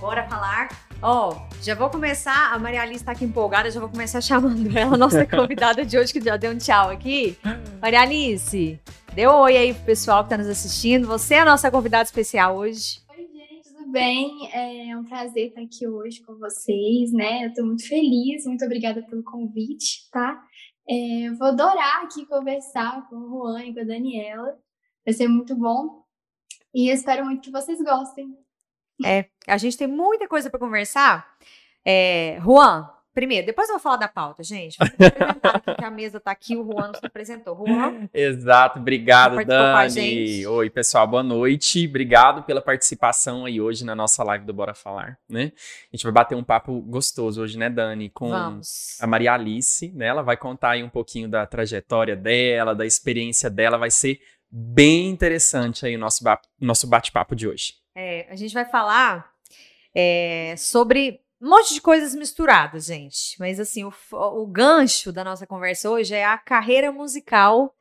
bora 0.00 0.26
falar. 0.28 0.68
Ó, 1.02 1.30
oh, 1.30 1.62
já 1.62 1.74
vou 1.74 1.90
começar, 1.90 2.52
a 2.52 2.58
Maria 2.58 2.82
Alice 2.82 3.04
tá 3.04 3.12
aqui 3.12 3.24
empolgada, 3.24 3.70
já 3.70 3.78
vou 3.78 3.88
começar 3.88 4.20
chamando 4.22 4.76
ela, 4.76 4.96
nossa 4.96 5.24
convidada 5.26 5.84
de 5.84 5.98
hoje, 5.98 6.12
que 6.12 6.20
já 6.20 6.36
deu 6.36 6.52
um 6.52 6.58
tchau 6.58 6.90
aqui. 6.90 7.36
Maria 7.80 8.00
Alice, 8.00 8.80
dê 9.14 9.28
um 9.28 9.34
oi 9.40 9.56
aí 9.56 9.74
pro 9.74 9.84
pessoal 9.84 10.24
que 10.24 10.30
tá 10.30 10.38
nos 10.38 10.48
assistindo. 10.48 11.06
Você 11.06 11.34
é 11.34 11.40
a 11.40 11.44
nossa 11.44 11.70
convidada 11.70 12.04
especial 12.04 12.56
hoje. 12.56 13.00
Oi, 13.10 13.26
gente, 13.26 13.68
tudo 13.68 13.90
bem? 13.90 14.48
É 14.52 14.96
um 14.96 15.04
prazer 15.04 15.48
estar 15.48 15.60
aqui 15.60 15.86
hoje 15.86 16.22
com 16.22 16.36
vocês, 16.36 17.12
né? 17.12 17.46
Eu 17.46 17.54
tô 17.54 17.64
muito 17.64 17.86
feliz, 17.86 18.46
muito 18.46 18.64
obrigada 18.64 19.02
pelo 19.02 19.22
convite, 19.22 20.08
tá? 20.10 20.42
É, 20.88 21.30
vou 21.38 21.48
adorar 21.48 22.02
aqui 22.04 22.26
conversar 22.26 23.08
com 23.08 23.16
o 23.16 23.28
Juan 23.28 23.64
e 23.64 23.74
com 23.74 23.80
a 23.80 23.84
Daniela. 23.84 24.58
Vai 25.04 25.12
ser 25.14 25.28
muito 25.28 25.54
bom. 25.54 26.02
E 26.74 26.90
espero 26.90 27.24
muito 27.24 27.42
que 27.42 27.50
vocês 27.50 27.78
gostem. 27.80 28.43
É, 29.02 29.26
a 29.46 29.56
gente 29.56 29.76
tem 29.76 29.86
muita 29.86 30.28
coisa 30.28 30.50
para 30.50 30.60
conversar. 30.60 31.26
É, 31.84 32.38
Juan, 32.42 32.88
primeiro, 33.12 33.46
depois 33.46 33.68
eu 33.68 33.74
vou 33.74 33.80
falar 33.80 33.96
da 33.96 34.08
pauta, 34.08 34.42
gente. 34.42 34.76
Vou 34.78 34.88
apresentar 34.88 35.56
aqui 35.56 35.74
que 35.74 35.84
a 35.84 35.90
mesa 35.90 36.20
tá 36.20 36.30
aqui, 36.30 36.56
o 36.56 36.64
Juan 36.64 36.88
nos 36.88 37.02
apresentou. 37.02 37.56
Juan? 37.66 38.08
Exato, 38.12 38.78
obrigado, 38.78 39.44
Dani. 39.44 40.46
Oi, 40.46 40.70
pessoal, 40.70 41.06
boa 41.06 41.22
noite. 41.22 41.86
Obrigado 41.86 42.42
pela 42.42 42.60
participação 42.60 43.44
aí 43.44 43.60
hoje 43.60 43.84
na 43.84 43.94
nossa 43.94 44.24
live 44.24 44.44
do 44.44 44.52
Bora 44.52 44.74
Falar, 44.74 45.18
né? 45.28 45.52
A 45.92 45.96
gente 45.96 46.02
vai 46.02 46.12
bater 46.12 46.34
um 46.34 46.44
papo 46.44 46.80
gostoso 46.82 47.42
hoje, 47.42 47.58
né, 47.58 47.70
Dani? 47.70 48.10
Com 48.10 48.30
Vamos. 48.30 48.96
a 49.00 49.06
Maria 49.06 49.34
Alice, 49.34 49.92
né? 49.92 50.06
Ela 50.06 50.22
vai 50.22 50.36
contar 50.36 50.70
aí 50.70 50.82
um 50.82 50.90
pouquinho 50.90 51.28
da 51.28 51.46
trajetória 51.46 52.16
dela, 52.16 52.74
da 52.74 52.86
experiência 52.86 53.50
dela. 53.50 53.78
Vai 53.78 53.90
ser 53.90 54.18
bem 54.50 55.10
interessante 55.10 55.84
aí 55.84 55.96
o 55.96 55.98
nosso, 55.98 56.24
nosso 56.60 56.86
bate-papo 56.86 57.36
de 57.36 57.48
hoje. 57.48 57.83
É, 57.94 58.26
a 58.30 58.36
gente 58.36 58.52
vai 58.52 58.64
falar 58.64 59.32
é, 59.94 60.54
sobre 60.56 61.20
um 61.40 61.48
monte 61.48 61.74
de 61.74 61.80
coisas 61.80 62.14
misturadas, 62.14 62.86
gente. 62.86 63.38
Mas 63.38 63.60
assim, 63.60 63.84
o, 63.84 63.92
o 64.12 64.46
gancho 64.46 65.12
da 65.12 65.22
nossa 65.22 65.46
conversa 65.46 65.90
hoje 65.90 66.14
é 66.14 66.24
a 66.24 66.38
carreira 66.38 66.90
musical 66.90 67.74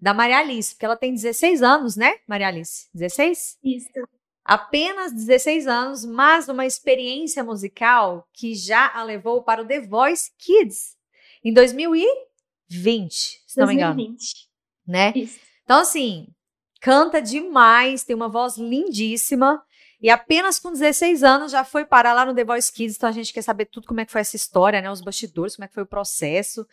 da 0.00 0.14
Maria 0.14 0.38
Alice, 0.38 0.74
porque 0.74 0.86
ela 0.86 0.96
tem 0.96 1.12
16 1.12 1.62
anos, 1.62 1.96
né, 1.96 2.18
Maria 2.26 2.48
Alice? 2.48 2.88
16? 2.94 3.58
Isso. 3.62 3.88
Apenas 4.42 5.12
16 5.12 5.66
anos, 5.66 6.04
mas 6.04 6.48
uma 6.48 6.64
experiência 6.64 7.44
musical 7.44 8.26
que 8.32 8.54
já 8.54 8.90
a 8.94 9.02
levou 9.02 9.42
para 9.42 9.62
o 9.62 9.66
The 9.66 9.80
Voice 9.80 10.32
Kids 10.38 10.96
em 11.44 11.52
2020, 11.52 12.12
se 13.46 13.56
2020. 13.56 13.58
não 13.58 13.94
me 13.94 14.02
engano. 14.02 14.16
Né? 14.86 15.12
Isso. 15.14 15.38
Então, 15.62 15.80
assim, 15.80 16.26
canta 16.80 17.20
demais, 17.20 18.02
tem 18.04 18.16
uma 18.16 18.28
voz 18.28 18.56
lindíssima. 18.56 19.62
E 20.02 20.08
apenas 20.08 20.58
com 20.58 20.72
16 20.72 21.22
anos 21.22 21.52
já 21.52 21.62
foi 21.62 21.84
parar 21.84 22.14
lá 22.14 22.24
no 22.24 22.34
The 22.34 22.42
Voice 22.42 22.72
Kids, 22.72 22.96
então 22.96 23.08
a 23.08 23.12
gente 23.12 23.32
quer 23.32 23.42
saber 23.42 23.66
tudo 23.66 23.86
como 23.86 24.00
é 24.00 24.06
que 24.06 24.12
foi 24.12 24.22
essa 24.22 24.34
história, 24.34 24.80
né? 24.80 24.90
Os 24.90 25.02
bastidores, 25.02 25.56
como 25.56 25.66
é 25.66 25.68
que 25.68 25.74
foi 25.74 25.82
o 25.82 25.86
processo. 25.86 26.66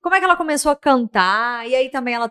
Como 0.00 0.14
é 0.14 0.18
que 0.18 0.24
ela 0.24 0.36
começou 0.36 0.72
a 0.72 0.76
cantar? 0.76 1.68
E 1.68 1.76
aí 1.76 1.90
também 1.90 2.14
ela 2.14 2.28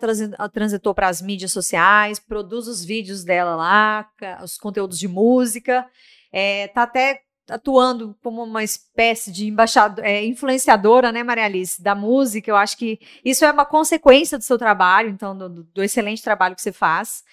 transitou 0.51 0.93
para 0.93 1.07
as 1.07 1.21
mídias 1.21 1.53
sociais, 1.53 2.19
produz 2.19 2.67
os 2.67 2.83
vídeos 2.83 3.23
dela 3.23 3.55
lá, 3.55 4.09
os 4.43 4.57
conteúdos 4.57 4.99
de 4.99 5.07
música. 5.07 5.87
É, 6.33 6.67
tá 6.69 6.83
até 6.83 7.21
atuando 7.51 8.15
como 8.23 8.43
uma 8.43 8.63
espécie 8.63 9.31
de 9.31 9.47
embaixadora, 9.47 10.07
é, 10.07 10.25
influenciadora, 10.25 11.11
né, 11.11 11.23
Maria 11.23 11.45
Alice, 11.45 11.81
da 11.81 11.93
música. 11.93 12.49
Eu 12.49 12.55
acho 12.55 12.77
que 12.77 12.99
isso 13.23 13.43
é 13.45 13.51
uma 13.51 13.65
consequência 13.65 14.37
do 14.37 14.43
seu 14.43 14.57
trabalho, 14.57 15.09
então, 15.09 15.37
do, 15.37 15.63
do 15.63 15.83
excelente 15.83 16.23
trabalho 16.23 16.55
que 16.55 16.61
você 16.61 16.71
faz. 16.71 17.23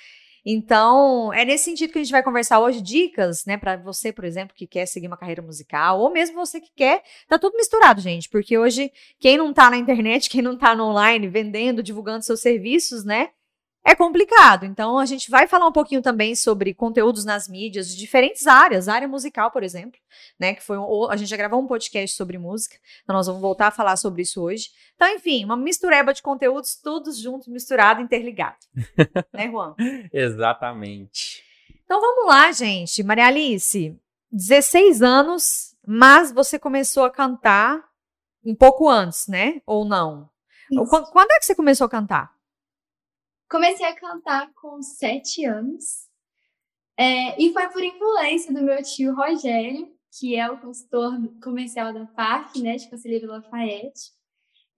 Então, 0.45 1.33
é 1.33 1.45
nesse 1.45 1.65
sentido 1.65 1.93
que 1.93 1.99
a 1.99 2.03
gente 2.03 2.13
vai 2.13 2.23
conversar 2.23 2.59
hoje, 2.61 2.81
dicas, 2.81 3.45
né, 3.45 3.57
para 3.57 3.77
você, 3.77 4.13
por 4.13 4.25
exemplo, 4.25 4.57
que 4.57 4.67
quer 4.67 4.87
seguir 4.87 5.07
uma 5.07 5.17
carreira 5.17 5.43
musical, 5.43 6.01
ou 6.01 6.11
mesmo 6.11 6.37
você 6.37 6.61
que 6.61 6.71
quer, 6.75 7.03
tá 7.29 7.39
tudo 7.39 7.57
misturado, 7.57 8.01
gente, 8.01 8.29
porque 8.29 8.57
hoje 8.57 8.91
quem 9.19 9.37
não 9.37 9.53
tá 9.53 9.71
na 9.71 9.77
internet, 9.77 10.31
quem 10.31 10.41
não 10.41 10.57
tá 10.57 10.75
no 10.75 10.85
online 10.85 11.29
vendendo, 11.29 11.83
divulgando 11.83 12.25
seus 12.25 12.41
serviços, 12.41 13.05
né, 13.05 13.31
é 13.85 13.95
complicado. 13.95 14.67
Então, 14.67 14.99
a 14.99 15.07
gente 15.07 15.31
vai 15.31 15.47
falar 15.47 15.67
um 15.67 15.73
pouquinho 15.73 16.03
também 16.03 16.35
sobre 16.35 16.75
conteúdos 16.75 17.25
nas 17.25 17.49
mídias 17.49 17.89
de 17.89 17.97
diferentes 17.97 18.47
áreas, 18.47 18.89
área 18.89 19.09
musical, 19.09 19.51
por 19.51 19.63
exemplo, 19.63 19.99
né? 20.39 20.55
Que 20.55 20.63
foi 20.63 20.77
um, 20.77 21.09
a 21.11 21.17
gente 21.17 21.29
já 21.29 21.37
gravou 21.37 21.61
um 21.61 21.67
podcast 21.67 22.17
sobre 22.17 22.37
música, 22.39 22.77
então 23.03 23.17
nós 23.17 23.27
vamos 23.27 23.41
voltar 23.41 23.69
a 23.69 23.71
falar 23.71 23.97
sobre 23.97 24.23
isso 24.23 24.43
hoje. 24.43 24.69
Então, 24.95 25.09
enfim, 25.09 25.45
uma 25.45 25.57
mistureba 25.57 26.13
de 26.13 26.23
conteúdos, 26.23 26.77
todos 26.77 27.19
juntos, 27.19 27.49
misturado, 27.49 28.01
interligado. 28.01 28.59
né, 29.33 29.51
Juan? 29.51 29.75
Exatamente. 30.13 31.43
Então 31.85 32.01
vamos 32.01 32.27
lá, 32.27 32.53
gente. 32.53 33.03
Maria 33.03 33.27
Alice, 33.27 33.99
16 34.31 35.01
anos, 35.01 35.75
mas 35.87 36.31
você 36.31 36.59
começou 36.59 37.05
a 37.05 37.11
cantar 37.11 37.83
um 38.45 38.55
pouco 38.55 38.89
antes, 38.89 39.27
né? 39.27 39.63
Ou 39.65 39.87
não? 39.87 40.29
Isso. 40.71 40.85
Quando 40.87 41.31
é 41.31 41.39
que 41.39 41.47
você 41.47 41.55
começou 41.55 41.87
a 41.87 41.91
cantar? 41.91 42.38
Comecei 43.51 43.87
a 43.87 43.95
cantar 43.95 44.53
com 44.55 44.83
sete 44.83 45.45
anos. 45.45 46.07
É, 46.97 47.41
e 47.41 47.53
foi 47.53 47.69
por 47.69 47.83
influência 47.83 48.53
do 48.53 48.63
meu 48.63 48.83
tio 48.83 49.15
Rogério, 49.15 49.89
que 50.19 50.37
é 50.37 50.51
o 50.51 50.61
consultor 50.61 51.13
comercial 51.43 51.93
da 51.93 52.07
PARC, 52.07 52.61
né, 52.61 52.77
de 52.77 52.91
Conselheiro 52.91 53.29
Lafayette. 53.29 54.11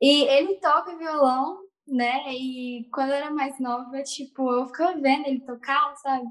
E 0.00 0.24
ele 0.24 0.56
toca 0.60 0.96
violão 0.96 1.70
né? 1.90 2.32
E 2.32 2.88
quando 2.92 3.10
eu 3.10 3.16
era 3.16 3.30
mais 3.30 3.58
nova, 3.58 4.02
tipo, 4.02 4.50
eu 4.52 4.66
ficava 4.66 4.98
vendo 4.98 5.26
ele 5.26 5.40
tocar, 5.40 5.94
sabe? 5.96 6.26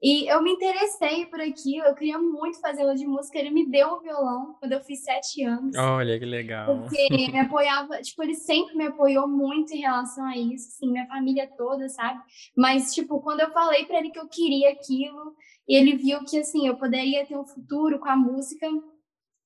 E 0.00 0.30
eu 0.32 0.40
me 0.40 0.52
interessei 0.52 1.26
por 1.26 1.40
aquilo, 1.40 1.84
eu 1.86 1.94
queria 1.94 2.18
muito 2.18 2.60
fazer 2.60 2.82
aula 2.82 2.94
de 2.94 3.04
música. 3.04 3.38
Ele 3.38 3.50
me 3.50 3.68
deu 3.68 3.88
o 3.88 4.00
violão 4.00 4.54
quando 4.60 4.72
eu 4.72 4.80
fiz 4.80 5.02
sete 5.02 5.42
anos. 5.42 5.76
Olha 5.76 6.18
que 6.18 6.24
legal. 6.24 6.82
Porque 6.82 7.08
me 7.10 7.40
apoiava, 7.40 8.00
tipo, 8.00 8.22
ele 8.22 8.34
sempre 8.34 8.76
me 8.76 8.86
apoiou 8.86 9.26
muito 9.26 9.72
em 9.74 9.80
relação 9.80 10.24
a 10.24 10.36
isso, 10.36 10.68
assim, 10.68 10.90
minha 10.90 11.06
família 11.06 11.50
toda, 11.56 11.88
sabe? 11.88 12.20
Mas, 12.56 12.94
tipo, 12.94 13.20
quando 13.20 13.40
eu 13.40 13.50
falei 13.50 13.86
para 13.86 13.98
ele 13.98 14.10
que 14.10 14.20
eu 14.20 14.28
queria 14.28 14.70
aquilo, 14.70 15.34
e 15.66 15.76
ele 15.76 15.96
viu 15.96 16.24
que, 16.24 16.38
assim, 16.38 16.66
eu 16.66 16.76
poderia 16.76 17.26
ter 17.26 17.36
um 17.36 17.44
futuro 17.44 17.98
com 17.98 18.08
a 18.08 18.16
música, 18.16 18.68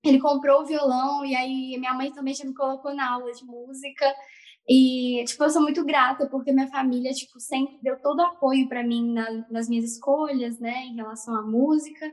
ele 0.04 0.20
comprou 0.20 0.60
o 0.62 0.66
violão, 0.66 1.24
e 1.24 1.34
aí 1.34 1.78
minha 1.78 1.94
mãe 1.94 2.12
também 2.12 2.34
já 2.34 2.44
me 2.44 2.54
colocou 2.54 2.94
na 2.94 3.10
aula 3.10 3.32
de 3.32 3.44
música. 3.44 4.12
E, 4.68 5.24
tipo, 5.26 5.42
eu 5.42 5.50
sou 5.50 5.62
muito 5.62 5.84
grata 5.84 6.26
porque 6.28 6.52
minha 6.52 6.68
família, 6.68 7.12
tipo, 7.12 7.40
sempre 7.40 7.78
deu 7.82 8.00
todo 8.00 8.22
apoio 8.22 8.68
para 8.68 8.82
mim 8.82 9.12
na, 9.12 9.44
nas 9.50 9.68
minhas 9.68 9.84
escolhas, 9.84 10.58
né, 10.60 10.84
em 10.84 10.96
relação 10.96 11.34
à 11.34 11.42
música. 11.42 12.12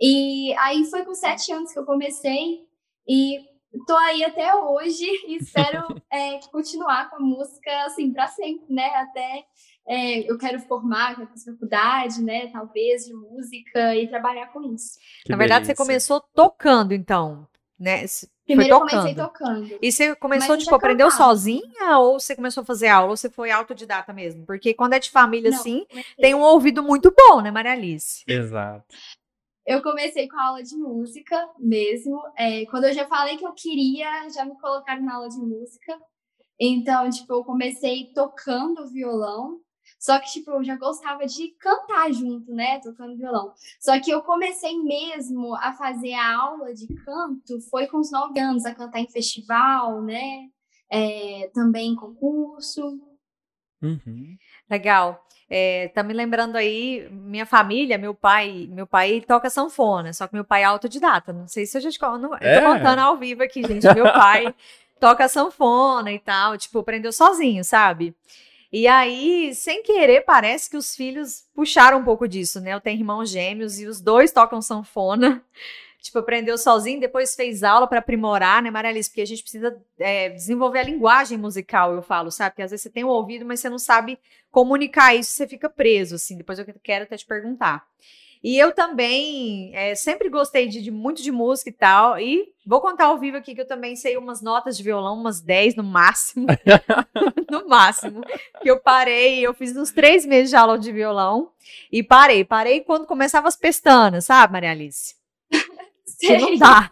E 0.00 0.54
aí 0.58 0.84
foi 0.84 1.04
com 1.04 1.14
sete 1.14 1.52
anos 1.52 1.72
que 1.72 1.78
eu 1.78 1.86
comecei 1.86 2.60
e 3.08 3.40
tô 3.86 3.96
aí 3.96 4.24
até 4.24 4.54
hoje 4.54 5.04
e 5.26 5.36
espero 5.36 5.86
é, 6.12 6.38
continuar 6.50 7.10
com 7.10 7.16
a 7.16 7.20
música, 7.20 7.84
assim, 7.84 8.12
para 8.12 8.28
sempre, 8.28 8.72
né, 8.72 8.88
até 8.96 9.44
é, 9.86 10.30
eu 10.30 10.36
quero 10.36 10.60
formar, 10.60 11.16
quero 11.16 11.28
fazer 11.28 11.52
faculdade, 11.52 12.22
né, 12.22 12.48
talvez, 12.48 13.06
de 13.06 13.14
música 13.14 13.96
e 13.96 14.06
trabalhar 14.08 14.48
com 14.52 14.62
isso. 14.74 14.98
Que 15.24 15.30
Na 15.30 15.38
verdade, 15.38 15.64
delícia. 15.64 15.74
você 15.74 15.86
começou 15.86 16.20
tocando, 16.34 16.92
então, 16.92 17.48
né? 17.78 18.04
Primeiro 18.44 18.76
foi 18.76 18.88
tocando. 18.88 18.90
comecei 18.90 19.14
tocando. 19.14 19.78
E 19.80 19.92
você 19.92 20.16
começou, 20.16 20.56
tipo, 20.56 20.74
aprendeu 20.74 21.10
sozinha 21.10 21.98
ou 21.98 22.18
você 22.18 22.34
começou 22.34 22.62
a 22.62 22.66
fazer 22.66 22.88
aula 22.88 23.10
ou 23.10 23.16
você 23.16 23.30
foi 23.30 23.50
autodidata 23.50 24.12
mesmo? 24.12 24.46
Porque 24.46 24.74
quando 24.74 24.94
é 24.94 24.98
de 24.98 25.10
família 25.10 25.50
Não, 25.50 25.58
assim, 25.58 25.86
comecei. 25.88 26.14
tem 26.16 26.34
um 26.34 26.40
ouvido 26.40 26.82
muito 26.82 27.14
bom, 27.16 27.40
né, 27.40 27.50
Maria 27.50 27.72
Alice? 27.72 28.24
Exato. 28.26 28.86
Eu 29.66 29.82
comecei 29.82 30.26
com 30.26 30.38
a 30.38 30.46
aula 30.46 30.62
de 30.62 30.74
música 30.76 31.36
mesmo. 31.58 32.22
É, 32.36 32.64
quando 32.66 32.84
eu 32.84 32.94
já 32.94 33.06
falei 33.06 33.36
que 33.36 33.46
eu 33.46 33.52
queria, 33.52 34.28
já 34.30 34.44
me 34.44 34.58
colocaram 34.58 35.04
na 35.04 35.16
aula 35.16 35.28
de 35.28 35.36
música. 35.36 35.94
Então, 36.58 37.08
tipo, 37.10 37.32
eu 37.34 37.44
comecei 37.44 38.10
tocando 38.14 38.90
violão. 38.90 39.60
Só 39.98 40.18
que, 40.20 40.30
tipo, 40.30 40.52
eu 40.52 40.62
já 40.62 40.76
gostava 40.76 41.26
de 41.26 41.48
cantar 41.58 42.12
junto, 42.12 42.54
né? 42.54 42.78
Tocando 42.80 43.16
violão. 43.16 43.52
Só 43.80 44.00
que 44.00 44.10
eu 44.10 44.22
comecei 44.22 44.78
mesmo 44.78 45.54
a 45.56 45.72
fazer 45.72 46.14
a 46.14 46.36
aula 46.36 46.72
de 46.72 46.86
canto, 47.04 47.60
foi 47.68 47.86
com 47.88 47.98
os 47.98 48.12
nove 48.12 48.38
anos, 48.38 48.64
a 48.64 48.74
cantar 48.74 49.00
em 49.00 49.10
festival, 49.10 50.00
né? 50.02 50.48
É, 50.90 51.50
também 51.52 51.90
em 51.90 51.96
concurso. 51.96 53.00
Uhum. 53.82 54.36
Legal. 54.70 55.24
É, 55.50 55.88
tá 55.88 56.02
me 56.02 56.12
lembrando 56.12 56.56
aí, 56.56 57.08
minha 57.10 57.46
família, 57.46 57.96
meu 57.96 58.14
pai, 58.14 58.68
meu 58.70 58.86
pai 58.86 59.22
toca 59.26 59.48
sanfona, 59.48 60.12
só 60.12 60.26
que 60.26 60.34
meu 60.34 60.44
pai 60.44 60.62
é 60.62 60.66
autodidata. 60.66 61.32
Não 61.32 61.48
sei 61.48 61.64
se 61.64 61.78
eu 61.78 61.82
já 61.82 61.90
te 61.90 61.98
conto, 61.98 62.34
é. 62.40 62.60
tô 62.60 62.66
contando 62.66 62.98
ao 62.98 63.16
vivo 63.16 63.42
aqui, 63.42 63.66
gente. 63.66 63.86
Meu 63.94 64.04
pai 64.12 64.54
toca 65.00 65.26
sanfona 65.26 66.12
e 66.12 66.18
tal, 66.18 66.58
tipo, 66.58 66.78
aprendeu 66.78 67.12
sozinho, 67.12 67.64
sabe? 67.64 68.14
E 68.70 68.86
aí, 68.86 69.54
sem 69.54 69.82
querer, 69.82 70.22
parece 70.22 70.68
que 70.68 70.76
os 70.76 70.94
filhos 70.94 71.46
puxaram 71.54 71.98
um 71.98 72.04
pouco 72.04 72.28
disso, 72.28 72.60
né? 72.60 72.74
Eu 72.74 72.80
tenho 72.80 72.98
irmãos 72.98 73.30
gêmeos 73.30 73.80
e 73.80 73.86
os 73.86 74.00
dois 74.00 74.30
tocam 74.30 74.60
sanfona. 74.60 75.42
Tipo, 76.00 76.20
aprendeu 76.20 76.56
sozinho, 76.56 77.00
depois 77.00 77.34
fez 77.34 77.64
aula 77.64 77.86
para 77.88 77.98
aprimorar, 77.98 78.62
né, 78.62 78.70
Maria 78.70 78.88
Alice? 78.90 79.10
Porque 79.10 79.20
a 79.20 79.26
gente 79.26 79.42
precisa 79.42 79.76
é, 79.98 80.30
desenvolver 80.30 80.78
a 80.78 80.82
linguagem 80.84 81.36
musical, 81.36 81.92
eu 81.92 82.02
falo, 82.02 82.30
sabe? 82.30 82.52
Porque 82.52 82.62
às 82.62 82.70
vezes 82.70 82.84
você 82.84 82.90
tem 82.90 83.02
o 83.02 83.08
ouvido, 83.08 83.44
mas 83.44 83.58
você 83.58 83.68
não 83.68 83.80
sabe 83.80 84.16
comunicar 84.48 85.14
isso, 85.16 85.32
você 85.32 85.46
fica 85.46 85.68
preso, 85.68 86.14
assim. 86.14 86.36
Depois 86.36 86.56
eu 86.60 86.64
quero 86.82 87.02
até 87.02 87.16
te 87.16 87.26
perguntar. 87.26 87.84
E 88.42 88.56
eu 88.56 88.72
também 88.72 89.74
é, 89.74 89.94
sempre 89.94 90.28
gostei 90.28 90.68
de, 90.68 90.80
de, 90.80 90.90
muito 90.90 91.22
de 91.22 91.32
música 91.32 91.70
e 91.70 91.72
tal. 91.72 92.18
E 92.18 92.52
vou 92.64 92.80
contar 92.80 93.06
ao 93.06 93.18
vivo 93.18 93.36
aqui 93.36 93.54
que 93.54 93.60
eu 93.60 93.66
também 93.66 93.96
sei 93.96 94.16
umas 94.16 94.40
notas 94.40 94.76
de 94.76 94.82
violão, 94.82 95.14
umas 95.14 95.40
10 95.40 95.76
no 95.76 95.82
máximo. 95.82 96.46
no 97.50 97.68
máximo. 97.68 98.22
Que 98.62 98.70
eu 98.70 98.80
parei, 98.80 99.40
eu 99.40 99.52
fiz 99.54 99.76
uns 99.76 99.90
três 99.90 100.24
meses 100.24 100.50
de 100.50 100.56
aula 100.56 100.78
de 100.78 100.92
violão 100.92 101.50
e 101.90 102.02
parei. 102.02 102.44
Parei 102.44 102.80
quando 102.80 103.06
começava 103.06 103.48
as 103.48 103.56
pestanas, 103.56 104.26
sabe, 104.26 104.52
Maria 104.52 104.70
Alice? 104.70 105.16
Que 106.20 106.36
não 106.36 106.56
dá. 106.56 106.90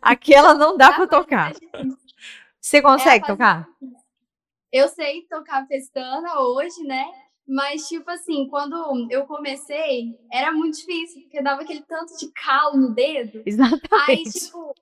Aquela 0.00 0.54
não 0.54 0.74
dá 0.74 0.90
para 0.90 1.06
tocar. 1.06 1.52
Você 2.58 2.80
consegue 2.80 3.22
é, 3.22 3.28
tocar? 3.28 3.68
Eu 4.72 4.88
sei 4.88 5.22
tocar 5.28 5.66
pestana 5.68 6.40
hoje, 6.40 6.82
né? 6.82 7.04
Mas, 7.46 7.88
tipo 7.88 8.10
assim, 8.10 8.48
quando 8.48 9.06
eu 9.10 9.26
comecei, 9.26 10.18
era 10.32 10.50
muito 10.52 10.78
difícil, 10.78 11.22
porque 11.22 11.42
dava 11.42 11.62
aquele 11.62 11.82
tanto 11.82 12.16
de 12.16 12.30
calo 12.32 12.76
no 12.78 12.94
dedo. 12.94 13.42
Exatamente. 13.46 14.10
Aí, 14.10 14.22
tipo, 14.24 14.74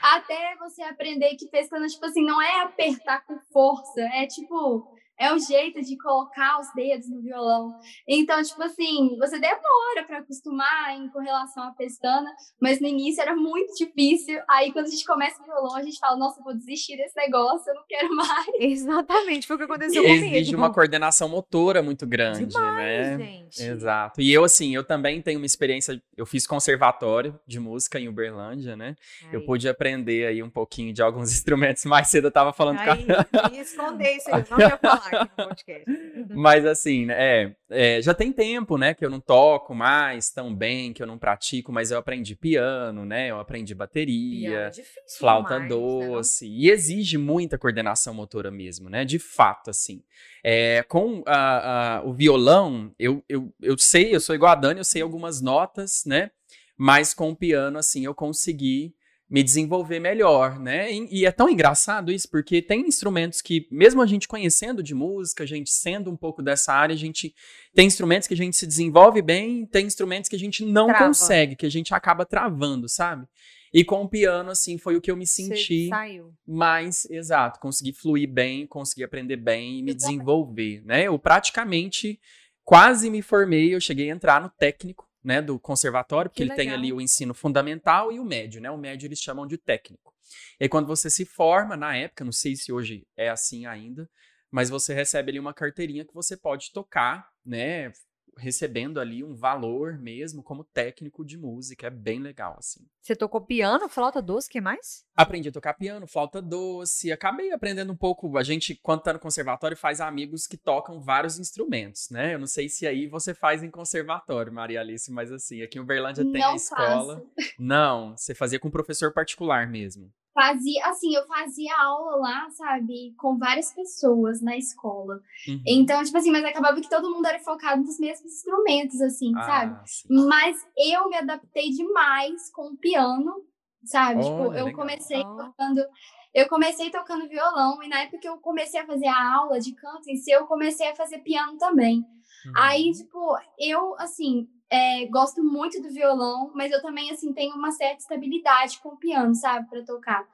até 0.00 0.56
você 0.56 0.82
aprender 0.82 1.34
que 1.36 1.48
pestana, 1.48 1.86
tipo 1.86 2.04
assim, 2.04 2.22
não 2.22 2.40
é 2.40 2.62
apertar 2.62 3.24
com 3.26 3.38
força, 3.52 4.00
é 4.14 4.26
tipo 4.26 4.98
é 5.20 5.34
o 5.34 5.38
jeito 5.38 5.82
de 5.82 5.98
colocar 5.98 6.58
os 6.58 6.72
dedos 6.74 7.10
no 7.10 7.20
violão. 7.20 7.78
Então, 8.08 8.42
tipo 8.42 8.62
assim, 8.62 9.18
você 9.18 9.38
demora 9.38 10.04
para 10.06 10.18
acostumar 10.18 10.96
em 10.96 11.10
correlação 11.10 11.62
à 11.62 11.72
pestana, 11.72 12.30
mas 12.58 12.80
no 12.80 12.86
início 12.86 13.20
era 13.20 13.36
muito 13.36 13.74
difícil. 13.74 14.40
Aí, 14.48 14.72
quando 14.72 14.86
a 14.86 14.90
gente 14.90 15.04
começa 15.04 15.42
o 15.42 15.44
violão, 15.44 15.76
a 15.76 15.82
gente 15.82 15.98
fala, 15.98 16.16
nossa, 16.16 16.42
vou 16.42 16.54
desistir 16.54 16.96
desse 16.96 17.14
negócio, 17.16 17.70
eu 17.70 17.74
não 17.74 17.84
quero 17.86 18.16
mais. 18.16 18.48
Exatamente, 18.58 19.46
foi 19.46 19.56
o 19.56 19.58
que 19.58 19.64
aconteceu 19.66 20.02
comigo. 20.02 20.24
Exige 20.24 20.56
uma 20.56 20.72
coordenação 20.72 21.28
motora 21.28 21.82
muito 21.82 22.06
grande, 22.06 22.46
Demais, 22.46 23.18
né? 23.18 23.18
Gente. 23.18 23.62
Exato. 23.62 24.22
E 24.22 24.32
eu, 24.32 24.42
assim, 24.42 24.74
eu 24.74 24.82
também 24.82 25.20
tenho 25.20 25.38
uma 25.38 25.46
experiência, 25.46 26.02
eu 26.16 26.24
fiz 26.24 26.46
conservatório 26.46 27.38
de 27.46 27.60
música 27.60 28.00
em 28.00 28.08
Uberlândia, 28.08 28.74
né? 28.74 28.96
Aí. 29.24 29.34
Eu 29.34 29.44
pude 29.44 29.68
aprender 29.68 30.26
aí 30.26 30.42
um 30.42 30.48
pouquinho 30.48 30.94
de 30.94 31.02
alguns 31.02 31.30
instrumentos. 31.30 31.84
Mais 31.84 32.08
cedo 32.08 32.28
eu 32.28 32.32
tava 32.32 32.54
falando 32.54 32.78
aí, 32.78 33.04
com 33.04 33.12
a... 33.38 33.60
esconder 33.60 34.16
isso 34.16 34.34
aí, 34.34 34.44
não 34.48 34.58
ia 34.58 34.78
falar 34.78 35.09
aqui 35.16 35.30
no 35.36 35.46
podcast. 35.46 35.84
Mas 36.34 36.66
assim, 36.66 37.06
é, 37.10 37.54
é, 37.68 38.02
já 38.02 38.14
tem 38.14 38.32
tempo, 38.32 38.76
né, 38.76 38.94
que 38.94 39.04
eu 39.04 39.10
não 39.10 39.20
toco 39.20 39.74
mais 39.74 40.30
tão 40.30 40.54
bem, 40.54 40.92
que 40.92 41.02
eu 41.02 41.06
não 41.06 41.18
pratico, 41.18 41.72
mas 41.72 41.90
eu 41.90 41.98
aprendi 41.98 42.34
piano, 42.34 43.04
né, 43.04 43.30
eu 43.30 43.38
aprendi 43.38 43.74
bateria, 43.74 44.70
é 44.76 45.16
flauta 45.18 45.58
né, 45.58 45.68
doce, 45.68 46.48
né? 46.48 46.54
e 46.54 46.70
exige 46.70 47.18
muita 47.18 47.58
coordenação 47.58 48.14
motora 48.14 48.50
mesmo, 48.50 48.88
né, 48.88 49.04
de 49.04 49.18
fato, 49.18 49.70
assim. 49.70 50.02
É, 50.42 50.82
com 50.84 51.22
a, 51.26 51.98
a, 51.98 52.04
o 52.04 52.12
violão, 52.12 52.92
eu, 52.98 53.22
eu, 53.28 53.52
eu 53.60 53.78
sei, 53.78 54.14
eu 54.14 54.20
sou 54.20 54.34
igual 54.34 54.52
a 54.52 54.56
Dani, 54.56 54.80
eu 54.80 54.84
sei 54.84 55.02
algumas 55.02 55.40
notas, 55.40 56.04
né, 56.06 56.30
mas 56.76 57.12
com 57.12 57.30
o 57.30 57.36
piano, 57.36 57.78
assim, 57.78 58.04
eu 58.04 58.14
consegui 58.14 58.94
me 59.30 59.44
desenvolver 59.44 60.00
melhor, 60.00 60.58
né? 60.58 60.92
E, 60.92 61.20
e, 61.20 61.26
é 61.26 61.30
tão 61.30 61.48
engraçado 61.48 62.10
isso, 62.10 62.28
porque 62.28 62.60
tem 62.60 62.80
instrumentos 62.80 63.40
que, 63.40 63.68
mesmo 63.70 64.02
a 64.02 64.06
gente 64.06 64.26
conhecendo 64.26 64.82
de 64.82 64.92
música, 64.92 65.44
a 65.44 65.46
gente 65.46 65.70
sendo 65.70 66.10
um 66.10 66.16
pouco 66.16 66.42
dessa 66.42 66.72
área, 66.72 66.92
a 66.92 66.98
gente 66.98 67.32
tem 67.72 67.86
instrumentos 67.86 68.26
que 68.26 68.34
a 68.34 68.36
gente 68.36 68.56
se 68.56 68.66
desenvolve 68.66 69.22
bem, 69.22 69.64
tem 69.66 69.86
instrumentos 69.86 70.28
que 70.28 70.34
a 70.34 70.38
gente 70.38 70.64
não 70.64 70.88
Trava. 70.88 71.06
consegue, 71.06 71.54
que 71.54 71.64
a 71.64 71.70
gente 71.70 71.94
acaba 71.94 72.26
travando, 72.26 72.88
sabe? 72.88 73.24
E 73.72 73.84
com 73.84 74.02
o 74.02 74.08
piano, 74.08 74.50
assim, 74.50 74.76
foi 74.76 74.96
o 74.96 75.00
que 75.00 75.12
eu 75.12 75.16
me 75.16 75.26
senti 75.26 75.86
saiu. 75.88 76.34
mais 76.44 77.08
exato, 77.08 77.60
consegui 77.60 77.92
fluir 77.92 78.28
bem, 78.28 78.66
consegui 78.66 79.04
aprender 79.04 79.36
bem 79.36 79.78
e 79.78 79.82
me 79.84 79.94
desenvolver, 79.94 80.82
né? 80.84 81.04
Eu 81.04 81.16
praticamente 81.20 82.18
quase 82.64 83.08
me 83.08 83.22
formei, 83.22 83.72
eu 83.72 83.80
cheguei 83.80 84.10
a 84.10 84.14
entrar 84.14 84.40
no 84.40 84.50
técnico 84.50 85.09
né, 85.22 85.42
do 85.42 85.58
conservatório, 85.58 86.30
porque 86.30 86.38
que 86.38 86.42
ele 86.44 86.50
legal. 86.50 86.64
tem 86.64 86.74
ali 86.74 86.92
o 86.92 87.00
ensino 87.00 87.34
fundamental 87.34 88.10
e 88.10 88.18
o 88.18 88.24
médio, 88.24 88.60
né? 88.60 88.70
O 88.70 88.78
médio 88.78 89.06
eles 89.06 89.20
chamam 89.20 89.46
de 89.46 89.58
técnico. 89.58 90.14
E 90.58 90.64
aí, 90.64 90.68
quando 90.68 90.86
você 90.86 91.10
se 91.10 91.24
forma, 91.24 91.76
na 91.76 91.96
época, 91.96 92.24
não 92.24 92.32
sei 92.32 92.56
se 92.56 92.72
hoje 92.72 93.06
é 93.16 93.28
assim 93.28 93.66
ainda, 93.66 94.08
mas 94.50 94.70
você 94.70 94.94
recebe 94.94 95.30
ali 95.30 95.38
uma 95.38 95.54
carteirinha 95.54 96.04
que 96.04 96.14
você 96.14 96.36
pode 96.36 96.72
tocar, 96.72 97.28
né? 97.44 97.92
Recebendo 98.40 98.98
ali 98.98 99.22
um 99.22 99.34
valor 99.34 99.98
mesmo 99.98 100.42
como 100.42 100.64
técnico 100.64 101.24
de 101.24 101.36
música. 101.36 101.86
É 101.86 101.90
bem 101.90 102.18
legal, 102.18 102.56
assim. 102.58 102.80
Você 103.00 103.14
tocou 103.14 103.40
piano, 103.40 103.88
flauta 103.88 104.20
doce, 104.20 104.48
o 104.48 104.50
que 104.50 104.60
mais? 104.60 105.04
Aprendi 105.14 105.48
a 105.48 105.52
tocar 105.52 105.74
piano, 105.74 106.06
flauta 106.06 106.40
doce. 106.40 107.12
Acabei 107.12 107.52
aprendendo 107.52 107.92
um 107.92 107.96
pouco. 107.96 108.36
A 108.36 108.42
gente, 108.42 108.74
quando 108.82 109.02
tá 109.02 109.12
no 109.12 109.18
conservatório, 109.18 109.76
faz 109.76 110.00
amigos 110.00 110.46
que 110.46 110.56
tocam 110.56 111.00
vários 111.00 111.38
instrumentos, 111.38 112.08
né? 112.10 112.34
Eu 112.34 112.38
não 112.38 112.46
sei 112.46 112.68
se 112.68 112.86
aí 112.86 113.06
você 113.06 113.34
faz 113.34 113.62
em 113.62 113.70
conservatório, 113.70 114.52
Maria 114.52 114.80
Alice, 114.80 115.10
mas 115.12 115.30
assim, 115.30 115.62
aqui 115.62 115.78
em 115.78 115.82
Uberlândia 115.82 116.24
tem 116.24 116.40
não 116.40 116.52
a 116.52 116.56
escola. 116.56 117.16
Faço. 117.16 117.54
Não, 117.58 118.16
você 118.16 118.34
fazia 118.34 118.58
com 118.58 118.70
professor 118.70 119.12
particular 119.12 119.66
mesmo. 119.68 120.12
Fazia, 120.32 120.86
assim, 120.86 121.14
eu 121.14 121.26
fazia 121.26 121.74
aula 121.76 122.16
lá, 122.16 122.50
sabe, 122.50 123.12
com 123.18 123.36
várias 123.36 123.72
pessoas 123.72 124.40
na 124.40 124.56
escola. 124.56 125.20
Uhum. 125.48 125.62
Então, 125.66 126.02
tipo 126.04 126.16
assim, 126.16 126.30
mas 126.30 126.44
acabava 126.44 126.80
que 126.80 126.88
todo 126.88 127.10
mundo 127.10 127.26
era 127.26 127.40
focado 127.40 127.82
nos 127.82 127.98
mesmos 127.98 128.32
instrumentos, 128.32 129.00
assim, 129.00 129.32
ah, 129.36 129.42
sabe? 129.42 129.80
Sim. 129.86 130.26
Mas 130.28 130.64
eu 130.76 131.08
me 131.08 131.16
adaptei 131.16 131.70
demais 131.70 132.50
com 132.52 132.68
o 132.68 132.76
piano, 132.76 133.44
sabe? 133.84 134.20
Oh, 134.20 134.24
tipo, 134.24 134.44
eu 134.54 134.66
legal. 134.66 134.72
comecei 134.72 135.22
tocando. 135.22 135.84
Eu 136.32 136.48
comecei 136.48 136.90
tocando 136.90 137.28
violão, 137.28 137.82
e 137.82 137.88
na 137.88 138.02
época 138.02 138.18
que 138.18 138.28
eu 138.28 138.38
comecei 138.38 138.78
a 138.78 138.86
fazer 138.86 139.08
a 139.08 139.34
aula 139.34 139.58
de 139.58 139.74
canto 139.74 140.08
em 140.08 140.16
si, 140.16 140.30
eu 140.30 140.46
comecei 140.46 140.88
a 140.88 140.94
fazer 140.94 141.18
piano 141.18 141.58
também. 141.58 141.98
Uhum. 142.46 142.52
Aí, 142.56 142.92
tipo, 142.92 143.36
eu, 143.58 143.96
assim, 143.98 144.48
é, 144.70 145.04
gosto 145.06 145.42
muito 145.42 145.82
do 145.82 145.90
violão, 145.90 146.52
mas 146.54 146.70
eu 146.70 146.80
também, 146.80 147.10
assim, 147.10 147.32
tenho 147.32 147.54
uma 147.56 147.72
certa 147.72 148.02
estabilidade 148.02 148.78
com 148.78 148.90
o 148.90 148.96
piano, 148.96 149.34
sabe, 149.34 149.68
para 149.68 149.84
tocar. 149.84 150.24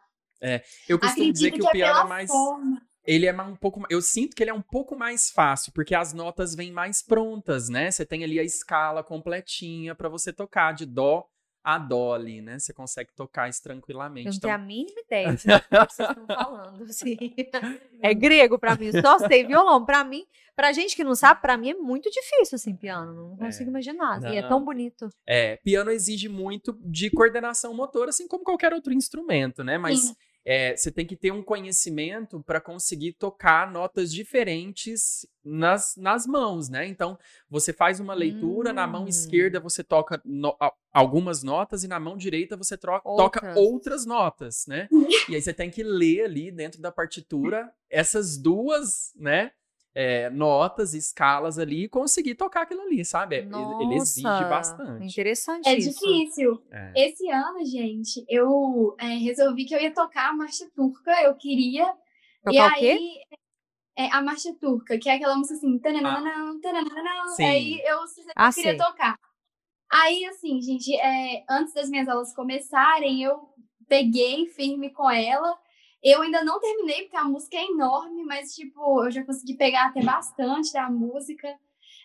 É, 0.41 0.63
eu 0.87 0.99
costumo 0.99 1.23
Acredito 1.23 1.35
dizer 1.35 1.51
que, 1.53 1.59
que 1.59 1.65
o 1.65 1.69
é 1.69 1.73
piano 1.73 1.99
é, 2.01 2.03
é 2.03 2.07
mais. 2.07 2.31
Forma. 2.31 2.83
Ele 3.07 3.27
é 3.27 3.33
um 3.33 3.57
pouco. 3.57 3.83
Eu 3.89 4.03
sinto 4.03 4.35
que 4.35 4.43
ele 4.43 4.51
é 4.51 4.55
um 4.55 4.63
pouco 4.63 4.97
mais 4.97 5.31
fácil, 5.31 5.73
porque 5.73 5.95
as 5.95 6.13
notas 6.13 6.55
vêm 6.55 6.73
mais 6.73 7.03
prontas, 7.03 7.69
né? 7.69 7.91
Você 7.91 8.05
tem 8.05 8.25
ali 8.25 8.39
a 8.39 8.45
escala 8.45 9.03
completinha 9.03 9.95
para 9.95 10.09
você 10.09 10.33
tocar 10.33 10.73
de 10.73 10.85
dó 10.85 11.27
a 11.67 11.79
Dolly, 11.79 12.41
né? 12.41 12.61
Você 12.61 12.73
consegue 12.73 13.11
tocar 13.13 13.49
isso 13.49 13.61
tranquilamente. 13.61 14.29
Eu 14.29 14.31
não 14.31 14.37
então... 14.37 14.49
tenho 14.49 14.55
a 14.55 14.65
mínima 14.65 15.01
ideia 15.01 15.33
do 15.33 15.37
que 15.37 15.43
vocês 15.93 16.11
estão 16.11 16.27
falando. 16.29 16.85
Assim. 16.89 17.17
É 18.01 18.15
grego 18.15 18.57
para 18.57 18.77
mim. 18.77 18.93
Só 18.93 19.19
sei 19.19 19.45
violão. 19.45 19.85
Para 19.85 20.05
mim, 20.05 20.25
pra 20.55 20.73
gente 20.73 20.95
que 20.95 21.03
não 21.03 21.17
sabe, 21.17 21.41
para 21.41 21.57
mim 21.57 21.71
é 21.71 21.75
muito 21.75 22.09
difícil, 22.09 22.55
assim, 22.55 22.77
piano. 22.77 23.31
Não 23.31 23.37
consigo 23.37 23.69
é. 23.69 23.71
imaginar. 23.71 24.21
Não. 24.21 24.33
E 24.33 24.37
é 24.37 24.47
tão 24.47 24.65
bonito. 24.65 25.09
É, 25.27 25.57
piano 25.57 25.91
exige 25.91 26.29
muito 26.29 26.73
de 26.85 27.11
coordenação 27.11 27.75
motora, 27.75 28.11
assim 28.11 28.29
como 28.29 28.45
qualquer 28.45 28.73
outro 28.73 28.93
instrumento, 28.93 29.65
né? 29.65 29.77
Mas. 29.77 30.01
Sim 30.01 30.15
é, 30.49 30.77
você 30.77 30.93
tem 30.93 31.05
que 31.05 31.17
ter 31.17 31.33
um 31.33 31.43
conhecimento 31.43 32.41
para 32.41 32.61
conseguir 32.61 33.15
tocar 33.15 33.69
notas 33.69 34.13
diferentes 34.13 35.27
nas, 35.45 35.97
nas 35.97 36.25
mãos, 36.25 36.69
né? 36.69 36.87
Então, 36.87 37.19
você 37.51 37.73
faz 37.73 37.99
uma 37.99 38.15
leitura, 38.15 38.71
hum. 38.71 38.75
na 38.75 38.87
mão 38.87 39.09
esquerda 39.09 39.59
hum. 39.59 39.63
você 39.63 39.83
toca 39.83 40.23
no, 40.25 40.57
algumas 40.93 41.43
notas 41.43 41.83
e 41.83 41.89
na 41.89 41.99
mão 41.99 42.17
direita 42.17 42.57
você 42.57 42.77
troca, 42.77 43.09
outras. 43.09 43.43
toca 43.43 43.59
outras 43.59 44.07
notas, 44.07 44.67
né? 44.69 44.89
e 45.29 45.35
aí 45.35 45.43
você 45.43 45.53
tem 45.53 45.69
que 45.69 45.83
ler 45.83 46.27
ali 46.27 46.53
dentro 46.53 46.81
da 46.81 46.93
partitura 46.93 47.69
essas 47.91 48.39
duas, 48.39 49.13
né? 49.17 49.51
É, 49.99 50.29
notas, 50.29 50.93
escalas 50.93 51.59
ali 51.59 51.85
e 51.85 51.89
conseguir 51.89 52.35
tocar 52.35 52.63
aquilo 52.63 52.83
ali, 52.83 53.03
sabe? 53.03 53.41
Nossa, 53.41 53.83
ele, 53.83 53.95
exige 53.95 54.23
bastante. 54.23 55.07
Interessante. 55.07 55.67
É 55.67 55.75
isso. 55.75 55.99
difícil. 55.99 56.63
É. 56.71 56.93
Esse 56.95 57.31
ano, 57.31 57.65
gente, 57.65 58.23
eu 58.29 58.95
é, 58.99 59.07
resolvi 59.07 59.65
que 59.65 59.75
eu 59.75 59.81
ia 59.81 59.91
tocar 59.91 60.29
a 60.29 60.33
marcha 60.35 60.69
turca, 60.77 61.11
eu 61.23 61.35
queria. 61.35 61.87
Tocar 62.45 62.53
e 62.53 62.59
o 62.59 62.63
aí, 62.63 62.81
quê? 62.99 63.23
É 63.97 64.13
a 64.13 64.21
marcha 64.21 64.53
turca, 64.61 64.99
que 64.99 65.09
é 65.09 65.15
aquela 65.15 65.35
música 65.35 65.55
assim, 65.55 65.79
tananana, 65.79 66.61
tananana, 66.61 67.29
sim. 67.35 67.45
aí 67.45 67.81
eu, 67.83 68.01
ah, 68.37 68.53
queria 68.53 68.73
sei. 68.73 68.77
tocar. 68.77 69.19
Aí, 69.91 70.27
assim, 70.27 70.61
gente, 70.61 70.95
é, 70.95 71.43
antes 71.49 71.73
das 71.73 71.89
minhas 71.89 72.07
aulas 72.07 72.35
começarem, 72.35 73.23
eu 73.23 73.49
peguei 73.89 74.45
firme 74.49 74.91
com 74.91 75.11
ela 75.11 75.57
eu 76.09 76.23
ainda 76.23 76.45
não 76.45 76.61
terminei, 76.61 77.03
porque 77.03 77.17
a 77.17 77.25
música 77.25 77.57
é 77.57 77.65
enorme, 77.65 78.25
mas, 78.25 78.55
tipo, 78.55 79.05
eu 79.05 79.11
já 79.11 79.25
consegui 79.25 79.57
pegar 79.57 79.87
até 79.87 80.01
bastante 80.03 80.73
da 80.73 80.89
música. 80.89 81.49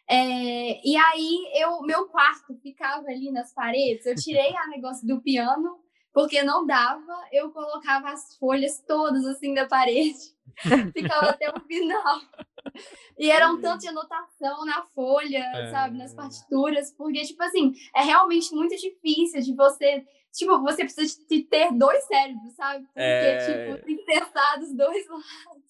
É, 0.09 0.81
e 0.83 0.97
aí, 0.97 1.51
eu, 1.61 1.81
meu 1.83 2.07
quarto 2.07 2.55
ficava 2.61 3.07
ali 3.07 3.31
nas 3.31 3.53
paredes. 3.53 4.05
Eu 4.05 4.15
tirei 4.15 4.55
a 4.57 4.67
negócio 4.67 5.07
do 5.07 5.21
piano, 5.21 5.79
porque 6.13 6.43
não 6.43 6.65
dava. 6.65 7.25
Eu 7.31 7.51
colocava 7.51 8.09
as 8.09 8.35
folhas 8.37 8.83
todas, 8.87 9.25
assim, 9.25 9.53
da 9.53 9.65
parede. 9.65 10.35
Ficava 10.93 11.29
até 11.29 11.49
o 11.49 11.59
final. 11.61 12.21
E 13.17 13.31
era 13.31 13.51
um 13.51 13.61
tanto 13.61 13.81
de 13.81 13.87
anotação 13.87 14.65
na 14.65 14.83
folha, 14.93 15.43
é... 15.55 15.71
sabe, 15.71 15.97
nas 15.97 16.13
partituras, 16.13 16.91
porque, 16.91 17.21
tipo 17.23 17.41
assim, 17.43 17.73
é 17.95 18.01
realmente 18.01 18.53
muito 18.53 18.75
difícil 18.75 19.41
de 19.41 19.55
você 19.55 20.05
Tipo, 20.33 20.61
você 20.61 20.85
precisa 20.85 21.19
de 21.29 21.43
ter 21.43 21.73
dois 21.73 22.05
cérebros, 22.05 22.53
sabe? 22.53 22.85
Porque, 22.85 23.01
é... 23.01 23.73
tipo, 23.73 23.85
tem 23.85 23.97
que 23.97 24.03
pensar 24.05 24.59
dos 24.59 24.73
dois 24.73 25.05
lados. 25.07 25.60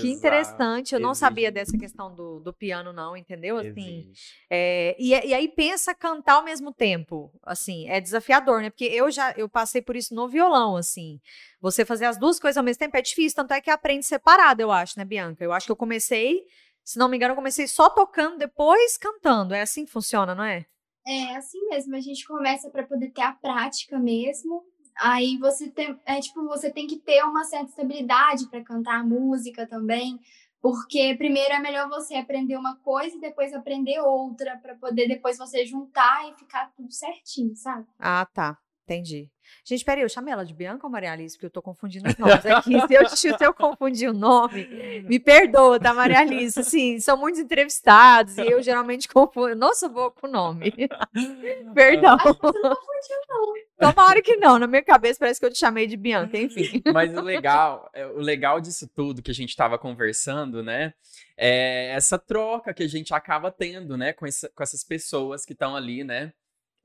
Que 0.00 0.08
interessante, 0.10 0.94
eu 0.94 1.00
não 1.00 1.14
sabia 1.14 1.50
dessa 1.50 1.76
questão 1.78 2.14
do, 2.14 2.40
do 2.40 2.52
piano, 2.52 2.92
não, 2.92 3.16
entendeu? 3.16 3.58
Assim, 3.58 4.10
é, 4.50 4.96
e, 4.98 5.10
e, 5.10 5.34
aí 5.34 5.48
pensa 5.48 5.94
cantar 5.94 6.34
ao 6.34 6.44
mesmo 6.44 6.72
tempo, 6.72 7.32
assim, 7.42 7.88
é 7.88 8.00
desafiador, 8.00 8.62
né? 8.62 8.70
Porque 8.70 8.84
eu 8.84 9.10
já 9.10 9.32
eu 9.36 9.48
passei 9.48 9.80
por 9.80 9.96
isso 9.96 10.14
no 10.14 10.28
violão, 10.28 10.76
assim. 10.76 11.20
Você 11.60 11.84
fazer 11.84 12.06
as 12.06 12.18
duas 12.18 12.38
coisas 12.38 12.56
ao 12.56 12.64
mesmo 12.64 12.80
tempo 12.80 12.96
é 12.96 13.02
difícil, 13.02 13.36
tanto 13.36 13.52
é 13.52 13.60
que 13.60 13.70
aprende 13.70 14.04
separado, 14.04 14.60
eu 14.60 14.70
acho, 14.70 14.98
né, 14.98 15.04
Bianca? 15.04 15.44
Eu 15.44 15.52
acho 15.52 15.66
que 15.66 15.72
eu 15.72 15.76
comecei, 15.76 16.44
se 16.84 16.98
não 16.98 17.08
me 17.08 17.16
engano, 17.16 17.32
eu 17.32 17.36
comecei 17.36 17.66
só 17.66 17.88
tocando, 17.88 18.38
depois 18.38 18.96
cantando. 18.96 19.54
É 19.54 19.62
assim 19.62 19.84
que 19.84 19.90
funciona, 19.92 20.34
não 20.34 20.44
é? 20.44 20.66
É 21.06 21.36
assim 21.36 21.64
mesmo, 21.68 21.94
a 21.94 22.00
gente 22.00 22.26
começa 22.26 22.68
para 22.68 22.82
poder 22.82 23.10
ter 23.10 23.22
a 23.22 23.32
prática 23.32 23.96
mesmo, 23.96 24.64
Aí 24.98 25.36
você 25.38 25.70
tem, 25.70 25.98
é 26.06 26.20
tipo, 26.20 26.44
você 26.46 26.70
tem 26.70 26.86
que 26.86 26.96
ter 26.96 27.22
uma 27.22 27.44
certa 27.44 27.70
estabilidade 27.70 28.48
para 28.48 28.64
cantar 28.64 29.04
música 29.04 29.66
também, 29.66 30.18
porque 30.60 31.14
primeiro 31.16 31.52
é 31.54 31.60
melhor 31.60 31.88
você 31.88 32.14
aprender 32.14 32.56
uma 32.56 32.76
coisa 32.76 33.16
e 33.16 33.20
depois 33.20 33.52
aprender 33.52 34.00
outra 34.00 34.56
para 34.56 34.74
poder 34.74 35.06
depois 35.06 35.36
você 35.38 35.64
juntar 35.64 36.28
e 36.28 36.34
ficar 36.34 36.72
tudo 36.74 36.90
certinho, 36.92 37.54
sabe? 37.54 37.86
Ah, 37.98 38.26
tá. 38.26 38.58
Entendi. 38.84 39.30
Gente, 39.64 39.84
peraí, 39.84 40.02
eu 40.02 40.08
chamei 40.08 40.32
ela 40.32 40.44
de 40.44 40.54
Bianca 40.54 40.86
ou 40.86 40.90
Maria 40.90 41.12
Alice? 41.12 41.36
Porque 41.36 41.46
eu 41.46 41.50
tô 41.50 41.60
confundindo 41.60 42.08
os 42.08 42.16
nomes 42.16 42.46
aqui. 42.46 42.80
se, 42.86 42.94
eu, 42.94 43.36
se 43.38 43.44
eu 43.44 43.52
confundir 43.52 44.08
o 44.08 44.12
nome, 44.12 44.66
me 45.08 45.18
perdoa, 45.18 45.80
tá, 45.80 45.92
Maria 45.92 46.20
Alice? 46.20 46.62
Sim, 46.64 47.00
são 47.00 47.16
muitos 47.16 47.40
entrevistados 47.40 48.38
e 48.38 48.42
eu 48.42 48.62
geralmente 48.62 49.08
confundo. 49.08 49.54
Nossa, 49.56 49.88
vou 49.88 50.10
com 50.10 50.26
o 50.26 50.30
nome. 50.30 50.72
Perdão. 51.74 52.14
Acho 52.14 52.34
que 52.34 52.40
você 52.40 52.58
não 52.60 52.76
confundiu, 52.76 53.16
não. 53.28 53.90
Tomara 53.90 54.22
que 54.22 54.36
não. 54.36 54.58
Na 54.58 54.66
minha 54.66 54.82
cabeça 54.82 55.18
parece 55.18 55.38
que 55.38 55.46
eu 55.46 55.52
te 55.52 55.58
chamei 55.58 55.86
de 55.86 55.96
Bianca, 55.96 56.38
enfim. 56.38 56.82
Mas 56.92 57.14
o 57.14 57.20
legal, 57.20 57.90
é, 57.92 58.06
o 58.06 58.20
legal 58.20 58.60
disso 58.60 58.88
tudo 58.94 59.22
que 59.22 59.30
a 59.30 59.34
gente 59.34 59.54
tava 59.56 59.78
conversando, 59.78 60.62
né? 60.62 60.94
É 61.36 61.90
essa 61.90 62.18
troca 62.18 62.72
que 62.72 62.82
a 62.82 62.88
gente 62.88 63.12
acaba 63.12 63.50
tendo, 63.50 63.96
né? 63.96 64.12
Com, 64.12 64.26
essa, 64.26 64.48
com 64.48 64.62
essas 64.62 64.82
pessoas 64.82 65.44
que 65.44 65.52
estão 65.52 65.76
ali, 65.76 66.02
né? 66.02 66.32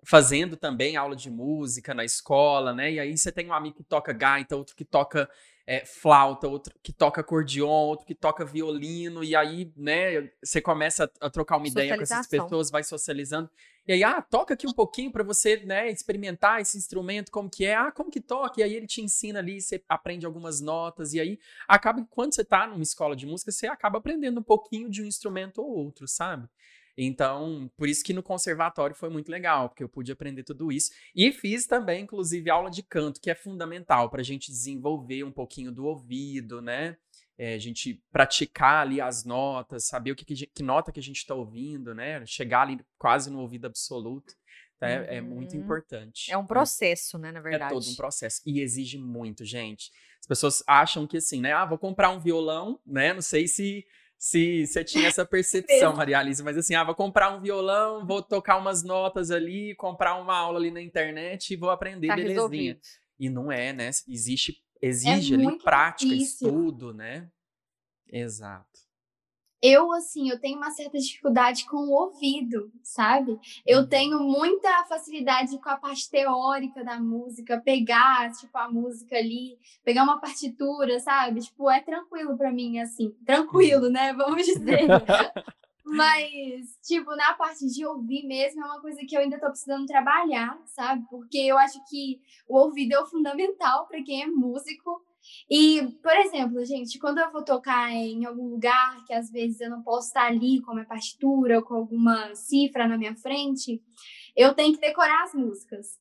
Fazendo 0.04 0.58
também 0.58 0.96
aula 0.96 1.16
de 1.16 1.30
música 1.30 1.94
na 1.94 2.04
escola, 2.04 2.74
né? 2.74 2.92
E 2.94 3.00
aí 3.00 3.18
você 3.18 3.32
tem 3.32 3.48
um 3.48 3.54
amigo 3.54 3.78
que 3.78 3.84
toca 3.84 4.12
gaita, 4.12 4.56
outro 4.56 4.76
que 4.76 4.84
toca 4.84 5.30
é, 5.66 5.86
flauta, 5.86 6.48
outro 6.48 6.74
que 6.82 6.92
toca 6.92 7.22
acordeon, 7.22 7.70
outro 7.70 8.06
que 8.06 8.16
toca 8.16 8.44
violino, 8.44 9.24
e 9.24 9.36
aí, 9.36 9.72
né, 9.78 10.30
você 10.44 10.60
começa 10.60 11.10
a, 11.22 11.28
a 11.28 11.30
trocar 11.30 11.58
uma 11.58 11.68
ideia 11.68 11.96
com 11.96 12.04
essas 12.04 12.28
pessoas, 12.28 12.72
vai 12.72 12.84
socializando. 12.84 13.50
E 13.88 13.94
aí, 13.94 14.04
ah, 14.04 14.22
toca 14.22 14.54
aqui 14.54 14.68
um 14.68 14.74
pouquinho 14.74 15.12
para 15.12 15.24
você, 15.24 15.58
né, 15.58 15.90
experimentar 15.90 16.62
esse 16.62 16.78
instrumento, 16.78 17.32
como 17.32 17.50
que 17.50 17.66
é, 17.66 17.76
ah, 17.76 17.92
como 17.92 18.12
que 18.12 18.20
toca, 18.20 18.60
e 18.60 18.64
aí 18.64 18.74
ele 18.74 18.88
te 18.88 19.02
ensina 19.02 19.40
ali, 19.40 19.62
você 19.62 19.84
aprende 19.88 20.26
algumas 20.26 20.62
notas, 20.62 21.14
e 21.14 21.20
aí 21.20 21.40
acaba 21.68 22.02
que 22.02 22.08
quando 22.10 22.34
você 22.34 22.44
tá 22.44 22.68
numa 22.68 22.84
escola 22.84 23.16
de 23.16 23.26
música, 23.26 23.52
você 23.52 23.68
acaba 23.68 24.00
aprendendo 24.00 24.40
um 24.40 24.44
pouquinho 24.44 24.90
de 24.90 25.02
um 25.02 25.06
instrumento 25.06 25.62
ou 25.62 25.70
outro, 25.70 26.08
sabe? 26.08 26.50
Então, 26.98 27.72
por 27.78 27.88
isso 27.88 28.04
que 28.04 28.14
no 28.14 28.24
conservatório 28.24 28.96
foi 28.96 29.10
muito 29.10 29.30
legal, 29.30 29.70
porque 29.70 29.84
eu 29.84 29.90
pude 29.90 30.12
aprender 30.12 30.44
tudo 30.44 30.72
isso. 30.72 30.92
E 31.16 31.32
fiz 31.32 31.66
também, 31.66 32.04
inclusive, 32.04 32.50
aula 32.50 32.70
de 32.70 32.84
canto, 32.84 33.22
que 33.22 33.32
é 33.32 33.36
fundamental 33.36 34.10
para 34.10 34.22
a 34.22 34.24
gente 34.24 34.52
desenvolver 34.52 35.24
um 35.24 35.32
pouquinho 35.32 35.72
do 35.72 35.86
ouvido, 35.86 36.62
né? 36.62 36.98
É, 37.38 37.56
a 37.56 37.60
gente 37.60 38.04
praticar 38.12 38.84
ali 38.84 39.02
as 39.02 39.26
notas, 39.26 39.88
saber 39.88 40.12
o 40.12 40.16
que, 40.16 40.26
que, 40.26 40.46
que 40.46 40.62
nota 40.62 40.92
que 40.92 41.00
a 41.00 41.04
gente 41.04 41.18
está 41.18 41.34
ouvindo, 41.34 41.96
né? 41.96 42.24
Chegar 42.26 42.64
ali 42.64 42.80
quase 43.00 43.32
no 43.32 43.40
ouvido 43.40 43.66
absoluto. 43.66 44.36
Tá? 44.82 44.90
É, 44.90 45.00
uhum. 45.00 45.06
é, 45.06 45.22
muito 45.22 45.56
uhum. 45.56 45.62
importante. 45.62 46.32
É 46.32 46.38
um 46.38 46.42
né? 46.42 46.48
processo, 46.48 47.18
né, 47.20 47.32
na 47.32 47.40
verdade. 47.40 47.72
É 47.72 47.76
todo 47.76 47.88
um 47.88 47.96
processo. 47.96 48.42
E 48.46 48.60
exige 48.60 48.98
muito, 48.98 49.46
gente. 49.46 49.92
As 50.20 50.26
pessoas 50.26 50.64
acham 50.68 51.06
que 51.08 51.18
assim, 51.18 51.40
né? 51.40 51.54
Ah, 51.54 51.66
vou 51.66 51.78
comprar 51.78 52.10
um 52.10 52.20
violão, 52.20 52.80
né? 52.86 53.14
Não 53.14 53.22
sei 53.22 53.48
se 53.48 53.86
se 54.22 54.68
você 54.68 54.84
tinha 54.84 55.08
essa 55.08 55.26
percepção, 55.26 55.96
Maria 55.96 56.20
Alice, 56.20 56.44
mas 56.44 56.56
assim, 56.56 56.76
ah, 56.76 56.84
vou 56.84 56.94
comprar 56.94 57.36
um 57.36 57.42
violão, 57.42 58.06
vou 58.06 58.22
tocar 58.22 58.58
umas 58.58 58.84
notas 58.84 59.32
ali, 59.32 59.74
comprar 59.74 60.22
uma 60.22 60.38
aula 60.38 60.60
ali 60.60 60.70
na 60.70 60.80
internet 60.80 61.52
e 61.52 61.58
vou 61.58 61.72
aprender, 61.72 62.08
tá 62.08 62.16
belezinha. 62.16 62.36
Resolvido. 62.36 62.80
E 63.20 63.30
não 63.32 63.52
é, 63.52 63.74
né? 63.74 63.90
Existe, 64.08 64.64
exige 64.80 65.34
é 65.34 65.38
ali 65.38 65.58
prática, 65.58 66.12
difícil. 66.12 66.48
estudo, 66.48 66.94
né? 66.94 67.32
Exato 68.08 68.91
eu, 69.62 69.92
assim, 69.94 70.30
eu 70.30 70.40
tenho 70.40 70.58
uma 70.58 70.72
certa 70.72 70.98
dificuldade 70.98 71.66
com 71.66 71.78
o 71.78 71.92
ouvido, 71.92 72.72
sabe? 72.82 73.40
Eu 73.66 73.82
uhum. 73.82 73.88
tenho 73.88 74.20
muita 74.20 74.84
facilidade 74.86 75.58
com 75.60 75.70
a 75.70 75.78
parte 75.78 76.10
teórica 76.10 76.84
da 76.84 77.00
música, 77.00 77.62
pegar, 77.62 78.32
tipo, 78.32 78.58
a 78.58 78.68
música 78.70 79.16
ali, 79.16 79.60
pegar 79.84 80.04
uma 80.04 80.20
partitura, 80.20 81.00
sabe? 81.00 81.42
Tipo, 81.42 81.70
é 81.70 81.80
tranquilo 81.80 82.36
para 82.36 82.52
mim, 82.52 82.80
assim. 82.80 83.12
Tranquilo, 83.24 83.90
né? 83.90 84.14
Vamos 84.18 84.46
dizer. 84.46 84.88
Mas, 85.86 86.80
tipo, 86.82 87.16
na 87.16 87.34
parte 87.34 87.68
de 87.68 87.86
ouvir 87.86 88.26
mesmo 88.26 88.64
é 88.64 88.66
uma 88.66 88.82
coisa 88.82 89.02
que 89.06 89.16
eu 89.16 89.20
ainda 89.20 89.40
tô 89.40 89.48
precisando 89.48 89.86
trabalhar, 89.86 90.58
sabe? 90.66 91.06
Porque 91.10 91.38
eu 91.38 91.58
acho 91.58 91.84
que 91.90 92.20
o 92.48 92.58
ouvido 92.58 92.94
é 92.94 93.00
o 93.00 93.06
fundamental 93.06 93.86
para 93.88 94.02
quem 94.02 94.24
é 94.24 94.28
músico 94.28 95.04
e, 95.50 95.82
por 96.02 96.16
exemplo, 96.16 96.64
gente, 96.66 96.98
quando 97.00 97.20
eu 97.20 97.32
vou 97.32 97.44
tocar 97.44 97.92
em 97.92 98.26
algum 98.26 98.48
lugar 98.48 99.04
que 99.06 99.14
às 99.14 99.30
vezes 99.30 99.60
eu 99.60 99.70
não 99.70 99.82
posso 99.82 100.08
estar 100.08 100.28
ali 100.28 100.62
com 100.62 100.72
a 100.72 100.76
minha 100.76 100.86
partitura 100.86 101.58
ou 101.58 101.64
com 101.64 101.76
alguma 101.76 102.34
cifra 102.36 102.88
na 102.88 102.98
minha 102.98 103.16
frente, 103.16 103.82
eu 104.36 104.54
tenho 104.54 104.74
que 104.74 104.82
decorar 104.82 105.24
as 105.24 105.34
músicas. 105.34 106.00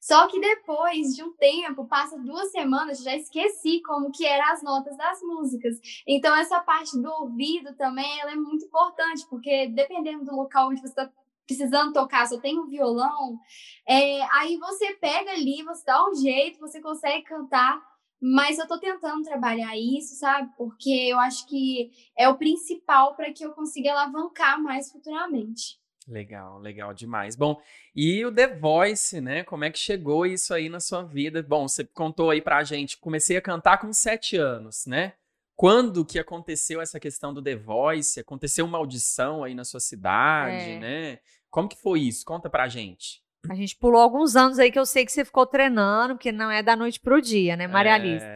Só 0.00 0.26
que 0.28 0.40
depois 0.40 1.14
de 1.14 1.22
um 1.22 1.34
tempo, 1.34 1.86
passa 1.86 2.18
duas 2.18 2.50
semanas, 2.50 3.02
já 3.02 3.14
esqueci 3.14 3.82
como 3.82 4.10
que 4.10 4.24
eram 4.24 4.52
as 4.52 4.62
notas 4.62 4.96
das 4.96 5.20
músicas. 5.20 5.78
Então 6.06 6.34
essa 6.34 6.60
parte 6.60 6.98
do 7.00 7.10
ouvido 7.10 7.74
também 7.74 8.20
ela 8.20 8.32
é 8.32 8.36
muito 8.36 8.64
importante, 8.64 9.26
porque 9.28 9.68
dependendo 9.68 10.24
do 10.24 10.34
local 10.34 10.70
onde 10.70 10.80
você 10.80 10.88
está 10.88 11.10
precisando 11.46 11.92
tocar, 11.92 12.26
só 12.26 12.38
tem 12.38 12.58
um 12.58 12.66
violão, 12.66 13.38
é, 13.86 14.22
aí 14.34 14.56
você 14.58 14.94
pega 14.94 15.32
ali, 15.32 15.62
você 15.62 15.82
dá 15.84 16.08
um 16.08 16.14
jeito, 16.14 16.60
você 16.60 16.80
consegue 16.80 17.24
cantar 17.24 17.82
mas 18.20 18.58
eu 18.58 18.66
tô 18.66 18.78
tentando 18.78 19.22
trabalhar 19.22 19.76
isso, 19.76 20.16
sabe? 20.16 20.50
Porque 20.56 20.90
eu 20.90 21.18
acho 21.18 21.46
que 21.46 21.90
é 22.16 22.28
o 22.28 22.36
principal 22.36 23.14
para 23.14 23.32
que 23.32 23.44
eu 23.44 23.52
consiga 23.52 23.92
alavancar 23.92 24.60
mais 24.62 24.90
futuramente. 24.90 25.78
Legal, 26.08 26.58
legal 26.58 26.94
demais. 26.94 27.36
Bom, 27.36 27.60
e 27.94 28.24
o 28.24 28.34
The 28.34 28.58
Voice, 28.58 29.20
né? 29.20 29.44
Como 29.44 29.64
é 29.64 29.70
que 29.70 29.78
chegou 29.78 30.24
isso 30.24 30.54
aí 30.54 30.68
na 30.68 30.80
sua 30.80 31.02
vida? 31.02 31.42
Bom, 31.42 31.68
você 31.68 31.84
contou 31.84 32.30
aí 32.30 32.40
pra 32.40 32.64
gente, 32.64 32.96
comecei 32.96 33.36
a 33.36 33.42
cantar 33.42 33.78
com 33.78 33.92
sete 33.92 34.36
anos, 34.36 34.86
né? 34.86 35.12
Quando 35.54 36.04
que 36.04 36.18
aconteceu 36.18 36.80
essa 36.80 36.98
questão 36.98 37.34
do 37.34 37.42
The 37.42 37.56
Voice? 37.56 38.20
Aconteceu 38.20 38.64
uma 38.64 38.78
audição 38.78 39.44
aí 39.44 39.54
na 39.54 39.64
sua 39.64 39.80
cidade, 39.80 40.70
é. 40.70 40.78
né? 40.78 41.18
Como 41.50 41.68
que 41.68 41.76
foi 41.76 42.00
isso? 42.00 42.24
Conta 42.24 42.48
pra 42.48 42.68
gente. 42.68 43.22
A 43.48 43.54
gente 43.54 43.76
pulou 43.76 44.00
alguns 44.00 44.36
anos 44.36 44.58
aí 44.58 44.70
que 44.70 44.78
eu 44.78 44.86
sei 44.86 45.04
que 45.04 45.12
você 45.12 45.24
ficou 45.24 45.46
treinando, 45.46 46.14
porque 46.14 46.32
não 46.32 46.50
é 46.50 46.62
da 46.62 46.74
noite 46.74 46.98
pro 47.00 47.20
dia, 47.20 47.56
né, 47.56 47.66
Maria 47.66 47.92
é... 47.92 47.94
Alice? 47.94 48.26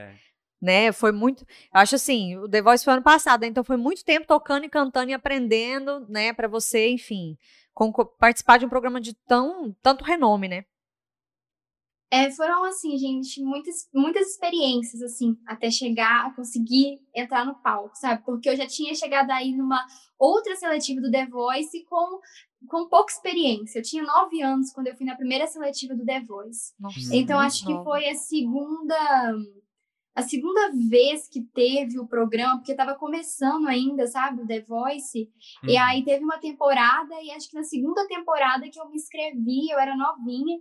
Né, 0.60 0.92
foi 0.92 1.10
muito. 1.10 1.44
Eu 1.74 1.80
acho 1.80 1.96
assim, 1.96 2.36
o 2.36 2.48
The 2.48 2.62
Voice 2.62 2.84
foi 2.84 2.92
ano 2.92 3.02
passado, 3.02 3.42
então 3.42 3.64
foi 3.64 3.76
muito 3.76 4.04
tempo 4.04 4.28
tocando 4.28 4.64
e 4.64 4.68
cantando 4.68 5.10
e 5.10 5.14
aprendendo, 5.14 6.06
né, 6.08 6.32
para 6.32 6.46
você, 6.46 6.88
enfim, 6.88 7.36
com, 7.74 7.92
participar 7.92 8.58
de 8.58 8.66
um 8.66 8.68
programa 8.68 9.00
de 9.00 9.12
tão, 9.26 9.74
tanto 9.82 10.04
renome, 10.04 10.46
né? 10.46 10.64
É, 12.14 12.30
foram, 12.30 12.62
assim, 12.64 12.98
gente, 12.98 13.42
muitas, 13.42 13.88
muitas 13.90 14.32
experiências, 14.32 15.00
assim, 15.00 15.34
até 15.46 15.70
chegar 15.70 16.26
a 16.26 16.34
conseguir 16.34 17.00
entrar 17.16 17.46
no 17.46 17.54
palco, 17.54 17.96
sabe? 17.96 18.22
Porque 18.22 18.50
eu 18.50 18.56
já 18.56 18.66
tinha 18.66 18.94
chegado 18.94 19.30
aí 19.30 19.50
numa 19.56 19.82
outra 20.18 20.54
seletiva 20.54 21.00
do 21.00 21.10
The 21.10 21.24
Voice 21.24 21.82
com 21.86 22.20
com 22.68 22.88
pouca 22.88 23.12
experiência. 23.12 23.78
Eu 23.78 23.82
tinha 23.82 24.02
nove 24.02 24.42
anos 24.42 24.72
quando 24.72 24.88
eu 24.88 24.96
fui 24.96 25.06
na 25.06 25.16
primeira 25.16 25.46
seletiva 25.46 25.94
do 25.94 26.04
The 26.04 26.20
Voice. 26.20 26.72
Nossa, 26.78 27.14
então 27.14 27.38
acho 27.38 27.66
que 27.66 27.74
foi 27.84 28.08
a 28.08 28.14
segunda 28.14 29.34
a 30.14 30.22
segunda 30.22 30.70
vez 30.90 31.26
que 31.26 31.40
teve 31.40 31.98
o 31.98 32.06
programa, 32.06 32.58
porque 32.58 32.72
estava 32.72 32.94
começando 32.94 33.66
ainda, 33.66 34.06
sabe, 34.06 34.42
o 34.42 34.46
The 34.46 34.60
Voice. 34.60 35.30
Uhum. 35.62 35.70
E 35.70 35.76
aí 35.76 36.04
teve 36.04 36.22
uma 36.22 36.38
temporada 36.38 37.14
e 37.22 37.30
acho 37.30 37.48
que 37.48 37.56
na 37.56 37.64
segunda 37.64 38.06
temporada 38.06 38.68
que 38.68 38.78
eu 38.78 38.88
me 38.90 38.96
inscrevi, 38.96 39.70
eu 39.70 39.78
era 39.78 39.96
novinha. 39.96 40.58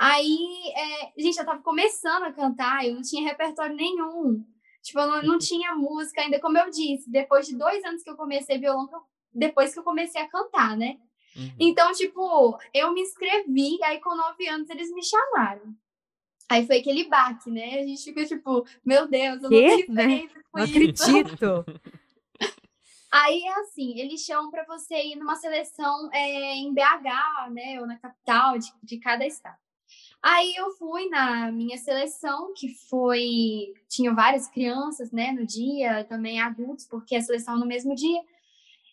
Aí, 0.00 0.72
é, 0.74 1.12
gente, 1.22 1.38
eu 1.38 1.44
tava 1.44 1.60
começando 1.60 2.22
a 2.22 2.32
cantar, 2.32 2.86
eu 2.86 2.94
não 2.94 3.02
tinha 3.02 3.28
repertório 3.28 3.76
nenhum. 3.76 4.42
Tipo, 4.82 5.00
eu 5.00 5.06
não, 5.08 5.22
não 5.22 5.38
tinha 5.38 5.74
música 5.74 6.22
ainda, 6.22 6.40
como 6.40 6.56
eu 6.56 6.70
disse. 6.70 7.10
Depois 7.10 7.46
de 7.46 7.58
dois 7.58 7.84
anos 7.84 8.02
que 8.02 8.08
eu 8.08 8.16
comecei 8.16 8.58
violão, 8.58 8.88
depois 9.30 9.74
que 9.74 9.78
eu 9.78 9.84
comecei 9.84 10.22
a 10.22 10.28
cantar, 10.28 10.74
né? 10.74 10.96
Uhum. 11.36 11.54
Então, 11.58 11.92
tipo, 11.92 12.58
eu 12.74 12.92
me 12.92 13.02
inscrevi, 13.02 13.78
aí 13.84 14.00
com 14.00 14.16
nove 14.16 14.48
anos 14.48 14.68
eles 14.70 14.92
me 14.92 15.02
chamaram. 15.04 15.74
Aí 16.48 16.66
foi 16.66 16.78
aquele 16.78 17.04
baque, 17.08 17.50
né? 17.50 17.80
A 17.80 17.86
gente 17.86 18.02
fica 18.02 18.26
tipo, 18.26 18.66
meu 18.84 19.06
Deus, 19.06 19.42
eu 19.42 19.48
que? 19.48 19.60
não 19.60 19.76
tenho 19.76 19.92
né? 19.92 20.28
Não 20.52 20.64
acredito. 20.64 21.64
Aí 23.12 23.42
é 23.42 23.60
assim, 23.60 23.98
eles 23.98 24.20
chamam 24.20 24.52
para 24.52 24.64
você 24.64 24.94
ir 25.02 25.16
numa 25.16 25.34
seleção 25.34 26.08
é, 26.12 26.54
em 26.54 26.72
BH, 26.72 27.50
né, 27.50 27.80
ou 27.80 27.86
na 27.86 27.98
capital 27.98 28.56
de, 28.56 28.72
de 28.84 28.98
cada 28.98 29.26
estado. 29.26 29.58
Aí 30.22 30.54
eu 30.54 30.70
fui 30.72 31.08
na 31.08 31.50
minha 31.50 31.78
seleção, 31.78 32.52
que 32.54 32.68
foi. 32.88 33.72
Tinha 33.88 34.14
várias 34.14 34.48
crianças, 34.48 35.10
né, 35.10 35.32
no 35.32 35.46
dia, 35.46 36.04
também 36.04 36.40
adultos, 36.40 36.86
porque 36.86 37.16
a 37.16 37.22
seleção 37.22 37.58
no 37.58 37.66
mesmo 37.66 37.94
dia. 37.94 38.20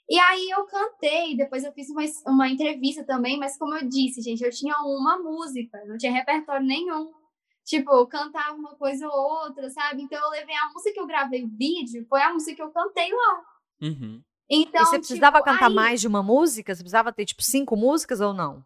E 0.10 0.18
aí 0.18 0.50
eu 0.50 0.66
cantei, 0.66 1.36
depois 1.36 1.64
eu 1.64 1.74
fiz 1.74 1.90
uma, 1.90 2.04
uma 2.26 2.48
entrevista 2.48 3.04
também, 3.04 3.38
mas 3.38 3.58
como 3.58 3.76
eu 3.76 3.88
disse, 3.88 4.22
gente, 4.22 4.42
eu 4.42 4.52
tinha 4.52 4.76
uma 4.84 5.18
música, 5.20 5.84
não 5.86 5.98
tinha 5.98 6.14
repertório 6.14 6.66
nenhum. 6.66 7.12
Tipo, 7.66 7.92
eu 7.92 8.08
cantava 8.08 8.56
uma 8.56 8.76
coisa 8.76 9.06
ou 9.06 9.14
outra, 9.14 9.70
sabe? 9.70 10.04
Então 10.04 10.18
eu 10.18 10.30
levei 10.30 10.56
a 10.56 10.70
música 10.70 10.94
que 10.94 11.00
eu 11.02 11.06
gravei 11.06 11.44
o 11.44 11.50
vídeo, 11.50 12.06
foi 12.08 12.22
a 12.22 12.32
música 12.32 12.56
que 12.56 12.62
eu 12.62 12.72
cantei 12.72 13.12
lá. 13.12 13.42
Uhum. 13.82 14.22
Então, 14.50 14.82
e 14.82 14.86
você 14.86 14.98
precisava 14.98 15.40
tipo, 15.40 15.50
cantar 15.52 15.68
aí... 15.68 15.76
mais 15.76 16.00
de 16.00 16.08
uma 16.08 16.24
música? 16.24 16.74
Você 16.74 16.82
precisava 16.82 17.12
ter, 17.12 17.26
tipo, 17.26 17.44
cinco 17.44 17.76
músicas 17.76 18.22
ou 18.22 18.34
não? 18.34 18.64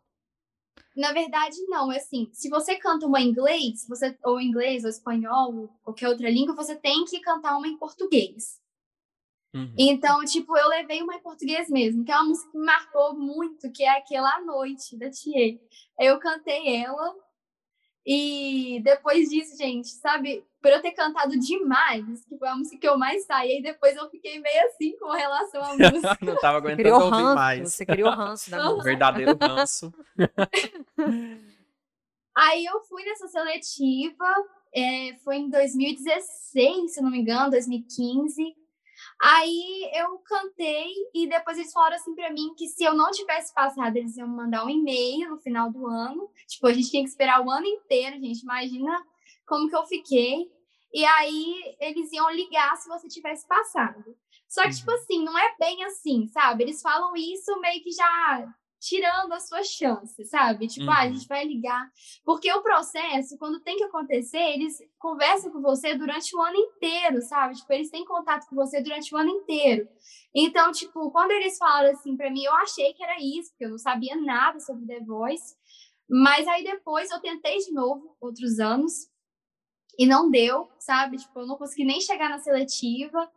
Na 0.96 1.12
verdade, 1.12 1.58
não. 1.68 1.92
É 1.92 1.98
assim, 1.98 2.30
se 2.32 2.48
você 2.50 2.76
canta 2.76 3.08
uma 3.08 3.20
em 3.20 3.30
inglês, 3.30 3.88
você, 3.90 4.16
ou 4.24 4.40
inglês, 4.40 4.84
ou 4.84 4.90
espanhol, 4.92 5.56
ou 5.56 5.68
qualquer 5.84 6.08
outra 6.08 6.30
língua, 6.30 6.56
você 6.56 6.76
tem 6.76 7.04
que 7.06 7.20
cantar 7.20 7.58
uma 7.58 7.68
em 7.68 7.78
português. 7.78 8.61
Uhum. 9.54 9.74
Então, 9.78 10.24
tipo, 10.24 10.58
eu 10.58 10.68
levei 10.70 11.02
uma 11.02 11.16
em 11.16 11.22
português 11.22 11.70
mesmo, 11.70 12.06
que 12.06 12.12
é 12.12 12.16
uma 12.16 12.26
música 12.26 12.52
que 12.52 12.58
me 12.58 12.66
marcou 12.66 13.14
muito, 13.14 13.72
que 13.72 13.84
é 13.84 13.98
aquela 13.98 14.36
à 14.36 14.42
noite 14.42 14.98
da 14.98 15.10
Tia. 15.10 15.60
Eu 16.00 16.20
cantei 16.20 16.78
ela 16.78 17.16
e 18.06 18.82
depois 18.84 19.30
disso, 19.30 19.56
gente, 19.58 19.90
sabe, 19.90 20.44
por 20.62 20.72
eu 20.72 20.82
ter 20.82 20.92
cantado 20.92 21.38
demais, 21.38 22.26
que 22.26 22.38
foi 22.38 22.48
a 22.48 22.56
música 22.56 22.78
que 22.78 22.88
eu 22.88 22.98
mais 22.98 23.26
saí, 23.26 23.60
e 23.60 23.64
depois 23.64 23.96
eu 23.96 24.10
fiquei 24.10 24.40
meio 24.40 24.66
assim 24.68 24.98
com 24.98 25.12
relação 25.12 25.62
à 25.62 25.76
música. 25.78 26.18
Não 26.22 26.36
tava 26.38 26.58
aguentando 26.58 26.82
criou 26.84 27.02
ouvir 27.02 27.16
ranço, 27.16 27.36
mais. 27.36 27.74
Você 27.74 27.86
criou 27.86 28.10
ranço 28.10 28.50
da 28.50 28.64
música. 28.66 28.84
Verdadeiro 28.84 29.38
ranço. 29.40 29.94
Aí 32.34 32.66
eu 32.66 32.80
fui 32.86 33.04
nessa 33.04 33.28
seletiva, 33.28 34.26
é, 34.74 35.16
foi 35.24 35.36
em 35.36 35.50
2016, 35.50 36.94
se 36.94 37.02
não 37.02 37.12
me 37.12 37.20
engano, 37.20 37.52
2015. 37.52 38.56
Aí 39.22 39.92
eu 39.94 40.18
cantei 40.20 40.92
e 41.14 41.28
depois 41.28 41.56
eles 41.56 41.72
falaram 41.72 41.96
assim 41.96 42.16
para 42.16 42.32
mim 42.32 42.56
que 42.58 42.68
se 42.68 42.84
eu 42.84 42.96
não 42.96 43.12
tivesse 43.12 43.54
passado, 43.54 43.96
eles 43.96 44.18
iam 44.18 44.28
mandar 44.28 44.66
um 44.66 44.70
e-mail 44.70 45.30
no 45.30 45.38
final 45.38 45.72
do 45.72 45.86
ano. 45.86 46.28
Tipo, 46.48 46.66
a 46.66 46.74
gente 46.74 46.90
tinha 46.90 47.04
que 47.04 47.10
esperar 47.10 47.46
o 47.46 47.52
ano 47.52 47.68
inteiro, 47.68 48.20
gente. 48.20 48.42
Imagina 48.42 48.92
como 49.46 49.70
que 49.70 49.76
eu 49.76 49.86
fiquei. 49.86 50.50
E 50.92 51.06
aí 51.06 51.76
eles 51.80 52.12
iam 52.12 52.32
ligar 52.32 52.76
se 52.78 52.90
você 52.90 53.08
tivesse 53.08 53.48
passado. 53.48 54.04
Só 54.50 54.64
que, 54.64 54.76
tipo 54.76 54.90
uhum. 54.90 54.98
assim, 54.98 55.24
não 55.24 55.38
é 55.38 55.56
bem 55.60 55.84
assim, 55.84 56.28
sabe? 56.28 56.64
Eles 56.64 56.82
falam 56.82 57.16
isso 57.16 57.58
meio 57.62 57.82
que 57.84 57.92
já 57.92 58.54
tirando 58.82 59.32
as 59.34 59.48
suas 59.48 59.68
chances, 59.68 60.28
sabe? 60.32 60.68
Tipo, 60.68 60.88
uhum. 60.88 60.92
ah, 60.92 61.04
a 61.04 61.06
uhum. 61.06 61.14
gente 61.14 61.28
vai 61.28 61.46
ligar. 61.46 61.88
Porque 62.26 62.52
o 62.52 62.64
processo, 62.64 63.38
quando 63.38 63.62
tem 63.62 63.78
que 63.78 63.84
acontecer, 63.84 64.40
eles 64.40 64.80
conversam 64.98 65.52
com 65.52 65.62
você 65.62 65.94
durante 65.94 66.36
o 66.36 66.42
ano 66.42 66.58
inteiro, 66.58 67.22
sabe? 67.22 67.54
Tipo, 67.54 67.72
eles 67.74 67.92
têm 67.92 68.04
contato 68.04 68.48
com 68.50 68.56
você 68.56 68.82
durante 68.82 69.14
o 69.14 69.18
ano 69.18 69.30
inteiro. 69.30 69.88
Então, 70.34 70.72
tipo, 70.72 71.12
quando 71.12 71.30
eles 71.30 71.60
falaram 71.60 71.92
assim 71.92 72.18
para 72.18 72.32
mim, 72.32 72.44
eu 72.44 72.54
achei 72.56 72.92
que 72.94 73.04
era 73.04 73.22
isso, 73.22 73.52
porque 73.52 73.66
eu 73.66 73.70
não 73.70 73.78
sabia 73.78 74.16
nada 74.16 74.60
sobre 74.60 74.88
The 74.88 75.02
Voice. 75.02 75.56
Mas 76.10 76.48
aí 76.48 76.64
depois 76.64 77.12
eu 77.12 77.22
tentei 77.22 77.60
de 77.60 77.72
novo, 77.72 78.18
outros 78.20 78.60
anos, 78.60 79.12
e 79.98 80.08
não 80.08 80.32
deu, 80.32 80.70
sabe? 80.80 81.18
Tipo, 81.18 81.42
eu 81.42 81.48
não 81.48 81.56
consegui 81.56 81.86
nem 81.86 82.02
chegar 82.02 82.30
na 82.30 82.40
seletiva. 82.40 83.32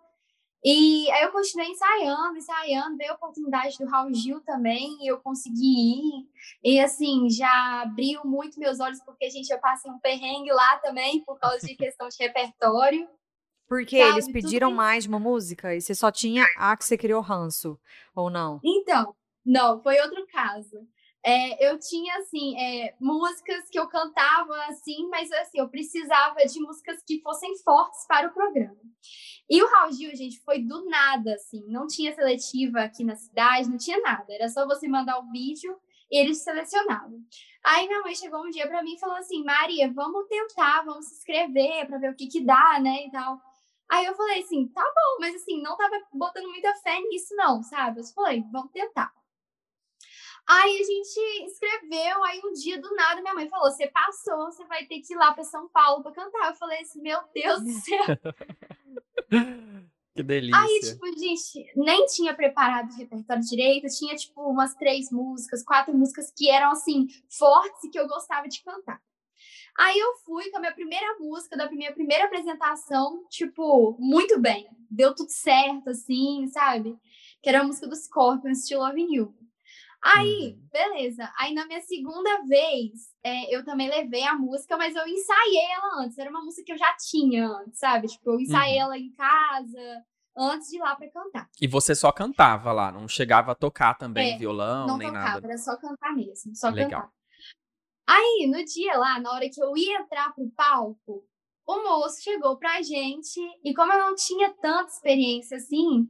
E 0.64 1.11
aí 1.12 1.25
eu 1.25 1.30
continuei 1.30 1.68
ensaiando, 1.68 2.38
ensaiando, 2.38 2.97
veio 2.97 3.12
a 3.12 3.16
oportunidade 3.16 3.76
do 3.76 3.85
Raul 3.85 4.14
Gil 4.14 4.40
também, 4.40 4.97
e 5.02 5.06
eu 5.06 5.21
consegui 5.21 5.99
ir. 5.99 6.28
E 6.62 6.80
assim, 6.80 7.28
já 7.28 7.83
abriu 7.83 8.23
muito 8.25 8.59
meus 8.59 8.80
olhos, 8.80 8.99
porque, 9.04 9.26
a 9.26 9.30
gente, 9.30 9.50
eu 9.50 9.59
passei 9.59 9.90
um 9.90 9.99
perrengue 9.99 10.50
lá 10.52 10.78
também, 10.78 11.23
por 11.23 11.38
causa 11.38 11.66
de 11.66 11.75
questão 11.76 12.09
de 12.09 12.16
repertório. 12.18 13.06
Porque 13.68 13.99
sabe? 13.99 14.12
eles 14.12 14.33
pediram 14.33 14.70
mais 14.70 15.05
de 15.05 15.09
uma 15.11 15.18
música 15.18 15.74
e 15.74 15.83
você 15.83 15.94
só 15.94 16.11
tinha 16.11 16.46
a 16.57 16.74
que 16.77 16.85
você 16.85 16.96
criou 16.96 17.20
ranço, 17.20 17.79
ou 18.14 18.31
não? 18.31 18.59
Então, 18.64 19.14
não, 19.44 19.83
foi 19.83 20.00
outro 20.00 20.27
caso. 20.29 20.87
É, 21.27 21.71
eu 21.71 21.79
tinha, 21.79 22.19
assim, 22.19 22.55
é, 22.59 22.95
músicas 23.01 23.71
que 23.71 23.79
eu 23.79 23.89
cantava, 23.89 24.55
assim, 24.67 25.09
mas, 25.09 25.33
assim, 25.33 25.59
eu 25.59 25.69
precisava 25.69 26.45
de 26.45 26.61
músicas 26.61 27.03
que 27.03 27.23
fossem 27.23 27.57
fortes 27.59 28.07
para 28.07 28.29
o 28.29 28.33
programa. 28.33 28.77
E 29.49 29.63
o 29.63 29.69
Raul 29.69 29.93
Gil, 29.93 30.15
gente, 30.15 30.39
foi 30.41 30.61
do 30.61 30.85
nada, 30.85 31.35
assim. 31.35 31.65
Não 31.67 31.87
tinha 31.87 32.15
seletiva 32.15 32.81
aqui 32.81 33.03
na 33.05 33.17
cidade, 33.17 33.71
não 33.71 33.79
tinha 33.79 34.01
nada. 34.01 34.33
Era 34.35 34.49
só 34.49 34.67
você 34.67 34.87
mandar 34.87 35.19
o 35.19 35.31
vídeo 35.31 35.75
e 36.11 36.19
eles 36.19 36.43
selecionavam. 36.43 37.19
Aí 37.65 37.87
minha 37.87 38.03
mãe 38.03 38.15
chegou 38.15 38.45
um 38.45 38.51
dia 38.51 38.67
para 38.67 38.83
mim 38.83 38.95
e 38.95 39.01
falou 39.01 39.17
assim: 39.17 39.43
Maria, 39.45 39.91
vamos 39.93 40.27
tentar, 40.29 40.83
vamos 40.85 41.07
se 41.07 41.15
inscrever 41.15 41.87
para 41.87 41.99
ver 41.99 42.11
o 42.11 42.17
que 42.17 42.27
que 42.27 42.41
dá, 42.45 42.79
né? 42.81 43.07
E 43.07 43.11
tal. 43.11 43.41
Aí 43.89 44.05
eu 44.05 44.15
falei 44.15 44.41
assim: 44.41 44.69
tá 44.69 44.83
bom, 44.83 45.21
mas 45.21 45.35
assim, 45.35 45.61
não 45.63 45.77
tava 45.77 46.01
botando 46.13 46.49
muita 46.49 46.75
fé 46.77 47.01
nisso, 47.01 47.35
não, 47.37 47.63
sabe? 47.63 48.01
Eu 48.01 48.05
falei: 48.05 48.45
vamos 48.53 48.71
tentar. 48.73 49.13
Aí 50.46 50.78
a 50.78 50.85
gente 50.85 51.46
escreveu, 51.46 52.22
aí 52.24 52.40
um 52.44 52.52
dia 52.52 52.80
do 52.80 52.94
nada 52.94 53.22
minha 53.22 53.35
mãe 53.35 53.48
falou: 53.48 53.70
"Você 53.70 53.87
passou, 53.88 54.46
você 54.46 54.64
vai 54.66 54.85
ter 54.87 55.00
que 55.00 55.14
ir 55.14 55.16
lá 55.16 55.33
para 55.33 55.44
São 55.44 55.68
Paulo 55.68 56.02
para 56.02 56.12
cantar". 56.12 56.50
Eu 56.50 56.57
falei 56.57 56.80
assim: 56.80 57.00
"Meu 57.00 57.18
Deus 57.35 57.62
do 57.62 57.70
céu". 57.80 58.04
que 60.14 60.22
delícia. 60.22 60.61
Aí, 60.61 60.80
tipo, 60.80 61.07
gente, 61.18 61.72
nem 61.76 62.04
tinha 62.07 62.35
preparado 62.35 62.90
o 62.92 62.96
repertório 62.96 63.42
direito, 63.42 63.87
tinha 63.88 64.14
tipo 64.16 64.42
umas 64.42 64.74
três 64.74 65.11
músicas, 65.11 65.64
quatro 65.64 65.96
músicas 65.96 66.30
que 66.37 66.50
eram 66.50 66.70
assim 66.72 67.07
fortes 67.30 67.85
e 67.85 67.90
que 67.90 67.98
eu 67.98 68.07
gostava 68.07 68.46
de 68.46 68.62
cantar. 68.62 69.00
Aí 69.76 69.98
eu 69.98 70.14
fui 70.24 70.50
com 70.50 70.59
a 70.59 70.61
minha 70.61 70.72
primeira 70.72 71.18
música 71.18 71.57
da 71.57 71.68
minha 71.70 71.92
primeira 71.92 72.26
apresentação, 72.26 73.26
tipo, 73.28 73.96
muito 73.98 74.38
bem. 74.40 74.68
Deu 74.88 75.12
tudo 75.14 75.30
certo, 75.30 75.90
assim, 75.90 76.46
sabe? 76.48 76.96
Que 77.42 77.48
era 77.48 77.61
a 77.61 77.64
música 77.64 77.88
dos 77.88 78.04
Scorpions, 78.04 78.62
Still 78.62 78.80
Loving 78.80 79.14
You. 79.14 79.35
Aí, 80.05 80.53
uhum. 80.53 80.69
beleza. 80.71 81.33
Aí 81.38 81.55
na 81.55 81.64
minha 81.67 81.81
segunda 81.81 82.43
vez, 82.43 82.93
é, 83.23 83.55
eu 83.55 83.64
também 83.64 83.88
levei 83.88 84.23
a 84.23 84.35
música, 84.35 84.77
mas 84.77 84.95
eu 84.95 85.09
ensaiei 85.09 85.64
ela 85.73 86.03
antes. 86.03 86.19
Era 86.19 86.29
uma 86.29 86.45
música 86.45 86.67
que 86.67 86.73
eu 86.73 86.79
já 86.79 86.95
tinha 86.97 87.49
antes, 87.49 87.79
sabe? 87.79 88.09
Tipo, 88.09 88.33
eu 88.33 88.40
ensaiei 88.40 88.77
uhum. 88.77 88.83
ela 88.83 88.99
em 88.99 89.11
casa 89.12 90.05
antes 90.37 90.69
de 90.69 90.77
ir 90.77 90.81
lá 90.81 90.95
para 90.95 91.11
cantar. 91.11 91.49
E 91.59 91.67
você 91.67 91.95
só 91.95 92.12
cantava 92.12 92.71
lá, 92.71 92.93
não 92.93 93.09
chegava 93.09 93.53
a 93.53 93.55
tocar 93.55 93.95
também 93.95 94.35
é, 94.35 94.38
violão, 94.38 94.87
não 94.87 94.99
nem 94.99 95.09
tocava, 95.09 95.29
nada? 95.29 95.47
Era 95.47 95.57
só 95.57 95.77
cantar 95.77 96.14
mesmo, 96.14 96.55
só 96.55 96.69
Legal. 96.69 97.03
cantar. 97.03 97.14
Aí, 98.07 98.47
no 98.51 98.62
dia 98.62 98.99
lá, 98.99 99.19
na 99.19 99.33
hora 99.33 99.49
que 99.49 99.62
eu 99.62 99.75
ia 99.75 100.01
entrar 100.01 100.35
pro 100.35 100.51
palco, 100.51 101.25
o 101.67 101.83
moço 101.83 102.23
chegou 102.23 102.59
pra 102.59 102.83
gente 102.83 103.40
e 103.64 103.73
como 103.73 103.90
eu 103.93 103.99
não 103.99 104.14
tinha 104.14 104.53
tanta 104.61 104.90
experiência 104.90 105.57
assim, 105.57 106.07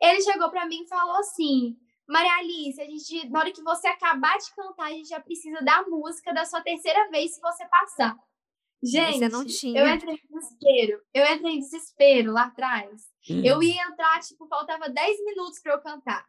ele 0.00 0.22
chegou 0.22 0.50
para 0.50 0.66
mim 0.66 0.82
e 0.84 0.88
falou 0.88 1.16
assim: 1.16 1.76
Maria 2.08 2.36
Alice, 2.36 2.80
a 2.80 2.84
gente, 2.84 3.28
na 3.30 3.40
hora 3.40 3.52
que 3.52 3.62
você 3.62 3.88
acabar 3.88 4.36
de 4.38 4.54
cantar, 4.54 4.86
a 4.86 4.90
gente 4.90 5.08
já 5.08 5.20
precisa 5.20 5.62
da 5.62 5.82
música 5.88 6.32
da 6.34 6.44
sua 6.44 6.60
terceira 6.60 7.08
vez 7.10 7.34
se 7.34 7.40
você 7.40 7.66
passar. 7.66 8.16
Gente, 8.82 9.18
você 9.18 9.28
não 9.30 9.46
tinha. 9.46 9.80
eu 9.80 9.88
entrei 9.88 10.14
em 10.14 10.38
desespero. 10.38 11.00
Eu 11.14 11.26
entrei 11.26 11.54
em 11.54 11.58
desespero 11.60 12.32
lá 12.32 12.44
atrás. 12.44 13.06
Hum. 13.30 13.40
Eu 13.42 13.62
ia 13.62 13.82
entrar, 13.82 14.20
tipo, 14.20 14.46
faltava 14.46 14.90
10 14.90 15.24
minutos 15.24 15.60
para 15.60 15.72
eu 15.72 15.80
cantar. 15.80 16.26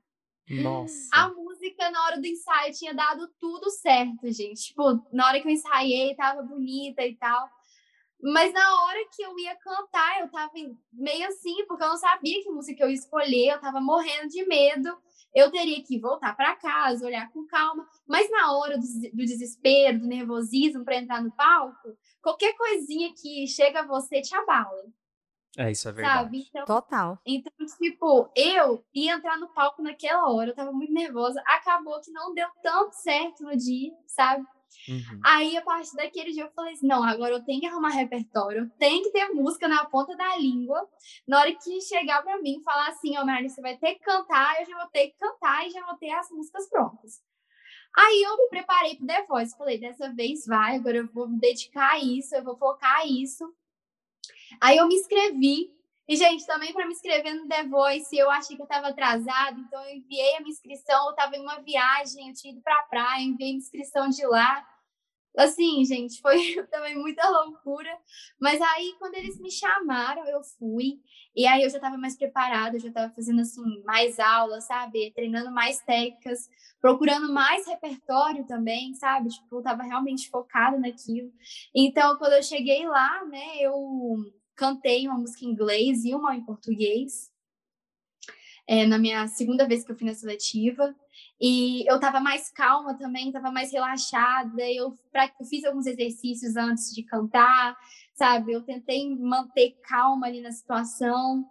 Nossa. 0.50 1.10
A 1.12 1.28
música, 1.30 1.90
na 1.92 2.06
hora 2.06 2.22
do 2.22 2.26
ensaio, 2.26 2.74
tinha 2.74 2.94
dado 2.94 3.28
tudo 3.40 3.70
certo, 3.72 4.32
gente. 4.32 4.68
Tipo, 4.68 5.04
na 5.12 5.28
hora 5.28 5.42
que 5.42 5.48
eu 5.48 5.52
ensaiei, 5.52 6.16
tava 6.16 6.44
bonita 6.44 7.06
e 7.06 7.16
tal. 7.18 7.50
Mas 8.22 8.54
na 8.54 8.84
hora 8.84 9.00
que 9.14 9.22
eu 9.22 9.38
ia 9.38 9.56
cantar, 9.58 10.22
eu 10.22 10.32
tava 10.32 10.54
meio 10.94 11.28
assim, 11.28 11.66
porque 11.68 11.84
eu 11.84 11.90
não 11.90 11.98
sabia 11.98 12.42
que 12.42 12.50
música 12.50 12.84
eu 12.84 12.90
ia 12.90 12.96
escolher, 12.96 13.50
eu 13.50 13.60
tava 13.60 13.82
morrendo 13.82 14.30
de 14.30 14.46
medo 14.46 14.98
eu 15.36 15.52
teria 15.52 15.84
que 15.84 16.00
voltar 16.00 16.34
para 16.36 16.56
casa, 16.56 17.06
olhar 17.06 17.30
com 17.32 17.46
calma, 17.46 17.86
mas 18.08 18.32
na 18.32 18.54
hora 18.54 18.78
do, 18.78 18.86
do 18.86 19.26
desespero, 19.26 20.00
do 20.00 20.08
nervosismo 20.08 20.86
para 20.86 20.96
entrar 20.96 21.22
no 21.22 21.32
palco, 21.32 21.98
qualquer 22.22 22.56
coisinha 22.56 23.14
que 23.14 23.46
chega 23.46 23.82
a 23.82 23.86
você 23.86 24.22
te 24.22 24.34
abala. 24.34 24.86
É, 25.58 25.72
isso 25.72 25.88
é 25.88 25.92
verdade. 25.92 26.24
Sabe? 26.24 26.46
Então, 26.50 26.66
Total. 26.66 27.20
Então, 27.26 27.52
tipo, 27.78 28.30
eu 28.36 28.84
ia 28.94 29.14
entrar 29.14 29.38
no 29.38 29.50
palco 29.50 29.82
naquela 29.82 30.30
hora, 30.30 30.52
eu 30.52 30.56
tava 30.56 30.72
muito 30.72 30.94
nervosa, 30.94 31.42
acabou 31.46 32.00
que 32.02 32.12
não 32.12 32.34
deu 32.34 32.48
tanto 32.62 32.94
certo 32.94 33.44
no 33.44 33.56
dia, 33.56 33.92
sabe? 34.08 34.46
Uhum. 34.88 35.20
Aí, 35.24 35.58
a 35.58 35.62
partir 35.62 35.96
daquele 35.96 36.32
dia, 36.32 36.44
eu 36.44 36.52
falei 36.52 36.74
assim: 36.74 36.88
não, 36.88 37.04
agora 37.04 37.34
eu 37.34 37.44
tenho 37.44 37.60
que 37.60 37.68
arrumar 37.68 37.90
repertório, 37.90 38.64
eu 38.64 38.70
tenho 38.78 39.04
que 39.04 39.12
ter 39.12 39.30
música 39.30 39.68
na 39.68 39.86
ponta 39.86 40.16
da 40.16 40.38
língua. 40.38 40.88
Na 41.28 41.40
hora 41.40 41.54
que 41.54 41.82
chegar 41.82 42.22
para 42.24 42.42
mim 42.42 42.62
falar 42.64 42.90
assim: 42.90 43.18
ó, 43.18 43.24
oh, 43.24 43.50
você 43.50 43.62
vai 43.62 43.78
ter 43.78 43.96
que 43.96 44.02
cantar, 44.02 44.60
eu 44.60 44.66
já 44.66 44.78
vou 44.78 44.88
ter 44.88 45.08
que 45.08 45.18
cantar 45.18 45.68
e 45.68 45.72
já 45.72 45.86
vou 45.86 45.96
ter 45.98 46.12
as 46.12 46.30
músicas 46.30 46.70
prontas. 46.70 47.22
Aí 47.98 48.24
eu 48.24 48.38
me 48.38 48.50
preparei 48.50 48.96
pro 48.96 49.08
The 49.08 49.26
Voice, 49.26 49.58
falei: 49.58 49.80
dessa 49.80 50.14
vez 50.14 50.46
vai, 50.46 50.76
agora 50.76 50.98
eu 50.98 51.08
vou 51.12 51.28
me 51.28 51.40
dedicar 51.40 51.92
a 51.92 52.00
isso, 52.00 52.36
eu 52.36 52.44
vou 52.44 52.58
focar 52.58 53.00
a 53.02 53.06
isso. 53.06 53.46
Aí 54.62 54.78
eu 54.78 54.88
me 54.88 54.96
inscrevi. 54.96 55.75
E, 56.08 56.16
gente, 56.16 56.46
também 56.46 56.72
para 56.72 56.86
me 56.86 56.94
inscrever 56.94 57.34
no 57.34 57.48
The 57.48 57.64
Voice, 57.64 58.16
eu 58.16 58.30
achei 58.30 58.56
que 58.56 58.62
eu 58.62 58.66
estava 58.66 58.90
atrasada, 58.90 59.60
então 59.60 59.84
eu 59.86 59.96
enviei 59.96 60.36
a 60.36 60.40
minha 60.40 60.52
inscrição. 60.52 61.06
Eu 61.06 61.12
estava 61.12 61.36
em 61.36 61.42
uma 61.42 61.62
viagem, 61.62 62.30
eu 62.30 62.34
tinha 62.34 62.54
ido 62.54 62.62
para 62.62 62.80
a 62.80 62.84
praia, 62.84 63.24
enviei 63.24 63.52
a 63.52 63.56
inscrição 63.56 64.08
de 64.10 64.26
lá. 64.28 64.64
Assim, 65.38 65.84
gente, 65.84 66.22
foi 66.22 66.38
também 66.72 66.96
muita 66.96 67.28
loucura. 67.28 67.90
Mas 68.40 68.62
aí, 68.62 68.96
quando 69.00 69.16
eles 69.16 69.40
me 69.40 69.52
chamaram, 69.52 70.26
eu 70.28 70.42
fui. 70.44 71.00
E 71.36 71.46
aí 71.46 71.64
eu 71.64 71.70
já 71.70 71.78
estava 71.78 71.98
mais 71.98 72.16
preparada, 72.16 72.80
já 72.80 72.88
estava 72.88 73.14
fazendo, 73.14 73.42
assim, 73.42 73.84
mais 73.84 74.20
aulas, 74.20 74.66
sabe? 74.66 75.12
Treinando 75.12 75.52
mais 75.52 75.80
técnicas, 75.82 76.50
procurando 76.80 77.34
mais 77.34 77.68
repertório 77.68 78.46
também, 78.46 78.94
sabe? 78.94 79.30
Tipo, 79.30 79.56
eu 79.56 79.60
estava 79.60 79.84
realmente 79.84 80.30
focada 80.30 80.78
naquilo. 80.78 81.32
Então, 81.76 82.18
quando 82.18 82.34
eu 82.34 82.44
cheguei 82.44 82.88
lá, 82.88 83.26
né, 83.26 83.58
eu 83.60 83.74
cantei 84.56 85.08
uma 85.08 85.18
música 85.18 85.46
em 85.46 85.50
inglês 85.50 86.06
e 86.06 86.14
uma 86.14 86.36
em 86.36 86.44
português. 86.44 87.32
É, 88.68 88.86
na 88.86 88.98
minha 88.98 89.28
segunda 89.28 89.68
vez 89.68 89.84
que 89.84 89.92
eu 89.92 89.96
fui 89.96 90.08
na 90.08 90.14
seletiva. 90.14 90.96
E 91.40 91.88
eu 91.90 91.96
estava 91.96 92.20
mais 92.20 92.50
calma 92.50 92.98
também, 92.98 93.28
estava 93.28 93.52
mais 93.52 93.72
relaxada. 93.72 94.64
Eu, 94.72 94.96
pra, 95.12 95.32
eu 95.40 95.46
fiz 95.46 95.64
alguns 95.66 95.86
exercícios 95.86 96.56
antes 96.56 96.94
de 96.94 97.04
cantar, 97.04 97.78
sabe? 98.14 98.54
Eu 98.54 98.64
tentei 98.64 99.16
manter 99.18 99.78
calma 99.84 100.28
ali 100.28 100.42
na 100.42 100.52
situação. 100.52 101.46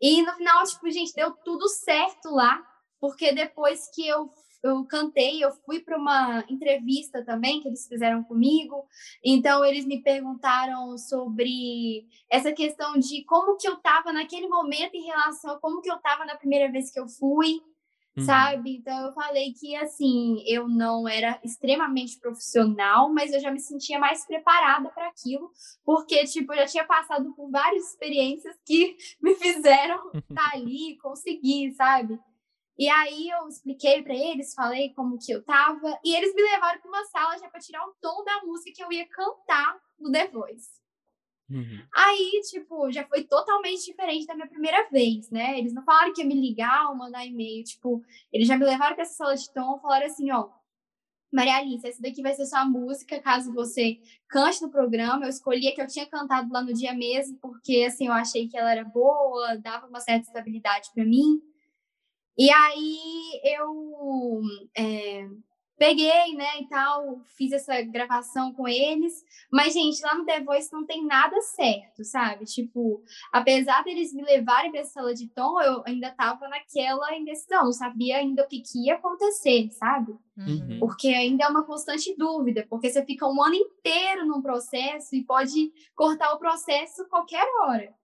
E 0.00 0.22
no 0.22 0.32
final, 0.32 0.64
tipo, 0.64 0.90
gente, 0.90 1.12
deu 1.14 1.32
tudo 1.32 1.68
certo 1.68 2.30
lá, 2.30 2.60
porque 3.00 3.32
depois 3.32 3.88
que 3.94 4.06
eu 4.06 4.30
eu 4.62 4.84
cantei, 4.84 5.42
eu 5.42 5.50
fui 5.64 5.80
para 5.80 5.96
uma 5.96 6.44
entrevista 6.48 7.24
também 7.24 7.60
que 7.60 7.68
eles 7.68 7.86
fizeram 7.86 8.22
comigo. 8.24 8.86
Então 9.24 9.64
eles 9.64 9.84
me 9.86 10.02
perguntaram 10.02 10.96
sobre 10.98 12.06
essa 12.30 12.52
questão 12.52 12.98
de 12.98 13.24
como 13.24 13.56
que 13.56 13.68
eu 13.68 13.74
estava 13.74 14.12
naquele 14.12 14.48
momento 14.48 14.94
em 14.94 15.06
relação 15.06 15.52
a 15.52 15.60
como 15.60 15.80
que 15.80 15.90
eu 15.90 15.96
estava 15.96 16.24
na 16.24 16.36
primeira 16.36 16.70
vez 16.70 16.90
que 16.90 16.98
eu 16.98 17.08
fui 17.08 17.60
uhum. 18.18 18.24
sabe? 18.24 18.76
Então 18.76 19.06
eu 19.06 19.12
falei 19.12 19.52
que 19.52 19.74
assim, 19.76 20.42
eu 20.46 20.68
não 20.68 21.08
era 21.08 21.38
extremamente 21.44 22.18
profissional, 22.18 23.12
mas 23.12 23.32
eu 23.32 23.40
já 23.40 23.50
me 23.50 23.60
sentia 23.60 23.98
mais 23.98 24.26
preparada 24.26 24.88
para 24.90 25.08
aquilo, 25.08 25.50
porque 25.84 26.24
tipo, 26.24 26.52
eu 26.52 26.58
já 26.58 26.66
tinha 26.66 26.84
passado 26.84 27.32
por 27.34 27.50
várias 27.50 27.92
experiências 27.92 28.56
que 28.66 28.96
me 29.22 29.34
fizeram 29.34 30.10
estar 30.14 30.34
tá 30.34 30.50
ali, 30.54 30.98
conseguir, 30.98 31.72
sabe? 31.74 32.18
E 32.78 32.88
aí 32.88 33.28
eu 33.28 33.48
expliquei 33.48 34.02
para 34.02 34.14
eles, 34.14 34.54
falei 34.54 34.94
como 34.94 35.18
que 35.18 35.32
eu 35.32 35.42
tava, 35.42 35.98
e 36.04 36.14
eles 36.14 36.32
me 36.34 36.42
levaram 36.42 36.80
para 36.80 36.88
uma 36.88 37.04
sala 37.06 37.36
já 37.36 37.48
para 37.48 37.60
tirar 37.60 37.84
o 37.84 37.94
tom 38.00 38.22
da 38.24 38.42
música 38.44 38.72
que 38.72 38.84
eu 38.84 38.92
ia 38.92 39.06
cantar 39.08 39.80
no 39.98 40.12
The 40.12 40.28
Voice. 40.28 40.78
Uhum. 41.50 41.82
Aí, 41.94 42.40
tipo, 42.48 42.92
já 42.92 43.04
foi 43.08 43.24
totalmente 43.24 43.84
diferente 43.84 44.26
da 44.26 44.34
minha 44.34 44.46
primeira 44.46 44.88
vez, 44.90 45.30
né? 45.30 45.58
Eles 45.58 45.72
não 45.72 45.82
falaram 45.82 46.12
que 46.12 46.20
ia 46.20 46.26
me 46.26 46.34
ligar 46.34 46.90
ou 46.90 46.96
mandar 46.96 47.26
e-mail, 47.26 47.64
tipo, 47.64 48.02
eles 48.32 48.46
já 48.46 48.56
me 48.56 48.64
levaram 48.64 48.94
para 48.94 49.02
essa 49.02 49.14
sala 49.14 49.34
de 49.34 49.52
tom, 49.52 49.80
falaram 49.80 50.06
assim, 50.06 50.30
ó, 50.30 50.50
Maria 51.32 51.56
Alice, 51.56 51.86
essa 51.86 52.00
daqui 52.00 52.22
vai 52.22 52.34
ser 52.34 52.46
sua 52.46 52.64
música, 52.64 53.20
caso 53.20 53.52
você 53.52 53.98
cante 54.28 54.62
no 54.62 54.70
programa. 54.70 55.26
Eu 55.26 55.28
escolhi 55.28 55.68
a 55.68 55.74
que 55.74 55.82
eu 55.82 55.86
tinha 55.86 56.06
cantado 56.06 56.52
lá 56.52 56.62
no 56.62 56.72
dia 56.72 56.94
mesmo, 56.94 57.38
porque 57.38 57.84
assim, 57.86 58.06
eu 58.06 58.12
achei 58.12 58.48
que 58.48 58.56
ela 58.56 58.70
era 58.70 58.84
boa, 58.84 59.56
dava 59.56 59.86
uma 59.86 60.00
certa 60.00 60.26
estabilidade 60.26 60.90
para 60.94 61.04
mim. 61.04 61.40
E 62.38 62.50
aí 62.50 63.40
eu 63.42 64.40
é, 64.76 65.28
peguei, 65.78 66.34
né, 66.34 66.60
e 66.60 66.68
tal, 66.68 67.20
fiz 67.36 67.52
essa 67.52 67.80
gravação 67.82 68.52
com 68.52 68.66
eles, 68.66 69.24
mas, 69.50 69.72
gente, 69.72 70.02
lá 70.02 70.14
no 70.14 70.24
The 70.24 70.40
Voice 70.42 70.72
não 70.72 70.84
tem 70.84 71.06
nada 71.06 71.40
certo, 71.40 72.04
sabe? 72.04 72.44
Tipo, 72.44 73.02
apesar 73.32 73.82
deles 73.84 74.12
me 74.12 74.22
levarem 74.22 74.70
pra 74.70 74.80
essa 74.80 74.94
sala 74.94 75.14
de 75.14 75.28
tom, 75.28 75.60
eu 75.60 75.82
ainda 75.86 76.10
tava 76.10 76.48
naquela 76.48 77.16
indecisão, 77.16 77.64
não 77.64 77.72
sabia 77.72 78.18
ainda 78.18 78.42
o 78.42 78.48
que, 78.48 78.60
que 78.60 78.86
ia 78.86 78.96
acontecer, 78.96 79.70
sabe? 79.70 80.12
Uhum. 80.36 80.78
Porque 80.80 81.08
ainda 81.08 81.44
é 81.44 81.48
uma 81.48 81.64
constante 81.64 82.14
dúvida, 82.16 82.66
porque 82.68 82.90
você 82.90 83.04
fica 83.04 83.26
um 83.26 83.42
ano 83.42 83.54
inteiro 83.54 84.26
num 84.26 84.42
processo 84.42 85.14
e 85.14 85.24
pode 85.24 85.72
cortar 85.94 86.32
o 86.32 86.38
processo 86.38 87.08
qualquer 87.08 87.46
hora. 87.62 87.94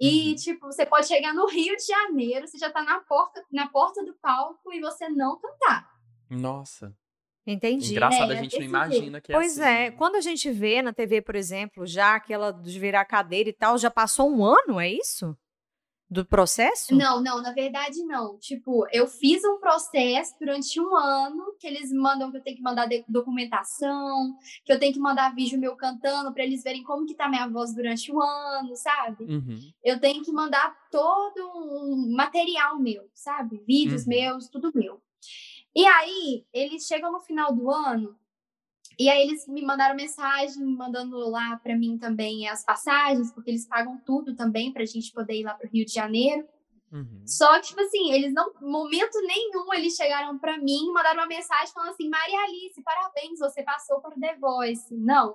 E, 0.00 0.30
uhum. 0.30 0.34
tipo, 0.34 0.66
você 0.66 0.84
pode 0.84 1.06
chegar 1.06 1.32
no 1.32 1.46
Rio 1.46 1.76
de 1.76 1.86
Janeiro, 1.86 2.46
você 2.46 2.58
já 2.58 2.70
tá 2.70 2.82
na 2.82 3.00
porta, 3.00 3.44
na 3.52 3.68
porta 3.68 4.04
do 4.04 4.14
palco 4.14 4.72
e 4.72 4.80
você 4.80 5.08
não 5.08 5.38
cantar. 5.38 5.88
Nossa. 6.28 6.94
Entendi. 7.46 7.92
Engraçado, 7.92 8.32
é, 8.32 8.38
a 8.38 8.42
gente 8.42 8.58
não 8.58 8.64
imagina 8.64 9.20
que 9.20 9.30
é 9.30 9.34
Pois 9.34 9.58
assim, 9.58 9.68
é, 9.68 9.90
né? 9.90 9.90
quando 9.92 10.16
a 10.16 10.20
gente 10.20 10.50
vê 10.50 10.80
na 10.80 10.92
TV, 10.92 11.20
por 11.20 11.36
exemplo, 11.36 11.86
já 11.86 12.14
aquela 12.14 12.50
de 12.50 12.78
virar 12.78 13.04
cadeira 13.04 13.50
e 13.50 13.52
tal, 13.52 13.76
já 13.76 13.90
passou 13.90 14.30
um 14.30 14.44
ano, 14.44 14.80
é 14.80 14.88
isso? 14.88 15.36
Do 16.08 16.24
processo? 16.24 16.94
Não, 16.94 17.20
não, 17.22 17.40
na 17.40 17.52
verdade 17.52 18.04
não. 18.04 18.38
Tipo, 18.38 18.86
eu 18.92 19.06
fiz 19.06 19.42
um 19.44 19.58
processo 19.58 20.34
durante 20.38 20.78
um 20.80 20.94
ano 20.94 21.56
que 21.58 21.66
eles 21.66 21.90
mandam 21.90 22.30
que 22.30 22.36
eu 22.36 22.42
tenho 22.42 22.56
que 22.56 22.62
mandar 22.62 22.88
documentação, 23.08 24.36
que 24.64 24.72
eu 24.72 24.78
tenho 24.78 24.92
que 24.92 25.00
mandar 25.00 25.34
vídeo 25.34 25.58
meu 25.58 25.74
cantando 25.76 26.32
para 26.32 26.44
eles 26.44 26.62
verem 26.62 26.82
como 26.82 27.06
que 27.06 27.14
tá 27.14 27.28
minha 27.28 27.48
voz 27.48 27.74
durante 27.74 28.12
o 28.12 28.20
ano, 28.20 28.76
sabe? 28.76 29.24
Uhum. 29.24 29.58
Eu 29.82 29.98
tenho 29.98 30.22
que 30.22 30.30
mandar 30.30 30.76
todo 30.90 31.40
um 31.56 32.14
material 32.14 32.78
meu, 32.78 33.08
sabe? 33.14 33.64
Vídeos 33.66 34.02
uhum. 34.02 34.08
meus, 34.08 34.48
tudo 34.48 34.70
meu. 34.74 35.00
E 35.74 35.84
aí, 35.86 36.44
eles 36.52 36.86
chegam 36.86 37.10
no 37.10 37.20
final 37.20 37.52
do 37.52 37.70
ano 37.70 38.14
e 38.98 39.08
aí 39.08 39.22
eles 39.22 39.46
me 39.48 39.62
mandaram 39.62 39.94
mensagem, 39.94 40.64
mandando 40.64 41.16
lá 41.28 41.56
para 41.62 41.76
mim 41.76 41.98
também 41.98 42.48
as 42.48 42.64
passagens, 42.64 43.32
porque 43.32 43.50
eles 43.50 43.66
pagam 43.66 44.00
tudo 44.04 44.34
também 44.34 44.72
para 44.72 44.82
a 44.82 44.86
gente 44.86 45.12
poder 45.12 45.34
ir 45.34 45.44
lá 45.44 45.54
para 45.54 45.66
o 45.66 45.70
Rio 45.70 45.84
de 45.84 45.92
Janeiro. 45.92 46.46
Uhum. 46.92 47.22
Só 47.26 47.58
que, 47.58 47.68
tipo 47.68 47.80
assim, 47.80 48.12
eles 48.12 48.32
não, 48.32 48.52
momento 48.60 49.20
nenhum, 49.22 49.72
eles 49.74 49.94
chegaram 49.94 50.38
para 50.38 50.58
mim 50.58 50.86
e 50.88 50.92
mandaram 50.92 51.20
uma 51.20 51.26
mensagem 51.26 51.72
falando 51.74 51.90
assim: 51.90 52.08
Maria 52.08 52.40
Alice, 52.44 52.82
parabéns, 52.82 53.38
você 53.38 53.62
passou 53.64 54.00
para 54.00 54.16
o 54.16 54.20
The 54.20 54.36
Voice. 54.36 54.94
Não. 54.94 55.34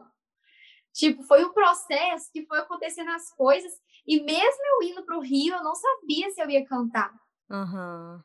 Tipo, 0.94 1.22
foi 1.24 1.44
um 1.44 1.54
processo 1.54 2.32
que 2.32 2.46
foi 2.46 2.60
acontecendo 2.60 3.10
as 3.12 3.30
coisas, 3.34 3.72
e 4.08 4.22
mesmo 4.22 4.62
eu 4.66 4.90
indo 4.90 5.04
para 5.04 5.18
o 5.18 5.22
Rio, 5.22 5.54
eu 5.54 5.64
não 5.64 5.76
sabia 5.76 6.32
se 6.32 6.42
eu 6.42 6.50
ia 6.50 6.66
cantar. 6.66 7.14
Uhum 7.50 8.22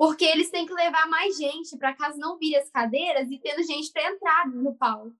porque 0.00 0.24
eles 0.24 0.48
têm 0.48 0.64
que 0.64 0.72
levar 0.72 1.06
mais 1.08 1.36
gente 1.36 1.76
para 1.76 1.92
caso 1.92 2.16
não 2.16 2.38
vire 2.38 2.56
as 2.56 2.70
cadeiras 2.70 3.30
e 3.30 3.38
tendo 3.38 3.62
gente 3.62 3.92
para 3.92 4.10
entrar 4.10 4.48
no 4.48 4.74
palco. 4.74 5.12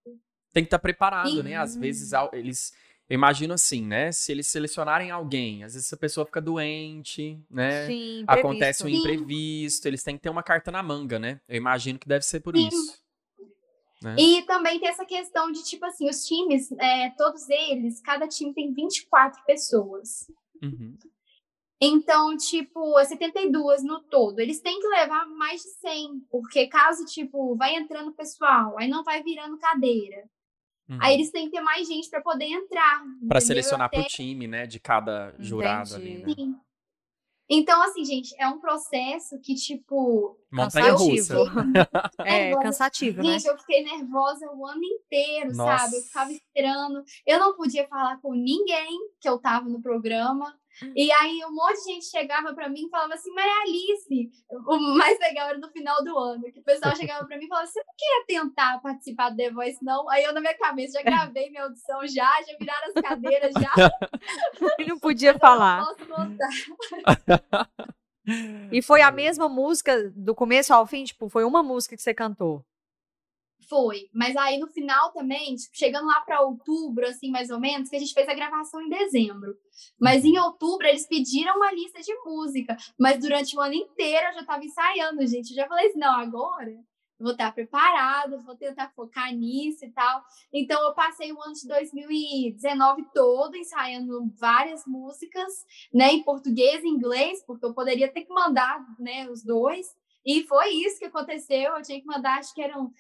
Tem 0.55 0.63
que 0.63 0.69
estar 0.69 0.79
tá 0.79 0.83
preparado, 0.83 1.29
e... 1.29 1.43
né? 1.43 1.57
Às 1.57 1.77
vezes 1.77 2.13
eles 2.33 2.73
eu 3.07 3.15
imagino 3.15 3.53
assim, 3.53 3.85
né? 3.85 4.11
Se 4.11 4.33
eles 4.33 4.47
selecionarem 4.47 5.11
alguém, 5.11 5.65
às 5.65 5.75
vezes 5.75 5.93
a 5.93 5.99
pessoa 5.99 6.25
fica 6.25 6.41
doente, 6.41 7.39
né? 7.51 7.89
Sim, 7.89 8.25
Acontece 8.27 8.83
um 8.83 8.89
imprevisto, 8.89 9.85
eles 9.85 10.03
têm 10.03 10.17
que 10.17 10.23
ter 10.23 10.31
uma 10.31 10.43
carta 10.43 10.71
na 10.71 10.83
manga, 10.83 11.19
né? 11.19 11.43
Eu 11.47 11.59
imagino 11.59 11.99
que 11.99 12.09
deve 12.09 12.25
ser 12.25 12.41
por 12.41 12.57
Sim. 12.57 12.69
isso. 12.69 12.99
Né? 14.03 14.17
E 14.19 14.43
também 14.47 14.81
tem 14.81 14.89
essa 14.89 15.05
questão 15.05 15.53
de, 15.53 15.63
tipo 15.63 15.85
assim, 15.85 16.09
os 16.09 16.25
times, 16.25 16.73
é, 16.73 17.11
todos 17.19 17.47
eles, 17.51 18.01
cada 18.01 18.27
time 18.27 18.55
tem 18.55 18.73
24 18.73 19.45
pessoas. 19.45 20.33
Uhum. 20.63 20.97
Então, 21.81 22.37
tipo, 22.37 23.03
72 23.03 23.83
no 23.83 24.03
todo. 24.03 24.39
Eles 24.39 24.61
têm 24.61 24.79
que 24.79 24.87
levar 24.87 25.27
mais 25.27 25.63
de 25.63 25.69
100, 25.69 26.27
porque 26.31 26.67
caso, 26.67 27.07
tipo, 27.07 27.57
vai 27.57 27.75
entrando 27.75 28.13
pessoal, 28.13 28.79
aí 28.79 28.87
não 28.87 29.03
vai 29.03 29.23
virando 29.23 29.59
cadeira. 29.59 30.29
Uhum. 30.89 30.99
Aí 31.01 31.15
eles 31.15 31.31
têm 31.31 31.47
que 31.47 31.53
ter 31.57 31.63
mais 31.63 31.89
gente 31.89 32.11
para 32.11 32.21
poder 32.21 32.47
entrar. 32.47 33.03
Para 33.27 33.41
selecionar 33.41 33.87
Até... 33.87 34.01
pro 34.01 34.09
time, 34.09 34.47
né, 34.47 34.67
de 34.67 34.79
cada 34.79 35.35
jurado 35.39 35.97
Entendi. 35.97 36.23
ali, 36.23 36.27
né? 36.27 36.35
Sim. 36.35 36.55
Então, 37.53 37.83
assim, 37.83 38.05
gente, 38.05 38.33
é 38.39 38.47
um 38.47 38.61
processo 38.61 39.37
que, 39.41 39.57
tipo. 39.57 40.39
Montanha 40.53 40.93
russa. 40.93 41.35
é, 42.25 42.55
cansativo, 42.63 43.21
né? 43.21 43.39
Gente, 43.39 43.47
eu 43.47 43.59
fiquei 43.59 43.83
nervosa 43.83 44.49
o 44.53 44.65
ano 44.65 44.85
inteiro, 44.85 45.57
Nossa. 45.57 45.79
sabe? 45.79 45.97
Eu 45.97 46.03
ficava 46.03 46.33
esperando. 46.33 47.03
Eu 47.27 47.41
não 47.41 47.57
podia 47.57 47.89
falar 47.89 48.21
com 48.21 48.35
ninguém 48.35 48.97
que 49.21 49.29
eu 49.29 49.37
tava 49.39 49.69
no 49.69 49.83
programa. 49.83 50.57
E 50.95 51.13
aí 51.13 51.41
um 51.45 51.55
monte 51.55 51.77
de 51.85 51.93
gente 51.93 52.07
chegava 52.07 52.55
para 52.55 52.69
mim 52.69 52.87
e 52.87 52.91
falava 52.91 53.15
assim, 53.15 53.31
Maria 53.33 53.63
Alice, 53.63 54.31
o 54.51 54.79
mais 54.97 55.19
legal 55.19 55.49
era 55.49 55.59
no 55.59 55.69
final 55.71 56.03
do 56.05 56.17
ano, 56.19 56.45
que 56.53 56.61
o 56.61 56.65
pessoal 56.65 56.95
chegava 56.97 57.27
para 57.27 57.39
mim 57.39 57.45
e 57.45 57.49
falava, 57.49 57.67
você 57.67 57.81
não 57.81 57.95
queria 57.97 58.25
tentar 58.27 58.81
participar 58.81 59.31
do 59.31 59.37
The 59.37 59.51
Voice, 59.51 59.85
não? 59.85 60.09
Aí 60.11 60.25
eu 60.25 60.33
na 60.33 60.41
minha 60.41 60.57
cabeça 60.57 60.99
já 60.99 61.03
gravei 61.03 61.51
minha 61.51 61.65
audição 61.65 62.07
já, 62.07 62.31
já 62.47 62.57
viraram 62.59 62.89
as 62.89 63.03
cadeiras 63.03 63.53
já. 63.55 63.71
E 64.79 64.87
não 64.87 64.99
podia 64.99 65.39
falar. 65.39 65.85
Não 66.09 66.37
posso 66.37 66.51
E 68.71 68.83
foi 68.83 69.03
a 69.03 69.11
mesma 69.11 69.49
música 69.49 70.11
do 70.15 70.35
começo 70.35 70.73
ao 70.73 70.87
fim? 70.87 71.05
Tipo, 71.05 71.29
foi 71.29 71.45
uma 71.45 71.63
música 71.63 71.97
que 71.97 72.03
você 72.03 72.15
cantou? 72.15 72.65
Foi, 73.71 74.11
mas 74.13 74.37
aí 74.37 74.59
no 74.59 74.67
final 74.67 75.13
também, 75.13 75.55
tipo, 75.55 75.77
chegando 75.77 76.09
lá 76.09 76.21
para 76.23 76.41
outubro, 76.41 77.07
assim, 77.07 77.31
mais 77.31 77.51
ou 77.51 77.61
menos, 77.61 77.89
que 77.89 77.95
a 77.95 78.01
gente 78.01 78.13
fez 78.13 78.29
a 78.29 78.35
gravação 78.35 78.83
em 78.83 78.89
dezembro. 78.89 79.55
Mas 80.01 80.25
em 80.25 80.37
outubro 80.41 80.89
eles 80.89 81.07
pediram 81.07 81.55
uma 81.57 81.73
lista 81.73 82.01
de 82.01 82.13
música, 82.25 82.77
mas 82.99 83.21
durante 83.21 83.57
o 83.57 83.61
ano 83.61 83.75
inteiro 83.75 84.27
eu 84.27 84.35
já 84.35 84.41
estava 84.41 84.65
ensaiando, 84.65 85.25
gente. 85.25 85.51
Eu 85.51 85.57
já 85.57 85.69
falei 85.69 85.87
assim, 85.87 86.01
não, 86.01 86.19
agora 86.19 86.73
vou 87.21 87.33
estar 87.33 87.53
preparado, 87.53 88.43
vou 88.43 88.57
tentar 88.57 88.91
focar 88.97 89.33
nisso 89.33 89.85
e 89.85 89.91
tal. 89.93 90.23
Então 90.53 90.83
eu 90.83 90.95
passei 90.95 91.31
o 91.33 91.41
ano 91.41 91.53
de 91.53 91.69
2019 91.69 93.05
todo 93.15 93.57
ensaiando 93.57 94.33
várias 94.37 94.85
músicas, 94.87 95.53
né, 95.95 96.13
em 96.13 96.25
português 96.25 96.83
e 96.83 96.89
inglês, 96.89 97.45
porque 97.47 97.65
eu 97.65 97.75
poderia 97.75 98.11
ter 98.11 98.23
que 98.23 98.33
mandar, 98.33 98.85
né, 98.99 99.29
os 99.31 99.45
dois. 99.45 99.87
E 100.25 100.43
foi 100.45 100.71
isso 100.71 100.99
que 100.99 101.07
aconteceu. 101.07 101.77
Eu 101.77 101.83
tinha 101.83 102.01
que 102.01 102.07
mandar, 102.07 102.39
acho 102.39 102.55
que 102.55 102.63
eram 102.63 102.91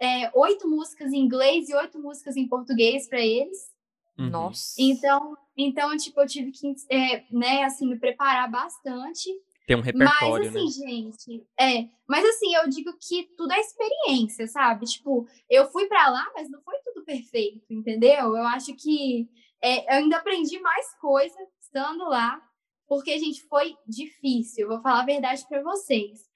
é, 0.00 0.30
oito 0.34 0.68
músicas 0.68 1.12
em 1.12 1.18
inglês 1.18 1.68
e 1.68 1.74
oito 1.74 1.98
músicas 1.98 2.36
em 2.36 2.48
português 2.48 3.08
para 3.08 3.20
eles. 3.20 3.72
Uhum. 4.18 4.30
Nossa. 4.30 4.74
Então, 4.78 5.36
então, 5.56 5.96
tipo, 5.96 6.20
eu 6.20 6.26
tive 6.26 6.50
que, 6.50 6.74
é, 6.90 7.24
né, 7.30 7.64
assim, 7.64 7.88
me 7.88 7.98
preparar 7.98 8.50
bastante. 8.50 9.30
Tem 9.66 9.76
um 9.76 9.80
repertório, 9.80 10.52
mas, 10.52 10.56
assim, 10.56 10.84
né? 10.84 10.90
gente, 10.90 11.46
é. 11.58 11.88
Mas, 12.06 12.24
assim, 12.24 12.54
eu 12.54 12.68
digo 12.68 12.92
que 13.00 13.24
tudo 13.36 13.52
é 13.52 13.60
experiência, 13.60 14.46
sabe? 14.46 14.84
Tipo, 14.86 15.26
eu 15.48 15.66
fui 15.70 15.86
para 15.86 16.10
lá, 16.10 16.30
mas 16.34 16.50
não 16.50 16.60
foi 16.62 16.76
tudo 16.84 17.04
perfeito, 17.04 17.64
entendeu? 17.70 18.36
Eu 18.36 18.46
acho 18.48 18.74
que 18.74 19.28
é, 19.62 19.94
eu 19.94 20.02
ainda 20.02 20.18
aprendi 20.18 20.58
mais 20.60 20.94
coisa 20.98 21.36
estando 21.60 22.04
lá, 22.04 22.40
porque, 22.86 23.18
gente, 23.18 23.42
foi 23.44 23.74
difícil. 23.86 24.64
Eu 24.64 24.68
vou 24.68 24.82
falar 24.82 25.00
a 25.00 25.06
verdade 25.06 25.46
para 25.48 25.62
vocês. 25.62 26.28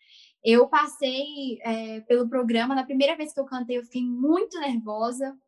Eu 0.50 0.66
passei 0.66 1.60
é, 1.60 2.00
pelo 2.00 2.26
programa, 2.26 2.74
na 2.74 2.82
primeira 2.82 3.14
vez 3.14 3.34
que 3.34 3.38
eu 3.38 3.44
cantei, 3.44 3.76
eu 3.76 3.84
fiquei 3.84 4.02
muito 4.02 4.58
nervosa. 4.58 5.38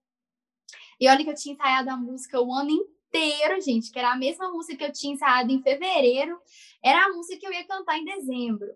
E 1.00 1.08
olha 1.08 1.24
que 1.24 1.30
eu 1.30 1.34
tinha 1.34 1.54
ensaiado 1.54 1.88
a 1.88 1.96
música 1.96 2.38
o 2.38 2.52
ano 2.52 2.68
inteiro, 2.68 3.58
gente, 3.62 3.90
que 3.90 3.98
era 3.98 4.12
a 4.12 4.18
mesma 4.18 4.52
música 4.52 4.76
que 4.76 4.84
eu 4.84 4.92
tinha 4.92 5.14
ensaiado 5.14 5.50
em 5.50 5.62
fevereiro, 5.62 6.38
era 6.84 7.06
a 7.06 7.08
música 7.14 7.40
que 7.40 7.46
eu 7.46 7.50
ia 7.50 7.66
cantar 7.66 7.96
em 7.96 8.04
dezembro. 8.04 8.68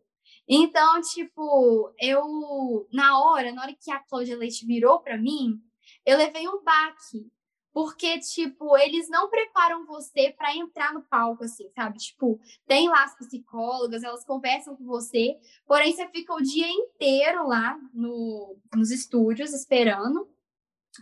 Então, 0.49 0.99
tipo, 1.03 1.95
eu, 2.01 2.89
na 2.91 3.23
hora, 3.23 3.53
na 3.53 3.61
hora 3.61 3.75
que 3.79 3.91
a 3.91 4.01
Cláudia 4.01 4.35
Leite 4.35 4.65
virou 4.65 5.01
para 5.01 5.19
mim, 5.19 5.61
eu 6.07 6.17
levei 6.17 6.49
um 6.49 6.65
baque, 6.65 7.31
porque, 7.75 8.21
tipo, 8.21 8.79
eles 8.79 9.09
não 9.11 9.29
preparam 9.29 9.85
você 9.85 10.33
para 10.39 10.55
entrar 10.57 10.95
no 10.95 11.03
palco, 11.03 11.43
assim, 11.43 11.69
sabe? 11.75 11.99
Tipo, 11.99 12.41
tem 12.69 12.89
lá 12.89 13.03
as 13.03 13.17
psicólogas, 13.17 14.05
elas 14.05 14.25
conversam 14.25 14.77
com 14.77 14.85
você, 14.85 15.37
porém 15.67 15.93
você 15.93 16.09
fica 16.09 16.33
o 16.33 16.41
dia 16.41 16.71
inteiro 16.71 17.49
lá 17.49 17.77
no, 17.93 18.57
nos 18.73 18.93
estúdios 18.93 19.53
esperando 19.53 20.29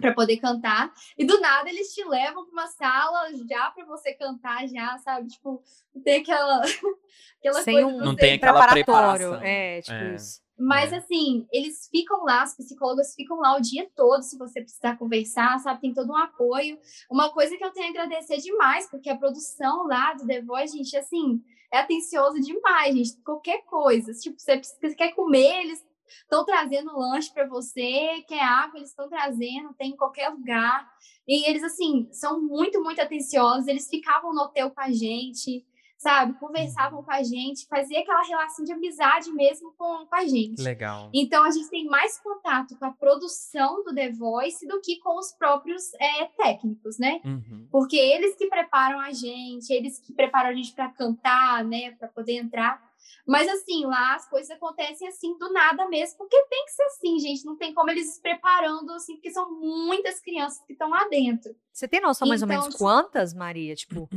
para 0.00 0.14
poder 0.14 0.38
cantar. 0.38 0.90
E 1.18 1.26
do 1.26 1.38
nada 1.40 1.68
eles 1.68 1.92
te 1.92 2.02
levam 2.04 2.46
para 2.46 2.52
uma 2.52 2.66
sala 2.68 3.30
já 3.46 3.70
para 3.70 3.84
você 3.84 4.14
cantar, 4.14 4.66
já, 4.66 4.96
sabe? 4.98 5.28
Tipo, 5.28 5.62
tem 6.02 6.22
aquela, 6.22 6.62
aquela 7.38 7.62
Sem 7.62 7.74
coisa. 7.74 7.86
Um, 7.86 7.98
não 7.98 8.16
tem 8.16 8.36
aquela 8.36 8.66
preparatório. 8.66 9.34
É, 9.46 9.82
tipo 9.82 9.94
é. 9.94 10.14
isso. 10.14 10.40
Mas, 10.62 10.92
é. 10.92 10.98
assim, 10.98 11.44
eles 11.50 11.88
ficam 11.90 12.22
lá, 12.22 12.42
as 12.42 12.56
psicólogas 12.56 13.16
ficam 13.16 13.38
lá 13.38 13.56
o 13.56 13.60
dia 13.60 13.90
todo, 13.96 14.22
se 14.22 14.38
você 14.38 14.60
precisar 14.60 14.96
conversar, 14.96 15.58
sabe? 15.58 15.80
Tem 15.80 15.92
todo 15.92 16.12
um 16.12 16.16
apoio. 16.16 16.78
Uma 17.10 17.32
coisa 17.32 17.56
que 17.56 17.64
eu 17.64 17.72
tenho 17.72 17.88
a 17.88 17.90
agradecer 17.90 18.36
demais, 18.36 18.88
porque 18.88 19.10
a 19.10 19.16
produção 19.16 19.88
lá 19.88 20.14
do 20.14 20.24
The 20.24 20.40
Voice, 20.42 20.76
gente, 20.76 20.96
assim, 20.96 21.42
é 21.72 21.80
atencioso 21.80 22.40
demais, 22.40 22.94
gente. 22.94 23.20
Qualquer 23.24 23.64
coisa. 23.64 24.12
Tipo, 24.12 24.38
você, 24.38 24.60
você 24.62 24.94
quer 24.94 25.12
comer, 25.16 25.64
eles 25.64 25.84
estão 26.06 26.44
trazendo 26.44 26.96
lanche 26.96 27.32
para 27.32 27.48
você, 27.48 28.22
quer 28.28 28.44
água, 28.44 28.78
eles 28.78 28.90
estão 28.90 29.08
trazendo, 29.08 29.74
tem 29.76 29.90
em 29.90 29.96
qualquer 29.96 30.28
lugar. 30.28 30.88
E 31.26 31.48
eles, 31.50 31.64
assim, 31.64 32.08
são 32.12 32.40
muito, 32.40 32.80
muito 32.80 33.00
atenciosos. 33.00 33.66
Eles 33.66 33.88
ficavam 33.88 34.32
no 34.32 34.42
hotel 34.42 34.70
com 34.70 34.80
a 34.80 34.92
gente, 34.92 35.66
sabe? 36.02 36.34
Conversavam 36.34 36.98
uhum. 36.98 37.04
com 37.04 37.12
a 37.12 37.22
gente, 37.22 37.66
fazia 37.68 38.00
aquela 38.00 38.22
relação 38.22 38.64
de 38.64 38.72
amizade 38.72 39.30
mesmo 39.30 39.72
com, 39.78 40.04
com 40.04 40.14
a 40.16 40.26
gente. 40.26 40.60
Legal. 40.60 41.08
Então, 41.14 41.44
a 41.44 41.50
gente 41.50 41.70
tem 41.70 41.84
mais 41.86 42.18
contato 42.18 42.76
com 42.76 42.84
a 42.84 42.90
produção 42.90 43.84
do 43.84 43.94
The 43.94 44.10
Voice 44.10 44.66
do 44.66 44.80
que 44.80 44.98
com 44.98 45.16
os 45.16 45.30
próprios 45.32 45.94
é, 45.94 46.24
técnicos, 46.36 46.98
né? 46.98 47.20
Uhum. 47.24 47.68
Porque 47.70 47.96
eles 47.96 48.34
que 48.36 48.48
preparam 48.48 48.98
a 48.98 49.12
gente, 49.12 49.72
eles 49.72 50.00
que 50.00 50.12
preparam 50.12 50.50
a 50.50 50.54
gente 50.54 50.72
para 50.72 50.88
cantar, 50.88 51.64
né? 51.64 51.92
Para 51.92 52.08
poder 52.08 52.32
entrar. 52.32 52.82
Mas 53.24 53.48
assim, 53.48 53.84
lá 53.84 54.16
as 54.16 54.28
coisas 54.28 54.50
acontecem 54.50 55.06
assim 55.06 55.38
do 55.38 55.52
nada 55.52 55.88
mesmo, 55.88 56.18
porque 56.18 56.36
tem 56.50 56.64
que 56.64 56.72
ser 56.72 56.82
assim, 56.82 57.18
gente. 57.20 57.44
Não 57.44 57.56
tem 57.56 57.72
como 57.72 57.90
eles 57.90 58.14
se 58.14 58.20
preparando 58.20 58.90
assim, 58.92 59.14
porque 59.14 59.30
são 59.30 59.48
muitas 59.52 60.20
crianças 60.20 60.60
que 60.66 60.72
estão 60.72 60.90
lá 60.90 61.06
dentro. 61.08 61.54
Você 61.72 61.86
tem 61.86 62.00
noção 62.00 62.26
mais 62.26 62.42
então, 62.42 62.56
ou 62.56 62.62
menos 62.62 62.76
quantas, 62.76 63.32
Maria? 63.32 63.76
Tipo, 63.76 64.08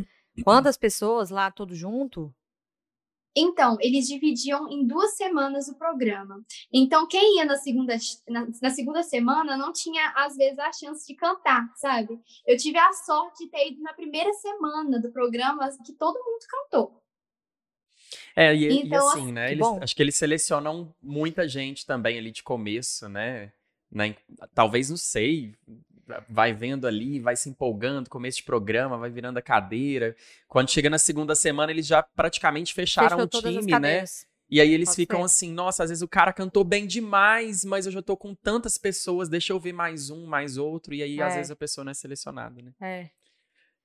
quantas 0.43 0.77
pessoas 0.77 1.29
lá, 1.29 1.51
todo 1.51 1.75
junto? 1.75 2.33
Então, 3.37 3.77
eles 3.81 4.07
dividiam 4.07 4.71
em 4.71 4.87
duas 4.87 5.17
semanas 5.17 5.67
o 5.67 5.77
programa. 5.77 6.41
Então, 6.71 7.05
quem 7.05 7.37
ia 7.37 7.45
na 7.45 7.57
segunda, 7.57 7.97
na, 8.29 8.47
na, 8.61 8.69
segunda 8.69 9.03
semana 9.03 9.57
não 9.57 9.73
tinha, 9.73 10.13
às 10.15 10.37
vezes, 10.37 10.57
a 10.57 10.71
chance 10.71 11.05
de 11.05 11.15
cantar, 11.15 11.69
sabe? 11.75 12.17
Eu 12.47 12.55
tive 12.55 12.77
a 12.77 12.93
sorte 12.93 13.43
de 13.43 13.51
ter 13.51 13.71
ido 13.71 13.81
na 13.81 13.93
primeira 13.93 14.31
semana 14.33 15.01
do 15.01 15.11
programa 15.11 15.69
que 15.85 15.91
todo 15.93 16.23
mundo 16.23 16.45
cantou. 16.47 17.03
É, 18.37 18.55
e, 18.55 18.81
então, 18.81 19.05
e 19.05 19.11
assim, 19.11 19.31
né? 19.33 19.51
Eles, 19.51 19.67
acho 19.81 19.95
que 19.95 20.01
eles 20.01 20.15
selecionam 20.15 20.93
muita 21.03 21.45
gente 21.45 21.85
também 21.85 22.17
ali 22.17 22.31
de 22.31 22.41
começo, 22.41 23.09
né? 23.09 23.51
né? 23.91 24.15
Talvez, 24.53 24.89
não 24.89 24.97
sei, 24.97 25.55
vai 26.29 26.53
vendo 26.53 26.85
ali, 26.87 27.19
vai 27.19 27.35
se 27.35 27.49
empolgando, 27.49 28.09
começo 28.09 28.37
de 28.37 28.43
programa, 28.43 28.97
vai 28.97 29.09
virando 29.09 29.37
a 29.37 29.41
cadeira. 29.41 30.15
Quando 30.47 30.69
chega 30.69 30.89
na 30.89 30.97
segunda 30.97 31.35
semana, 31.35 31.71
eles 31.71 31.87
já 31.87 32.03
praticamente 32.03 32.73
fecharam 32.73 33.19
o 33.19 33.27
time, 33.27 33.79
né? 33.79 34.03
E 34.49 34.61
aí 34.61 34.71
eles 34.71 34.89
Pode 34.89 34.95
ficam 34.97 35.19
ser. 35.19 35.25
assim, 35.25 35.51
nossa, 35.51 35.83
às 35.83 35.89
vezes 35.89 36.03
o 36.03 36.07
cara 36.07 36.31
cantou 36.31 36.63
bem 36.63 36.85
demais, 36.85 37.65
mas 37.65 37.87
eu 37.87 37.91
já 37.91 38.01
tô 38.01 38.15
com 38.15 38.35
tantas 38.35 38.77
pessoas, 38.77 39.27
deixa 39.27 39.51
eu 39.51 39.59
ver 39.59 39.73
mais 39.73 40.11
um, 40.11 40.27
mais 40.27 40.55
outro, 40.57 40.93
e 40.93 41.01
aí 41.01 41.19
é. 41.19 41.23
às 41.23 41.33
vezes 41.33 41.51
a 41.51 41.55
pessoa 41.55 41.83
não 41.83 41.91
é 41.91 41.95
selecionada, 41.95 42.61
né? 42.61 42.71
É. 42.79 43.09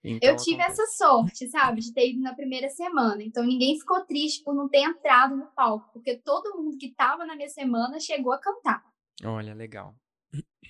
Então, 0.03 0.31
eu 0.31 0.37
tive 0.37 0.61
acontece. 0.61 0.83
essa 0.83 0.97
sorte, 0.97 1.49
sabe, 1.49 1.81
de 1.81 1.93
ter 1.93 2.11
ido 2.11 2.21
na 2.21 2.35
primeira 2.35 2.69
semana. 2.71 3.23
Então 3.23 3.45
ninguém 3.45 3.79
ficou 3.79 4.01
triste 4.05 4.43
por 4.43 4.55
não 4.55 4.69
ter 4.69 4.81
entrado 4.81 5.37
no 5.37 5.47
palco, 5.47 5.91
porque 5.93 6.17
todo 6.17 6.57
mundo 6.57 6.77
que 6.79 6.87
estava 6.87 7.25
na 7.27 7.37
minha 7.37 7.49
semana 7.49 8.01
chegou 8.01 8.33
a 8.33 8.39
cantar. 8.39 8.83
Olha, 9.25 9.55
legal. 9.55 9.95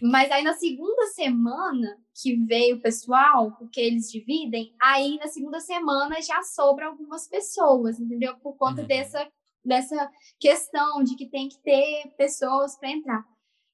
Mas 0.03 0.31
aí 0.31 0.43
na 0.43 0.55
segunda 0.55 1.07
semana 1.09 1.99
que 2.15 2.35
veio 2.47 2.77
o 2.77 2.81
pessoal, 2.81 3.53
porque 3.59 3.81
eles 3.81 4.11
dividem, 4.11 4.75
aí 4.81 5.19
na 5.19 5.29
segunda 5.29 5.61
semana 5.61 6.21
já 6.23 6.43
sobra 6.43 6.87
algumas 6.87 7.29
pessoas, 7.29 8.01
entendeu? 8.01 8.37
Por 8.39 8.57
conta 8.57 8.81
uhum. 8.81 8.87
dessa, 8.87 9.31
dessa 9.65 10.11
questão 10.39 11.03
de 11.05 11.17
que 11.17 11.29
tem 11.29 11.49
que 11.49 11.59
ter 11.59 12.15
pessoas 12.17 12.77
para 12.79 12.91
entrar. 12.91 13.25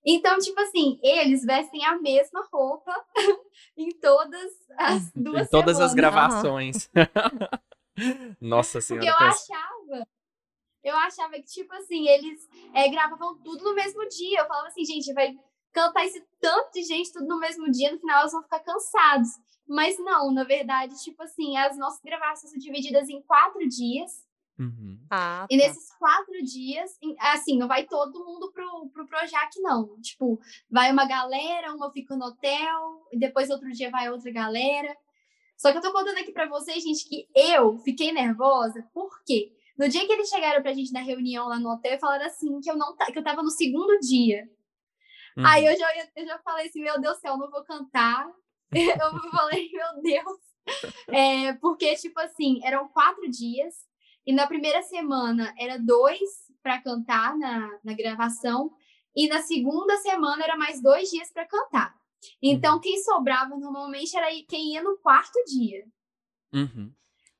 Então, 0.04 0.38
tipo 0.38 0.60
assim, 0.60 1.00
eles 1.02 1.44
vestem 1.44 1.84
a 1.84 1.98
mesma 2.00 2.46
roupa 2.52 2.92
em 3.76 3.90
todas 3.90 4.52
as 4.78 5.12
duas 5.12 5.46
Em 5.46 5.50
todas 5.50 5.76
semanas. 5.76 5.80
as 5.80 5.94
gravações. 5.94 6.90
Nossa 8.40 8.80
senhora. 8.80 9.06
Porque 9.06 9.24
eu 9.24 9.28
achava, 9.28 10.08
eu 10.84 10.96
achava 10.96 11.32
que, 11.34 11.46
tipo 11.46 11.74
assim, 11.74 12.06
eles 12.08 12.48
é, 12.72 12.88
gravavam 12.88 13.36
tudo 13.42 13.64
no 13.64 13.74
mesmo 13.74 14.08
dia. 14.08 14.40
Eu 14.40 14.46
falava 14.46 14.68
assim, 14.68 14.84
gente, 14.84 15.12
vai 15.12 15.36
cantar 15.76 16.06
esse 16.06 16.24
tanto 16.40 16.72
de 16.72 16.82
gente 16.84 17.12
tudo 17.12 17.26
no 17.26 17.38
mesmo 17.38 17.70
dia, 17.70 17.92
no 17.92 17.98
final 17.98 18.20
elas 18.20 18.32
vão 18.32 18.42
ficar 18.42 18.60
cansados. 18.60 19.28
Mas 19.68 19.98
não, 19.98 20.32
na 20.32 20.42
verdade, 20.42 20.94
tipo 21.02 21.22
assim, 21.22 21.58
as 21.58 21.76
nossas 21.76 22.00
gravações 22.00 22.50
são 22.50 22.58
divididas 22.58 23.10
em 23.10 23.20
quatro 23.22 23.68
dias. 23.68 24.24
Uhum. 24.58 24.98
Ah, 25.10 25.46
e 25.50 25.58
tá. 25.58 25.66
nesses 25.66 25.92
quatro 25.98 26.42
dias, 26.42 26.98
assim, 27.20 27.58
não 27.58 27.68
vai 27.68 27.84
todo 27.84 28.24
mundo 28.24 28.50
pro, 28.52 28.88
pro 28.88 29.06
Projac, 29.06 29.60
não. 29.60 30.00
Tipo, 30.00 30.40
vai 30.70 30.90
uma 30.90 31.06
galera, 31.06 31.74
uma 31.74 31.92
fica 31.92 32.16
no 32.16 32.24
hotel, 32.24 33.06
e 33.12 33.18
depois 33.18 33.50
outro 33.50 33.70
dia 33.70 33.90
vai 33.90 34.10
outra 34.10 34.30
galera. 34.30 34.96
Só 35.58 35.72
que 35.72 35.78
eu 35.78 35.82
tô 35.82 35.92
contando 35.92 36.18
aqui 36.18 36.32
pra 36.32 36.48
vocês, 36.48 36.82
gente, 36.82 37.06
que 37.06 37.28
eu 37.34 37.76
fiquei 37.78 38.12
nervosa, 38.12 38.82
por 38.94 39.22
quê? 39.24 39.52
No 39.76 39.88
dia 39.88 40.06
que 40.06 40.12
eles 40.12 40.30
chegaram 40.30 40.62
pra 40.62 40.72
gente 40.72 40.92
na 40.92 41.00
reunião 41.00 41.48
lá 41.48 41.58
no 41.58 41.70
hotel, 41.70 41.98
falaram 41.98 42.24
assim 42.24 42.60
que 42.60 42.70
eu 42.70 42.76
não 42.76 42.96
que 42.96 43.18
eu 43.18 43.24
tava 43.24 43.42
no 43.42 43.50
segundo 43.50 43.98
dia. 44.00 44.48
Uhum. 45.36 45.46
Aí 45.46 45.66
eu 45.66 45.76
já, 45.76 45.88
eu 46.16 46.26
já 46.26 46.38
falei 46.38 46.66
assim, 46.66 46.82
meu 46.82 47.00
Deus 47.00 47.16
do 47.16 47.20
céu, 47.20 47.36
não 47.36 47.50
vou 47.50 47.64
cantar. 47.64 48.26
eu 48.72 49.30
falei, 49.30 49.70
meu 49.72 50.02
Deus. 50.02 50.38
É, 51.08 51.52
porque, 51.54 51.94
tipo 51.96 52.18
assim, 52.20 52.60
eram 52.64 52.88
quatro 52.88 53.28
dias. 53.30 53.74
E 54.26 54.32
na 54.32 54.46
primeira 54.46 54.82
semana 54.82 55.54
era 55.58 55.78
dois 55.78 56.46
para 56.62 56.82
cantar 56.82 57.36
na, 57.38 57.78
na 57.84 57.94
gravação, 57.94 58.72
e 59.14 59.28
na 59.28 59.40
segunda 59.40 59.96
semana 59.98 60.42
era 60.42 60.56
mais 60.56 60.82
dois 60.82 61.08
dias 61.08 61.32
para 61.32 61.46
cantar. 61.46 61.94
Então, 62.42 62.74
uhum. 62.74 62.80
quem 62.80 63.00
sobrava 63.02 63.56
normalmente 63.56 64.16
era 64.16 64.26
quem 64.48 64.74
ia 64.74 64.82
no 64.82 64.98
quarto 64.98 65.38
dia. 65.46 65.86
Uhum. 66.52 66.92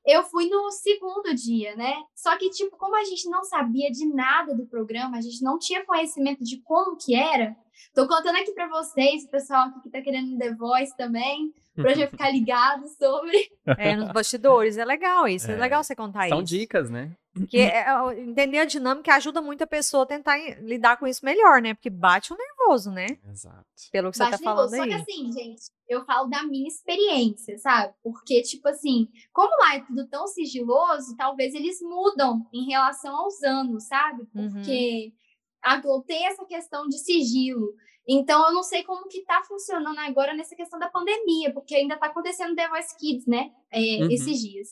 Eu 0.05 0.23
fui 0.23 0.47
no 0.47 0.71
segundo 0.71 1.35
dia, 1.35 1.75
né? 1.75 1.93
Só 2.15 2.37
que, 2.37 2.49
tipo, 2.51 2.77
como 2.77 2.95
a 2.95 3.03
gente 3.03 3.29
não 3.29 3.43
sabia 3.43 3.91
de 3.91 4.05
nada 4.05 4.55
do 4.55 4.65
programa, 4.65 5.17
a 5.17 5.21
gente 5.21 5.43
não 5.43 5.59
tinha 5.59 5.85
conhecimento 5.85 6.45
de 6.45 6.61
como 6.61 6.95
que 6.95 7.13
era, 7.13 7.53
tô 7.93 8.07
contando 8.07 8.35
aqui 8.35 8.51
para 8.51 8.67
vocês, 8.67 9.23
o 9.23 9.29
pessoal 9.29 9.67
aqui 9.67 9.81
que 9.81 9.89
tá 9.89 10.01
querendo 10.01 10.37
The 10.37 10.53
Voice 10.55 10.95
também, 10.95 11.53
pra 11.75 11.93
já 11.93 12.07
ficar 12.07 12.31
ligado 12.31 12.87
sobre. 12.87 13.49
É, 13.77 13.97
nos 13.97 14.13
bastidores. 14.13 14.77
É 14.77 14.85
legal 14.85 15.27
isso. 15.27 15.51
É, 15.51 15.53
é 15.53 15.57
legal 15.57 15.83
você 15.83 15.93
contar 15.93 16.21
São 16.21 16.25
isso. 16.27 16.35
São 16.35 16.43
dicas, 16.43 16.89
né? 16.89 17.11
Porque 17.33 17.57
é, 17.57 17.85
é 17.85 18.21
entender 18.21 18.59
a 18.59 18.65
dinâmica 18.65 19.13
ajuda 19.13 19.41
muito 19.41 19.61
a 19.61 19.67
pessoa 19.67 20.03
a 20.03 20.07
tentar 20.07 20.37
lidar 20.61 20.97
com 20.97 21.05
isso 21.05 21.23
melhor, 21.23 21.61
né? 21.61 21.73
Porque 21.73 21.89
bate 21.89 22.33
um 22.33 22.37
nervoso, 22.37 22.91
né? 22.91 23.07
Exato. 23.29 23.65
Pelo 23.91 24.09
que 24.11 24.17
bate 24.17 24.37
você 24.37 24.43
tá 24.43 24.51
nervoso. 24.53 24.69
falando 24.69 24.73
aí. 24.73 24.79
Só 24.79 25.05
que 25.05 25.11
assim, 25.11 25.31
gente, 25.33 25.61
eu 25.87 26.05
falo 26.05 26.29
da 26.29 26.43
minha 26.43 26.67
experiência, 26.67 27.57
sabe? 27.57 27.93
Porque, 28.01 28.41
tipo 28.41 28.67
assim, 28.69 29.09
como 29.33 29.55
lá 29.61 29.75
é 29.75 29.81
tudo 29.81 30.07
tão 30.07 30.27
sigiloso, 30.27 31.15
talvez 31.17 31.53
eles 31.53 31.81
mudam 31.81 32.47
em 32.53 32.69
relação 32.69 33.15
aos 33.15 33.43
anos, 33.43 33.85
sabe? 33.85 34.23
Uhum. 34.33 34.49
Porque 34.49 35.11
uhum. 35.11 35.26
A 35.67 35.77
Globo 35.77 36.05
tem 36.05 36.25
essa 36.27 36.45
questão 36.45 36.87
de 36.87 36.97
sigilo. 36.97 37.73
Então, 38.07 38.47
eu 38.47 38.53
não 38.53 38.63
sei 38.63 38.83
como 38.83 39.07
que 39.09 39.25
tá 39.25 39.43
funcionando 39.45 39.99
agora 39.99 40.33
nessa 40.33 40.55
questão 40.55 40.79
da 40.79 40.89
pandemia, 40.89 41.53
porque 41.53 41.75
ainda 41.75 41.97
tá 41.97 42.07
acontecendo 42.07 42.55
The 42.55 42.69
Voice 42.69 42.97
Kids, 42.97 43.27
né? 43.27 43.51
É, 43.69 43.79
uhum. 43.79 44.11
Esses 44.11 44.39
dias. 44.39 44.69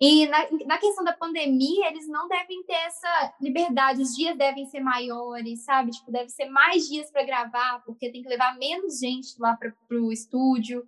E 0.00 0.26
na, 0.26 0.38
na 0.66 0.78
questão 0.78 1.04
da 1.04 1.12
pandemia, 1.12 1.88
eles 1.88 2.08
não 2.08 2.26
devem 2.26 2.64
ter 2.64 2.72
essa 2.72 3.34
liberdade, 3.40 4.02
os 4.02 4.16
dias 4.16 4.36
devem 4.36 4.66
ser 4.66 4.80
maiores, 4.80 5.64
sabe? 5.64 5.92
Tipo, 5.92 6.10
deve 6.10 6.28
ser 6.30 6.46
mais 6.46 6.88
dias 6.88 7.10
para 7.10 7.24
gravar, 7.24 7.82
porque 7.84 8.10
tem 8.10 8.22
que 8.22 8.28
levar 8.28 8.58
menos 8.58 8.98
gente 8.98 9.38
lá 9.38 9.56
para 9.56 9.72
o 10.00 10.10
estúdio. 10.10 10.82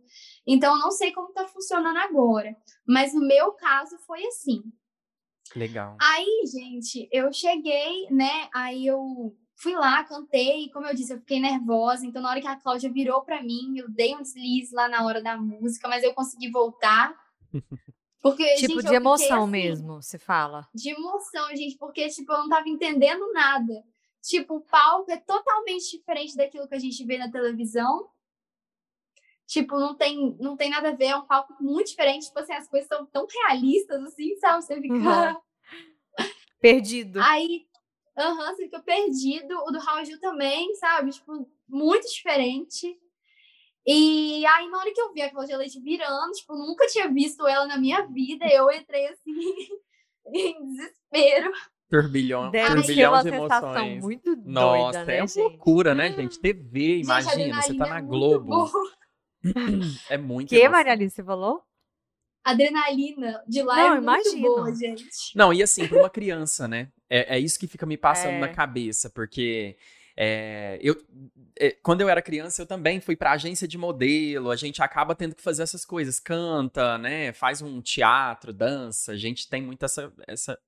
Então, 0.46 0.78
não 0.78 0.90
sei 0.90 1.12
como 1.12 1.32
tá 1.32 1.46
funcionando 1.46 1.98
agora. 1.98 2.56
Mas 2.88 3.14
no 3.14 3.20
meu 3.20 3.52
caso 3.52 3.96
foi 4.06 4.24
assim. 4.26 4.62
Legal. 5.54 5.96
Aí, 6.00 6.42
gente, 6.46 7.08
eu 7.12 7.32
cheguei, 7.32 8.08
né? 8.10 8.48
Aí 8.52 8.86
eu 8.86 9.36
fui 9.56 9.74
lá, 9.74 10.04
cantei, 10.04 10.68
como 10.70 10.86
eu 10.86 10.94
disse, 10.94 11.12
eu 11.12 11.18
fiquei 11.18 11.40
nervosa. 11.40 12.06
Então, 12.06 12.22
na 12.22 12.30
hora 12.30 12.40
que 12.40 12.46
a 12.46 12.56
Cláudia 12.56 12.92
virou 12.92 13.22
para 13.22 13.42
mim, 13.42 13.76
eu 13.76 13.88
dei 13.88 14.14
um 14.14 14.22
deslize 14.22 14.74
lá 14.74 14.88
na 14.88 15.04
hora 15.04 15.22
da 15.22 15.36
música, 15.36 15.88
mas 15.88 16.02
eu 16.02 16.12
consegui 16.14 16.50
voltar. 16.50 17.14
Porque, 18.20 18.44
tipo 18.56 18.80
gente, 18.80 18.88
de 18.88 18.94
emoção 18.94 19.42
assim, 19.42 19.50
mesmo, 19.50 20.02
se 20.02 20.18
fala. 20.18 20.68
De 20.74 20.90
emoção, 20.90 21.48
gente, 21.56 21.76
porque 21.78 22.08
tipo, 22.08 22.32
eu 22.32 22.38
não 22.38 22.48
tava 22.48 22.68
entendendo 22.68 23.32
nada. 23.32 23.84
Tipo, 24.22 24.56
o 24.56 24.60
palco 24.62 25.10
é 25.10 25.18
totalmente 25.18 25.98
diferente 25.98 26.34
daquilo 26.36 26.66
que 26.66 26.74
a 26.74 26.78
gente 26.78 27.04
vê 27.04 27.18
na 27.18 27.30
televisão. 27.30 28.08
Tipo, 29.46 29.78
não 29.78 29.94
tem, 29.94 30.36
não 30.40 30.56
tem 30.56 30.70
nada 30.70 30.88
a 30.88 30.94
ver, 30.94 31.06
é 31.06 31.16
um 31.16 31.26
palco 31.26 31.54
muito 31.60 31.88
diferente. 31.88 32.26
Tipo 32.26 32.38
assim, 32.38 32.54
as 32.54 32.68
coisas 32.68 32.88
são 32.88 33.04
tão 33.06 33.26
realistas, 33.26 34.02
assim, 34.02 34.36
sabe? 34.36 34.64
Você 34.64 34.80
fica. 34.80 34.94
Uhum. 34.94 35.36
Perdido. 36.60 37.20
Aí, 37.20 37.66
aham, 38.16 38.38
uhum, 38.38 38.56
você 38.56 38.64
fica 38.64 38.80
perdido. 38.80 39.54
O 39.66 39.70
do 39.70 39.78
Raul 39.78 40.04
Gil 40.04 40.18
também, 40.18 40.74
sabe? 40.76 41.10
Tipo, 41.10 41.48
muito 41.68 42.06
diferente. 42.08 42.98
E 43.86 44.46
aí, 44.46 44.70
na 44.70 44.78
hora 44.78 44.92
que 44.92 45.00
eu 45.00 45.12
vi 45.12 45.20
a 45.20 45.30
Cláudia 45.30 45.58
Leite 45.58 45.78
virando, 45.78 46.32
tipo, 46.32 46.54
nunca 46.54 46.86
tinha 46.86 47.06
visto 47.12 47.46
ela 47.46 47.66
na 47.66 47.76
minha 47.76 48.06
vida, 48.06 48.46
eu 48.46 48.70
entrei 48.70 49.08
assim, 49.08 49.30
em 50.32 50.64
desespero. 50.64 51.52
Turbilhão, 51.90 52.50
Deve 52.50 52.76
turbilhão 52.76 53.22
de 53.22 53.28
emoções. 53.28 54.02
Muito 54.02 54.34
doida, 54.36 54.50
Nossa, 54.50 55.04
né, 55.04 55.18
é 55.18 55.22
uma 55.22 55.48
loucura, 55.48 55.94
né, 55.94 56.10
gente? 56.12 56.40
TV, 56.40 57.00
imagina, 57.00 57.34
gente, 57.34 57.54
você 57.66 57.74
tá 57.74 57.86
na 57.86 57.98
é 57.98 58.02
Globo. 58.02 58.70
é 60.08 60.16
muito 60.16 60.48
Que, 60.48 60.68
Maria 60.68 60.92
Alice, 60.92 61.14
você 61.14 61.22
falou? 61.22 61.62
adrenalina 62.44 63.42
de 63.48 63.62
lá 63.62 63.76
não, 63.76 63.86
é 63.86 64.00
muito 64.00 64.28
imagino. 64.28 64.42
boa, 64.42 64.74
gente. 64.74 65.04
Não, 65.34 65.50
e 65.50 65.62
assim, 65.62 65.88
para 65.88 65.98
uma 65.98 66.10
criança, 66.10 66.68
né? 66.68 66.88
É, 67.08 67.36
é 67.36 67.40
isso 67.40 67.58
que 67.58 67.66
fica 67.66 67.86
me 67.86 67.96
passando 67.96 68.34
é. 68.34 68.40
na 68.40 68.48
cabeça, 68.48 69.08
porque 69.08 69.78
é, 70.16 70.78
eu, 70.80 70.94
é, 71.58 71.70
quando 71.82 72.02
eu 72.02 72.08
era 72.08 72.22
criança, 72.22 72.62
eu 72.62 72.66
também 72.66 73.00
fui 73.00 73.16
para 73.16 73.32
agência 73.32 73.66
de 73.66 73.78
modelo. 73.78 74.50
A 74.50 74.56
gente 74.56 74.82
acaba 74.82 75.14
tendo 75.14 75.34
que 75.34 75.42
fazer 75.42 75.62
essas 75.62 75.84
coisas, 75.84 76.20
canta, 76.20 76.98
né? 76.98 77.32
Faz 77.32 77.62
um 77.62 77.80
teatro, 77.80 78.52
dança. 78.52 79.12
A 79.12 79.16
gente 79.16 79.48
tem 79.48 79.62
muito 79.62 79.84
essa, 79.84 80.12
essa 80.26 80.58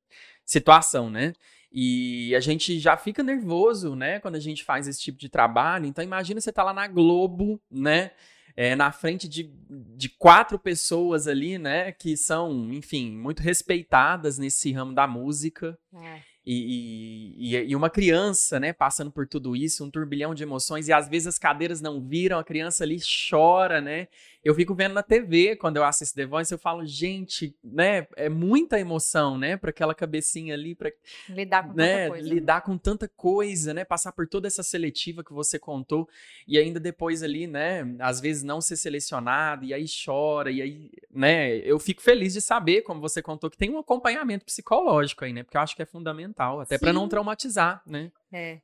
situação, 0.44 1.10
né? 1.10 1.32
E 1.70 2.34
a 2.34 2.40
gente 2.40 2.78
já 2.78 2.96
fica 2.96 3.22
nervoso, 3.22 3.94
né? 3.94 4.18
Quando 4.20 4.36
a 4.36 4.40
gente 4.40 4.64
faz 4.64 4.88
esse 4.88 5.00
tipo 5.00 5.18
de 5.18 5.28
trabalho. 5.28 5.86
Então, 5.86 6.02
imagina 6.02 6.40
você 6.40 6.52
tá 6.52 6.62
lá 6.64 6.72
na 6.72 6.86
Globo, 6.88 7.60
né? 7.70 8.12
É, 8.56 8.74
na 8.74 8.90
frente 8.90 9.28
de, 9.28 9.52
de 9.68 10.08
quatro 10.08 10.58
pessoas 10.58 11.26
ali, 11.26 11.58
né? 11.58 11.92
Que 11.92 12.16
são, 12.16 12.72
enfim, 12.72 13.10
muito 13.10 13.42
respeitadas 13.42 14.38
nesse 14.38 14.72
ramo 14.72 14.94
da 14.94 15.06
música. 15.06 15.78
É. 15.94 16.22
E, 16.48 17.34
e, 17.36 17.56
e, 17.56 17.74
uma 17.74 17.90
criança, 17.90 18.60
né, 18.60 18.72
passando 18.72 19.10
por 19.10 19.26
tudo 19.26 19.56
isso, 19.56 19.84
um 19.84 19.90
turbilhão 19.90 20.32
de 20.32 20.44
emoções, 20.44 20.86
e 20.86 20.92
às 20.92 21.08
vezes 21.08 21.26
as 21.26 21.38
cadeiras 21.40 21.80
não 21.80 22.00
viram, 22.00 22.38
a 22.38 22.44
criança 22.44 22.84
ali 22.84 22.98
chora, 23.28 23.80
né? 23.80 24.06
Eu 24.46 24.54
fico 24.54 24.76
vendo 24.76 24.92
na 24.92 25.02
TV, 25.02 25.56
quando 25.56 25.76
eu 25.76 25.82
assisto 25.82 26.14
The 26.14 26.24
Voice, 26.24 26.54
eu 26.54 26.58
falo, 26.58 26.86
gente, 26.86 27.52
né, 27.64 28.06
é 28.14 28.28
muita 28.28 28.78
emoção, 28.78 29.36
né, 29.36 29.56
para 29.56 29.70
aquela 29.70 29.92
cabecinha 29.92 30.54
ali, 30.54 30.72
para 30.72 30.92
lidar 31.28 31.66
com 31.66 31.74
né, 31.74 31.96
tanta 31.96 32.08
coisa. 32.10 32.28
Lidar 32.28 32.60
com 32.60 32.78
tanta 32.78 33.08
coisa, 33.08 33.74
né, 33.74 33.84
passar 33.84 34.12
por 34.12 34.28
toda 34.28 34.46
essa 34.46 34.62
seletiva 34.62 35.24
que 35.24 35.32
você 35.32 35.58
contou, 35.58 36.08
e 36.46 36.56
ainda 36.56 36.78
depois 36.78 37.24
ali, 37.24 37.48
né, 37.48 37.92
às 37.98 38.20
vezes 38.20 38.44
não 38.44 38.60
ser 38.60 38.76
selecionado, 38.76 39.64
e 39.64 39.74
aí 39.74 39.84
chora, 40.04 40.48
e 40.48 40.62
aí, 40.62 40.90
né, 41.10 41.56
eu 41.56 41.80
fico 41.80 42.00
feliz 42.00 42.32
de 42.32 42.40
saber, 42.40 42.82
como 42.82 43.00
você 43.00 43.20
contou, 43.20 43.50
que 43.50 43.58
tem 43.58 43.70
um 43.70 43.78
acompanhamento 43.80 44.44
psicológico 44.44 45.24
aí, 45.24 45.32
né, 45.32 45.42
porque 45.42 45.56
eu 45.56 45.60
acho 45.60 45.74
que 45.74 45.82
é 45.82 45.86
fundamental, 45.86 46.60
até 46.60 46.78
para 46.78 46.92
não 46.92 47.08
traumatizar, 47.08 47.82
né. 47.84 48.12
É. 48.32 48.60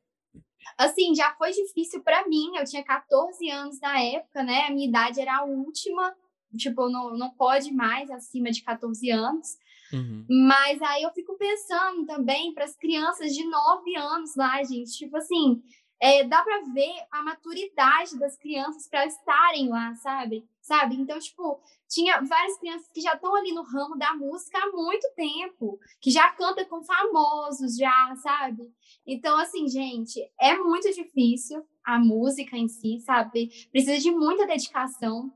Assim, 0.76 1.14
já 1.14 1.34
foi 1.34 1.52
difícil 1.52 2.02
para 2.02 2.26
mim. 2.28 2.56
Eu 2.56 2.64
tinha 2.64 2.82
14 2.82 3.48
anos 3.50 3.80
na 3.80 4.00
época, 4.00 4.42
né? 4.42 4.66
A 4.66 4.70
minha 4.70 4.88
idade 4.88 5.20
era 5.20 5.38
a 5.38 5.44
última. 5.44 6.14
Tipo, 6.56 6.88
não, 6.88 7.16
não 7.16 7.30
pode 7.30 7.72
mais 7.72 8.10
acima 8.10 8.50
de 8.50 8.62
14 8.62 9.10
anos. 9.10 9.56
Uhum. 9.92 10.26
Mas 10.48 10.80
aí 10.80 11.02
eu 11.02 11.10
fico 11.12 11.36
pensando 11.36 12.06
também 12.06 12.54
para 12.54 12.64
as 12.64 12.76
crianças 12.76 13.32
de 13.34 13.44
9 13.44 13.96
anos 13.96 14.34
lá, 14.36 14.62
gente. 14.62 14.92
Tipo 14.92 15.16
assim, 15.16 15.62
é, 16.02 16.24
dá 16.24 16.42
para 16.42 16.62
ver 16.62 16.92
a 17.12 17.22
maturidade 17.22 18.18
das 18.18 18.36
crianças 18.36 18.88
para 18.88 19.06
estarem 19.06 19.68
lá, 19.68 19.94
sabe? 19.94 20.44
Sabe? 20.60 20.96
Então, 20.96 21.16
tipo, 21.20 21.60
tinha 21.88 22.20
várias 22.22 22.58
crianças 22.58 22.88
que 22.92 23.00
já 23.00 23.14
estão 23.14 23.32
ali 23.36 23.52
no 23.52 23.62
ramo 23.62 23.96
da 23.96 24.12
música 24.12 24.58
há 24.58 24.72
muito 24.72 25.08
tempo, 25.14 25.78
que 26.00 26.10
já 26.10 26.28
canta 26.32 26.64
com 26.64 26.82
famosos, 26.82 27.76
já, 27.76 28.16
sabe? 28.16 28.68
Então, 29.06 29.38
assim, 29.38 29.68
gente, 29.68 30.28
é 30.40 30.56
muito 30.56 30.92
difícil 30.92 31.64
a 31.84 32.00
música 32.00 32.56
em 32.56 32.66
si, 32.66 32.98
sabe? 32.98 33.68
Precisa 33.70 33.98
de 33.98 34.10
muita 34.10 34.44
dedicação. 34.44 35.32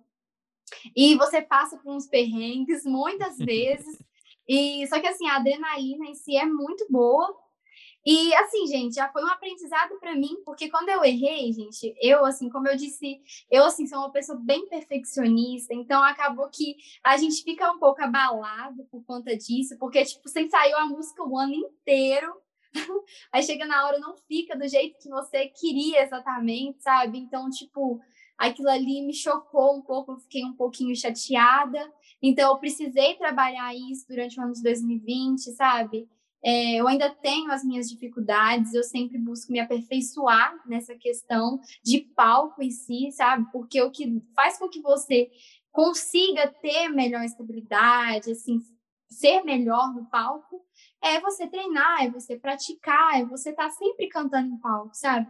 E 0.96 1.14
você 1.14 1.40
passa 1.40 1.76
por 1.78 1.94
uns 1.94 2.08
perrengues 2.08 2.84
muitas 2.84 3.38
vezes. 3.38 4.02
E 4.48 4.84
só 4.88 4.98
que 4.98 5.06
assim, 5.06 5.28
a 5.28 5.36
adrenalina 5.36 6.06
em 6.06 6.14
si 6.14 6.36
é 6.36 6.44
muito 6.44 6.86
boa, 6.90 7.45
e 8.06 8.32
assim, 8.36 8.68
gente, 8.68 8.94
já 8.94 9.08
foi 9.10 9.24
um 9.24 9.28
aprendizado 9.28 9.98
para 9.98 10.14
mim, 10.14 10.40
porque 10.44 10.70
quando 10.70 10.88
eu 10.90 11.04
errei, 11.04 11.52
gente, 11.52 11.92
eu 12.00 12.24
assim, 12.24 12.48
como 12.48 12.68
eu 12.68 12.76
disse, 12.76 13.20
eu 13.50 13.64
assim 13.64 13.84
sou 13.84 13.98
uma 13.98 14.12
pessoa 14.12 14.38
bem 14.38 14.68
perfeccionista, 14.68 15.74
então 15.74 16.00
acabou 16.04 16.48
que 16.48 16.76
a 17.02 17.16
gente 17.16 17.42
fica 17.42 17.68
um 17.72 17.80
pouco 17.80 18.00
abalado 18.00 18.84
por 18.84 19.04
conta 19.04 19.36
disso, 19.36 19.76
porque 19.76 20.04
tipo, 20.04 20.28
você 20.28 20.42
ensaiou 20.42 20.78
a 20.78 20.86
música 20.86 21.24
o 21.24 21.36
ano 21.36 21.54
inteiro, 21.54 22.32
aí 23.32 23.42
chega 23.42 23.66
na 23.66 23.84
hora 23.84 23.98
não 23.98 24.16
fica 24.28 24.56
do 24.56 24.68
jeito 24.68 24.96
que 25.00 25.08
você 25.08 25.48
queria 25.48 26.04
exatamente, 26.04 26.80
sabe? 26.84 27.18
Então, 27.18 27.50
tipo, 27.50 28.00
aquilo 28.38 28.68
ali 28.68 29.02
me 29.02 29.14
chocou 29.14 29.76
um 29.76 29.82
pouco, 29.82 30.12
eu 30.12 30.18
fiquei 30.18 30.44
um 30.44 30.52
pouquinho 30.52 30.94
chateada. 30.94 31.92
Então, 32.22 32.50
eu 32.52 32.58
precisei 32.58 33.14
trabalhar 33.14 33.74
isso 33.74 34.06
durante 34.08 34.38
o 34.38 34.42
ano 34.42 34.52
de 34.52 34.62
2020, 34.62 35.52
sabe? 35.52 36.08
É, 36.48 36.76
eu 36.76 36.86
ainda 36.86 37.10
tenho 37.10 37.50
as 37.50 37.64
minhas 37.64 37.90
dificuldades, 37.90 38.72
eu 38.72 38.84
sempre 38.84 39.18
busco 39.18 39.50
me 39.50 39.58
aperfeiçoar 39.58 40.56
nessa 40.64 40.94
questão 40.94 41.60
de 41.82 42.02
palco 42.14 42.62
em 42.62 42.70
si, 42.70 43.10
sabe? 43.10 43.50
Porque 43.50 43.82
o 43.82 43.90
que 43.90 44.22
faz 44.32 44.56
com 44.56 44.68
que 44.68 44.80
você 44.80 45.28
consiga 45.72 46.46
ter 46.46 46.88
melhor 46.88 47.24
estabilidade, 47.24 48.30
assim, 48.30 48.60
ser 49.10 49.42
melhor 49.42 49.92
no 49.92 50.06
palco, 50.06 50.64
é 51.02 51.20
você 51.20 51.48
treinar, 51.48 52.04
é 52.04 52.10
você 52.10 52.38
praticar, 52.38 53.20
é 53.20 53.24
você 53.24 53.50
estar 53.50 53.64
tá 53.64 53.70
sempre 53.70 54.06
cantando 54.06 54.46
em 54.46 54.58
palco, 54.58 54.94
sabe? 54.94 55.26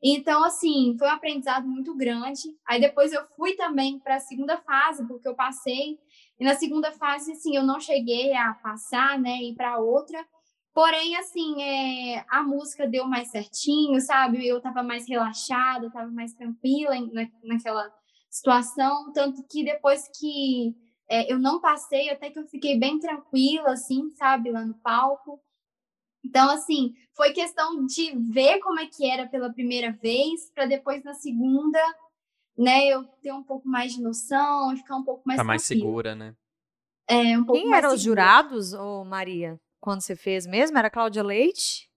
Então, 0.00 0.44
assim, 0.44 0.94
foi 0.96 1.08
um 1.08 1.12
aprendizado 1.12 1.66
muito 1.66 1.96
grande. 1.96 2.42
Aí 2.64 2.80
depois 2.80 3.12
eu 3.12 3.26
fui 3.34 3.54
também 3.54 3.98
para 3.98 4.16
a 4.16 4.20
segunda 4.20 4.56
fase, 4.58 5.04
porque 5.08 5.26
eu 5.26 5.34
passei. 5.34 5.98
E 6.38 6.44
na 6.44 6.54
segunda 6.54 6.92
fase, 6.92 7.32
assim, 7.32 7.56
eu 7.56 7.64
não 7.64 7.80
cheguei 7.80 8.32
a 8.36 8.54
passar, 8.54 9.18
né, 9.18 9.42
e 9.42 9.52
para 9.52 9.76
outra. 9.78 10.24
Porém, 10.72 11.16
assim, 11.16 11.60
é, 11.62 12.24
a 12.28 12.42
música 12.42 12.86
deu 12.86 13.06
mais 13.06 13.30
certinho, 13.30 14.00
sabe? 14.00 14.46
Eu 14.46 14.60
tava 14.60 14.82
mais 14.82 15.08
relaxada, 15.08 15.90
tava 15.90 16.10
mais 16.10 16.32
tranquila 16.32 16.94
na, 17.12 17.28
naquela 17.42 17.92
situação. 18.30 19.12
Tanto 19.12 19.44
que 19.48 19.64
depois 19.64 20.08
que 20.18 20.74
é, 21.08 21.32
eu 21.32 21.38
não 21.40 21.60
passei, 21.60 22.08
até 22.08 22.30
que 22.30 22.38
eu 22.38 22.46
fiquei 22.46 22.78
bem 22.78 23.00
tranquila, 23.00 23.72
assim, 23.72 24.10
sabe? 24.10 24.52
Lá 24.52 24.64
no 24.64 24.74
palco. 24.74 25.40
Então, 26.24 26.48
assim, 26.50 26.94
foi 27.16 27.32
questão 27.32 27.84
de 27.84 28.16
ver 28.32 28.60
como 28.60 28.78
é 28.78 28.86
que 28.86 29.10
era 29.10 29.26
pela 29.26 29.52
primeira 29.52 29.90
vez, 29.90 30.50
para 30.54 30.66
depois 30.66 31.02
na 31.02 31.14
segunda, 31.14 31.80
né, 32.56 32.86
eu 32.86 33.04
ter 33.22 33.32
um 33.32 33.42
pouco 33.42 33.66
mais 33.66 33.94
de 33.94 34.02
noção, 34.02 34.76
ficar 34.76 34.96
um 34.96 35.04
pouco 35.04 35.22
mais 35.26 35.38
Tá 35.38 35.44
mais 35.44 35.62
segura, 35.62 36.14
né? 36.14 36.36
É, 37.08 37.36
um 37.36 37.44
pouco 37.44 37.60
Quem 37.60 37.74
eram 37.74 37.92
os 37.92 38.00
jurados, 38.00 38.72
ô 38.72 39.04
Maria? 39.04 39.58
Quando 39.80 40.02
você 40.02 40.14
fez 40.14 40.46
mesmo? 40.46 40.78
Era 40.78 40.90
Cláudia 40.90 41.22
Leite? 41.22 41.90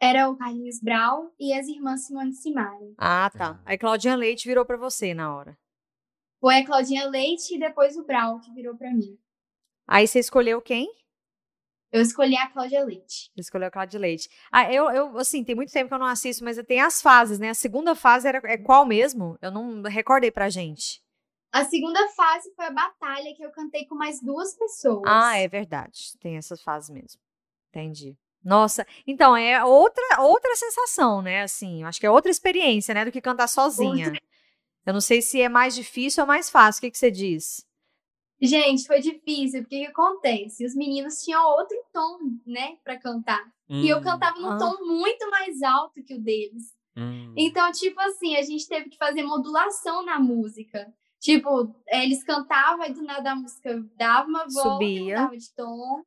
Era 0.00 0.28
o 0.28 0.36
Carlinhos 0.36 0.80
Brau 0.80 1.34
e 1.38 1.52
as 1.52 1.66
irmãs 1.66 2.06
Simone 2.06 2.32
Simari. 2.32 2.94
Ah, 2.96 3.30
tá. 3.36 3.60
Aí 3.64 3.76
Claudinha 3.76 4.14
Leite 4.14 4.46
virou 4.46 4.64
para 4.64 4.76
você 4.76 5.12
na 5.12 5.34
hora. 5.34 5.58
Foi 6.40 6.56
a 6.56 6.64
Claudinha 6.64 7.08
Leite 7.08 7.56
e 7.56 7.58
depois 7.58 7.96
o 7.96 8.04
Brau 8.04 8.38
que 8.40 8.52
virou 8.52 8.76
para 8.76 8.92
mim. 8.92 9.18
Aí 9.88 10.06
você 10.06 10.20
escolheu 10.20 10.62
quem? 10.62 10.88
Eu 11.90 12.02
escolhi 12.02 12.36
a 12.36 12.48
Cláudia 12.48 12.84
Leite. 12.84 13.32
Escolheu 13.36 13.68
a 13.68 13.70
Cláudia 13.70 13.98
Leite. 13.98 14.28
Ah, 14.52 14.72
eu, 14.72 14.90
eu, 14.90 15.18
assim, 15.18 15.42
tem 15.42 15.54
muito 15.54 15.72
tempo 15.72 15.88
que 15.88 15.94
eu 15.94 15.98
não 15.98 16.06
assisto, 16.06 16.44
mas 16.44 16.62
tem 16.64 16.80
as 16.80 17.00
fases, 17.00 17.38
né? 17.38 17.48
A 17.48 17.54
segunda 17.54 17.94
fase 17.94 18.28
era, 18.28 18.40
é 18.44 18.58
qual 18.58 18.84
mesmo? 18.84 19.38
Eu 19.40 19.50
não 19.50 19.82
recordei 19.82 20.30
pra 20.30 20.50
gente. 20.50 21.02
A 21.52 21.64
segunda 21.64 22.08
fase 22.08 22.52
foi 22.54 22.66
a 22.66 22.70
batalha, 22.70 23.34
que 23.34 23.42
eu 23.42 23.50
cantei 23.50 23.86
com 23.86 23.94
mais 23.94 24.20
duas 24.20 24.54
pessoas. 24.54 25.02
Ah, 25.06 25.36
é 25.36 25.48
verdade. 25.48 26.12
Tem 26.20 26.36
essas 26.36 26.62
fases 26.62 26.90
mesmo. 26.90 27.20
Entendi. 27.70 28.16
Nossa, 28.44 28.86
então 29.06 29.36
é 29.36 29.62
outra 29.64 30.22
outra 30.22 30.54
sensação, 30.54 31.20
né? 31.20 31.42
Assim, 31.42 31.82
acho 31.84 31.98
que 31.98 32.06
é 32.06 32.10
outra 32.10 32.30
experiência, 32.30 32.94
né, 32.94 33.04
do 33.04 33.12
que 33.12 33.20
cantar 33.20 33.48
sozinha. 33.48 34.12
Eu 34.86 34.92
não 34.92 35.00
sei 35.00 35.20
se 35.20 35.40
é 35.40 35.48
mais 35.48 35.74
difícil 35.74 36.22
ou 36.22 36.26
mais 36.26 36.48
fácil. 36.48 36.78
O 36.78 36.80
que, 36.82 36.90
que 36.90 36.98
você 36.98 37.10
diz? 37.10 37.66
Gente, 38.40 38.86
foi 38.86 39.00
difícil, 39.00 39.62
porque 39.62 39.76
o 39.76 39.80
que 39.80 39.86
acontece? 39.86 40.64
Os 40.64 40.74
meninos 40.74 41.22
tinham 41.22 41.44
outro 41.44 41.76
tom, 41.92 42.18
né, 42.46 42.78
para 42.84 42.96
cantar. 42.98 43.44
Hum. 43.68 43.82
E 43.82 43.88
eu 43.88 43.98
hum. 43.98 44.02
cantava 44.02 44.38
num 44.38 44.52
ah. 44.52 44.58
tom 44.58 44.84
muito 44.86 45.28
mais 45.30 45.60
alto 45.62 46.02
que 46.04 46.14
o 46.14 46.20
deles. 46.20 46.74
Hum. 46.96 47.34
Então, 47.36 47.70
tipo 47.72 48.00
assim, 48.00 48.36
a 48.36 48.42
gente 48.42 48.66
teve 48.68 48.88
que 48.88 48.96
fazer 48.96 49.22
modulação 49.24 50.04
na 50.04 50.20
música. 50.20 50.90
Tipo, 51.20 51.74
eles 51.88 52.22
cantavam 52.22 52.86
e 52.86 52.92
do 52.92 53.02
nada 53.02 53.32
a 53.32 53.36
música 53.36 53.82
dava 53.96 54.28
uma 54.28 54.46
volta, 54.46 54.70
Subia. 54.70 55.16
mudava 55.16 55.36
de 55.36 55.52
tom 55.54 56.02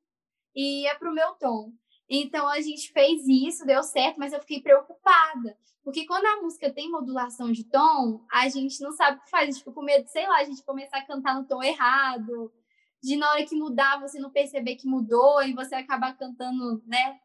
e 0.56 0.84
ia 0.84 0.96
pro 0.96 1.14
meu 1.14 1.34
tom. 1.34 1.72
Então 2.10 2.48
a 2.48 2.60
gente 2.62 2.92
fez 2.92 3.28
isso, 3.28 3.66
deu 3.66 3.84
certo, 3.84 4.18
mas 4.18 4.34
eu 4.34 4.40
fiquei 4.40 4.62
preocupada. 4.62 5.58
Porque 5.84 6.06
quando 6.06 6.26
a 6.26 6.42
música 6.42 6.72
tem 6.72 6.92
modulação 6.92 7.52
de 7.52 7.64
tom, 7.64 8.26
a 8.32 8.48
gente 8.48 8.82
não 8.82 8.92
sabe 8.92 9.18
o 9.18 9.24
que 9.24 9.30
faz. 9.30 9.44
A 9.44 9.52
gente 9.52 9.60
fica 9.60 9.72
com 9.72 9.82
medo, 9.82 10.08
sei 10.08 10.28
lá, 10.28 10.38
a 10.38 10.44
gente 10.44 10.64
começar 10.64 10.98
a 10.98 11.06
cantar 11.06 11.36
no 11.36 11.48
tom 11.48 11.64
errado, 11.64 12.52
de 13.02 13.16
na 13.16 13.32
hora 13.32 13.46
que 13.46 13.56
mudar 13.56 14.00
você 14.00 14.20
não 14.20 14.30
perceber 14.30 14.76
que 14.76 14.88
mudou 14.88 15.42
e 15.42 15.54
você 15.54 15.76
acabar 15.76 16.16
cantando, 16.16 16.84
né, 16.86 17.20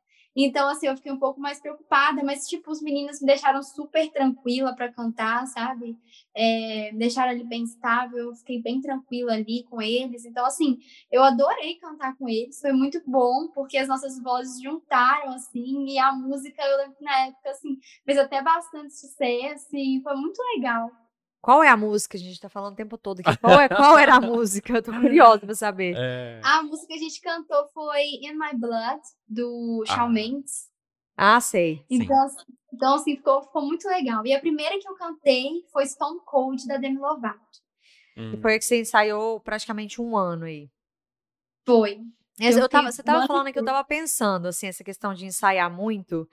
então, 0.44 0.68
assim, 0.68 0.86
eu 0.86 0.96
fiquei 0.96 1.10
um 1.10 1.18
pouco 1.18 1.40
mais 1.40 1.58
preocupada, 1.58 2.22
mas, 2.22 2.46
tipo, 2.46 2.70
os 2.70 2.82
meninos 2.82 3.20
me 3.20 3.26
deixaram 3.26 3.62
super 3.62 4.10
tranquila 4.10 4.74
para 4.74 4.92
cantar, 4.92 5.46
sabe? 5.46 5.96
É, 6.34 6.90
deixaram 6.94 7.30
ali 7.30 7.42
bem 7.44 7.62
estável, 7.64 8.18
eu 8.18 8.34
fiquei 8.34 8.60
bem 8.60 8.80
tranquila 8.80 9.32
ali 9.32 9.64
com 9.70 9.80
eles. 9.80 10.24
Então, 10.26 10.44
assim, 10.44 10.78
eu 11.10 11.22
adorei 11.22 11.76
cantar 11.76 12.16
com 12.16 12.28
eles, 12.28 12.60
foi 12.60 12.72
muito 12.72 13.02
bom, 13.06 13.48
porque 13.54 13.78
as 13.78 13.88
nossas 13.88 14.20
vozes 14.22 14.60
juntaram, 14.62 15.32
assim, 15.32 15.86
e 15.88 15.98
a 15.98 16.12
música, 16.12 16.62
eu 16.62 16.76
lembro 16.78 16.96
que 16.96 17.04
na 17.04 17.26
época, 17.26 17.50
assim, 17.50 17.78
fez 18.04 18.18
até 18.18 18.42
bastante 18.42 18.94
sucesso 18.94 19.74
e 19.74 20.00
foi 20.02 20.14
muito 20.16 20.38
legal. 20.54 20.90
Qual 21.46 21.62
é 21.62 21.68
a 21.68 21.76
música? 21.76 22.18
A 22.18 22.20
gente 22.20 22.40
tá 22.40 22.48
falando 22.48 22.72
o 22.72 22.76
tempo 22.76 22.98
todo 22.98 23.20
aqui. 23.20 23.38
Qual, 23.38 23.60
é, 23.60 23.68
qual 23.68 23.96
era 23.96 24.16
a 24.16 24.20
música? 24.34 24.72
Eu 24.72 24.82
tô 24.82 24.90
curiosa 24.90 25.46
pra 25.46 25.54
saber. 25.54 25.94
É... 25.96 26.40
A 26.42 26.60
música 26.64 26.88
que 26.88 26.94
a 26.94 26.98
gente 26.98 27.20
cantou 27.20 27.68
foi 27.68 28.02
In 28.20 28.32
My 28.32 28.52
Blood, 28.52 29.00
do 29.28 29.84
ah. 29.86 29.94
Shawn 29.94 30.08
Mendes. 30.08 30.68
Ah, 31.16 31.40
sei. 31.40 31.84
Então, 31.88 32.20
assim, 32.24 32.44
então 32.74 32.94
assim, 32.96 33.14
ficou, 33.14 33.42
ficou 33.44 33.62
muito 33.64 33.86
legal. 33.86 34.26
E 34.26 34.34
a 34.34 34.40
primeira 34.40 34.76
que 34.80 34.88
eu 34.88 34.96
cantei 34.96 35.64
foi 35.72 35.86
Stone 35.86 36.18
Cold, 36.24 36.66
da 36.66 36.78
Demi 36.78 36.98
Lovato. 36.98 37.38
Hum. 38.16 38.32
E 38.34 38.36
foi 38.38 38.56
a 38.56 38.58
que 38.58 38.64
você 38.64 38.80
ensaiou 38.80 39.38
praticamente 39.38 40.02
um 40.02 40.16
ano 40.16 40.46
aí. 40.46 40.68
Foi. 41.64 42.00
Eu, 42.40 42.58
eu 42.58 42.68
tava, 42.68 42.90
você 42.90 43.04
tava 43.04 43.24
falando 43.24 43.52
que 43.52 43.58
eu 43.60 43.64
tava 43.64 43.84
pensando, 43.84 44.48
assim, 44.48 44.66
essa 44.66 44.82
questão 44.82 45.14
de 45.14 45.24
ensaiar 45.24 45.70
muito. 45.70 46.28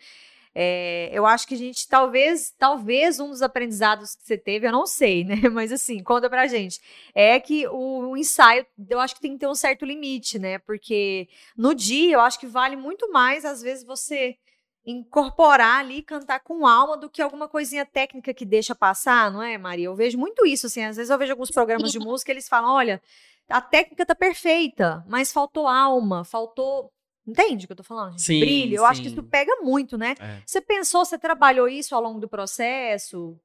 É, 0.56 1.10
eu 1.12 1.26
acho 1.26 1.48
que 1.48 1.56
a 1.56 1.58
gente 1.58 1.88
talvez, 1.88 2.54
talvez 2.58 3.20
um 3.20 3.30
dos 3.30 3.42
aprendizados 3.42 4.16
que 4.16 4.24
você 4.24 4.38
teve, 4.38 4.68
eu 4.68 4.72
não 4.72 4.86
sei, 4.86 5.24
né? 5.24 5.36
Mas 5.52 5.72
assim, 5.72 6.04
conta 6.04 6.30
pra 6.30 6.48
gente. 6.48 6.80
É 7.16 7.40
que 7.40 7.68
o, 7.68 8.10
o, 8.10 8.18
ensaio, 8.18 8.66
eu 8.90 9.00
acho 9.00 9.16
que 9.16 9.22
tem 9.22 9.34
que 9.34 9.40
ter 9.40 9.48
um 9.48 9.56
certo 9.56 9.84
limite, 9.84 10.38
né? 10.38 10.60
Porque 10.60 11.28
no 11.58 11.74
dia 11.74 12.14
eu 12.14 12.20
acho 12.20 12.40
que 12.40 12.46
vale 12.46 12.76
muito 12.76 13.12
mais, 13.12 13.46
às 13.46 13.62
vezes, 13.62 13.84
você 13.84 14.36
incorporar 14.86 15.80
ali, 15.80 16.02
cantar 16.04 16.42
com 16.42 16.68
alma, 16.68 16.98
do 16.98 17.10
que 17.10 17.22
alguma 17.22 17.48
coisinha 17.48 17.86
técnica 17.86 18.34
que 18.34 18.46
deixa 18.46 18.76
passar, 18.76 19.32
não 19.32 19.42
é, 19.42 19.58
Maria? 19.58 19.86
Eu 19.86 19.96
vejo 19.96 20.18
muito 20.18 20.46
isso, 20.46 20.68
assim, 20.68 20.84
às 20.84 20.98
vezes 20.98 21.10
eu 21.10 21.18
vejo 21.18 21.32
alguns 21.32 21.50
programas 21.50 21.92
de 21.92 22.00
música, 22.00 22.32
eles 22.32 22.50
falam, 22.50 22.74
olha, 22.74 23.02
a 23.50 23.62
técnica 23.62 24.06
tá 24.06 24.14
perfeita, 24.14 25.04
mas 25.08 25.32
faltou 25.32 25.68
alma, 25.68 26.26
faltou 26.26 26.92
Entende 27.26 27.66
o 27.66 27.68
que 27.68 27.72
eu 27.72 27.78
tô 27.78 27.84
falando? 27.84 28.20
Sim, 28.20 28.40
Brilho. 28.40 28.76
Eu 28.76 28.84
sim. 28.84 28.90
acho 28.90 29.02
que 29.02 29.08
isso 29.08 29.24
pega 29.24 29.56
muito, 29.62 29.98
né? 29.98 30.16
É. 30.20 30.42
Você 30.46 30.62
pensou, 30.62 31.06
você 31.06 31.18
trabalhou 31.18 31.68
isso 31.68 31.96
ao 31.96 32.02
longo 32.02 32.20
do 32.20 32.28
processo? 32.28 33.40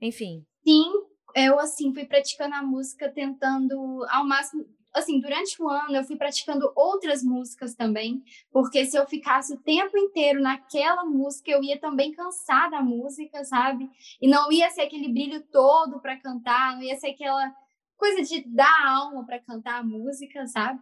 Enfim. 0.00 0.44
Sim, 0.64 0.90
eu, 1.34 1.58
assim, 1.58 1.92
fui 1.92 2.04
praticando 2.04 2.54
a 2.54 2.62
música 2.62 3.10
tentando 3.10 4.06
ao 4.08 4.24
máximo. 4.24 4.64
Assim, 4.94 5.18
durante 5.18 5.60
o 5.60 5.68
ano 5.68 5.96
eu 5.96 6.04
fui 6.04 6.14
praticando 6.14 6.70
outras 6.76 7.24
músicas 7.24 7.74
também, 7.74 8.22
porque 8.52 8.86
se 8.86 8.96
eu 8.96 9.04
ficasse 9.08 9.52
o 9.52 9.60
tempo 9.60 9.98
inteiro 9.98 10.40
naquela 10.40 11.04
música, 11.04 11.50
eu 11.50 11.64
ia 11.64 11.80
também 11.80 12.12
cansar 12.12 12.70
da 12.70 12.80
música, 12.80 13.42
sabe? 13.42 13.90
E 14.22 14.28
não 14.28 14.52
ia 14.52 14.70
ser 14.70 14.82
aquele 14.82 15.08
brilho 15.08 15.42
todo 15.50 16.00
para 16.00 16.16
cantar, 16.20 16.76
não 16.76 16.82
ia 16.82 16.94
ser 16.96 17.08
aquela 17.08 17.52
coisa 17.96 18.22
de 18.22 18.44
dar 18.46 18.86
alma 18.86 19.26
para 19.26 19.40
cantar 19.40 19.80
a 19.80 19.82
música, 19.82 20.46
sabe? 20.46 20.80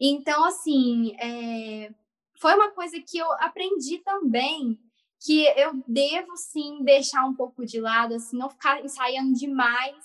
Então, 0.00 0.44
assim, 0.44 1.14
é, 1.18 1.92
foi 2.40 2.54
uma 2.54 2.70
coisa 2.70 3.00
que 3.00 3.18
eu 3.18 3.30
aprendi 3.34 3.98
também, 3.98 4.78
que 5.20 5.44
eu 5.56 5.82
devo, 5.86 6.36
sim, 6.36 6.82
deixar 6.82 7.24
um 7.24 7.34
pouco 7.34 7.64
de 7.64 7.80
lado, 7.80 8.14
assim, 8.14 8.36
não 8.36 8.50
ficar 8.50 8.84
ensaiando 8.84 9.32
demais, 9.34 9.96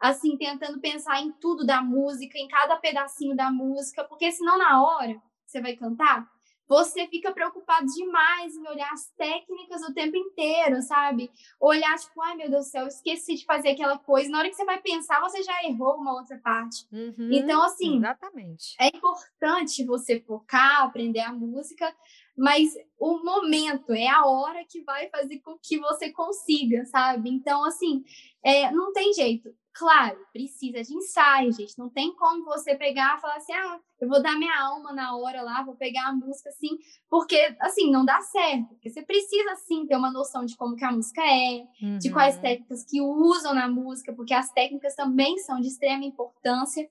assim, 0.00 0.36
tentando 0.36 0.80
pensar 0.80 1.20
em 1.20 1.32
tudo 1.32 1.66
da 1.66 1.82
música, 1.82 2.38
em 2.38 2.48
cada 2.48 2.76
pedacinho 2.76 3.36
da 3.36 3.50
música, 3.50 4.04
porque 4.04 4.30
senão 4.32 4.56
na 4.56 4.82
hora 4.82 5.20
você 5.46 5.60
vai 5.60 5.76
cantar, 5.76 6.28
você 6.68 7.06
fica 7.08 7.32
preocupado 7.32 7.86
demais 7.86 8.54
em 8.56 8.66
olhar 8.68 8.90
as 8.92 9.10
técnicas 9.16 9.82
o 9.82 9.92
tempo 9.92 10.16
inteiro, 10.16 10.80
sabe? 10.82 11.30
Olhar, 11.60 11.96
tipo, 11.98 12.20
ai 12.22 12.34
meu 12.36 12.50
Deus 12.50 12.66
do 12.66 12.70
céu, 12.70 12.86
esqueci 12.86 13.34
de 13.34 13.44
fazer 13.44 13.70
aquela 13.70 13.98
coisa. 13.98 14.30
Na 14.30 14.38
hora 14.38 14.48
que 14.48 14.56
você 14.56 14.64
vai 14.64 14.80
pensar, 14.80 15.20
você 15.20 15.42
já 15.42 15.64
errou 15.64 15.96
uma 15.96 16.14
outra 16.14 16.38
parte. 16.38 16.86
Uhum, 16.92 17.30
então, 17.32 17.62
assim, 17.62 17.98
exatamente. 17.98 18.74
é 18.80 18.88
importante 18.88 19.84
você 19.84 20.20
focar, 20.20 20.82
aprender 20.82 21.20
a 21.20 21.32
música, 21.32 21.94
mas 22.36 22.74
o 22.98 23.22
momento 23.22 23.92
é 23.92 24.08
a 24.08 24.24
hora 24.24 24.64
que 24.64 24.82
vai 24.82 25.08
fazer 25.10 25.38
com 25.40 25.58
que 25.58 25.78
você 25.78 26.10
consiga, 26.10 26.84
sabe? 26.86 27.30
Então, 27.30 27.64
assim, 27.64 28.04
é, 28.42 28.70
não 28.70 28.92
tem 28.92 29.12
jeito. 29.12 29.54
Claro, 29.74 30.16
precisa 30.32 30.84
de 30.84 30.94
ensaio, 30.94 31.52
gente. 31.52 31.76
Não 31.76 31.90
tem 31.90 32.14
como 32.14 32.44
você 32.44 32.76
pegar 32.76 33.18
e 33.18 33.20
falar 33.20 33.36
assim, 33.36 33.52
ah, 33.52 33.80
eu 34.00 34.08
vou 34.08 34.22
dar 34.22 34.38
minha 34.38 34.56
alma 34.56 34.92
na 34.92 35.16
hora 35.16 35.42
lá, 35.42 35.64
vou 35.64 35.74
pegar 35.74 36.06
a 36.06 36.12
música 36.12 36.48
assim, 36.48 36.78
porque, 37.10 37.56
assim, 37.60 37.90
não 37.90 38.04
dá 38.04 38.20
certo. 38.20 38.68
Porque 38.68 38.88
você 38.88 39.02
precisa, 39.02 39.56
sim, 39.56 39.84
ter 39.84 39.96
uma 39.96 40.12
noção 40.12 40.44
de 40.44 40.56
como 40.56 40.76
que 40.76 40.84
a 40.84 40.92
música 40.92 41.20
é, 41.22 41.66
uhum. 41.82 41.98
de 41.98 42.08
quais 42.12 42.36
uhum. 42.36 42.42
técnicas 42.42 42.84
que 42.84 43.00
usam 43.00 43.52
na 43.52 43.66
música, 43.66 44.12
porque 44.12 44.32
as 44.32 44.48
técnicas 44.52 44.94
também 44.94 45.38
são 45.38 45.60
de 45.60 45.66
extrema 45.66 46.04
importância. 46.04 46.88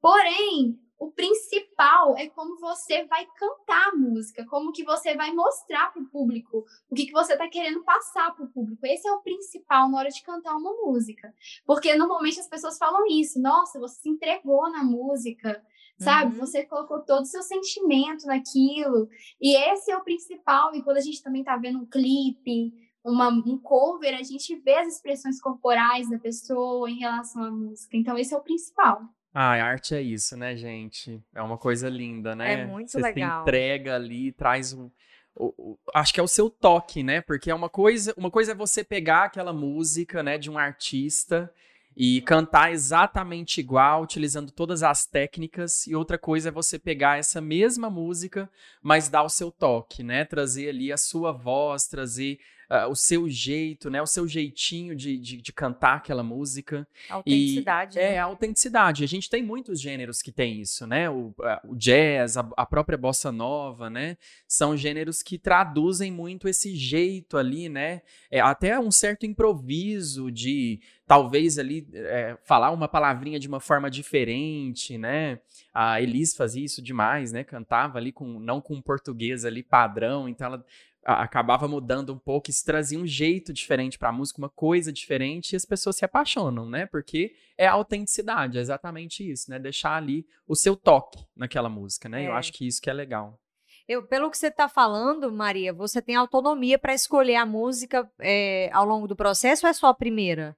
Porém, 0.00 0.76
o 0.98 1.10
principal 1.10 2.16
é 2.16 2.28
como 2.28 2.58
você 2.58 3.04
vai 3.04 3.26
cantar 3.36 3.88
a 3.88 3.96
música, 3.96 4.46
como 4.46 4.72
que 4.72 4.82
você 4.82 5.14
vai 5.14 5.32
mostrar 5.32 5.92
para 5.92 6.02
o 6.02 6.06
público, 6.06 6.64
o 6.90 6.94
que, 6.94 7.06
que 7.06 7.12
você 7.12 7.34
está 7.34 7.48
querendo 7.48 7.84
passar 7.84 8.34
para 8.34 8.44
o 8.44 8.48
público. 8.48 8.86
Esse 8.86 9.06
é 9.06 9.12
o 9.12 9.20
principal 9.20 9.90
na 9.90 9.98
hora 9.98 10.08
de 10.08 10.22
cantar 10.22 10.56
uma 10.56 10.72
música. 10.72 11.34
Porque 11.66 11.94
normalmente 11.94 12.40
as 12.40 12.48
pessoas 12.48 12.78
falam 12.78 13.04
isso, 13.10 13.40
nossa, 13.40 13.78
você 13.78 14.00
se 14.00 14.08
entregou 14.08 14.70
na 14.70 14.82
música, 14.82 15.62
sabe? 15.98 16.34
Uhum. 16.34 16.40
Você 16.40 16.64
colocou 16.64 17.00
todo 17.00 17.22
o 17.22 17.26
seu 17.26 17.42
sentimento 17.42 18.26
naquilo. 18.26 19.08
E 19.40 19.54
esse 19.54 19.90
é 19.90 19.96
o 19.96 20.04
principal. 20.04 20.74
E 20.74 20.82
quando 20.82 20.96
a 20.96 21.02
gente 21.02 21.22
também 21.22 21.42
está 21.42 21.56
vendo 21.56 21.78
um 21.78 21.86
clipe, 21.86 22.72
uma, 23.04 23.28
um 23.28 23.58
cover, 23.58 24.14
a 24.14 24.22
gente 24.22 24.56
vê 24.56 24.76
as 24.76 24.94
expressões 24.94 25.40
corporais 25.40 26.08
da 26.08 26.18
pessoa 26.18 26.90
em 26.90 26.98
relação 26.98 27.42
à 27.42 27.50
música. 27.50 27.96
Então, 27.96 28.18
esse 28.18 28.34
é 28.34 28.36
o 28.36 28.42
principal. 28.42 29.02
Ah, 29.38 29.52
a 29.52 29.64
arte 29.66 29.94
é 29.94 30.00
isso, 30.00 30.34
né, 30.34 30.56
gente? 30.56 31.22
É 31.34 31.42
uma 31.42 31.58
coisa 31.58 31.90
linda, 31.90 32.34
né? 32.34 32.54
É 32.54 32.64
muito 32.64 32.90
Você 32.90 33.02
legal. 33.02 33.44
Você 33.44 33.50
entrega 33.50 33.94
ali, 33.94 34.32
traz 34.32 34.72
um. 34.72 34.90
O, 35.34 35.52
o, 35.58 35.78
acho 35.94 36.14
que 36.14 36.18
é 36.18 36.22
o 36.22 36.26
seu 36.26 36.48
toque, 36.48 37.02
né? 37.02 37.20
Porque 37.20 37.50
é 37.50 37.54
uma 37.54 37.68
coisa, 37.68 38.14
uma 38.16 38.30
coisa 38.30 38.52
é 38.52 38.54
você 38.54 38.82
pegar 38.82 39.24
aquela 39.24 39.52
música, 39.52 40.22
né, 40.22 40.38
de 40.38 40.50
um 40.50 40.56
artista 40.56 41.52
e 41.94 42.22
cantar 42.22 42.72
exatamente 42.72 43.60
igual, 43.60 44.02
utilizando 44.02 44.50
todas 44.50 44.82
as 44.82 45.04
técnicas, 45.04 45.86
e 45.86 45.94
outra 45.94 46.16
coisa 46.16 46.48
é 46.48 46.52
você 46.52 46.78
pegar 46.78 47.18
essa 47.18 47.38
mesma 47.38 47.90
música, 47.90 48.50
mas 48.82 49.10
dar 49.10 49.22
o 49.22 49.28
seu 49.28 49.50
toque, 49.50 50.02
né? 50.02 50.24
Trazer 50.24 50.70
ali 50.70 50.90
a 50.90 50.96
sua 50.96 51.30
voz, 51.30 51.86
trazer 51.86 52.38
uh, 52.70 52.90
o 52.90 52.94
seu 52.94 53.28
jeito, 53.28 53.88
né? 53.90 54.00
O 54.00 54.06
seu 54.06 54.26
jeitinho 54.26 54.94
de, 54.94 55.18
de, 55.18 55.36
de 55.36 55.52
cantar 55.52 55.96
aquela 55.96 56.22
música. 56.22 56.86
Autenticidade. 57.08 57.98
E, 57.98 58.02
né? 58.02 58.14
É, 58.14 58.18
a 58.18 58.24
autenticidade. 58.24 59.04
A 59.04 59.08
gente 59.08 59.30
tem 59.30 59.42
muitos 59.42 59.80
gêneros 59.80 60.22
que 60.22 60.32
tem 60.32 60.60
isso, 60.60 60.86
né? 60.86 61.08
O, 61.08 61.28
uh, 61.28 61.34
o 61.72 61.76
jazz, 61.76 62.36
a, 62.36 62.48
a, 62.56 62.66
própria 62.66 62.98
bossa 62.98 63.30
nova, 63.32 63.88
né? 63.88 64.16
São 64.46 64.76
gêneros 64.76 65.22
que 65.22 65.38
traduzem 65.38 66.10
muito 66.10 66.48
esse 66.48 66.74
jeito 66.74 67.36
ali, 67.36 67.68
né? 67.68 68.02
É, 68.30 68.40
até 68.40 68.78
um 68.78 68.90
certo 68.90 69.26
improviso 69.26 70.30
de 70.30 70.80
talvez 71.06 71.58
ali 71.58 71.86
é, 71.94 72.36
falar 72.44 72.72
uma 72.72 72.88
palavrinha 72.88 73.38
de 73.38 73.46
uma 73.46 73.60
forma 73.60 73.90
diferente, 73.90 74.98
né? 74.98 75.38
A 75.72 76.00
Elis 76.00 76.34
fazia 76.34 76.64
isso 76.64 76.82
demais, 76.82 77.32
né? 77.32 77.44
Cantava 77.44 77.98
ali 77.98 78.10
com 78.10 78.40
não 78.40 78.60
com 78.60 78.80
português 78.82 79.44
ali 79.44 79.62
padrão, 79.62 80.28
então 80.28 80.46
ela 80.46 80.64
acabava 81.06 81.68
mudando 81.68 82.12
um 82.12 82.18
pouco, 82.18 82.50
isso 82.50 82.64
trazia 82.64 82.98
um 82.98 83.06
jeito 83.06 83.52
diferente 83.52 83.96
para 83.96 84.08
a 84.08 84.12
música, 84.12 84.38
uma 84.38 84.48
coisa 84.48 84.92
diferente, 84.92 85.52
e 85.52 85.56
as 85.56 85.64
pessoas 85.64 85.96
se 85.96 86.04
apaixonam, 86.04 86.68
né? 86.68 86.86
Porque 86.86 87.34
é 87.56 87.66
a 87.66 87.72
autenticidade, 87.72 88.58
é 88.58 88.60
exatamente 88.60 89.28
isso, 89.28 89.50
né? 89.50 89.58
Deixar 89.58 89.96
ali 89.96 90.26
o 90.46 90.56
seu 90.56 90.74
toque 90.76 91.24
naquela 91.36 91.68
música, 91.68 92.08
né? 92.08 92.24
É. 92.24 92.28
Eu 92.28 92.32
acho 92.32 92.52
que 92.52 92.66
isso 92.66 92.82
que 92.82 92.90
é 92.90 92.92
legal. 92.92 93.40
Eu, 93.88 94.04
pelo 94.04 94.28
que 94.30 94.36
você 94.36 94.48
está 94.48 94.68
falando, 94.68 95.30
Maria, 95.30 95.72
você 95.72 96.02
tem 96.02 96.16
autonomia 96.16 96.76
para 96.76 96.92
escolher 96.92 97.36
a 97.36 97.46
música 97.46 98.10
é, 98.18 98.68
ao 98.72 98.84
longo 98.84 99.06
do 99.06 99.14
processo 99.14 99.64
ou 99.64 99.70
é 99.70 99.72
só 99.72 99.86
a 99.86 99.94
primeira? 99.94 100.56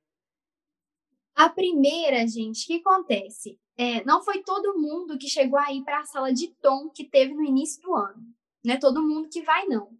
A 1.35 1.51
primeira, 1.51 2.27
gente, 2.27 2.65
o 2.65 2.67
que 2.67 2.81
acontece? 2.81 3.61
É, 3.77 4.03
não 4.05 4.23
foi 4.25 4.43
todo 4.43 4.79
mundo 4.79 5.19
que 5.19 5.29
chegou 5.29 5.59
aí 5.59 5.85
para 5.85 6.01
a 6.01 6.05
sala 6.05 6.33
de 6.33 6.49
tom 6.55 6.89
que 6.89 7.05
teve 7.05 7.35
no 7.35 7.45
início 7.45 7.83
do 7.83 7.95
ano. 7.95 8.23
Não 8.65 8.75
é 8.75 8.79
todo 8.79 9.07
mundo 9.07 9.29
que 9.31 9.43
vai, 9.43 9.67
não. 9.67 9.91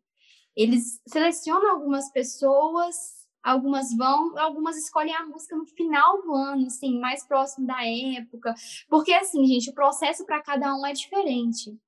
Eles 0.59 1.01
selecionam 1.07 1.71
algumas 1.71 2.11
pessoas, 2.11 2.97
algumas 3.41 3.97
vão, 3.97 4.37
algumas 4.37 4.77
escolhem 4.77 5.15
a 5.15 5.25
música 5.25 5.55
no 5.55 5.65
final 5.65 6.21
do 6.21 6.35
ano, 6.35 6.67
assim, 6.67 6.99
mais 6.99 7.25
próximo 7.25 7.65
da 7.65 7.79
época. 7.87 8.53
Porque, 8.89 9.13
assim, 9.13 9.47
gente, 9.47 9.71
o 9.71 9.75
processo 9.75 10.27
para 10.27 10.43
cada 10.43 10.75
um 10.75 10.85
é 10.85 10.93
diferente. 10.93 11.79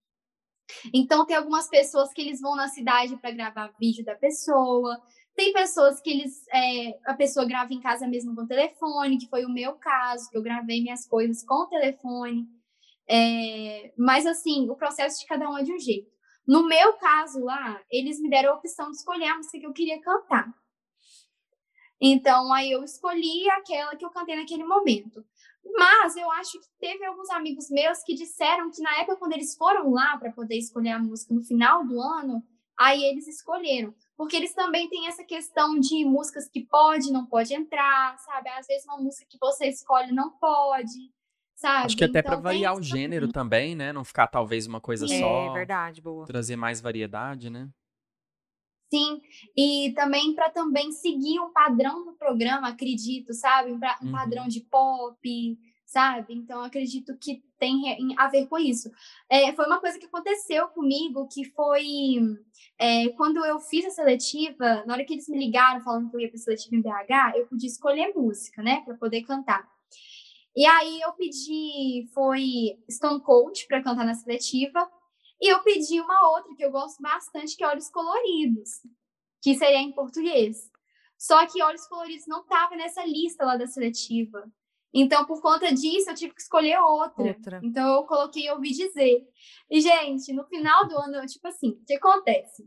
Então, 0.95 1.27
tem 1.27 1.35
algumas 1.35 1.69
pessoas 1.69 2.13
que 2.13 2.21
eles 2.23 2.41
vão 2.41 2.55
na 2.55 2.69
cidade 2.69 3.17
para 3.17 3.33
gravar 3.33 3.75
vídeo 3.77 4.05
da 4.05 4.15
pessoa, 4.15 5.03
tem 5.35 5.53
pessoas 5.53 6.01
que 6.01 6.11
eles, 6.11 6.47
é, 6.55 6.97
a 7.07 7.15
pessoa 7.15 7.45
grava 7.45 7.75
em 7.75 7.81
casa 7.81 8.07
mesmo 8.07 8.37
com 8.37 8.43
o 8.43 8.47
telefone, 8.47 9.19
que 9.19 9.29
foi 9.29 9.45
o 9.45 9.53
meu 9.53 9.73
caso, 9.73 10.31
que 10.31 10.39
eu 10.39 10.43
gravei 10.43 10.81
minhas 10.81 11.09
coisas 11.09 11.45
com 11.45 11.65
o 11.65 11.67
telefone. 11.67 12.47
É, 13.09 13.93
mas 13.99 14.27
assim, 14.27 14.71
o 14.71 14.77
processo 14.77 15.19
de 15.19 15.27
cada 15.27 15.51
um 15.51 15.59
é 15.59 15.65
de 15.65 15.73
um 15.73 15.79
jeito. 15.79 16.20
No 16.51 16.67
meu 16.67 16.95
caso 16.95 17.45
lá, 17.45 17.81
eles 17.89 18.19
me 18.19 18.29
deram 18.29 18.51
a 18.51 18.57
opção 18.57 18.91
de 18.91 18.97
escolher 18.97 19.29
a 19.29 19.37
música 19.37 19.61
que 19.61 19.67
eu 19.67 19.73
queria 19.73 20.01
cantar. 20.01 20.53
Então, 22.01 22.53
aí 22.53 22.73
eu 22.73 22.83
escolhi 22.83 23.49
aquela 23.51 23.95
que 23.95 24.05
eu 24.05 24.11
cantei 24.11 24.35
naquele 24.35 24.65
momento. 24.65 25.25
Mas 25.79 26.17
eu 26.17 26.29
acho 26.33 26.59
que 26.59 26.67
teve 26.81 27.05
alguns 27.05 27.31
amigos 27.31 27.71
meus 27.71 28.03
que 28.03 28.17
disseram 28.17 28.69
que 28.69 28.83
na 28.83 28.97
época, 28.97 29.19
quando 29.19 29.35
eles 29.35 29.55
foram 29.55 29.93
lá 29.93 30.19
para 30.19 30.33
poder 30.33 30.57
escolher 30.57 30.91
a 30.91 30.99
música 30.99 31.33
no 31.33 31.41
final 31.41 31.87
do 31.87 32.01
ano, 32.01 32.43
aí 32.77 33.01
eles 33.05 33.29
escolheram 33.29 33.95
porque 34.17 34.35
eles 34.35 34.53
também 34.53 34.89
têm 34.89 35.07
essa 35.07 35.23
questão 35.23 35.79
de 35.79 36.05
músicas 36.05 36.49
que 36.49 36.67
pode, 36.67 37.13
não 37.13 37.27
pode 37.27 37.55
entrar, 37.55 38.19
sabe? 38.19 38.49
Às 38.51 38.67
vezes 38.67 38.85
uma 38.87 38.99
música 38.99 39.25
que 39.31 39.39
você 39.41 39.69
escolhe 39.69 40.11
não 40.11 40.33
pode, 40.33 41.13
sabe? 41.61 41.87
Acho 41.87 41.97
que 41.97 42.05
até 42.05 42.21
então, 42.21 42.33
para 42.33 42.41
variar 42.41 42.75
o 42.75 42.83
gênero 42.83 43.29
também. 43.29 43.75
também, 43.75 43.75
né? 43.77 43.93
Não 43.93 44.03
ficar 44.03 44.27
talvez 44.27 44.67
uma 44.67 44.81
coisa 44.81 45.05
é, 45.05 45.19
só. 45.19 45.51
É 45.51 45.53
verdade, 45.53 46.01
boa. 46.01 46.25
Trazer 46.27 46.57
mais 46.57 46.81
variedade, 46.81 47.51
né? 47.51 47.69
Sim, 48.93 49.21
e 49.57 49.93
também 49.95 50.35
para 50.35 50.51
também 50.51 50.91
seguir 50.91 51.39
um 51.39 51.53
padrão 51.53 52.05
no 52.05 52.15
programa, 52.15 52.69
acredito, 52.69 53.33
sabe? 53.33 53.71
Um, 53.71 53.77
um 53.77 54.07
uhum. 54.07 54.13
padrão 54.13 54.49
de 54.49 54.61
pop, 54.63 55.59
sabe? 55.85 56.35
Então, 56.35 56.63
acredito 56.63 57.17
que 57.19 57.45
tem 57.57 58.17
a 58.17 58.27
ver 58.29 58.47
com 58.47 58.59
isso. 58.59 58.91
É, 59.29 59.53
foi 59.53 59.67
uma 59.67 59.79
coisa 59.79 59.99
que 59.99 60.07
aconteceu 60.07 60.67
comigo, 60.69 61.29
que 61.29 61.45
foi 61.45 62.19
é, 62.79 63.11
quando 63.11 63.45
eu 63.45 63.61
fiz 63.61 63.85
a 63.85 63.91
seletiva, 63.91 64.83
na 64.87 64.95
hora 64.95 65.05
que 65.05 65.13
eles 65.13 65.29
me 65.29 65.39
ligaram 65.39 65.83
falando 65.83 66.11
que 66.11 66.17
eu 66.17 66.21
ia 66.21 66.29
para 66.29 66.37
a 66.37 66.43
seletiva 66.43 66.75
em 66.75 66.81
BH, 66.81 67.37
eu 67.37 67.47
podia 67.47 67.69
escolher 67.69 68.13
música, 68.17 68.61
né, 68.61 68.81
para 68.81 68.97
poder 68.97 69.23
cantar. 69.23 69.69
E 70.57 70.67
aí 70.67 71.01
eu 71.01 71.13
pedi, 71.13 72.09
foi 72.13 72.79
Stone 72.91 73.23
Cold 73.23 73.67
para 73.67 73.83
cantar 73.83 74.05
na 74.05 74.15
seletiva, 74.15 74.91
e 75.41 75.49
eu 75.53 75.63
pedi 75.63 76.01
uma 76.01 76.31
outra 76.31 76.55
que 76.55 76.65
eu 76.65 76.71
gosto 76.71 77.01
bastante, 77.01 77.57
que 77.57 77.65
é 77.65 77.69
Olhos 77.69 77.89
Coloridos, 77.89 78.83
que 79.41 79.55
seria 79.57 79.79
em 79.79 79.93
português. 79.93 80.71
Só 81.17 81.47
que 81.47 81.63
Olhos 81.63 81.87
Coloridos 81.87 82.27
não 82.27 82.41
estava 82.41 82.77
nessa 82.77 83.05
lista 83.05 83.45
lá 83.45 83.57
da 83.57 83.67
seletiva. 83.67 84.51
Então, 84.93 85.25
por 85.25 85.41
conta 85.41 85.73
disso, 85.73 86.11
eu 86.11 86.15
tive 86.15 86.35
que 86.35 86.43
escolher 86.43 86.79
outra. 86.81 87.23
outra. 87.23 87.61
Então, 87.63 87.95
eu 87.95 88.05
coloquei 88.05 88.51
Ouvi 88.51 88.71
Dizer. 88.71 89.27
E, 89.71 89.81
gente, 89.81 90.33
no 90.33 90.45
final 90.45 90.89
do 90.89 90.99
ano, 90.99 91.25
tipo 91.27 91.47
assim, 91.47 91.71
o 91.71 91.85
que 91.85 91.95
acontece? 91.95 92.67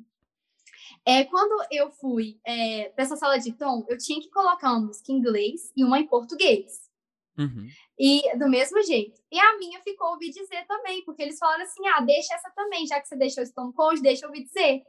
É, 1.06 1.26
quando 1.26 1.66
eu 1.70 1.92
fui 1.92 2.40
é, 2.46 2.90
para 2.90 3.04
essa 3.04 3.18
sala 3.18 3.38
de 3.38 3.52
tom, 3.52 3.86
eu 3.90 3.98
tinha 3.98 4.22
que 4.22 4.30
colocar 4.30 4.72
uma 4.72 4.88
música 4.88 5.12
em 5.12 5.16
inglês 5.16 5.72
e 5.76 5.84
uma 5.84 6.00
em 6.00 6.08
português. 6.08 6.90
Uhum. 7.38 7.68
E 7.98 8.38
do 8.38 8.48
mesmo 8.48 8.82
jeito. 8.84 9.22
E 9.32 9.40
a 9.40 9.58
minha 9.58 9.82
ficou 9.82 10.12
ouvir 10.12 10.30
dizer 10.30 10.66
também, 10.68 11.04
porque 11.04 11.22
eles 11.22 11.38
falaram 11.38 11.64
assim: 11.64 11.86
ah, 11.88 12.02
deixa 12.02 12.34
essa 12.36 12.52
também, 12.56 12.86
já 12.86 13.00
que 13.00 13.08
você 13.08 13.16
deixou 13.16 13.46
Stone 13.46 13.74
Cold, 13.74 14.02
deixa 14.02 14.26
eu 14.26 14.30
ouvir 14.30 14.44
dizer. 14.44 14.84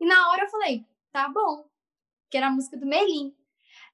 E 0.00 0.06
na 0.06 0.30
hora 0.30 0.44
eu 0.44 0.48
falei: 0.48 0.84
tá 1.12 1.28
bom, 1.28 1.68
que 2.30 2.36
era 2.36 2.48
a 2.48 2.50
música 2.50 2.76
do 2.76 2.86
Merlin. 2.86 3.34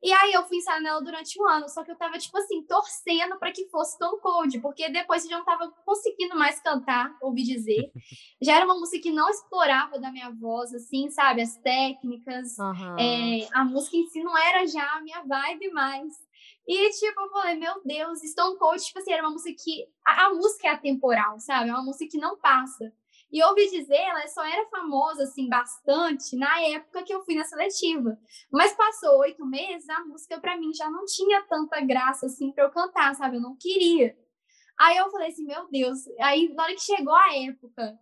E 0.02 0.12
aí 0.12 0.32
eu 0.32 0.44
fui 0.46 0.58
ensaiar 0.58 0.80
nela 0.82 1.02
durante 1.02 1.40
um 1.40 1.48
ano, 1.48 1.68
só 1.68 1.82
que 1.82 1.90
eu 1.90 1.96
tava, 1.96 2.18
tipo 2.18 2.36
assim, 2.36 2.62
torcendo 2.62 3.38
para 3.38 3.50
que 3.50 3.66
fosse 3.68 3.94
Stone 3.94 4.20
Cold, 4.20 4.60
porque 4.60 4.88
depois 4.90 5.24
eu 5.24 5.30
já 5.30 5.38
não 5.38 5.44
tava 5.44 5.72
conseguindo 5.84 6.36
mais 6.36 6.60
cantar, 6.60 7.16
ouvi 7.20 7.42
dizer. 7.42 7.90
Já 8.40 8.56
era 8.56 8.66
uma 8.66 8.78
música 8.78 9.02
que 9.02 9.10
não 9.10 9.28
explorava 9.30 9.98
da 9.98 10.12
minha 10.12 10.30
voz, 10.30 10.72
assim, 10.74 11.08
sabe? 11.10 11.40
As 11.40 11.56
técnicas, 11.56 12.58
uhum. 12.58 12.98
é, 12.98 13.48
a 13.52 13.64
música 13.64 13.96
em 13.96 14.06
si 14.08 14.22
não 14.22 14.36
era 14.36 14.66
já 14.66 14.84
a 14.92 15.00
minha 15.00 15.22
vibe 15.22 15.70
mais. 15.70 16.12
E, 16.66 16.90
tipo, 16.90 17.20
eu 17.20 17.30
falei, 17.30 17.56
meu 17.56 17.80
Deus, 17.84 18.20
Stone 18.20 18.58
Cold, 18.58 18.82
tipo 18.82 18.98
assim, 18.98 19.12
era 19.12 19.22
uma 19.22 19.30
música 19.30 19.54
que. 19.62 19.86
A, 20.04 20.26
a 20.26 20.34
música 20.34 20.68
é 20.68 20.70
atemporal, 20.70 21.38
sabe? 21.38 21.70
É 21.70 21.72
uma 21.72 21.84
música 21.84 22.10
que 22.10 22.18
não 22.18 22.36
passa. 22.38 22.92
E 23.30 23.42
ouvi 23.42 23.68
dizer, 23.70 23.96
ela 23.96 24.26
só 24.28 24.44
era 24.44 24.68
famosa, 24.68 25.24
assim, 25.24 25.48
bastante 25.48 26.36
na 26.36 26.60
época 26.62 27.02
que 27.02 27.12
eu 27.12 27.24
fui 27.24 27.34
na 27.34 27.44
seletiva. 27.44 28.18
Mas 28.50 28.72
passou 28.74 29.18
oito 29.20 29.44
meses, 29.44 29.88
a 29.88 30.04
música 30.04 30.40
para 30.40 30.56
mim 30.56 30.72
já 30.72 30.88
não 30.90 31.04
tinha 31.04 31.42
tanta 31.42 31.80
graça, 31.80 32.26
assim, 32.26 32.52
para 32.52 32.64
eu 32.64 32.70
cantar, 32.70 33.14
sabe? 33.14 33.36
Eu 33.36 33.42
não 33.42 33.56
queria. 33.56 34.16
Aí 34.78 34.96
eu 34.96 35.10
falei 35.10 35.28
assim, 35.28 35.44
meu 35.44 35.68
Deus. 35.70 35.98
Aí, 36.20 36.52
na 36.54 36.64
hora 36.64 36.74
que 36.74 36.82
chegou 36.82 37.14
a 37.14 37.36
época 37.36 37.98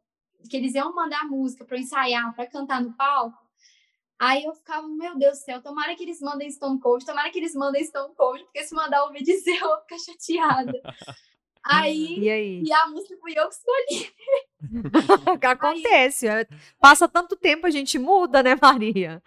que 0.48 0.56
eles 0.56 0.74
iam 0.74 0.94
mandar 0.94 1.24
música 1.28 1.64
para 1.64 1.78
ensaiar, 1.78 2.34
para 2.34 2.46
cantar 2.46 2.82
no 2.82 2.94
palco, 2.94 3.43
aí 4.18 4.44
eu 4.44 4.54
ficava, 4.54 4.86
meu 4.86 5.16
Deus 5.18 5.38
do 5.38 5.44
céu, 5.44 5.62
tomara 5.62 5.94
que 5.94 6.02
eles 6.02 6.20
mandem 6.20 6.50
Stone 6.50 6.80
Cold, 6.80 7.04
tomara 7.04 7.30
que 7.30 7.38
eles 7.38 7.54
mandem 7.54 7.84
Stone 7.84 8.14
Cold, 8.14 8.44
porque 8.44 8.64
se 8.64 8.74
mandar 8.74 9.04
ouvir 9.04 9.22
dizer, 9.22 9.56
eu 9.60 9.68
vou 9.68 9.80
ficar 9.80 9.98
chateada. 9.98 10.72
Aí, 11.64 12.18
e, 12.18 12.30
aí? 12.30 12.62
e 12.62 12.72
a 12.72 12.86
música 12.88 13.16
fui 13.20 13.32
eu 13.36 13.48
que 13.48 13.54
escolhi. 13.54 14.12
o 15.32 15.38
que 15.40 15.46
acontece? 15.46 16.28
Aí... 16.28 16.46
Passa 16.78 17.08
tanto 17.08 17.36
tempo, 17.36 17.66
a 17.66 17.70
gente 17.70 17.98
muda, 17.98 18.42
né, 18.42 18.54
Maria? 18.60 19.22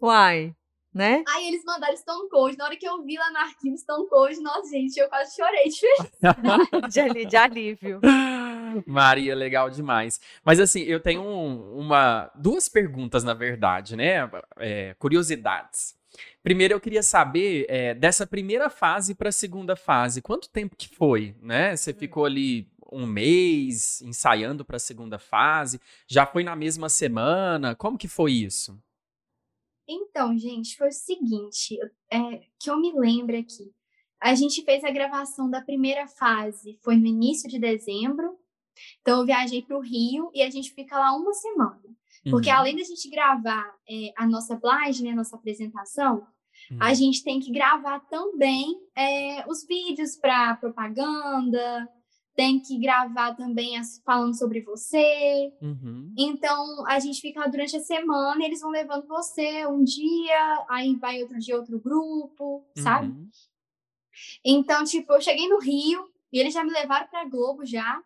Uai, 0.00 0.54
né? 0.92 1.22
Aí 1.28 1.48
eles 1.48 1.64
mandaram 1.64 1.96
Stone 1.96 2.28
Cold. 2.28 2.56
Na 2.56 2.64
hora 2.64 2.76
que 2.76 2.86
eu 2.86 3.02
vi 3.02 3.16
lá 3.16 3.30
no 3.30 3.38
arquivo 3.38 3.76
Stone 3.76 4.08
Cold, 4.08 4.40
nossa, 4.40 4.70
gente, 4.70 4.98
eu 4.98 5.08
quase 5.08 5.36
chorei 5.36 5.68
de 5.68 6.88
de, 7.14 7.24
de 7.26 7.36
alívio. 7.36 8.00
Maria, 8.86 9.34
legal 9.34 9.70
demais. 9.70 10.20
Mas 10.44 10.60
assim, 10.60 10.82
eu 10.82 11.00
tenho 11.00 11.22
um, 11.22 11.78
uma, 11.78 12.30
duas 12.34 12.68
perguntas, 12.68 13.24
na 13.24 13.34
verdade, 13.34 13.96
né? 13.96 14.28
É, 14.58 14.94
curiosidades. 14.98 15.96
Primeiro 16.42 16.74
eu 16.74 16.80
queria 16.80 17.02
saber 17.02 17.66
é, 17.68 17.94
dessa 17.94 18.26
primeira 18.26 18.70
fase 18.70 19.14
para 19.14 19.28
a 19.28 19.32
segunda 19.32 19.76
fase, 19.76 20.22
quanto 20.22 20.48
tempo 20.48 20.76
que 20.76 20.88
foi, 20.88 21.34
né? 21.40 21.76
Você 21.76 21.90
hum. 21.90 21.94
ficou 21.94 22.24
ali 22.24 22.68
um 22.90 23.06
mês 23.06 24.00
ensaiando 24.02 24.64
para 24.64 24.76
a 24.76 24.80
segunda 24.80 25.18
fase? 25.18 25.80
Já 26.06 26.26
foi 26.26 26.42
na 26.42 26.56
mesma 26.56 26.88
semana? 26.88 27.74
Como 27.74 27.98
que 27.98 28.08
foi 28.08 28.32
isso? 28.32 28.78
Então, 29.88 30.36
gente, 30.36 30.76
foi 30.76 30.88
o 30.88 30.92
seguinte, 30.92 31.78
é, 32.12 32.42
que 32.60 32.70
eu 32.70 32.78
me 32.78 32.92
lembro 32.92 33.38
aqui. 33.38 33.72
A 34.20 34.34
gente 34.34 34.62
fez 34.64 34.84
a 34.84 34.90
gravação 34.90 35.48
da 35.48 35.62
primeira 35.62 36.06
fase, 36.06 36.78
foi 36.82 36.96
no 36.96 37.06
início 37.06 37.48
de 37.48 37.58
dezembro. 37.58 38.36
Então, 39.00 39.20
eu 39.20 39.26
viajei 39.26 39.62
para 39.62 39.78
o 39.78 39.80
Rio 39.80 40.30
e 40.34 40.42
a 40.42 40.50
gente 40.50 40.72
fica 40.72 40.98
lá 40.98 41.16
uma 41.16 41.32
semana. 41.32 41.80
Porque 42.30 42.50
uhum. 42.50 42.56
além 42.56 42.76
da 42.76 42.82
gente 42.82 43.08
gravar 43.08 43.74
é, 43.88 44.12
a 44.16 44.26
nossa 44.26 44.56
blast, 44.56 45.02
né, 45.02 45.10
a 45.10 45.16
nossa 45.16 45.36
apresentação, 45.36 46.26
uhum. 46.70 46.78
a 46.80 46.92
gente 46.92 47.22
tem 47.24 47.40
que 47.40 47.50
gravar 47.50 48.00
também 48.00 48.78
é, 48.94 49.48
os 49.48 49.64
vídeos 49.66 50.16
para 50.16 50.56
propaganda, 50.56 51.88
tem 52.38 52.60
que 52.60 52.78
gravar 52.78 53.34
também 53.34 53.76
as, 53.76 54.00
falando 54.04 54.38
sobre 54.38 54.60
você. 54.60 55.52
Uhum. 55.60 56.14
Então, 56.16 56.86
a 56.86 57.00
gente 57.00 57.20
fica 57.20 57.44
durante 57.48 57.76
a 57.76 57.80
semana, 57.80 58.44
eles 58.44 58.60
vão 58.60 58.70
levando 58.70 59.08
você 59.08 59.66
um 59.66 59.82
dia, 59.82 60.66
aí 60.70 60.94
vai 60.94 61.20
outro 61.20 61.36
dia 61.40 61.56
outro 61.56 61.80
grupo, 61.80 62.64
uhum. 62.76 62.82
sabe? 62.82 63.12
Então, 64.44 64.84
tipo, 64.84 65.12
eu 65.12 65.20
cheguei 65.20 65.48
no 65.48 65.58
Rio 65.58 66.08
e 66.32 66.38
eles 66.38 66.54
já 66.54 66.62
me 66.62 66.70
levaram 66.70 67.08
pra 67.08 67.24
Globo 67.24 67.66
já. 67.66 68.00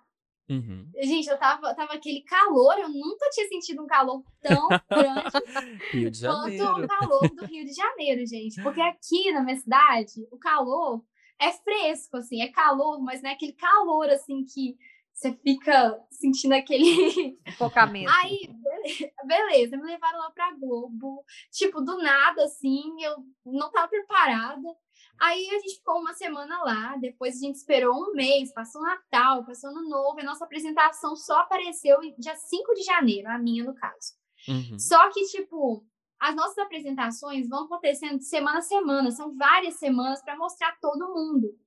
Uhum. 0.48 0.90
Gente, 1.02 1.28
eu 1.28 1.36
tava, 1.36 1.74
tava 1.74 1.92
aquele 1.92 2.22
calor, 2.22 2.78
eu 2.78 2.88
nunca 2.88 3.28
tinha 3.28 3.46
sentido 3.48 3.82
um 3.82 3.86
calor 3.86 4.24
tão 4.40 4.66
grande 4.88 6.22
quanto 6.22 6.84
o 6.84 6.88
calor 6.88 7.28
do 7.34 7.44
Rio 7.44 7.66
de 7.66 7.74
Janeiro, 7.74 8.26
gente. 8.26 8.62
Porque 8.62 8.80
aqui 8.80 9.30
na 9.30 9.42
minha 9.42 9.58
cidade, 9.58 10.26
o 10.30 10.38
calor 10.38 11.04
é 11.42 11.52
fresco, 11.52 12.16
assim, 12.16 12.40
é 12.40 12.48
calor, 12.48 13.00
mas 13.02 13.22
não 13.22 13.30
é 13.30 13.32
aquele 13.32 13.52
calor, 13.52 14.08
assim, 14.08 14.44
que 14.44 14.76
você 15.12 15.32
fica 15.34 16.00
sentindo 16.10 16.54
aquele 16.54 17.38
focamento. 17.58 18.10
Aí, 18.22 18.48
beleza, 19.24 19.76
me 19.76 19.84
levaram 19.84 20.18
lá 20.18 20.30
pra 20.30 20.52
Globo. 20.52 21.24
Tipo, 21.50 21.80
do 21.80 21.98
nada, 21.98 22.44
assim, 22.44 22.82
eu 23.02 23.16
não 23.44 23.70
tava 23.70 23.88
preparada. 23.88 24.68
Aí 25.20 25.48
a 25.50 25.58
gente 25.60 25.76
ficou 25.76 26.00
uma 26.00 26.14
semana 26.14 26.58
lá, 26.64 26.96
depois 26.96 27.36
a 27.36 27.40
gente 27.40 27.56
esperou 27.56 27.94
um 27.94 28.12
mês, 28.12 28.52
passou 28.52 28.82
Natal, 28.82 29.44
passou 29.44 29.70
Ano 29.70 29.88
Novo, 29.88 30.18
e 30.18 30.22
a 30.22 30.26
nossa 30.26 30.44
apresentação 30.44 31.14
só 31.14 31.40
apareceu 31.40 31.98
dia 32.18 32.34
5 32.34 32.74
de 32.74 32.82
janeiro, 32.82 33.28
a 33.28 33.38
minha 33.38 33.62
no 33.62 33.74
caso. 33.74 34.14
Uhum. 34.48 34.78
Só 34.78 35.10
que, 35.10 35.22
tipo, 35.26 35.86
as 36.22 36.36
nossas 36.36 36.58
apresentações 36.58 37.48
vão 37.48 37.64
acontecendo 37.64 38.16
de 38.16 38.24
semana 38.24 38.60
a 38.60 38.62
semana, 38.62 39.10
são 39.10 39.36
várias 39.36 39.74
semanas 39.74 40.22
para 40.22 40.36
mostrar 40.36 40.78
todo 40.80 41.12
mundo. 41.12 41.58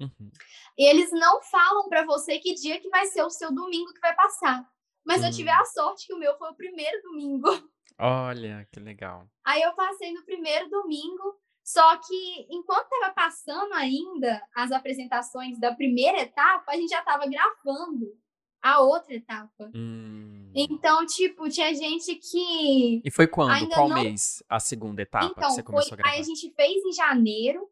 Uhum. 0.00 0.30
Eles 0.78 1.12
não 1.12 1.42
falam 1.42 1.90
para 1.90 2.06
você 2.06 2.38
que 2.38 2.54
dia 2.54 2.80
que 2.80 2.88
vai 2.88 3.04
ser 3.04 3.22
o 3.22 3.28
seu 3.28 3.54
domingo 3.54 3.92
que 3.92 4.00
vai 4.00 4.14
passar. 4.14 4.66
Mas 5.04 5.20
uhum. 5.20 5.26
eu 5.26 5.32
tive 5.32 5.50
uhum. 5.50 5.60
a 5.60 5.64
sorte 5.66 6.06
que 6.06 6.14
o 6.14 6.18
meu 6.18 6.38
foi 6.38 6.50
o 6.50 6.56
primeiro 6.56 7.02
domingo. 7.02 7.48
Olha, 8.00 8.66
que 8.72 8.80
legal. 8.80 9.28
Aí 9.44 9.60
eu 9.60 9.74
passei 9.74 10.10
no 10.14 10.24
primeiro 10.24 10.70
domingo, 10.70 11.38
só 11.62 11.98
que 11.98 12.46
enquanto 12.48 12.90
estava 12.90 13.12
passando 13.12 13.74
ainda 13.74 14.42
as 14.54 14.72
apresentações 14.72 15.60
da 15.60 15.74
primeira 15.74 16.18
etapa, 16.22 16.72
a 16.72 16.76
gente 16.76 16.88
já 16.88 17.00
estava 17.00 17.26
gravando 17.26 18.16
a 18.62 18.80
outra 18.80 19.14
etapa. 19.14 19.70
Hum. 19.74 20.50
Então, 20.54 21.04
tipo, 21.06 21.48
tinha 21.48 21.72
gente 21.74 22.14
que. 22.16 23.00
E 23.04 23.10
foi 23.10 23.26
quando? 23.26 23.68
Qual 23.68 23.88
não... 23.88 24.02
mês 24.02 24.42
a 24.48 24.58
segunda 24.58 25.02
etapa 25.02 25.26
então, 25.26 25.48
que 25.48 25.54
você 25.54 25.62
começou 25.62 25.90
foi... 25.90 25.98
a 25.98 26.02
gravar? 26.02 26.14
Aí 26.14 26.20
a 26.20 26.24
gente 26.24 26.52
fez 26.54 26.84
em 26.84 26.92
janeiro. 26.92 27.68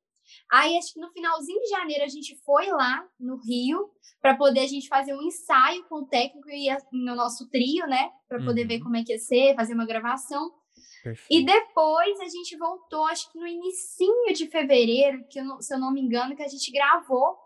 Aí 0.51 0.77
acho 0.77 0.93
que 0.93 1.01
no 1.01 1.11
finalzinho 1.11 1.61
de 1.61 1.69
janeiro 1.69 2.05
a 2.05 2.09
gente 2.09 2.37
foi 2.45 2.67
lá 2.67 3.07
no 3.19 3.37
Rio 3.37 3.91
para 4.21 4.37
poder 4.37 4.61
a 4.61 4.67
gente 4.67 4.89
fazer 4.89 5.15
um 5.15 5.23
ensaio 5.23 5.85
com 5.85 6.03
o 6.03 6.07
técnico 6.07 6.49
e 6.51 6.69
no 6.93 7.15
nosso 7.15 7.49
trio, 7.49 7.87
né? 7.87 8.11
Para 8.29 8.43
poder 8.43 8.63
uhum. 8.63 8.69
ver 8.69 8.81
como 8.81 8.97
é 8.97 9.05
que 9.05 9.13
ia 9.13 9.19
ser, 9.19 9.55
fazer 9.55 9.75
uma 9.75 9.87
gravação. 9.87 10.53
Perfeito. 11.03 11.29
E 11.31 11.45
depois 11.45 12.21
a 12.21 12.29
gente 12.29 12.57
voltou, 12.57 13.07
acho 13.07 13.31
que 13.31 13.39
no 13.39 13.47
início 13.47 14.07
de 14.35 14.49
fevereiro, 14.49 15.25
que 15.29 15.39
eu 15.39 15.63
se 15.63 15.73
eu 15.73 15.79
não 15.79 15.93
me 15.93 16.01
engano, 16.01 16.35
que 16.35 16.43
a 16.43 16.49
gente 16.49 16.73
gravou 16.73 17.37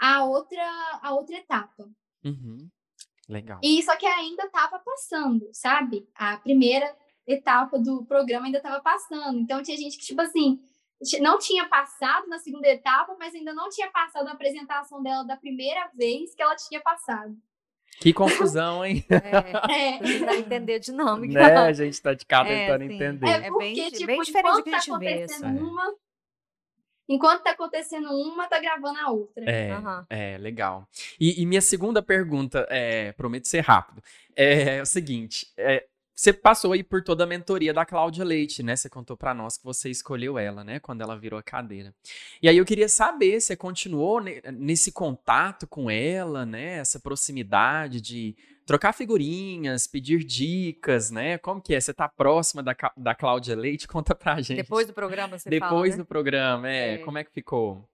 a 0.00 0.24
outra, 0.24 0.64
a 1.02 1.14
outra 1.14 1.36
etapa. 1.36 1.84
Uhum. 2.24 2.68
Legal. 3.28 3.58
E 3.62 3.82
só 3.82 3.96
que 3.96 4.06
ainda 4.06 4.44
estava 4.44 4.78
passando, 4.78 5.48
sabe? 5.52 6.08
A 6.14 6.36
primeira 6.36 6.94
etapa 7.26 7.78
do 7.78 8.04
programa 8.04 8.46
ainda 8.46 8.58
estava 8.58 8.80
passando. 8.80 9.38
Então 9.38 9.62
tinha 9.62 9.76
gente 9.76 9.96
que, 9.96 10.04
tipo 10.04 10.20
assim, 10.20 10.60
não 11.20 11.38
tinha 11.38 11.66
passado 11.66 12.28
na 12.28 12.38
segunda 12.38 12.68
etapa, 12.68 13.14
mas 13.18 13.34
ainda 13.34 13.52
não 13.52 13.68
tinha 13.68 13.90
passado 13.90 14.28
a 14.28 14.32
apresentação 14.32 15.02
dela 15.02 15.24
da 15.24 15.36
primeira 15.36 15.90
vez 15.94 16.34
que 16.34 16.42
ela 16.42 16.56
tinha 16.56 16.80
passado. 16.80 17.36
Que 18.00 18.12
confusão, 18.12 18.84
hein? 18.84 19.04
É, 19.70 20.32
é. 20.32 20.38
entender 20.38 20.74
a 20.74 20.78
dinâmica. 20.78 21.34
Né? 21.34 21.56
A 21.56 21.72
gente 21.72 22.00
tá 22.00 22.14
de 22.14 22.24
cá 22.24 22.44
é, 22.46 22.66
tentando 22.66 22.84
entender. 22.84 23.28
É 23.28 23.48
porque, 23.48 23.64
é 23.64 23.74
bem, 23.74 23.90
tipo, 23.90 24.06
bem 24.06 24.20
diferente 24.22 24.56
do 24.56 24.62
que 24.62 24.70
a 24.70 24.78
gente 24.78 24.90
tá 24.90 24.98
vê. 24.98 25.22
Assim. 25.22 25.58
Uma, 25.58 25.94
enquanto 27.12 27.42
tá 27.42 27.50
acontecendo 27.50 28.08
uma, 28.10 28.48
tá 28.48 28.58
gravando 28.58 28.98
a 28.98 29.10
outra. 29.10 29.44
É, 29.44 29.76
uhum. 29.76 30.04
é 30.08 30.38
legal. 30.38 30.88
E, 31.20 31.42
e, 31.42 31.46
minha 31.46 31.60
segunda 31.60 32.02
pergunta, 32.02 32.66
é, 32.70 33.12
prometo 33.12 33.46
ser 33.46 33.60
rápido, 33.60 34.02
é, 34.34 34.78
é 34.78 34.82
o 34.82 34.86
seguinte, 34.86 35.46
é, 35.56 35.84
você 36.14 36.32
passou 36.32 36.72
aí 36.72 36.82
por 36.82 37.02
toda 37.02 37.24
a 37.24 37.26
mentoria 37.26 37.72
da 37.72 37.86
Cláudia 37.86 38.24
Leite, 38.24 38.62
né? 38.62 38.76
Você 38.76 38.88
contou 38.88 39.16
para 39.16 39.32
nós 39.32 39.56
que 39.56 39.64
você 39.64 39.90
escolheu 39.90 40.38
ela, 40.38 40.62
né? 40.62 40.78
Quando 40.78 41.00
ela 41.00 41.18
virou 41.18 41.38
a 41.38 41.42
cadeira. 41.42 41.94
E 42.42 42.48
aí 42.48 42.56
eu 42.56 42.64
queria 42.64 42.88
saber, 42.88 43.40
você 43.40 43.56
continuou 43.56 44.20
nesse 44.52 44.92
contato 44.92 45.66
com 45.66 45.90
ela, 45.90 46.44
né? 46.44 46.78
Essa 46.78 47.00
proximidade 47.00 48.00
de 48.00 48.36
trocar 48.66 48.92
figurinhas, 48.92 49.86
pedir 49.86 50.22
dicas, 50.22 51.10
né? 51.10 51.38
Como 51.38 51.62
que 51.62 51.74
é? 51.74 51.80
Você 51.80 51.94
tá 51.94 52.08
próxima 52.08 52.62
da, 52.62 52.76
da 52.96 53.14
Cláudia 53.14 53.56
Leite? 53.56 53.88
Conta 53.88 54.14
pra 54.14 54.40
gente. 54.40 54.58
Depois 54.58 54.86
do 54.86 54.92
programa 54.92 55.38
você 55.38 55.48
Depois 55.48 55.70
fala, 55.70 55.86
né? 55.88 55.96
do 55.96 56.04
programa, 56.04 56.70
é. 56.70 56.94
é. 56.94 56.98
Como 56.98 57.16
é 57.16 57.24
que 57.24 57.32
ficou? 57.32 57.88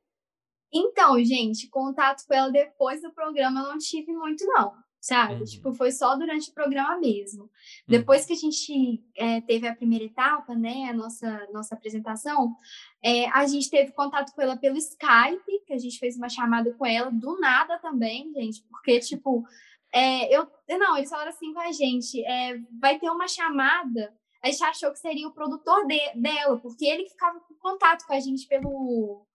Então, 0.72 1.18
gente, 1.24 1.68
contato 1.70 2.26
com 2.26 2.34
ela 2.34 2.50
depois 2.50 3.00
do 3.00 3.12
programa 3.12 3.60
eu 3.60 3.68
não 3.68 3.78
tive 3.78 4.12
muito, 4.12 4.44
não 4.44 4.87
sabe? 5.00 5.34
Uhum. 5.34 5.44
Tipo, 5.44 5.72
foi 5.72 5.92
só 5.92 6.16
durante 6.16 6.50
o 6.50 6.54
programa 6.54 6.98
mesmo. 6.98 7.44
Uhum. 7.44 7.50
Depois 7.86 8.26
que 8.26 8.32
a 8.32 8.36
gente 8.36 9.02
é, 9.16 9.40
teve 9.40 9.66
a 9.66 9.74
primeira 9.74 10.04
etapa, 10.04 10.54
né, 10.54 10.88
a 10.90 10.92
nossa, 10.92 11.48
nossa 11.52 11.74
apresentação, 11.74 12.54
é, 13.02 13.28
a 13.30 13.46
gente 13.46 13.70
teve 13.70 13.92
contato 13.92 14.32
com 14.34 14.42
ela 14.42 14.56
pelo 14.56 14.76
Skype, 14.76 15.64
que 15.66 15.72
a 15.72 15.78
gente 15.78 15.98
fez 15.98 16.16
uma 16.16 16.28
chamada 16.28 16.72
com 16.74 16.84
ela, 16.84 17.10
do 17.10 17.38
nada 17.38 17.78
também, 17.78 18.32
gente, 18.34 18.62
porque, 18.68 18.98
tipo, 19.00 19.44
é, 19.92 20.34
eu, 20.34 20.48
não, 20.78 20.96
eles 20.96 21.08
falaram 21.08 21.30
assim 21.30 21.52
com 21.52 21.60
a 21.60 21.72
gente, 21.72 22.24
é, 22.24 22.58
vai 22.80 22.98
ter 22.98 23.08
uma 23.08 23.28
chamada, 23.28 24.12
a 24.42 24.50
gente 24.50 24.62
achou 24.64 24.92
que 24.92 24.98
seria 24.98 25.26
o 25.26 25.32
produtor 25.32 25.86
de, 25.86 25.98
dela, 26.14 26.58
porque 26.58 26.84
ele 26.84 27.08
ficava 27.08 27.38
em 27.50 27.54
contato 27.58 28.06
com 28.06 28.12
a 28.12 28.20
gente 28.20 28.46
pelo... 28.46 29.26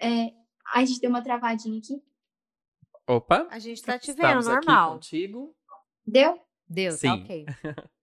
É, 0.00 0.32
a 0.74 0.84
gente 0.84 1.00
deu 1.00 1.08
uma 1.08 1.22
travadinha 1.22 1.78
aqui. 1.78 2.02
Opa. 3.08 3.46
A 3.50 3.58
gente 3.58 3.82
tá 3.82 3.98
te 3.98 4.12
vendo, 4.12 4.44
normal. 4.44 4.94
contigo. 4.94 5.54
Deu? 6.06 6.40
Deu, 6.68 6.90
tá 6.92 6.98
Sim. 6.98 7.08
tá 7.08 7.14
ok. 7.14 7.46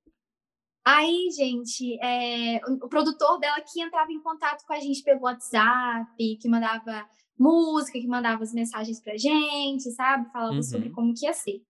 Aí, 0.85 1.29
gente, 1.31 1.97
é, 2.03 2.59
o 2.81 2.89
produtor 2.89 3.39
dela 3.39 3.61
que 3.61 3.81
entrava 3.81 4.11
em 4.11 4.21
contato 4.21 4.65
com 4.65 4.73
a 4.73 4.79
gente 4.79 5.01
pelo 5.01 5.21
WhatsApp, 5.21 6.37
que 6.41 6.49
mandava 6.49 7.07
música, 7.39 7.99
que 7.99 8.07
mandava 8.07 8.43
as 8.43 8.53
mensagens 8.53 9.01
pra 9.01 9.17
gente, 9.17 9.89
sabe? 9.91 10.29
Falava 10.31 10.55
uhum. 10.55 10.63
sobre 10.63 10.89
como 10.89 11.13
que 11.13 11.25
ia 11.25 11.33
ser. 11.33 11.61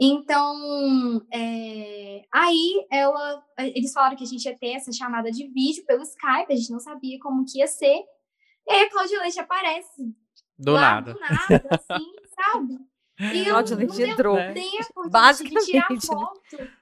Então, 0.00 1.26
é, 1.32 2.22
aí 2.32 2.86
ela, 2.92 3.44
eles 3.58 3.92
falaram 3.92 4.16
que 4.16 4.22
a 4.22 4.26
gente 4.26 4.44
ia 4.44 4.56
ter 4.56 4.74
essa 4.74 4.92
chamada 4.92 5.30
de 5.32 5.48
vídeo 5.48 5.84
pelo 5.84 6.02
Skype, 6.02 6.52
a 6.52 6.56
gente 6.56 6.70
não 6.70 6.78
sabia 6.78 7.18
como 7.20 7.44
que 7.44 7.58
ia 7.58 7.66
ser. 7.66 8.04
E 8.68 8.72
aí 8.72 8.82
a 8.82 8.90
Cláudia 8.90 9.20
Leite 9.20 9.40
aparece. 9.40 10.14
Do 10.56 10.74
nada. 10.74 11.14
Do 11.14 11.20
nada, 11.20 11.68
assim, 11.70 12.04
sabe? 12.44 12.78
E 13.20 13.38
eu 13.40 13.50
Cláudia 13.50 13.76
Leite 13.76 14.02
entrou. 14.02 14.36
tempo 14.36 15.10
Basicamente. 15.10 15.66
de 15.66 15.72
tirar 15.72 16.00
foto. 16.00 16.78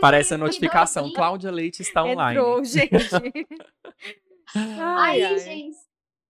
Parece 0.00 0.34
a 0.34 0.38
notificação, 0.38 1.12
Cláudia 1.12 1.50
Leite 1.50 1.82
está 1.82 2.04
online. 2.04 2.38
Entrou, 2.38 2.62
gente. 2.64 2.94
ai, 4.54 5.22
aí, 5.22 5.24
ai. 5.24 5.38
gente, 5.38 5.76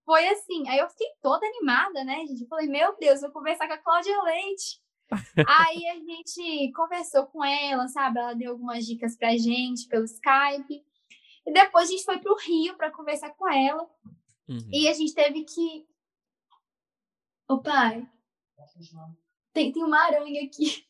foi 0.05 0.27
assim. 0.29 0.69
Aí 0.69 0.79
eu 0.79 0.89
fiquei 0.89 1.09
toda 1.23 1.47
animada, 1.47 2.05
né, 2.05 2.25
gente? 2.27 2.43
Eu 2.43 2.49
falei, 2.49 2.67
meu 2.67 2.97
Deus, 2.99 3.21
vou 3.21 3.31
conversar 3.31 3.67
com 3.67 3.75
a 3.75 3.79
Cláudia 3.79 4.23
Leite. 4.23 4.83
aí 5.47 5.87
a 5.89 5.95
gente 5.97 6.73
conversou 6.73 7.27
com 7.27 7.45
ela, 7.45 7.87
sabe? 7.89 8.19
Ela 8.19 8.35
deu 8.35 8.53
algumas 8.53 8.87
dicas 8.87 9.17
pra 9.17 9.37
gente 9.37 9.87
pelo 9.89 10.05
Skype. 10.05 10.83
E 11.47 11.53
depois 11.53 11.89
a 11.89 11.93
gente 11.93 12.05
foi 12.05 12.19
pro 12.19 12.37
Rio 12.37 12.75
para 12.77 12.91
conversar 12.91 13.31
com 13.31 13.47
ela. 13.47 13.87
Uhum. 14.49 14.69
E 14.73 14.89
a 14.89 14.95
gente 14.95 15.15
teve 15.15 15.45
que. 15.45 15.87
Ô 17.47 17.61
pai, 17.61 18.07
tem, 19.53 19.73
tem 19.73 19.85
uma 19.85 20.05
aranha 20.05 20.45
aqui. 20.45 20.85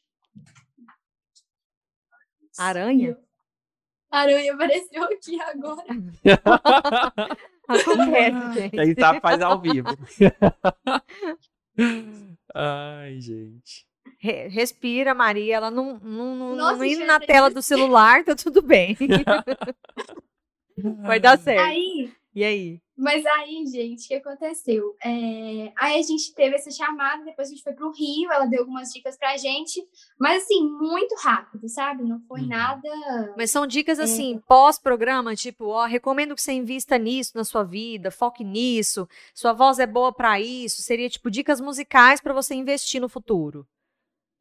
Aranha? 2.59 3.17
Aranha 4.11 4.55
apareceu 4.55 5.05
aqui 5.05 5.41
agora. 5.41 5.85
Acontece, 7.67 8.61
gente. 8.61 8.77
Gente 8.77 8.95
tá, 8.95 9.19
faz 9.21 9.41
ao 9.41 9.61
vivo. 9.61 9.89
Ai, 12.55 13.19
gente. 13.21 13.87
respira, 14.21 15.15
Maria. 15.15 15.57
Ela 15.57 15.71
não, 15.71 15.99
não, 15.99 16.37
não, 16.37 16.57
Nossa, 16.57 16.77
não 16.77 16.85
indo 16.85 17.05
na 17.05 17.19
tela 17.19 17.51
do 17.51 17.63
celular, 17.63 18.25
tá 18.25 18.37
tudo 18.37 18.63
bem. 18.63 18.97
Vai 21.03 21.19
dar 21.19 21.39
certo. 21.39 21.67
Aí, 21.67 22.13
E 22.35 22.43
aí? 22.43 22.81
Mas 22.97 23.25
aí, 23.27 23.65
gente, 23.67 24.05
o 24.05 24.09
que 24.09 24.15
aconteceu? 24.15 24.97
É... 25.05 25.73
Aí 25.77 25.99
a 25.99 26.03
gente 26.03 26.33
teve 26.35 26.55
essa 26.55 26.71
chamada, 26.71 27.25
depois 27.25 27.49
a 27.49 27.51
gente 27.51 27.63
foi 27.63 27.73
para 27.73 27.87
o 27.87 27.93
Rio, 27.93 28.31
ela 28.31 28.47
deu 28.47 28.61
algumas 28.61 28.91
dicas 28.93 29.17
pra 29.17 29.37
gente, 29.37 29.85
mas 30.19 30.45
assim, 30.45 30.63
muito 30.63 31.15
rápido, 31.17 31.69
sabe? 31.69 32.05
Não 32.05 32.21
foi 32.27 32.43
uhum. 32.43 32.49
nada. 32.49 33.35
Mas 33.37 33.51
são 33.51 33.67
dicas 33.67 33.99
é... 33.99 34.05
assim, 34.05 34.41
pós-programa, 34.49 35.35
tipo, 35.35 35.67
ó, 35.67 35.85
recomendo 35.87 36.35
que 36.35 36.43
você 36.43 36.53
invista 36.53 36.97
nisso 36.99 37.33
na 37.35 37.45
sua 37.45 37.65
vida, 37.65 38.11
foque 38.11 38.45
nisso, 38.45 39.09
sua 39.35 39.53
voz 39.53 39.79
é 39.79 39.87
boa 39.87 40.13
para 40.13 40.41
isso, 40.41 40.83
seria 40.83 41.09
tipo 41.09 41.31
dicas 41.31 41.61
musicais 41.61 42.21
para 42.21 42.35
você 42.35 42.55
investir 42.55 43.01
no 43.01 43.09
futuro. 43.09 43.67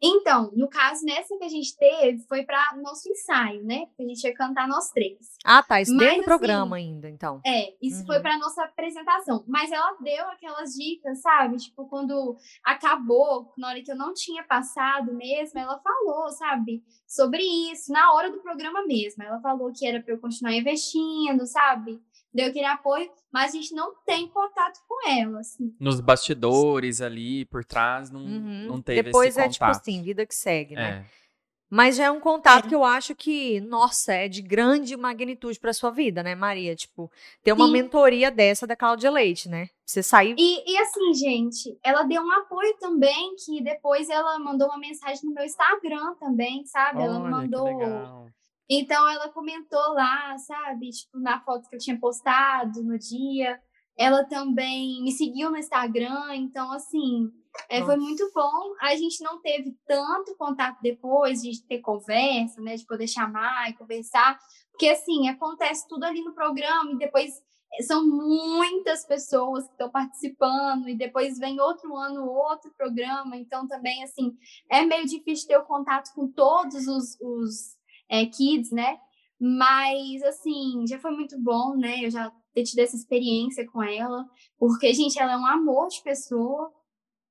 Então, 0.06 0.52
no 0.54 0.68
caso, 0.68 1.06
nessa 1.06 1.38
que 1.38 1.46
a 1.46 1.50
gente 1.50 1.78
teve, 1.78 2.22
foi 2.28 2.44
para 2.44 2.76
nosso 2.84 3.10
ensaio, 3.10 3.64
né? 3.64 3.86
Que 3.96 4.04
a 4.04 4.06
gente 4.06 4.22
ia 4.22 4.34
cantar 4.34 4.68
nós 4.68 4.90
três. 4.90 5.38
Ah, 5.46 5.64
tá. 5.64 5.80
Isso 5.80 5.96
Mas, 5.96 6.00
dentro 6.00 6.16
do 6.16 6.20
assim, 6.20 6.26
programa 6.26 6.76
ainda, 6.76 7.10
então. 7.10 7.40
É, 7.46 7.74
isso 7.82 8.02
uhum. 8.02 8.08
foi 8.08 8.20
para 8.20 8.38
nossa 8.38 8.66
apresentação. 8.66 9.46
Mas 9.48 9.72
ela 9.72 9.96
deu 10.02 10.28
aquelas 10.28 10.74
dicas, 10.74 11.22
sabe? 11.22 11.56
Tipo, 11.56 11.88
quando 11.88 12.36
acabou, 12.66 13.54
na 13.58 13.70
hora 13.70 13.82
que 13.82 13.90
eu 13.90 13.96
não 13.96 14.14
tinha 14.14 14.44
passado 14.44 15.14
mesmo, 15.14 15.58
ela 15.58 15.80
falou, 15.80 16.30
sabe? 16.32 16.84
Sobre 17.08 17.42
isso, 17.72 17.90
na 17.94 18.12
hora 18.12 18.30
do 18.30 18.42
programa 18.42 18.86
mesmo. 18.86 19.24
Ela 19.24 19.40
falou 19.40 19.72
que 19.72 19.88
era 19.88 20.04
para 20.04 20.14
eu 20.14 20.20
continuar 20.20 20.54
investindo, 20.54 21.46
sabe? 21.46 22.02
Deu 22.34 22.48
aquele 22.48 22.66
apoio, 22.66 23.10
mas 23.32 23.52
a 23.52 23.58
gente 23.58 23.74
não 23.74 23.94
tem 24.06 24.28
contato 24.28 24.80
com 24.88 25.10
ela, 25.10 25.40
assim. 25.40 25.76
Nos 25.80 26.00
bastidores 26.00 27.02
ali, 27.02 27.46
por 27.46 27.64
trás, 27.64 28.10
não, 28.10 28.22
uhum. 28.22 28.66
não 28.68 28.82
teve 28.82 29.04
Depois 29.04 29.30
esse 29.30 29.38
contato. 29.38 29.50
é 29.50 29.54
tipo 29.54 29.66
assim, 29.66 30.02
vida 30.02 30.26
que 30.26 30.36
segue, 30.36 30.76
né? 30.76 31.06
É. 31.10 31.24
Mas 31.70 31.96
já 31.96 32.06
é 32.06 32.12
um 32.12 32.20
contato 32.20 32.66
é. 32.66 32.70
que 32.70 32.76
eu 32.76 32.84
acho 32.84 33.16
que, 33.16 33.60
nossa, 33.62 34.14
é 34.14 34.28
de 34.28 34.44
grande 34.44 34.96
magnitude 34.96 35.60
para 35.60 35.74
sua 35.74 35.90
vida, 35.90 36.22
né, 36.22 36.36
Maria? 36.36 36.76
Tipo, 36.76 37.12
ter 37.44 37.52
uma 37.52 37.66
Sim. 37.66 37.72
mentoria 37.72 38.30
dessa 38.30 38.68
da 38.68 38.76
Cláudia 38.76 39.10
Leite, 39.10 39.50
né? 39.50 39.70
Você 39.84 40.04
saiu. 40.04 40.36
E, 40.38 40.72
e, 40.72 40.78
assim, 40.78 41.14
gente, 41.16 41.76
ela 41.84 42.04
deu 42.04 42.22
um 42.22 42.32
apoio 42.32 42.76
também, 42.80 43.36
que 43.44 43.64
depois 43.64 44.08
ela 44.08 44.38
mandou 44.38 44.68
uma 44.68 44.78
mensagem 44.78 45.22
no 45.24 45.34
meu 45.34 45.44
Instagram 45.44 46.14
também, 46.20 46.64
sabe? 46.66 47.00
Olha, 47.00 47.06
ela 47.06 47.20
mandou 47.20 48.30
então 48.70 49.10
ela 49.10 49.30
comentou 49.30 49.94
lá, 49.94 50.38
sabe, 50.38 50.90
tipo, 50.90 51.20
na 51.20 51.42
foto 51.42 51.70
que 51.70 51.76
eu 51.76 51.80
tinha 51.80 52.00
postado 52.00 52.84
no 52.84 52.98
dia. 52.98 53.60
Ela 53.98 54.24
também 54.24 55.04
me 55.04 55.12
seguiu 55.12 55.52
no 55.52 55.58
Instagram, 55.58 56.36
então 56.36 56.72
assim, 56.72 57.32
é, 57.70 57.84
foi 57.84 57.96
muito 57.98 58.30
bom. 58.34 58.74
A 58.82 58.96
gente 58.96 59.24
não 59.24 59.40
teve 59.42 59.78
tanto 59.86 60.36
contato 60.36 60.80
depois 60.82 61.42
de 61.42 61.64
ter 61.68 61.80
conversa, 61.80 62.60
né, 62.62 62.76
de 62.76 62.86
poder 62.86 63.08
chamar 63.08 63.70
e 63.70 63.74
conversar, 63.74 64.40
porque 64.72 64.90
assim, 64.90 65.28
acontece 65.30 65.88
tudo 65.88 66.04
ali 66.06 66.24
no 66.24 66.34
programa 66.34 66.92
e 66.92 66.98
depois 66.98 67.32
eh, 67.78 67.84
são 67.84 68.04
muitas 68.08 69.06
pessoas 69.06 69.66
que 69.66 69.74
estão 69.74 69.92
participando 69.92 70.90
e 70.90 70.98
depois 70.98 71.38
vem 71.38 71.60
outro 71.60 71.96
ano 71.96 72.26
outro 72.26 72.72
programa, 72.76 73.38
então 73.38 73.68
também 73.68 74.04
assim 74.04 74.36
é 74.72 74.84
meio 74.84 75.06
difícil 75.06 75.48
ter 75.48 75.58
o 75.58 75.66
contato 75.66 76.12
com 76.16 76.28
todos 76.32 76.88
os, 76.88 77.18
os 77.22 77.73
é, 78.10 78.26
kids, 78.26 78.72
né? 78.72 78.98
Mas, 79.40 80.24
assim, 80.24 80.86
já 80.88 81.00
foi 81.00 81.12
muito 81.12 81.40
bom, 81.40 81.76
né? 81.76 82.06
Eu 82.06 82.10
já 82.10 82.32
ter 82.54 82.64
tido 82.64 82.80
essa 82.80 82.96
experiência 82.96 83.68
com 83.70 83.82
ela, 83.84 84.26
porque, 84.58 84.94
gente, 84.94 85.20
ela 85.20 85.34
é 85.34 85.38
um 85.38 85.46
amor 85.46 85.88
de 85.90 86.02
pessoa. 86.02 86.72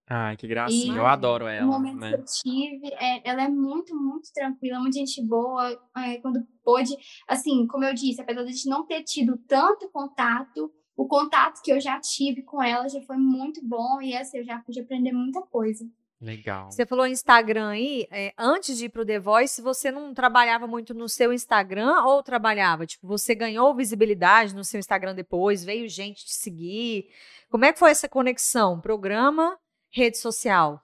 Ai, 0.08 0.36
que 0.36 0.46
gracinha, 0.46 0.96
eu 0.96 1.06
adoro 1.06 1.46
ela. 1.46 1.64
No 1.64 1.72
momento 1.72 2.00
né? 2.00 2.10
que 2.10 2.20
eu 2.20 2.24
tive, 2.24 2.92
é, 2.94 3.28
ela 3.28 3.44
é 3.44 3.48
muito, 3.48 3.94
muito 3.96 4.30
tranquila, 4.34 4.80
muito 4.80 4.94
gente 4.94 5.22
boa. 5.26 5.70
É, 5.96 6.18
quando 6.18 6.46
pôde, 6.62 6.94
assim, 7.26 7.66
como 7.66 7.84
eu 7.84 7.94
disse, 7.94 8.20
apesar 8.20 8.42
de 8.42 8.48
a 8.48 8.52
gente 8.52 8.68
não 8.68 8.84
ter 8.84 9.02
tido 9.04 9.38
tanto 9.48 9.88
contato, 9.90 10.70
o 10.96 11.06
contato 11.06 11.62
que 11.62 11.72
eu 11.72 11.80
já 11.80 11.98
tive 11.98 12.42
com 12.42 12.62
ela 12.62 12.88
já 12.88 13.00
foi 13.02 13.16
muito 13.16 13.64
bom 13.64 14.02
e 14.02 14.14
assim, 14.14 14.38
eu 14.38 14.44
já 14.44 14.58
pude 14.58 14.80
aprender 14.80 15.12
muita 15.12 15.40
coisa. 15.40 15.84
Legal. 16.22 16.70
Você 16.70 16.86
falou 16.86 17.04
Instagram 17.04 17.70
aí, 17.70 18.06
é, 18.08 18.32
antes 18.38 18.78
de 18.78 18.84
ir 18.84 18.90
pro 18.90 19.04
The 19.04 19.18
Voice, 19.18 19.60
você 19.60 19.90
não 19.90 20.14
trabalhava 20.14 20.68
muito 20.68 20.94
no 20.94 21.08
seu 21.08 21.32
Instagram 21.32 22.04
ou 22.04 22.22
trabalhava? 22.22 22.86
Tipo, 22.86 23.08
você 23.08 23.34
ganhou 23.34 23.74
visibilidade 23.74 24.54
no 24.54 24.62
seu 24.62 24.78
Instagram 24.78 25.16
depois, 25.16 25.64
veio 25.64 25.88
gente 25.88 26.24
te 26.24 26.32
seguir. 26.32 27.08
Como 27.50 27.64
é 27.64 27.72
que 27.72 27.78
foi 27.80 27.90
essa 27.90 28.08
conexão? 28.08 28.80
Programa, 28.80 29.58
rede 29.90 30.16
social? 30.16 30.80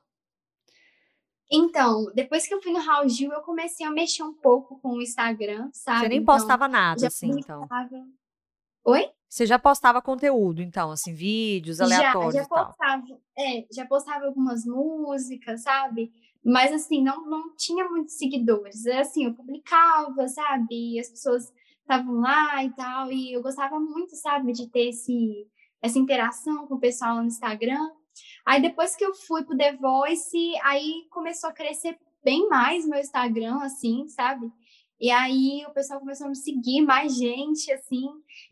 Então, 1.48 2.10
depois 2.12 2.48
que 2.48 2.52
eu 2.52 2.60
fui 2.60 2.72
no 2.72 2.80
Raul 2.80 3.08
Gil, 3.08 3.32
eu 3.32 3.40
comecei 3.42 3.86
a 3.86 3.92
mexer 3.92 4.24
um 4.24 4.34
pouco 4.34 4.80
com 4.80 4.94
o 4.94 5.00
Instagram, 5.00 5.70
sabe? 5.72 6.00
Você 6.00 6.08
nem 6.08 6.18
então, 6.18 6.34
postava 6.34 6.66
nada, 6.66 7.06
assim, 7.06 7.30
então. 7.30 7.66
Oi? 8.84 9.08
Você 9.28 9.44
já 9.44 9.58
postava 9.58 10.00
conteúdo, 10.00 10.62
então, 10.62 10.90
assim, 10.90 11.12
vídeos 11.12 11.80
aleatórios 11.80 12.34
já, 12.34 12.40
já 12.42 12.48
postava, 12.48 13.02
é, 13.38 13.66
já 13.70 13.86
postava 13.86 14.24
algumas 14.24 14.64
músicas, 14.64 15.62
sabe? 15.62 16.10
Mas, 16.42 16.72
assim, 16.72 17.02
não, 17.02 17.28
não 17.28 17.54
tinha 17.54 17.86
muitos 17.88 18.16
seguidores. 18.16 18.86
Assim, 18.86 19.26
eu 19.26 19.34
publicava, 19.34 20.26
sabe? 20.28 20.94
E 20.94 20.98
as 20.98 21.10
pessoas 21.10 21.52
estavam 21.80 22.20
lá 22.20 22.64
e 22.64 22.70
tal. 22.70 23.12
E 23.12 23.34
eu 23.34 23.42
gostava 23.42 23.78
muito, 23.78 24.16
sabe, 24.16 24.52
de 24.52 24.70
ter 24.70 24.88
esse, 24.88 25.46
essa 25.82 25.98
interação 25.98 26.66
com 26.66 26.76
o 26.76 26.80
pessoal 26.80 27.16
no 27.16 27.26
Instagram. 27.26 27.90
Aí, 28.46 28.62
depois 28.62 28.96
que 28.96 29.04
eu 29.04 29.14
fui 29.14 29.44
pro 29.44 29.58
The 29.58 29.76
Voice, 29.76 30.54
aí 30.62 31.06
começou 31.10 31.50
a 31.50 31.52
crescer 31.52 31.98
bem 32.24 32.48
mais 32.48 32.86
meu 32.86 32.98
Instagram, 32.98 33.58
assim, 33.62 34.08
sabe? 34.08 34.50
E 35.00 35.10
aí 35.10 35.64
o 35.66 35.70
pessoal 35.70 36.00
começou 36.00 36.26
a 36.26 36.30
me 36.30 36.36
seguir, 36.36 36.82
mais 36.82 37.16
gente, 37.16 37.70
assim. 37.72 38.08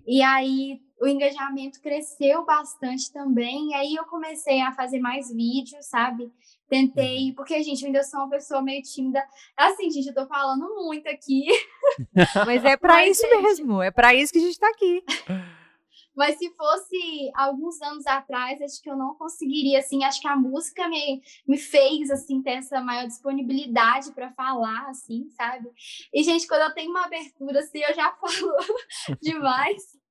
E 0.06 0.22
aí 0.22 0.80
o 1.00 1.06
engajamento 1.06 1.80
cresceu 1.80 2.44
bastante 2.44 3.12
também. 3.12 3.70
E 3.70 3.74
aí 3.74 3.94
eu 3.94 4.04
comecei 4.04 4.60
a 4.60 4.72
fazer 4.72 4.98
mais 5.00 5.32
vídeos, 5.32 5.86
sabe? 5.86 6.30
Tentei, 6.68 7.28
uhum. 7.28 7.34
porque, 7.34 7.62
gente, 7.62 7.82
eu 7.82 7.86
ainda 7.86 8.02
sou 8.02 8.20
uma 8.20 8.30
pessoa 8.30 8.62
meio 8.62 8.82
tímida. 8.82 9.22
Assim, 9.56 9.90
gente, 9.90 10.08
eu 10.08 10.14
tô 10.14 10.26
falando 10.26 10.74
muito 10.74 11.08
aqui. 11.08 11.46
Mas 12.46 12.64
é 12.64 12.76
para 12.76 13.06
isso 13.06 13.22
gente... 13.22 13.42
mesmo, 13.42 13.82
é 13.82 13.90
para 13.90 14.14
isso 14.14 14.32
que 14.32 14.38
a 14.38 14.42
gente 14.42 14.58
tá 14.58 14.68
aqui. 14.68 15.02
Mas 16.16 16.38
se 16.38 16.50
fosse 16.54 17.30
alguns 17.34 17.80
anos 17.82 18.06
atrás, 18.06 18.60
acho 18.62 18.82
que 18.82 18.90
eu 18.90 18.96
não 18.96 19.14
conseguiria, 19.14 19.80
assim, 19.80 20.02
acho 20.04 20.20
que 20.20 20.28
a 20.28 20.36
música 20.36 20.88
me, 20.88 21.22
me 21.46 21.58
fez, 21.58 22.10
assim, 22.10 22.42
ter 22.42 22.52
essa 22.52 22.80
maior 22.80 23.06
disponibilidade 23.06 24.12
para 24.12 24.32
falar, 24.32 24.88
assim, 24.88 25.28
sabe? 25.30 25.68
E, 26.12 26.22
gente, 26.22 26.46
quando 26.46 26.62
eu 26.62 26.74
tenho 26.74 26.90
uma 26.90 27.04
abertura, 27.04 27.60
assim, 27.60 27.80
eu 27.80 27.94
já 27.94 28.12
falo 28.16 28.56
demais. 29.20 30.05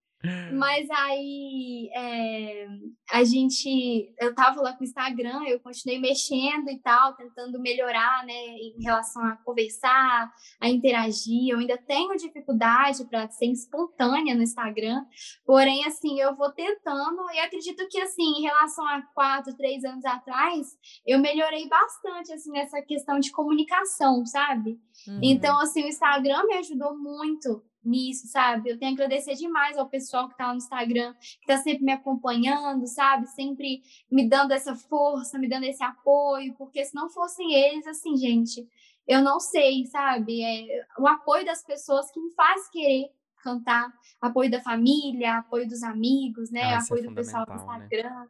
Mas 0.53 0.89
aí 0.89 1.89
é, 1.93 2.67
a 3.11 3.23
gente, 3.23 4.13
eu 4.19 4.33
tava 4.33 4.61
lá 4.61 4.73
com 4.73 4.81
o 4.81 4.87
Instagram, 4.87 5.43
eu 5.45 5.59
continuei 5.59 5.99
mexendo 5.99 6.69
e 6.69 6.79
tal, 6.79 7.15
tentando 7.15 7.59
melhorar, 7.59 8.25
né, 8.25 8.33
em 8.33 8.81
relação 8.81 9.23
a 9.23 9.35
conversar, 9.37 10.31
a 10.59 10.69
interagir. 10.69 11.49
Eu 11.49 11.59
ainda 11.59 11.77
tenho 11.77 12.15
dificuldade 12.15 13.05
para 13.05 13.29
ser 13.29 13.47
espontânea 13.47 14.35
no 14.35 14.43
Instagram, 14.43 15.05
porém, 15.45 15.85
assim, 15.85 16.19
eu 16.19 16.35
vou 16.35 16.51
tentando 16.51 17.29
e 17.33 17.39
acredito 17.39 17.87
que, 17.89 17.99
assim, 18.01 18.39
em 18.39 18.41
relação 18.41 18.85
a 18.87 19.01
quatro, 19.13 19.55
três 19.55 19.83
anos 19.83 20.05
atrás, 20.05 20.67
eu 21.05 21.19
melhorei 21.19 21.67
bastante, 21.67 22.33
assim, 22.33 22.51
nessa 22.51 22.81
questão 22.81 23.19
de 23.19 23.31
comunicação, 23.31 24.25
sabe? 24.25 24.79
Uhum. 25.07 25.19
Então, 25.21 25.59
assim, 25.59 25.83
o 25.83 25.87
Instagram 25.87 26.43
me 26.47 26.55
ajudou 26.55 26.97
muito 26.97 27.63
nisso, 27.87 28.27
sabe? 28.27 28.69
Eu 28.69 28.77
tenho 28.77 28.95
que 28.95 29.01
agradecer 29.01 29.35
demais 29.35 29.77
ao 29.77 29.87
pessoal 29.87 30.27
que 30.27 30.33
está 30.33 30.49
no 30.49 30.57
Instagram, 30.57 31.13
que 31.13 31.51
está 31.51 31.57
sempre 31.57 31.83
me 31.83 31.91
acompanhando, 31.91 32.85
sabe? 32.87 33.27
Sempre 33.27 33.81
me 34.11 34.27
dando 34.27 34.51
essa 34.51 34.75
força, 34.75 35.37
me 35.37 35.47
dando 35.47 35.65
esse 35.65 35.83
apoio, 35.83 36.53
porque 36.57 36.83
se 36.83 36.95
não 36.95 37.09
fossem 37.09 37.53
eles, 37.53 37.87
assim, 37.87 38.15
gente, 38.17 38.67
eu 39.07 39.21
não 39.21 39.39
sei, 39.39 39.85
sabe? 39.85 40.41
É 40.41 40.85
o 40.99 41.07
apoio 41.07 41.45
das 41.45 41.63
pessoas 41.63 42.11
que 42.11 42.19
me 42.19 42.31
faz 42.33 42.69
querer 42.69 43.09
cantar, 43.43 43.93
apoio 44.19 44.49
da 44.49 44.61
família, 44.61 45.37
apoio 45.37 45.67
dos 45.67 45.83
amigos, 45.83 46.49
né? 46.49 46.63
Ah, 46.63 46.71
é 46.71 46.75
apoio 46.75 47.05
é 47.05 47.07
do 47.07 47.13
pessoal 47.13 47.45
do 47.45 47.51
né? 47.51 47.57
Instagram. 47.57 48.09
Né? 48.09 48.27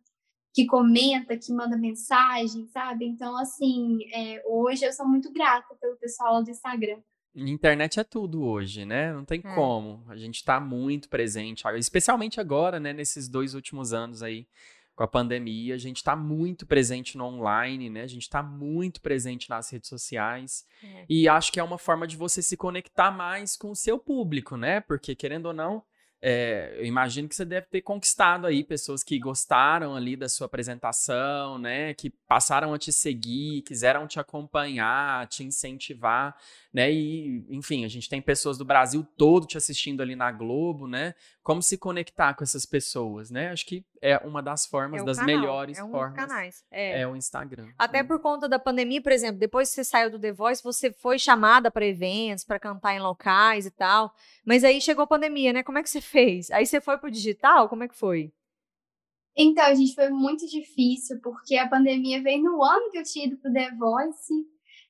que 0.55 0.65
comenta, 0.65 1.37
que 1.37 1.51
manda 1.51 1.77
mensagem, 1.77 2.65
sabe? 2.67 3.05
Então, 3.05 3.35
assim, 3.35 3.99
é, 4.13 4.41
hoje 4.47 4.85
eu 4.85 4.93
sou 4.93 5.05
muito 5.05 5.29
grata 5.29 5.75
pelo 5.75 5.97
pessoal 5.97 6.41
do 6.41 6.49
Instagram. 6.49 6.97
Internet 7.35 7.99
é 7.99 8.03
tudo 8.03 8.43
hoje, 8.43 8.85
né? 8.85 9.11
Não 9.13 9.25
tem 9.25 9.41
é. 9.43 9.55
como. 9.55 10.03
A 10.07 10.15
gente 10.15 10.35
está 10.35 10.59
muito 10.59 11.09
presente, 11.09 11.63
especialmente 11.77 12.39
agora, 12.39 12.79
né? 12.79 12.93
Nesses 12.93 13.27
dois 13.27 13.53
últimos 13.53 13.93
anos 13.93 14.23
aí 14.23 14.47
com 14.95 15.03
a 15.03 15.07
pandemia, 15.07 15.75
a 15.75 15.77
gente 15.77 15.97
está 15.97 16.15
muito 16.15 16.65
presente 16.65 17.17
no 17.17 17.25
online, 17.25 17.89
né? 17.89 18.03
A 18.03 18.07
gente 18.07 18.21
está 18.21 18.41
muito 18.41 19.01
presente 19.01 19.49
nas 19.49 19.69
redes 19.69 19.89
sociais. 19.89 20.65
É. 20.81 21.05
E 21.09 21.27
acho 21.27 21.51
que 21.51 21.59
é 21.59 21.63
uma 21.63 21.77
forma 21.77 22.07
de 22.07 22.15
você 22.15 22.41
se 22.41 22.55
conectar 22.55 23.11
mais 23.11 23.57
com 23.57 23.71
o 23.71 23.75
seu 23.75 23.99
público, 23.99 24.55
né? 24.55 24.79
Porque, 24.79 25.13
querendo 25.13 25.47
ou 25.47 25.53
não, 25.53 25.83
é, 26.27 26.73
eu 26.79 26.85
imagino 26.85 27.29
que 27.29 27.35
você 27.35 27.45
deve 27.45 27.67
ter 27.67 27.83
conquistado 27.83 28.47
aí 28.47 28.63
pessoas 28.63 29.03
que 29.03 29.19
gostaram 29.19 29.95
ali 29.95 30.15
da 30.15 30.27
sua 30.27 30.47
apresentação, 30.47 31.59
né? 31.59 31.93
Que 31.93 32.09
passaram 32.09 32.73
a 32.73 32.79
te 32.79 32.91
seguir, 32.91 33.61
quiseram 33.61 34.07
te 34.07 34.19
acompanhar, 34.19 35.27
te 35.27 35.43
incentivar, 35.43 36.35
né? 36.73 36.91
E, 36.91 37.45
enfim, 37.51 37.85
a 37.85 37.87
gente 37.87 38.09
tem 38.09 38.23
pessoas 38.23 38.57
do 38.57 38.65
Brasil 38.65 39.05
todo 39.15 39.45
te 39.45 39.55
assistindo 39.55 40.01
ali 40.01 40.15
na 40.15 40.31
Globo, 40.31 40.87
né? 40.87 41.13
Como 41.45 41.61
se 41.61 41.77
conectar 41.77 42.33
com 42.33 42.43
essas 42.43 42.65
pessoas, 42.65 43.29
né? 43.29 43.51
Acho 43.51 43.67
que 43.67 43.85
é 44.01 44.17
uma 44.25 44.41
das 44.41 44.65
formas, 44.65 45.03
é 45.03 45.05
das 45.05 45.19
canal, 45.19 45.35
melhores 45.39 45.77
é 45.77 45.83
um 45.83 45.91
formas. 45.91 46.15
Canais. 46.15 46.65
É. 46.71 47.01
é 47.01 47.07
o 47.07 47.15
Instagram. 47.15 47.71
Até 47.77 47.99
né? 47.99 48.03
por 48.03 48.19
conta 48.19 48.49
da 48.49 48.57
pandemia, 48.57 48.99
por 48.99 49.11
exemplo, 49.11 49.37
depois 49.37 49.69
que 49.69 49.75
você 49.75 49.83
saiu 49.83 50.09
do 50.09 50.19
The 50.19 50.31
Voice, 50.31 50.63
você 50.63 50.91
foi 50.91 51.19
chamada 51.19 51.69
para 51.69 51.85
eventos, 51.85 52.43
para 52.43 52.57
cantar 52.57 52.95
em 52.95 52.99
locais 52.99 53.67
e 53.67 53.69
tal. 53.69 54.11
Mas 54.43 54.63
aí 54.63 54.81
chegou 54.81 55.03
a 55.03 55.07
pandemia, 55.07 55.53
né? 55.53 55.61
Como 55.61 55.77
é 55.77 55.83
que 55.83 55.89
você 55.89 56.01
fez? 56.01 56.49
Aí 56.49 56.65
você 56.65 56.81
foi 56.81 56.97
pro 56.97 57.11
digital? 57.11 57.69
Como 57.69 57.83
é 57.83 57.87
que 57.87 57.95
foi? 57.95 58.33
Então, 59.37 59.75
gente, 59.75 59.93
foi 59.93 60.09
muito 60.09 60.47
difícil, 60.47 61.19
porque 61.21 61.57
a 61.57 61.69
pandemia 61.69 62.23
veio 62.23 62.41
no 62.41 62.63
ano 62.63 62.89
que 62.89 62.97
eu 62.97 63.03
tinha 63.03 63.27
ido 63.27 63.37
pro 63.37 63.53
The 63.53 63.69
Voice. 63.75 64.33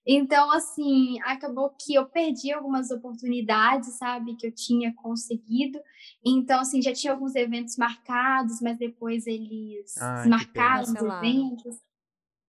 Então, 0.06 0.51
assim, 0.51 1.20
acabou 1.24 1.72
que 1.72 1.95
eu 1.95 2.06
perdi 2.06 2.51
algumas 2.51 2.91
oportunidades, 2.91 3.93
sabe, 3.97 4.36
que 4.36 4.45
eu 4.47 4.51
tinha 4.51 4.93
conseguido. 4.93 5.80
Então, 6.24 6.60
assim, 6.60 6.82
já 6.82 6.93
tinha 6.93 7.14
alguns 7.14 7.36
eventos 7.36 7.76
marcados, 7.78 8.62
mas 8.62 8.78
depois 8.78 9.26
eles 9.26 9.95
Ai, 9.97 10.30
marcaram 10.30 10.84
os 10.84 10.93
eventos 10.93 11.78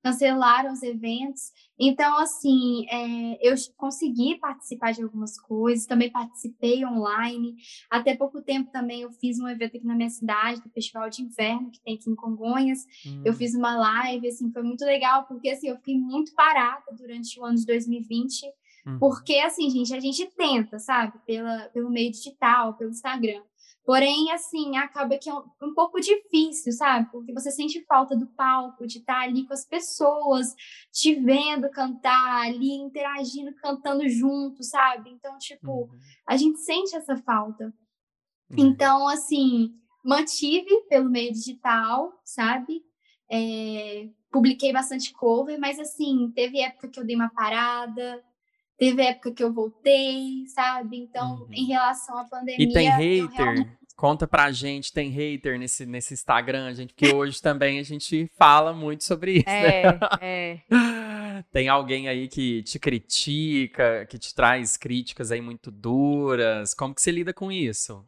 cancelaram 0.06 0.72
os 0.72 0.84
eventos. 0.84 1.50
Então, 1.76 2.16
assim, 2.18 2.86
é, 2.88 3.38
eu 3.50 3.56
consegui 3.76 4.38
participar 4.38 4.92
de 4.92 5.02
algumas 5.02 5.36
coisas, 5.36 5.84
também 5.84 6.10
participei 6.10 6.86
online. 6.86 7.56
Até 7.90 8.16
pouco 8.16 8.40
tempo 8.40 8.70
também 8.70 9.02
eu 9.02 9.10
fiz 9.10 9.40
um 9.40 9.48
evento 9.48 9.76
aqui 9.76 9.84
na 9.84 9.96
minha 9.96 10.08
cidade, 10.08 10.62
do 10.62 10.70
Festival 10.70 11.10
de 11.10 11.22
Inverno, 11.22 11.72
que 11.72 11.80
tem 11.80 11.96
aqui 11.96 12.08
em 12.08 12.14
Congonhas. 12.14 12.86
Hum. 13.04 13.22
Eu 13.24 13.34
fiz 13.34 13.56
uma 13.56 13.76
live, 13.76 14.28
assim, 14.28 14.52
foi 14.52 14.62
muito 14.62 14.84
legal, 14.84 15.24
porque, 15.24 15.50
assim, 15.50 15.68
eu 15.68 15.76
fiquei 15.76 15.98
muito 15.98 16.32
parada 16.34 16.84
durante 16.96 17.40
o 17.40 17.44
ano 17.44 17.56
de 17.56 17.66
2020. 17.66 18.46
Hum. 18.86 18.98
Porque, 19.00 19.38
assim, 19.40 19.68
gente, 19.68 19.92
a 19.92 19.98
gente 19.98 20.24
tenta, 20.36 20.78
sabe? 20.78 21.18
Pela, 21.26 21.68
pelo 21.70 21.90
meio 21.90 22.12
digital, 22.12 22.74
pelo 22.74 22.90
Instagram. 22.90 23.42
Porém, 23.86 24.32
assim, 24.32 24.76
acaba 24.76 25.16
que 25.16 25.30
é 25.30 25.32
um, 25.32 25.44
um, 25.62 25.72
pouco 25.72 26.00
difícil, 26.00 26.72
sabe? 26.72 27.08
Porque 27.12 27.32
você 27.32 27.52
sente 27.52 27.84
falta 27.84 28.16
do 28.16 28.26
palco, 28.26 28.84
de 28.84 28.98
estar 28.98 29.20
ali 29.20 29.46
com 29.46 29.54
as 29.54 29.64
pessoas, 29.64 30.56
te 30.92 31.14
vendo 31.14 31.70
cantar, 31.70 32.46
ali 32.46 32.72
interagindo, 32.72 33.54
cantando 33.54 34.08
junto, 34.08 34.64
sabe? 34.64 35.10
Então, 35.10 35.38
tipo, 35.38 35.82
uhum. 35.82 35.98
a 36.26 36.36
gente 36.36 36.58
sente 36.58 36.96
essa 36.96 37.16
falta. 37.18 37.66
Uhum. 38.50 38.56
Então, 38.58 39.06
assim, 39.06 39.72
mantive 40.04 40.82
pelo 40.88 41.08
meio 41.08 41.32
digital, 41.32 42.12
sabe? 42.24 42.82
É, 43.30 44.08
publiquei 44.32 44.72
bastante 44.72 45.12
cover, 45.12 45.60
mas, 45.60 45.78
assim, 45.78 46.32
teve 46.34 46.58
época 46.58 46.88
que 46.88 46.98
eu 46.98 47.06
dei 47.06 47.14
uma 47.14 47.30
parada, 47.30 48.20
Teve 48.78 49.02
época 49.02 49.32
que 49.32 49.42
eu 49.42 49.52
voltei, 49.52 50.44
sabe? 50.48 50.98
Então, 50.98 51.40
uhum. 51.40 51.48
em 51.52 51.64
relação 51.64 52.18
à 52.18 52.24
pandemia. 52.24 52.68
E 52.68 52.72
tem 52.72 52.88
hater? 52.90 53.30
Realmente... 53.30 53.76
Conta 53.96 54.28
pra 54.28 54.52
gente, 54.52 54.92
tem 54.92 55.08
hater 55.08 55.58
nesse, 55.58 55.86
nesse 55.86 56.12
Instagram, 56.12 56.74
gente, 56.74 56.92
porque 56.92 57.14
hoje 57.14 57.40
também 57.40 57.78
a 57.78 57.82
gente 57.82 58.30
fala 58.36 58.74
muito 58.74 59.04
sobre 59.04 59.38
isso. 59.38 59.48
É, 59.48 59.84
né? 59.84 59.98
é. 60.20 60.60
Tem 61.52 61.68
alguém 61.68 62.08
aí 62.08 62.28
que 62.28 62.62
te 62.62 62.78
critica, 62.78 64.06
que 64.06 64.18
te 64.18 64.34
traz 64.34 64.76
críticas 64.76 65.30
aí 65.30 65.40
muito 65.40 65.70
duras. 65.70 66.74
Como 66.74 66.94
que 66.94 67.00
você 67.00 67.10
lida 67.10 67.32
com 67.32 67.50
isso? 67.50 68.04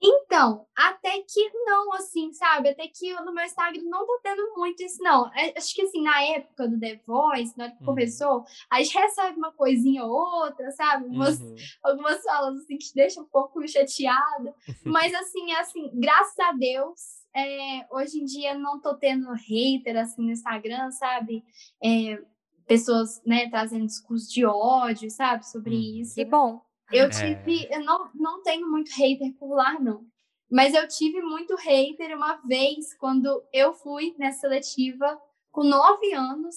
Então, 0.00 0.64
até 0.76 1.10
que 1.22 1.50
não, 1.64 1.92
assim, 1.94 2.32
sabe? 2.32 2.68
Até 2.68 2.86
que 2.86 3.12
no 3.20 3.34
meu 3.34 3.44
Instagram 3.44 3.82
não 3.84 4.06
tô 4.06 4.20
tendo 4.22 4.54
muito 4.56 4.82
isso, 4.82 5.02
não. 5.02 5.26
É, 5.34 5.52
acho 5.56 5.74
que, 5.74 5.82
assim, 5.82 6.02
na 6.02 6.22
época 6.22 6.68
do 6.68 6.78
The 6.78 7.00
Voice, 7.04 7.56
na 7.58 7.64
hora 7.64 7.72
que 7.72 7.80
uhum. 7.80 7.86
começou, 7.86 8.44
a 8.70 8.80
gente 8.80 8.96
recebe 8.96 9.36
uma 9.36 9.52
coisinha 9.52 10.04
ou 10.04 10.12
outra, 10.12 10.70
sabe? 10.70 11.06
Umas, 11.06 11.40
uhum. 11.40 11.54
Algumas 11.82 12.22
falas, 12.22 12.58
assim, 12.60 12.78
que 12.78 12.86
te 12.86 12.94
deixam 12.94 13.24
um 13.24 13.28
pouco 13.28 13.66
chateada. 13.66 14.54
Mas, 14.84 15.12
assim, 15.14 15.50
é 15.52 15.60
assim, 15.60 15.90
graças 15.94 16.38
a 16.38 16.52
Deus, 16.52 17.00
é, 17.34 17.86
hoje 17.90 18.20
em 18.20 18.24
dia 18.24 18.56
não 18.56 18.80
tô 18.80 18.94
tendo 18.94 19.32
hater, 19.32 19.96
assim, 19.96 20.22
no 20.22 20.30
Instagram, 20.30 20.92
sabe? 20.92 21.44
É, 21.82 22.22
pessoas, 22.68 23.20
né, 23.26 23.48
trazendo 23.48 23.86
discurso 23.86 24.32
de 24.32 24.44
ódio, 24.44 25.10
sabe? 25.10 25.44
Sobre 25.44 25.74
uhum. 25.74 26.00
isso. 26.02 26.14
Que 26.14 26.24
bom. 26.24 26.67
Eu 26.92 27.06
é. 27.06 27.08
tive, 27.08 27.66
é... 27.66 27.76
eu 27.76 27.84
não, 27.84 28.10
não 28.14 28.42
tenho 28.42 28.68
muito 28.68 28.90
hater 28.90 29.34
por 29.38 29.54
lá, 29.54 29.78
não. 29.78 30.06
Mas 30.50 30.74
eu 30.74 30.88
tive 30.88 31.20
muito 31.20 31.54
hater 31.56 32.16
uma 32.16 32.36
vez 32.46 32.94
quando 32.94 33.44
eu 33.52 33.74
fui 33.74 34.14
nessa 34.18 34.40
seletiva 34.40 35.20
com 35.50 35.62
nove 35.62 36.12
anos. 36.12 36.56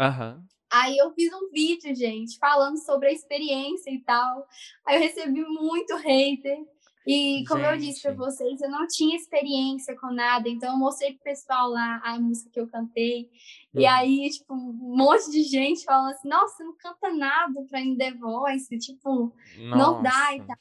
Uhum. 0.00 0.44
Aí 0.72 0.96
eu 0.96 1.12
fiz 1.12 1.32
um 1.32 1.50
vídeo, 1.50 1.94
gente, 1.94 2.38
falando 2.38 2.78
sobre 2.78 3.08
a 3.08 3.12
experiência 3.12 3.90
e 3.90 4.00
tal. 4.00 4.46
Aí 4.86 4.96
eu 4.96 5.02
recebi 5.02 5.44
muito 5.44 5.94
hater. 5.96 6.58
E 7.06 7.44
como 7.48 7.60
Gente. 7.60 7.72
eu 7.72 7.78
disse 7.78 8.02
para 8.02 8.14
vocês, 8.14 8.60
eu 8.60 8.70
não 8.70 8.86
tinha 8.86 9.16
experiência 9.16 9.96
com 9.98 10.12
nada, 10.12 10.48
então 10.48 10.72
eu 10.72 10.78
mostrei 10.78 11.14
pro 11.14 11.24
pessoal 11.24 11.68
lá 11.68 12.00
a 12.04 12.18
música 12.18 12.50
que 12.50 12.60
eu 12.60 12.68
cantei. 12.68 13.30
Uhum. 13.74 13.80
E 13.80 13.86
aí, 13.86 14.30
tipo, 14.30 14.54
um 14.54 14.96
monte 14.96 15.30
de 15.30 15.42
gente 15.42 15.84
falando 15.84 16.10
assim: 16.10 16.28
"Nossa, 16.28 16.56
você 16.56 16.64
não 16.64 16.76
canta 16.76 17.12
nada 17.12 17.60
para 17.68 17.80
ir 17.80 17.96
The 17.96 18.12
Voice", 18.12 18.78
tipo, 18.78 19.34
Nossa. 19.56 19.76
não 19.76 20.02
dá 20.02 20.36
e 20.36 20.42
tal. 20.42 20.56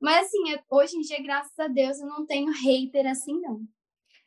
Mas 0.00 0.26
assim, 0.26 0.52
é, 0.52 0.62
hoje 0.70 0.96
em 0.96 1.00
dia, 1.00 1.22
graças 1.22 1.58
a 1.58 1.68
Deus, 1.68 1.98
eu 1.98 2.06
não 2.06 2.24
tenho 2.26 2.52
hater 2.52 3.06
assim 3.06 3.40
não. 3.40 3.62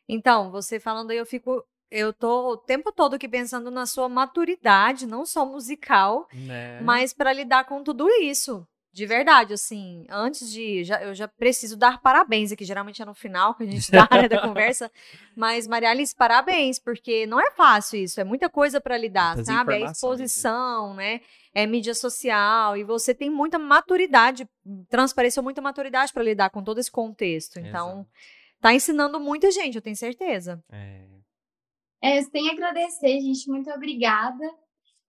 Então, 0.08 0.50
você 0.50 0.80
falando 0.80 1.12
aí, 1.12 1.16
eu 1.16 1.26
fico 1.26 1.64
eu 1.90 2.12
tô 2.12 2.52
o 2.52 2.56
tempo 2.56 2.92
todo 2.92 3.14
aqui 3.14 3.28
pensando 3.28 3.70
na 3.70 3.84
sua 3.84 4.08
maturidade, 4.08 5.06
não 5.06 5.26
só 5.26 5.44
musical, 5.44 6.28
né? 6.32 6.80
mas 6.80 7.12
para 7.12 7.32
lidar 7.32 7.64
com 7.64 7.82
tudo 7.82 8.08
isso. 8.08 8.64
De 8.92 9.06
verdade, 9.06 9.54
assim, 9.54 10.04
antes 10.10 10.50
de. 10.50 10.82
Já, 10.82 11.00
eu 11.02 11.14
já 11.14 11.28
preciso 11.28 11.76
dar 11.76 12.00
parabéns 12.00 12.50
aqui, 12.50 12.64
geralmente 12.64 13.00
é 13.00 13.04
no 13.04 13.14
final 13.14 13.54
que 13.54 13.62
a 13.62 13.66
gente 13.66 13.88
dá 13.92 14.08
né, 14.10 14.28
da 14.28 14.40
conversa. 14.42 14.90
Mas, 15.36 15.68
Maria 15.68 15.90
Alice, 15.90 16.14
parabéns, 16.14 16.78
porque 16.78 17.24
não 17.24 17.40
é 17.40 17.52
fácil 17.52 18.02
isso, 18.02 18.20
é 18.20 18.24
muita 18.24 18.48
coisa 18.48 18.80
para 18.80 18.98
lidar, 18.98 19.36
Muitas 19.36 19.54
sabe? 19.54 19.74
É 19.74 19.84
exposição, 19.84 20.94
né? 20.94 21.20
É 21.54 21.66
mídia 21.66 21.94
social, 21.94 22.76
e 22.76 22.82
você 22.82 23.14
tem 23.14 23.30
muita 23.30 23.58
maturidade, 23.58 24.48
transpareceu 24.88 25.42
muita 25.42 25.62
maturidade 25.62 26.12
para 26.12 26.22
lidar 26.22 26.50
com 26.50 26.62
todo 26.62 26.78
esse 26.78 26.90
contexto. 26.90 27.60
Então, 27.60 27.90
Exato. 27.90 28.08
tá 28.60 28.74
ensinando 28.74 29.20
muita 29.20 29.50
gente, 29.52 29.76
eu 29.76 29.82
tenho 29.82 29.96
certeza. 29.96 30.62
É. 30.68 31.10
É, 32.02 32.18
eu 32.18 32.30
tenho 32.30 32.50
a 32.50 32.54
agradecer, 32.54 33.20
gente. 33.20 33.48
Muito 33.48 33.70
obrigada 33.70 34.44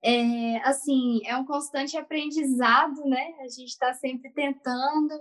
é, 0.03 0.57
assim, 0.67 1.21
é 1.25 1.35
um 1.37 1.45
constante 1.45 1.95
aprendizado, 1.97 3.03
né? 3.05 3.35
A 3.39 3.47
gente 3.47 3.69
está 3.69 3.93
sempre 3.93 4.31
tentando. 4.31 5.13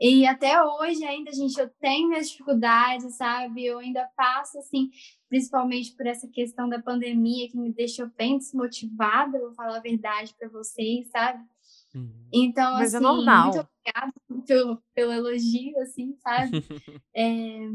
E 0.00 0.26
até 0.26 0.62
hoje 0.62 1.04
ainda, 1.04 1.32
gente, 1.32 1.58
eu 1.58 1.68
tenho 1.80 2.08
minhas 2.08 2.30
dificuldades, 2.30 3.16
sabe? 3.16 3.64
Eu 3.64 3.78
ainda 3.78 4.08
passo, 4.16 4.58
assim, 4.58 4.90
principalmente 5.28 5.94
por 5.96 6.06
essa 6.06 6.28
questão 6.28 6.68
da 6.68 6.80
pandemia 6.80 7.48
que 7.48 7.56
me 7.56 7.72
deixou 7.72 8.08
bem 8.16 8.38
desmotivada, 8.38 9.40
vou 9.40 9.52
falar 9.54 9.78
a 9.78 9.80
verdade 9.80 10.34
para 10.38 10.48
vocês, 10.48 11.08
sabe? 11.10 11.42
Uhum. 11.94 12.28
Então, 12.32 12.74
Mas 12.74 12.94
é 12.94 12.98
assim, 12.98 13.06
é 13.06 13.08
normal. 13.08 13.44
muito 13.44 13.60
obrigada 13.60 14.12
pelo, 14.46 14.82
pelo 14.94 15.12
elogio, 15.12 15.80
assim, 15.80 16.14
sabe? 16.22 16.50
é, 17.14 17.68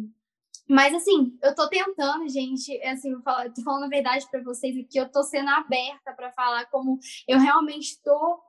mas 0.68 0.94
assim, 0.94 1.38
eu 1.42 1.54
tô 1.54 1.68
tentando, 1.68 2.28
gente, 2.30 2.82
assim, 2.84 3.12
eu 3.12 3.54
tô 3.54 3.62
falando 3.64 3.84
a 3.84 3.90
verdade 3.90 4.28
para 4.30 4.42
vocês 4.42 4.78
aqui, 4.78 4.98
eu 4.98 5.12
tô 5.12 5.24
sendo 5.24 5.50
aberta 5.50 6.14
para 6.14 6.32
falar 6.32 6.66
como 6.66 7.00
eu 7.28 7.40
realmente 7.40 8.02
tô, 8.02 8.42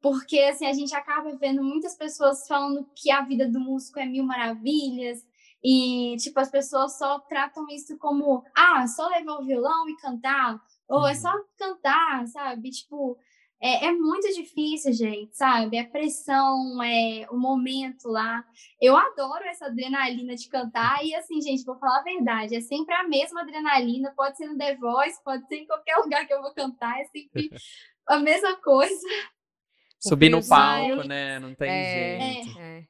porque 0.00 0.40
assim, 0.40 0.66
a 0.66 0.72
gente 0.72 0.94
acaba 0.94 1.36
vendo 1.36 1.62
muitas 1.62 1.96
pessoas 1.96 2.46
falando 2.46 2.88
que 2.96 3.10
a 3.10 3.22
vida 3.22 3.48
do 3.48 3.60
músico 3.60 4.00
é 4.00 4.06
mil 4.06 4.24
maravilhas, 4.24 5.24
e 5.62 6.16
tipo, 6.18 6.40
as 6.40 6.50
pessoas 6.50 6.96
só 6.96 7.18
tratam 7.20 7.66
isso 7.68 7.98
como, 7.98 8.42
ah, 8.56 8.86
só 8.86 9.08
levar 9.08 9.34
o 9.34 9.44
violão 9.44 9.88
e 9.88 9.96
cantar, 9.96 10.58
ou 10.88 11.06
é 11.06 11.14
só 11.14 11.30
uhum. 11.32 11.44
cantar, 11.56 12.26
sabe? 12.26 12.70
Tipo, 12.70 13.16
é, 13.62 13.86
é, 13.86 13.92
muito 13.92 14.26
difícil, 14.34 14.92
gente, 14.94 15.36
sabe? 15.36 15.78
A 15.78 15.86
pressão, 15.86 16.82
é, 16.82 17.26
o 17.30 17.36
momento 17.36 18.08
lá. 18.08 18.42
Eu 18.80 18.96
adoro 18.96 19.44
essa 19.44 19.66
adrenalina 19.66 20.34
de 20.34 20.48
cantar. 20.48 21.04
E 21.04 21.14
assim, 21.14 21.42
gente, 21.42 21.64
vou 21.64 21.78
falar 21.78 21.98
a 21.98 22.02
verdade, 22.02 22.56
é 22.56 22.60
sempre 22.60 22.94
a 22.94 23.06
mesma 23.06 23.42
adrenalina. 23.42 24.14
Pode 24.16 24.38
ser 24.38 24.46
no 24.46 24.56
The 24.56 24.76
Voice, 24.76 25.22
pode 25.22 25.46
ser 25.46 25.56
em 25.56 25.66
qualquer 25.66 25.96
lugar 26.02 26.26
que 26.26 26.32
eu 26.32 26.40
vou 26.40 26.54
cantar, 26.54 27.00
é 27.00 27.04
sempre 27.04 27.50
a 28.06 28.18
mesma 28.18 28.56
coisa. 28.56 28.94
Subir 30.00 30.30
no 30.30 30.46
palco, 30.46 31.06
né? 31.06 31.38
Não 31.38 31.54
tem 31.54 31.70
é, 31.70 32.20
jeito. 32.42 32.58
É. 32.58 32.84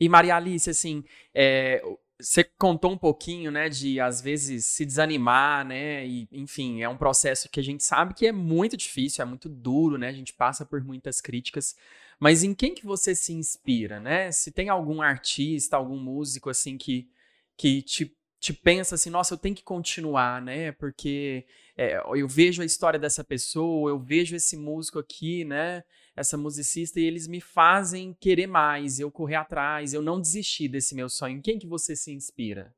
E 0.00 0.08
Maria 0.08 0.36
Alice, 0.36 0.70
assim, 0.70 1.04
é, 1.34 1.82
você 2.20 2.44
contou 2.44 2.92
um 2.92 2.98
pouquinho, 2.98 3.50
né, 3.50 3.68
de 3.68 4.00
às 4.00 4.20
vezes 4.20 4.66
se 4.66 4.84
desanimar, 4.86 5.66
né, 5.66 6.06
e 6.06 6.28
enfim, 6.32 6.82
é 6.82 6.88
um 6.88 6.96
processo 6.96 7.48
que 7.50 7.60
a 7.60 7.62
gente 7.62 7.84
sabe 7.84 8.14
que 8.14 8.26
é 8.26 8.32
muito 8.32 8.76
difícil, 8.76 9.22
é 9.22 9.24
muito 9.26 9.48
duro, 9.48 9.98
né, 9.98 10.08
a 10.08 10.12
gente 10.12 10.32
passa 10.32 10.64
por 10.64 10.82
muitas 10.82 11.20
críticas, 11.20 11.76
mas 12.18 12.42
em 12.42 12.54
quem 12.54 12.74
que 12.74 12.86
você 12.86 13.14
se 13.14 13.32
inspira, 13.32 14.00
né? 14.00 14.32
Se 14.32 14.50
tem 14.50 14.68
algum 14.70 15.02
artista, 15.02 15.76
algum 15.76 15.98
músico 15.98 16.48
assim 16.50 16.78
que 16.78 17.08
que 17.56 17.82
te 17.82 18.16
te 18.38 18.52
pensa 18.52 18.94
assim, 18.94 19.10
nossa, 19.10 19.34
eu 19.34 19.38
tenho 19.38 19.54
que 19.54 19.62
continuar, 19.64 20.42
né? 20.42 20.70
Porque 20.72 21.46
é, 21.76 21.96
eu 22.14 22.28
vejo 22.28 22.62
a 22.62 22.64
história 22.64 22.98
dessa 22.98 23.24
pessoa, 23.24 23.90
eu 23.90 23.98
vejo 23.98 24.36
esse 24.36 24.56
músico 24.56 24.98
aqui, 24.98 25.44
né? 25.44 25.82
Essa 26.16 26.36
musicista, 26.36 26.98
e 26.98 27.04
eles 27.04 27.28
me 27.28 27.40
fazem 27.40 28.14
querer 28.14 28.46
mais, 28.46 28.98
eu 28.98 29.10
correr 29.10 29.34
atrás, 29.34 29.92
eu 29.92 30.00
não 30.00 30.20
desistir 30.20 30.68
desse 30.68 30.94
meu 30.94 31.08
sonho. 31.08 31.38
Em 31.38 31.42
quem 31.42 31.58
que 31.58 31.66
você 31.66 31.94
se 31.94 32.10
inspira? 32.10 32.74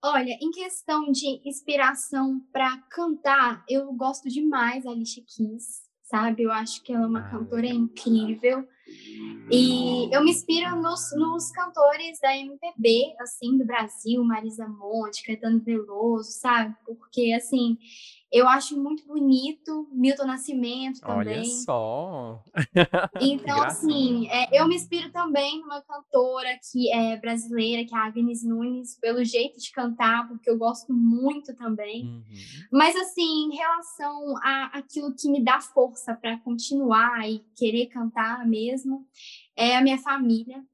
Olha, 0.00 0.36
em 0.40 0.50
questão 0.50 1.10
de 1.10 1.40
inspiração 1.44 2.40
para 2.52 2.76
cantar, 2.90 3.64
eu 3.68 3.92
gosto 3.92 4.28
demais 4.28 4.84
da 4.84 4.90
Alicia 4.90 5.24
Keys 5.26 5.82
sabe? 6.12 6.42
Eu 6.42 6.52
acho 6.52 6.82
que 6.82 6.92
ela 6.92 7.04
é 7.04 7.06
uma 7.06 7.20
ah, 7.20 7.30
cantora 7.30 7.66
incrível. 7.66 8.68
E 9.50 10.14
eu 10.14 10.22
me 10.22 10.30
inspiro 10.30 10.76
nos, 10.76 11.10
nos 11.16 11.50
cantores 11.50 12.18
da 12.20 12.36
MPB, 12.36 13.14
assim, 13.18 13.56
do 13.56 13.64
Brasil, 13.64 14.22
Marisa 14.22 14.68
Monte, 14.68 15.24
Caetano 15.24 15.58
Veloso, 15.58 16.30
sabe? 16.32 16.76
Porque, 16.84 17.32
assim, 17.32 17.78
eu 18.32 18.48
acho 18.48 18.80
muito 18.80 19.06
bonito 19.06 19.86
Milton 19.92 20.24
Nascimento 20.24 21.00
também. 21.00 21.40
Olha 21.40 21.44
só! 21.44 22.42
Então, 23.20 23.62
assim, 23.62 24.26
é, 24.28 24.58
eu 24.58 24.66
me 24.66 24.74
inspiro 24.74 25.10
também 25.12 25.60
numa 25.60 25.82
cantora 25.82 26.48
que 26.70 26.90
é 26.92 27.16
brasileira, 27.18 27.84
que 27.84 27.94
é 27.94 27.98
a 27.98 28.06
Agnes 28.06 28.42
Nunes, 28.42 28.98
pelo 28.98 29.22
jeito 29.22 29.60
de 29.60 29.70
cantar, 29.70 30.26
porque 30.28 30.48
eu 30.48 30.56
gosto 30.56 30.92
muito 30.92 31.54
também. 31.54 32.04
Uhum. 32.04 32.24
Mas, 32.72 32.96
assim, 32.96 33.50
em 33.50 33.56
relação 33.56 34.36
a 34.38 34.78
aquilo 34.78 35.14
que 35.14 35.28
me 35.28 35.44
dá 35.44 35.60
força 35.60 36.14
para 36.14 36.38
continuar 36.38 37.28
e 37.28 37.44
querer 37.54 37.86
cantar 37.86 38.46
mesmo, 38.46 39.06
é 39.54 39.76
a 39.76 39.82
minha 39.82 39.98
família, 39.98 40.64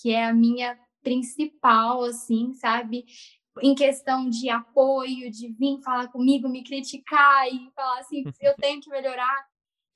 que 0.00 0.10
é 0.10 0.24
a 0.24 0.34
minha 0.34 0.78
principal, 1.02 2.02
assim, 2.04 2.54
sabe? 2.54 3.04
Em 3.62 3.74
questão 3.74 4.28
de 4.28 4.48
apoio, 4.48 5.30
de 5.30 5.48
vir 5.48 5.80
falar 5.82 6.08
comigo, 6.08 6.48
me 6.48 6.64
criticar 6.64 7.46
e 7.48 7.70
falar 7.74 8.00
assim, 8.00 8.24
eu 8.40 8.54
tenho 8.56 8.80
que 8.80 8.90
melhorar. 8.90 9.46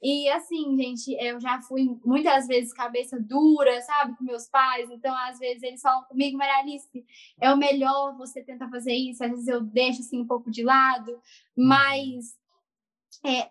E 0.01 0.29
assim, 0.29 0.77
gente, 0.77 1.13
eu 1.21 1.41
já 1.41 1.61
fui 1.61 1.85
muitas 2.05 2.47
vezes 2.47 2.73
cabeça 2.73 3.19
dura, 3.21 3.81
sabe, 3.83 4.17
com 4.17 4.23
meus 4.23 4.49
pais. 4.49 4.89
Então, 4.91 5.13
às 5.13 5.41
vezes, 5.41 5.63
eles 5.63 5.81
falam 5.81 6.05
comigo, 6.05 6.39
Maria 6.39 6.59
Alice, 6.59 7.05
é 7.41 7.53
o 7.53 7.57
melhor 7.57 8.17
você 8.17 8.43
tentar 8.43 8.69
fazer 8.69 8.95
isso. 8.95 9.25
Às 9.25 9.31
vezes 9.31 9.49
eu 9.49 9.61
deixo 9.61 10.01
assim 10.01 10.21
um 10.21 10.27
pouco 10.27 10.53
de 10.53 10.63
lado, 10.63 11.21
mas 11.57 12.37
é, 13.25 13.51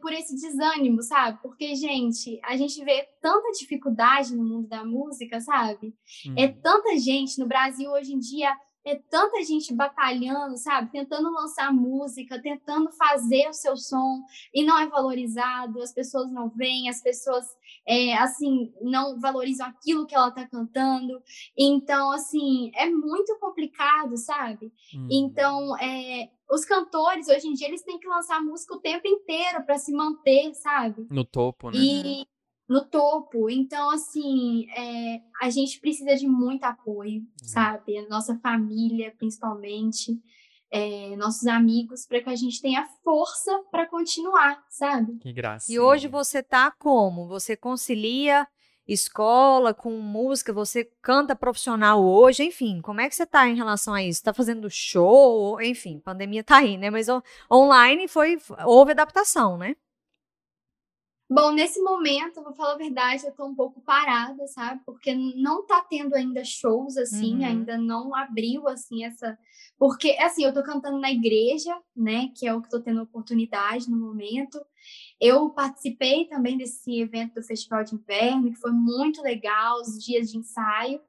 por 0.00 0.12
esse 0.12 0.34
desânimo, 0.34 1.00
sabe? 1.02 1.38
Porque, 1.42 1.76
gente, 1.76 2.40
a 2.42 2.56
gente 2.56 2.84
vê 2.84 3.08
tanta 3.20 3.52
dificuldade 3.52 4.34
no 4.34 4.44
mundo 4.44 4.68
da 4.68 4.84
música, 4.84 5.40
sabe? 5.40 5.94
Hum. 6.26 6.34
É 6.36 6.46
uhum. 6.46 6.60
tanta 6.60 6.98
gente 6.98 7.38
no 7.38 7.46
Brasil 7.46 7.90
hoje 7.90 8.12
em 8.12 8.18
dia 8.18 8.52
é 8.84 8.96
tanta 8.96 9.42
gente 9.42 9.74
batalhando, 9.74 10.56
sabe? 10.58 10.92
Tentando 10.92 11.30
lançar 11.30 11.72
música, 11.72 12.40
tentando 12.40 12.90
fazer 12.92 13.48
o 13.48 13.54
seu 13.54 13.76
som 13.76 14.22
e 14.52 14.62
não 14.62 14.78
é 14.78 14.86
valorizado, 14.86 15.80
as 15.80 15.92
pessoas 15.92 16.30
não 16.30 16.50
veem, 16.50 16.88
as 16.88 17.02
pessoas, 17.02 17.46
é, 17.86 18.14
assim, 18.18 18.72
não 18.82 19.18
valorizam 19.18 19.66
aquilo 19.66 20.06
que 20.06 20.14
ela 20.14 20.30
tá 20.30 20.46
cantando. 20.46 21.22
Então, 21.56 22.12
assim, 22.12 22.70
é 22.74 22.88
muito 22.90 23.38
complicado, 23.38 24.16
sabe? 24.18 24.70
Hum. 24.94 25.08
Então, 25.10 25.76
é, 25.78 26.28
os 26.50 26.64
cantores, 26.66 27.28
hoje 27.28 27.48
em 27.48 27.54
dia, 27.54 27.68
eles 27.68 27.82
têm 27.82 27.98
que 27.98 28.06
lançar 28.06 28.42
música 28.42 28.74
o 28.74 28.80
tempo 28.80 29.08
inteiro 29.08 29.64
para 29.64 29.78
se 29.78 29.92
manter, 29.92 30.52
sabe? 30.54 31.06
No 31.10 31.24
topo, 31.24 31.70
né? 31.70 31.78
E 31.78 32.26
no 32.68 32.84
topo. 32.84 33.50
Então, 33.50 33.90
assim, 33.90 34.66
é, 34.70 35.20
a 35.40 35.50
gente 35.50 35.80
precisa 35.80 36.16
de 36.16 36.26
muito 36.26 36.64
apoio, 36.64 37.20
uhum. 37.20 37.26
sabe? 37.42 37.98
A 37.98 38.08
nossa 38.08 38.38
família, 38.38 39.14
principalmente, 39.18 40.12
é, 40.70 41.14
nossos 41.16 41.46
amigos, 41.46 42.06
para 42.06 42.22
que 42.22 42.30
a 42.30 42.36
gente 42.36 42.60
tenha 42.60 42.86
força 43.02 43.52
para 43.70 43.86
continuar, 43.86 44.62
sabe? 44.68 45.18
Que 45.18 45.32
graça. 45.32 45.70
E 45.70 45.78
hoje 45.78 46.08
você 46.08 46.42
tá 46.42 46.70
como? 46.70 47.28
Você 47.28 47.56
concilia 47.56 48.46
escola 48.86 49.72
com 49.72 49.98
música? 49.98 50.52
Você 50.52 50.90
canta 51.00 51.36
profissional 51.36 52.04
hoje? 52.04 52.44
Enfim, 52.44 52.80
como 52.80 53.00
é 53.00 53.08
que 53.08 53.14
você 53.14 53.26
tá 53.26 53.48
em 53.48 53.56
relação 53.56 53.94
a 53.94 54.02
isso? 54.02 54.22
Tá 54.22 54.32
fazendo 54.32 54.68
show? 54.70 55.60
Enfim, 55.60 56.00
pandemia 56.00 56.42
tá 56.42 56.56
aí, 56.56 56.76
né? 56.76 56.90
Mas 56.90 57.06
online 57.50 58.08
foi 58.08 58.38
houve 58.64 58.92
adaptação, 58.92 59.56
né? 59.56 59.76
Bom, 61.28 61.52
nesse 61.52 61.80
momento, 61.80 62.42
vou 62.42 62.54
falar 62.54 62.74
a 62.74 62.78
verdade, 62.78 63.26
eu 63.26 63.32
tô 63.32 63.46
um 63.46 63.54
pouco 63.54 63.80
parada, 63.80 64.46
sabe? 64.46 64.82
Porque 64.84 65.14
não 65.14 65.66
tá 65.66 65.80
tendo 65.88 66.14
ainda 66.14 66.44
shows, 66.44 66.98
assim, 66.98 67.36
uhum. 67.38 67.44
ainda 67.44 67.78
não 67.78 68.14
abriu, 68.14 68.68
assim, 68.68 69.04
essa... 69.04 69.38
Porque, 69.78 70.10
assim, 70.20 70.44
eu 70.44 70.52
tô 70.52 70.62
cantando 70.62 71.00
na 71.00 71.10
igreja, 71.10 71.74
né? 71.96 72.30
Que 72.36 72.46
é 72.46 72.54
o 72.54 72.60
que 72.60 72.68
tô 72.68 72.78
tendo 72.78 73.02
oportunidade 73.02 73.90
no 73.90 73.96
momento. 73.96 74.60
Eu 75.18 75.48
participei 75.50 76.26
também 76.26 76.58
desse 76.58 77.00
evento 77.00 77.34
do 77.34 77.42
Festival 77.42 77.82
de 77.84 77.94
Inverno, 77.94 78.52
que 78.52 78.60
foi 78.60 78.72
muito 78.72 79.22
legal, 79.22 79.80
os 79.80 79.98
dias 80.04 80.30
de 80.30 80.38
ensaio. 80.38 81.00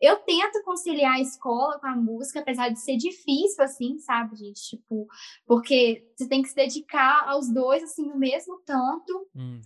Eu 0.00 0.16
tento 0.16 0.62
conciliar 0.64 1.14
a 1.14 1.20
escola 1.20 1.78
com 1.78 1.86
a 1.86 1.96
música, 1.96 2.40
apesar 2.40 2.68
de 2.68 2.80
ser 2.80 2.96
difícil, 2.96 3.62
assim, 3.64 3.98
sabe, 3.98 4.36
gente? 4.36 4.60
Tipo, 4.60 5.06
porque 5.46 6.06
você 6.16 6.28
tem 6.28 6.42
que 6.42 6.48
se 6.48 6.54
dedicar 6.54 7.28
aos 7.28 7.52
dois, 7.52 7.82
assim, 7.82 8.06
no 8.06 8.18
mesmo 8.18 8.60
tanto. 8.64 9.28
Uhum. 9.34 9.60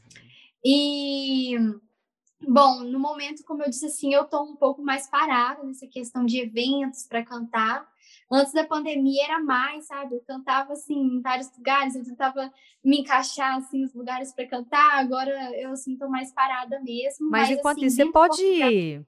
E, 0.64 1.56
bom, 2.46 2.80
no 2.84 2.98
momento, 2.98 3.44
como 3.44 3.62
eu 3.62 3.70
disse, 3.70 3.86
assim, 3.86 4.12
eu 4.14 4.24
tô 4.24 4.42
um 4.42 4.56
pouco 4.56 4.82
mais 4.82 5.08
parada 5.08 5.62
nessa 5.62 5.86
questão 5.86 6.24
de 6.24 6.40
eventos 6.40 7.06
para 7.06 7.24
cantar. 7.24 7.88
Antes 8.30 8.52
da 8.52 8.64
pandemia 8.64 9.24
era 9.24 9.42
mais, 9.42 9.86
sabe? 9.86 10.14
Eu 10.14 10.20
cantava 10.20 10.72
assim 10.72 10.94
em 10.94 11.20
vários 11.20 11.50
lugares, 11.56 11.96
eu 11.96 12.04
tentava 12.04 12.52
me 12.84 13.00
encaixar 13.00 13.56
assim 13.56 13.80
nos 13.82 13.92
lugares 13.92 14.32
para 14.32 14.46
cantar. 14.46 14.98
Agora 14.98 15.32
eu 15.58 15.72
assim 15.72 15.96
tô 15.96 16.08
mais 16.08 16.32
parada 16.32 16.80
mesmo. 16.80 17.28
Mas, 17.28 17.48
mas 17.48 17.58
enquanto 17.58 17.78
assim, 17.78 17.86
isso, 17.86 17.96
você 17.96 18.06
pode 18.06 19.04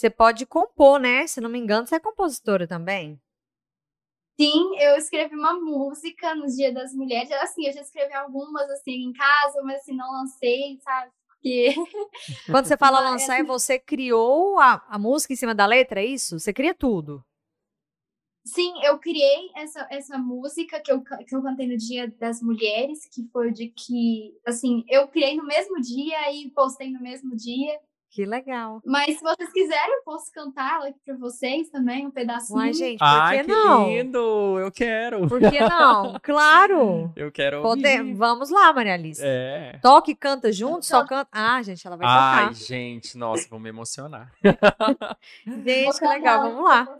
você 0.00 0.08
pode 0.08 0.46
compor, 0.46 0.98
né? 0.98 1.26
Se 1.26 1.40
não 1.42 1.50
me 1.50 1.58
engano, 1.58 1.86
você 1.86 1.96
é 1.96 2.00
compositora 2.00 2.66
também. 2.66 3.20
Sim, 4.40 4.78
eu 4.78 4.96
escrevi 4.96 5.34
uma 5.34 5.52
música 5.60 6.34
no 6.34 6.46
Dia 6.46 6.72
das 6.72 6.94
Mulheres. 6.94 7.30
Assim, 7.32 7.66
eu 7.66 7.72
já 7.74 7.82
escrevi 7.82 8.14
algumas 8.14 8.70
assim 8.70 8.92
em 8.92 9.12
casa, 9.12 9.62
mas 9.62 9.82
assim, 9.82 9.94
não 9.94 10.10
lancei, 10.10 10.78
sabe? 10.80 11.12
Porque. 11.28 11.74
Quando 12.50 12.64
você 12.64 12.78
fala 12.78 13.00
lançar, 13.00 13.38
é 13.38 13.42
você 13.42 13.78
criou 13.78 14.58
a, 14.58 14.82
a 14.88 14.98
música 14.98 15.34
em 15.34 15.36
cima 15.36 15.54
da 15.54 15.66
letra, 15.66 16.00
é 16.00 16.06
isso? 16.06 16.40
Você 16.40 16.50
cria 16.50 16.74
tudo? 16.74 17.22
Sim, 18.42 18.72
eu 18.82 18.98
criei 18.98 19.50
essa, 19.54 19.86
essa 19.90 20.16
música 20.16 20.80
que 20.80 20.90
eu, 20.90 21.02
que 21.02 21.36
eu 21.36 21.42
cantei 21.42 21.66
no 21.68 21.76
Dia 21.76 22.08
das 22.18 22.40
Mulheres, 22.40 23.06
que 23.06 23.28
foi 23.30 23.52
de 23.52 23.68
que, 23.68 24.34
assim, 24.46 24.82
eu 24.88 25.06
criei 25.08 25.36
no 25.36 25.44
mesmo 25.44 25.78
dia 25.78 26.32
e 26.32 26.50
postei 26.50 26.90
no 26.90 27.02
mesmo 27.02 27.36
dia. 27.36 27.78
Que 28.10 28.26
legal. 28.26 28.82
Mas 28.84 29.18
se 29.18 29.22
vocês 29.22 29.52
quiserem, 29.52 29.94
eu 29.94 30.02
posso 30.02 30.32
cantar 30.32 30.74
ela 30.74 30.88
aqui 30.88 30.98
pra 31.04 31.16
vocês 31.16 31.70
também, 31.70 32.08
um 32.08 32.10
pedacinho. 32.10 32.58
Uai, 32.58 32.72
gente, 32.72 32.98
por 32.98 33.04
Ai, 33.04 33.38
que, 33.38 33.44
que 33.44 33.52
não? 33.52 33.88
lindo! 33.88 34.58
Eu 34.58 34.72
quero. 34.72 35.28
Por 35.28 35.38
que 35.38 35.60
não? 35.60 36.18
Claro! 36.20 37.12
Eu 37.14 37.30
quero 37.30 37.62
Pode... 37.62 38.12
Vamos 38.14 38.50
lá, 38.50 38.72
Maria 38.72 38.94
Alice. 38.94 39.22
É. 39.24 39.78
Toque 39.80 40.10
e 40.10 40.16
canta 40.16 40.52
junto, 40.52 40.84
só 40.84 41.06
canta... 41.06 41.28
Ah, 41.30 41.62
gente, 41.62 41.86
ela 41.86 41.96
vai 41.96 42.06
Ai, 42.08 42.48
tocar. 42.48 42.54
gente, 42.54 43.16
nossa, 43.16 43.46
vou 43.48 43.60
me 43.60 43.68
emocionar. 43.68 44.32
gente, 45.46 45.98
que 45.98 46.06
legal, 46.06 46.42
vamos 46.42 46.64
lá. 46.64 46.98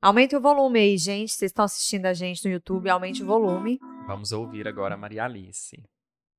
Aumente 0.00 0.34
o 0.34 0.40
volume 0.40 0.80
aí, 0.80 0.98
gente. 0.98 1.32
Vocês 1.32 1.50
estão 1.50 1.64
assistindo 1.64 2.06
a 2.06 2.12
gente 2.12 2.44
no 2.44 2.50
YouTube, 2.52 2.90
aumente 2.90 3.22
o 3.22 3.26
volume. 3.26 3.78
Vamos 4.08 4.32
ouvir 4.32 4.66
agora 4.66 4.94
a 4.94 4.98
Maria 4.98 5.24
Alice. 5.24 5.80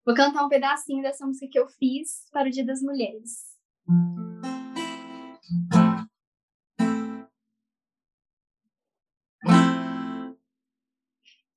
Vou 0.06 0.14
cantar 0.14 0.44
um 0.44 0.50
pedacinho 0.50 1.02
dessa 1.02 1.26
música 1.26 1.48
que 1.50 1.58
eu 1.58 1.66
fiz 1.66 2.28
para 2.34 2.50
o 2.50 2.52
Dia 2.52 2.66
das 2.66 2.82
Mulheres. 2.82 3.53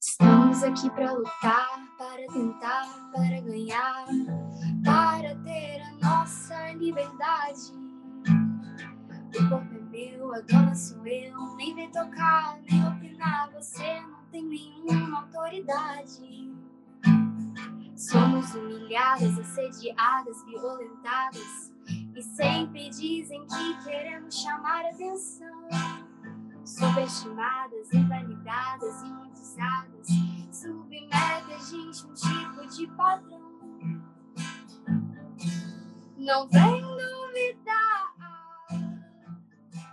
Estamos 0.00 0.64
aqui 0.64 0.90
para 0.90 1.12
lutar, 1.12 1.86
para 1.96 2.26
tentar, 2.26 3.12
para 3.12 3.40
ganhar, 3.42 4.06
para 4.84 5.36
ter 5.44 5.80
a 5.82 5.92
nossa 6.02 6.72
liberdade. 6.72 7.72
O 9.38 9.48
corpo 9.48 9.72
é 9.72 9.78
meu, 9.78 10.34
a 10.34 10.40
dona 10.40 10.74
sou 10.74 11.06
eu, 11.06 11.54
nem 11.54 11.76
vem 11.76 11.88
tocar, 11.92 12.58
nem 12.68 12.88
opinar, 12.88 13.52
você 13.52 14.00
não 14.00 14.24
tem 14.32 14.44
nenhuma 14.44 15.20
autoridade. 15.20 16.52
Somos 17.94 18.52
humilhadas, 18.52 19.38
assediadas, 19.38 20.44
violentadas 20.44 21.75
e 22.16 22.22
sempre 22.22 22.88
dizem 22.88 23.46
que 23.46 23.84
queremos 23.84 24.40
chamar 24.40 24.86
atenção. 24.86 25.68
Subestimadas, 26.64 27.92
invalidadas, 27.92 29.02
imunizadas, 29.02 30.06
submetem 30.50 31.54
a 31.54 31.58
gente 31.58 32.06
um 32.06 32.14
tipo 32.14 32.66
de 32.74 32.86
padrão. 32.88 33.46
Não 36.16 36.48
vem 36.48 36.80
duvidar, 36.80 38.14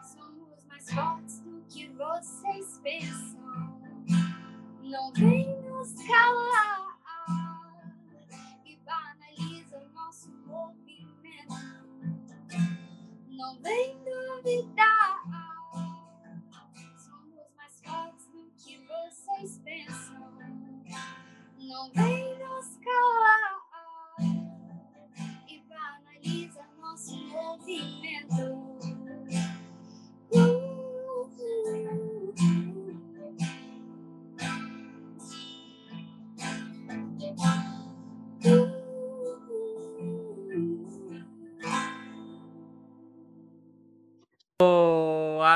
somos 0.01 0.65
mais 0.65 0.91
fortes 0.91 1.41
do 1.41 1.61
vocês 1.97 2.80
pensam. 2.82 3.43
Não 4.82 5.11
vem 5.13 5.61
nos 5.63 5.93
calar 6.07 6.93
Não 13.44 13.60
vem 13.62 13.94
duvidar. 14.06 15.22
Somos 16.98 17.52
mais 17.58 17.82
fortes 17.82 18.26
do 18.28 18.50
que 18.56 18.78
vocês 18.88 19.58
pensam. 19.66 20.32
Não 21.60 21.91
vem 21.91 22.39
nos 22.39 22.78
calar 22.78 23.66
e 25.46 25.60
banaliza 25.68 26.66
nosso 26.80 27.18
movimento. 27.18 28.62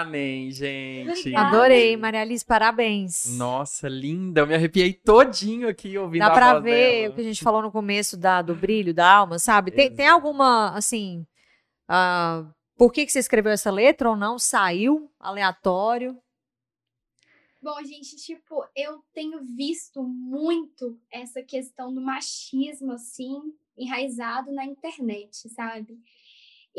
Amém, 0.01 0.51
gente. 0.51 1.35
Adorei, 1.35 1.97
Maria 1.97 2.21
Alice, 2.21 2.45
parabéns. 2.45 3.35
Nossa, 3.37 3.87
linda. 3.89 4.41
Eu 4.41 4.47
me 4.47 4.53
arrepiei 4.53 4.93
todinho 4.93 5.67
aqui 5.67 5.97
ouvindo 5.97 6.19
Dá 6.19 6.27
a 6.27 6.33
pra 6.33 6.53
voz 6.53 6.63
ver 6.63 7.01
dela. 7.01 7.11
o 7.11 7.15
que 7.15 7.21
a 7.21 7.23
gente 7.23 7.43
falou 7.43 7.61
no 7.61 7.71
começo 7.71 8.15
da, 8.15 8.41
do 8.41 8.53
brilho 8.53 8.93
da 8.93 9.11
alma, 9.11 9.39
sabe? 9.39 9.71
Tem, 9.71 9.93
tem 9.93 10.07
alguma, 10.07 10.75
assim. 10.77 11.25
Uh, 11.89 12.53
por 12.77 12.91
que, 12.91 13.05
que 13.05 13.11
você 13.11 13.19
escreveu 13.19 13.51
essa 13.51 13.71
letra 13.71 14.09
ou 14.09 14.15
não? 14.15 14.37
Saiu 14.37 15.09
aleatório? 15.19 16.15
Bom, 17.59 17.83
gente, 17.83 18.15
tipo, 18.17 18.63
eu 18.75 19.03
tenho 19.13 19.43
visto 19.43 20.03
muito 20.03 20.99
essa 21.11 21.41
questão 21.41 21.91
do 21.91 21.99
machismo, 21.99 22.91
assim, 22.91 23.41
enraizado 23.75 24.51
na 24.51 24.63
internet, 24.63 25.49
sabe? 25.49 25.97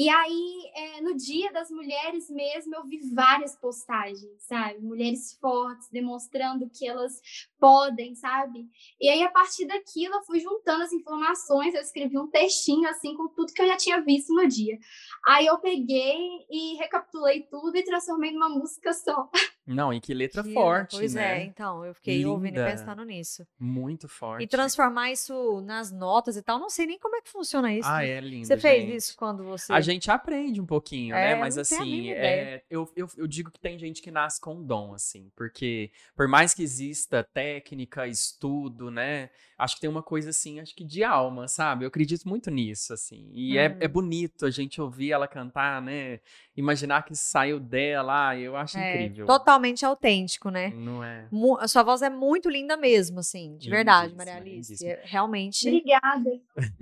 E 0.00 0.08
aí, 0.08 0.70
é, 0.76 1.00
no 1.00 1.16
Dia 1.16 1.52
das 1.52 1.72
Mulheres 1.72 2.30
mesmo, 2.30 2.72
eu 2.72 2.84
vi 2.84 3.00
várias 3.12 3.56
postagens, 3.56 4.40
sabe? 4.44 4.78
Mulheres 4.78 5.36
fortes, 5.40 5.90
demonstrando 5.90 6.70
que 6.70 6.86
elas 6.86 7.20
podem, 7.58 8.14
sabe? 8.14 8.64
E 9.00 9.08
aí, 9.08 9.24
a 9.24 9.28
partir 9.28 9.66
daquilo, 9.66 10.14
eu 10.14 10.22
fui 10.22 10.38
juntando 10.38 10.84
as 10.84 10.92
informações, 10.92 11.74
eu 11.74 11.80
escrevi 11.80 12.16
um 12.16 12.28
textinho, 12.28 12.88
assim, 12.88 13.16
com 13.16 13.26
tudo 13.26 13.52
que 13.52 13.60
eu 13.60 13.66
já 13.66 13.76
tinha 13.76 14.00
visto 14.00 14.32
no 14.32 14.46
dia. 14.46 14.78
Aí, 15.26 15.46
eu 15.46 15.58
peguei 15.58 16.46
e 16.48 16.76
recapitulei 16.76 17.42
tudo 17.50 17.76
e 17.76 17.82
transformei 17.82 18.30
numa 18.30 18.48
música 18.48 18.92
só. 18.92 19.28
Não, 19.68 19.92
e 19.92 20.00
que 20.00 20.14
letra 20.14 20.42
que, 20.42 20.54
forte, 20.54 20.96
pois 20.96 21.14
né? 21.14 21.28
Pois 21.28 21.40
é, 21.40 21.44
então, 21.44 21.84
eu 21.84 21.94
fiquei 21.94 22.18
Linda. 22.18 22.30
ouvindo 22.30 22.58
e 22.58 22.64
pensando 22.64 23.04
nisso. 23.04 23.46
Muito 23.58 24.08
forte. 24.08 24.42
E 24.44 24.46
transformar 24.46 25.12
isso 25.12 25.60
nas 25.60 25.92
notas 25.92 26.36
e 26.36 26.42
tal, 26.42 26.58
não 26.58 26.70
sei 26.70 26.86
nem 26.86 26.98
como 26.98 27.16
é 27.16 27.20
que 27.20 27.28
funciona 27.28 27.72
isso. 27.72 27.88
Ah, 27.88 28.04
é 28.04 28.18
lindo, 28.20 28.46
Você 28.46 28.54
gente. 28.54 28.62
fez 28.62 29.04
isso 29.04 29.16
quando 29.16 29.44
você... 29.44 29.72
A 29.72 29.80
gente 29.80 30.10
aprende 30.10 30.60
um 30.60 30.66
pouquinho, 30.66 31.14
é, 31.14 31.34
né? 31.34 31.40
Mas 31.40 31.58
assim, 31.58 32.10
é, 32.12 32.62
eu, 32.70 32.90
eu, 32.96 33.06
eu 33.16 33.26
digo 33.26 33.50
que 33.50 33.60
tem 33.60 33.78
gente 33.78 34.00
que 34.00 34.10
nasce 34.10 34.40
com 34.40 34.54
um 34.54 34.64
dom, 34.64 34.94
assim. 34.94 35.30
Porque 35.36 35.90
por 36.16 36.26
mais 36.26 36.54
que 36.54 36.62
exista 36.62 37.22
técnica, 37.22 38.06
estudo, 38.06 38.90
né? 38.90 39.28
Acho 39.58 39.74
que 39.74 39.80
tem 39.80 39.90
uma 39.90 40.02
coisa 40.02 40.30
assim, 40.30 40.60
acho 40.60 40.74
que 40.74 40.84
de 40.84 41.02
alma, 41.04 41.48
sabe? 41.48 41.84
Eu 41.84 41.88
acredito 41.88 42.28
muito 42.28 42.50
nisso, 42.50 42.94
assim. 42.94 43.28
E 43.32 43.56
hum. 43.56 43.60
é, 43.60 43.76
é 43.80 43.88
bonito 43.88 44.46
a 44.46 44.50
gente 44.50 44.80
ouvir 44.80 45.12
ela 45.12 45.28
cantar, 45.28 45.82
né? 45.82 46.20
Imaginar 46.56 47.02
que 47.02 47.14
saiu 47.14 47.60
dela, 47.60 48.36
eu 48.36 48.56
acho 48.56 48.78
é, 48.78 49.02
incrível. 49.02 49.26
Totalmente 49.26 49.57
autêntico, 49.84 50.50
né? 50.50 50.72
Não 50.74 51.02
é? 51.02 51.28
A 51.60 51.68
sua 51.68 51.82
voz 51.82 52.02
é 52.02 52.10
muito 52.10 52.48
linda 52.48 52.76
mesmo, 52.76 53.20
assim, 53.20 53.56
de 53.56 53.70
verdade, 53.70 54.14
Maria 54.14 54.36
Alice. 54.36 54.86
É, 54.86 55.00
realmente. 55.04 55.68
Obrigada. 55.68 56.30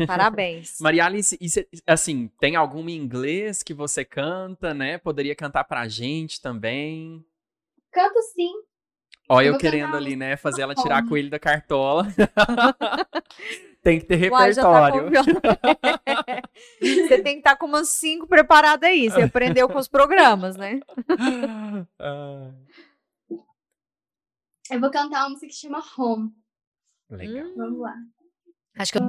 Parabéns. 0.07 0.79
Maria 0.81 1.05
Alice, 1.05 1.37
e 1.41 1.49
cê, 1.49 1.68
assim, 1.87 2.31
tem 2.41 2.57
algum 2.57 2.89
em 2.89 2.97
inglês 2.97 3.62
que 3.62 3.74
você 3.74 4.05
canta, 4.05 4.74
né? 4.74 4.99
Poderia 4.99 5.35
cantar 5.35 5.64
pra 5.64 5.89
gente 5.89 6.41
também? 6.41 7.24
Canto 7.93 8.20
sim. 8.35 8.53
Ó, 9.29 9.41
eu, 9.41 9.55
eu 9.55 9.59
querendo 9.59 9.97
ali, 9.97 10.14
né, 10.14 10.37
fazer 10.37 10.62
ela 10.62 10.74
tirar 10.74 11.07
coelho 11.07 11.31
da 11.31 11.39
cartola. 11.39 12.07
tem 13.83 14.01
que 14.01 14.07
ter 14.07 14.16
repertório. 14.16 15.05
Uai, 15.05 15.12
tá 15.12 16.43
você 16.81 17.18
tem 17.22 17.35
que 17.35 17.39
estar 17.39 17.51
tá 17.53 17.57
com 17.57 17.66
umas 17.66 17.89
cinco 17.89 18.27
preparadas 18.27 18.89
aí. 18.89 19.09
Você 19.09 19.22
aprendeu 19.22 19.68
com 19.68 19.79
os 19.79 19.89
programas, 19.89 20.57
né? 20.57 20.81
Eu 24.70 24.80
vou 24.80 24.90
cantar 24.90 25.22
uma 25.22 25.30
música 25.30 25.46
que 25.46 25.54
chama 25.54 25.82
Home. 25.96 26.32
Legal. 27.10 27.54
Vamos 27.56 27.80
lá. 27.80 27.94
Acho 28.78 28.92
que 28.92 28.98
eu... 28.98 29.02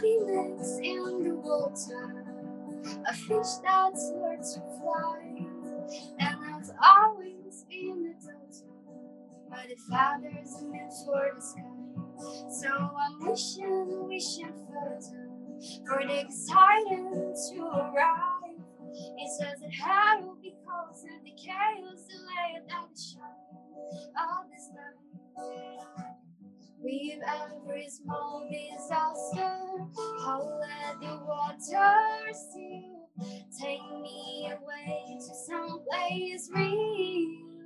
feelings 0.00 0.78
in 0.78 1.24
the 1.24 1.34
water, 1.34 2.24
a 3.08 3.14
fish 3.14 3.56
that's 3.64 4.12
learned 4.14 4.44
to 4.44 4.60
fly, 4.78 5.44
and 6.20 6.36
I've 6.44 6.70
always 6.80 7.64
been 7.68 8.14
a 8.14 8.24
daughter, 8.24 8.68
but 9.48 9.68
the 9.68 9.76
father's 9.90 10.62
meant 10.62 10.92
for 11.04 11.32
the 11.34 11.40
sky. 11.40 11.87
So 12.18 12.68
I'm 12.68 13.28
wishing, 13.28 14.06
wishing 14.08 14.52
further 14.68 15.28
for 15.86 16.06
the 16.06 16.20
exciting 16.20 17.34
to 17.50 17.62
arrive. 17.62 18.58
It 18.92 19.30
it 19.62 19.72
had 19.80 20.20
because 20.42 21.04
of 21.04 21.24
the 21.24 21.32
chaos 21.36 22.06
delayed 22.08 22.62
and 22.68 22.90
the 22.94 23.00
shine 23.00 24.10
of 24.16 24.50
this 24.50 24.70
night. 24.74 26.14
We've 26.82 27.20
every 27.22 27.88
small 27.90 28.48
disaster. 28.50 29.86
I'll 30.20 30.60
let 30.60 31.00
the 31.00 31.20
water 31.26 32.32
still 32.32 33.08
take 33.60 33.82
me 34.00 34.50
away 34.52 35.18
to 35.18 35.34
some 35.46 35.80
place 35.90 36.50
real. 36.54 37.57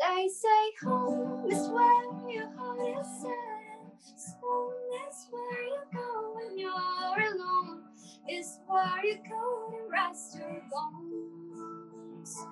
Cause 0.00 0.16
they 0.16 0.28
say 0.28 0.86
home 0.86 1.50
is 1.50 1.68
where 1.68 2.30
your 2.30 2.50
heart 2.56 3.00
is 3.00 3.22
set. 3.22 4.38
Home 4.40 4.72
is 5.08 5.26
where 5.30 5.62
you 5.62 5.78
go 5.92 6.34
when 6.34 6.58
you're 6.58 6.72
alone. 6.72 7.82
It's 8.26 8.58
where 8.66 9.04
you 9.04 9.18
go 9.28 9.70
to 9.70 9.90
rest 9.90 10.36
your 10.38 10.62
bones. 10.70 12.46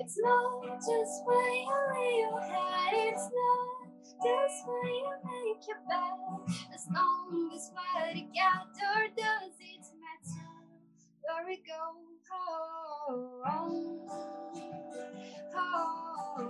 It's 0.00 0.18
not 0.20 0.76
just 0.76 1.24
where 1.24 1.54
you 1.54 1.68
lay 1.94 2.18
your 2.20 2.40
head, 2.40 2.92
it's 2.94 3.30
not 3.34 3.88
just 4.22 4.66
where 4.66 4.88
you 4.88 5.10
make 5.24 5.66
your 5.66 5.78
bed. 5.88 6.56
As 6.74 6.86
long 6.92 7.50
as 7.54 7.72
we're 7.74 8.12
together, 8.12 9.08
does 9.16 9.52
it 9.60 9.86
matter 9.98 10.57
Glory 11.28 11.62
goes 11.68 12.24
home, 12.30 13.42
home, 13.44 14.08
home. 15.54 16.48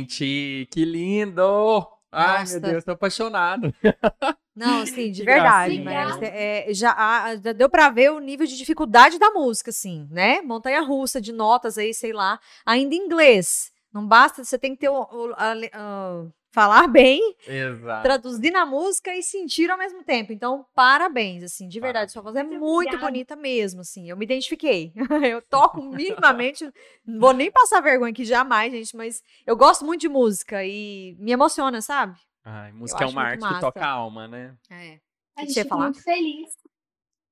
Gente, 0.00 0.68
que 0.70 0.84
lindo! 0.84 1.86
Ai, 2.10 2.44
meu 2.46 2.60
Deus, 2.60 2.84
tô 2.84 2.92
apaixonado. 2.92 3.72
Não, 4.56 4.84
sim, 4.86 5.12
de 5.12 5.22
verdade. 5.24 5.78
Mas, 5.80 6.20
é, 6.22 6.66
já, 6.70 7.36
já, 7.36 7.52
deu 7.52 7.68
pra 7.68 7.90
ver 7.90 8.10
o 8.10 8.18
nível 8.18 8.46
de 8.46 8.56
dificuldade 8.56 9.18
da 9.18 9.30
música, 9.30 9.70
assim, 9.70 10.08
né? 10.10 10.40
Montanha 10.40 10.80
russa 10.80 11.20
de 11.20 11.32
notas 11.32 11.78
aí, 11.78 11.92
sei 11.92 12.12
lá, 12.12 12.40
ainda 12.64 12.94
em 12.94 12.98
inglês. 12.98 13.70
Não 13.92 14.06
basta, 14.06 14.42
você 14.42 14.58
tem 14.58 14.74
que 14.74 14.80
ter 14.80 14.88
o, 14.88 15.02
o 15.02 15.34
a, 15.36 15.52
a, 15.72 16.24
falar 16.52 16.86
bem, 16.88 17.20
Exato. 17.46 18.02
traduzir 18.02 18.50
na 18.50 18.66
música 18.66 19.14
e 19.14 19.22
sentir 19.22 19.70
ao 19.70 19.78
mesmo 19.78 20.02
tempo. 20.02 20.32
Então, 20.32 20.66
parabéns, 20.74 21.44
assim, 21.44 21.68
de 21.68 21.80
verdade, 21.80 22.12
sua 22.12 22.22
voz 22.22 22.36
é 22.36 22.42
muito 22.42 22.64
Obrigada. 22.64 22.98
bonita 22.98 23.36
mesmo, 23.36 23.80
assim. 23.80 24.08
Eu 24.08 24.16
me 24.16 24.24
identifiquei. 24.24 24.92
eu 25.30 25.40
toco 25.42 25.82
minimamente, 25.82 26.70
não 27.06 27.20
vou 27.20 27.32
nem 27.32 27.50
passar 27.50 27.80
vergonha 27.80 28.12
aqui 28.12 28.24
jamais, 28.24 28.72
gente, 28.72 28.96
mas 28.96 29.22
eu 29.46 29.56
gosto 29.56 29.84
muito 29.84 30.00
de 30.00 30.08
música 30.08 30.64
e 30.64 31.16
me 31.18 31.32
emociona, 31.32 31.80
sabe? 31.80 32.18
Ai, 32.44 32.72
música 32.72 33.04
é 33.04 33.06
uma 33.06 33.22
arte 33.22 33.46
que 33.46 33.60
toca 33.60 33.84
a 33.84 33.90
alma, 33.90 34.26
né? 34.26 34.56
É. 34.70 34.98
A 35.36 35.42
gente 35.42 35.62
fica 35.62 35.76
muito 35.76 36.02
feliz. 36.02 36.59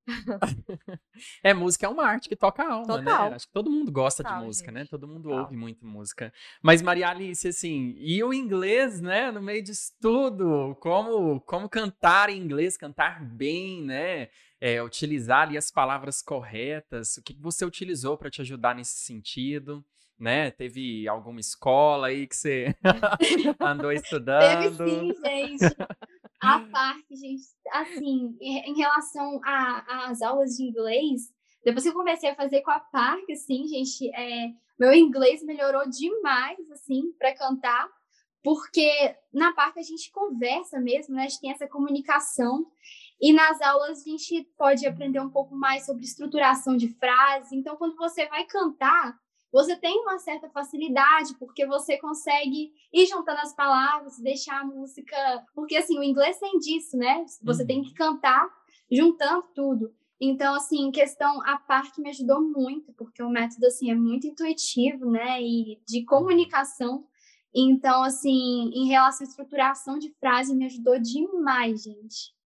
é, 1.43 1.53
música 1.55 1.87
é 1.87 1.89
uma 1.89 2.05
arte 2.05 2.29
que 2.29 2.37
toca 2.37 2.63
a 2.63 2.73
alma, 2.73 2.99
né? 2.99 3.05
Total. 3.05 3.31
né? 3.31 3.37
Acho 3.37 3.47
que 3.47 3.53
todo 3.53 3.71
mundo 3.71 3.93
gosta 3.93 4.23
Total, 4.23 4.41
de 4.41 4.47
música, 4.47 4.73
né? 4.73 4.81
gente. 4.81 4.87
né? 4.87 4.91
Todo 4.91 5.07
mundo 5.07 5.25
Total. 5.25 5.41
ouve 5.41 5.57
muito 5.57 5.87
música. 5.87 6.33
Mas, 6.63 6.83
Maria 6.83 7.09
Alice, 7.11 7.47
assim, 7.47 7.95
e 7.99 8.23
o 8.23 8.33
inglês, 8.33 9.01
né? 9.01 9.31
No 9.31 9.43
meio 9.43 9.63
disso 9.63 9.93
tudo, 10.01 10.77
como, 10.81 11.41
como 11.43 11.69
cantar 11.69 12.31
em 12.31 12.41
inglês, 12.41 12.77
cantar 12.77 13.25
bem, 13.25 13.83
né? 13.83 14.29
É, 14.61 14.83
utilizar 14.83 15.43
ali 15.43 15.57
as 15.57 15.71
palavras 15.71 16.21
corretas. 16.21 17.17
O 17.17 17.23
que 17.23 17.35
você 17.35 17.65
utilizou 17.65 18.17
para 18.17 18.31
te 18.31 18.41
ajudar 18.41 18.75
nesse 18.75 18.97
sentido? 18.97 19.85
né? 20.19 20.51
Teve 20.51 21.07
alguma 21.07 21.41
escola 21.41 22.09
aí 22.09 22.27
que 22.27 22.37
você 22.37 22.75
andou 23.61 23.93
estudando? 23.93 24.77
Teve 24.77 24.91
sim, 24.91 25.15
gente. 25.25 25.77
A 26.41 26.61
parte, 26.61 27.17
gente, 27.17 27.43
assim, 27.73 28.37
em 28.41 28.77
relação 28.77 29.41
às 29.45 30.23
aulas 30.23 30.57
de 30.57 30.65
inglês, 30.65 31.33
depois 31.65 31.83
que 31.83 31.91
eu 31.91 31.95
comecei 31.95 32.31
a 32.31 32.37
fazer 32.37 32.61
com 32.63 32.71
a 32.71 32.79
Park, 32.81 33.29
assim, 33.31 33.67
gente, 33.67 34.09
é, 34.15 34.53
meu 34.79 34.93
inglês 34.95 35.43
melhorou 35.43 35.89
demais, 35.89 36.71
assim, 36.71 37.13
para 37.19 37.35
cantar, 37.35 37.89
porque 38.43 39.17
na 39.33 39.53
Park 39.53 39.77
a 39.77 39.83
gente 39.83 40.13
conversa 40.13 40.81
mesmo, 40.81 41.15
né? 41.15 41.25
A 41.25 41.29
gente 41.29 41.41
tem 41.41 41.51
essa 41.51 41.67
comunicação. 41.67 42.67
E 43.21 43.33
nas 43.33 43.61
aulas 43.61 44.01
a 44.01 44.11
gente 44.11 44.49
pode 44.57 44.87
aprender 44.87 45.21
um 45.21 45.29
pouco 45.29 45.57
mais 45.57 45.85
sobre 45.85 46.05
estruturação 46.05 46.77
de 46.77 46.89
frase. 46.95 47.57
Então, 47.57 47.77
quando 47.77 47.97
você 47.97 48.27
vai 48.27 48.45
cantar, 48.45 49.19
você 49.53 49.77
tem 49.77 50.01
uma 50.01 50.19
certa 50.19 50.49
facilidade, 50.51 51.35
porque 51.39 51.67
você 51.67 51.99
consegue 51.99 52.73
ir 52.93 53.07
juntando 53.07 53.41
as 53.41 53.55
palavras, 53.55 54.19
deixar 54.19 54.61
a 54.61 54.65
música. 54.65 55.17
Porque, 55.55 55.77
assim, 55.77 55.99
o 55.99 56.03
inglês 56.03 56.39
tem 56.39 56.59
disso, 56.59 56.97
né? 56.97 57.25
Você 57.43 57.63
uhum. 57.63 57.67
tem 57.67 57.83
que 57.83 57.95
cantar 57.95 58.47
juntando 58.91 59.45
tudo. 59.55 59.95
Então, 60.21 60.55
assim, 60.55 60.91
questão 60.91 61.41
a 61.47 61.59
parte 61.59 62.01
me 62.01 62.11
ajudou 62.11 62.43
muito, 62.43 62.93
porque 62.95 63.23
o 63.23 63.31
método, 63.31 63.67
assim, 63.67 63.91
é 63.91 63.95
muito 63.95 64.27
intuitivo, 64.27 65.11
né? 65.11 65.41
E 65.41 65.81
de 65.87 66.05
comunicação. 66.05 67.07
Então, 67.55 68.03
assim, 68.03 68.71
em 68.75 68.89
relação 68.89 69.27
à 69.27 69.31
estruturação 69.31 69.99
de 69.99 70.13
frase, 70.21 70.55
me 70.55 70.67
ajudou 70.67 70.99
demais, 70.99 71.85
gente. 71.85 72.38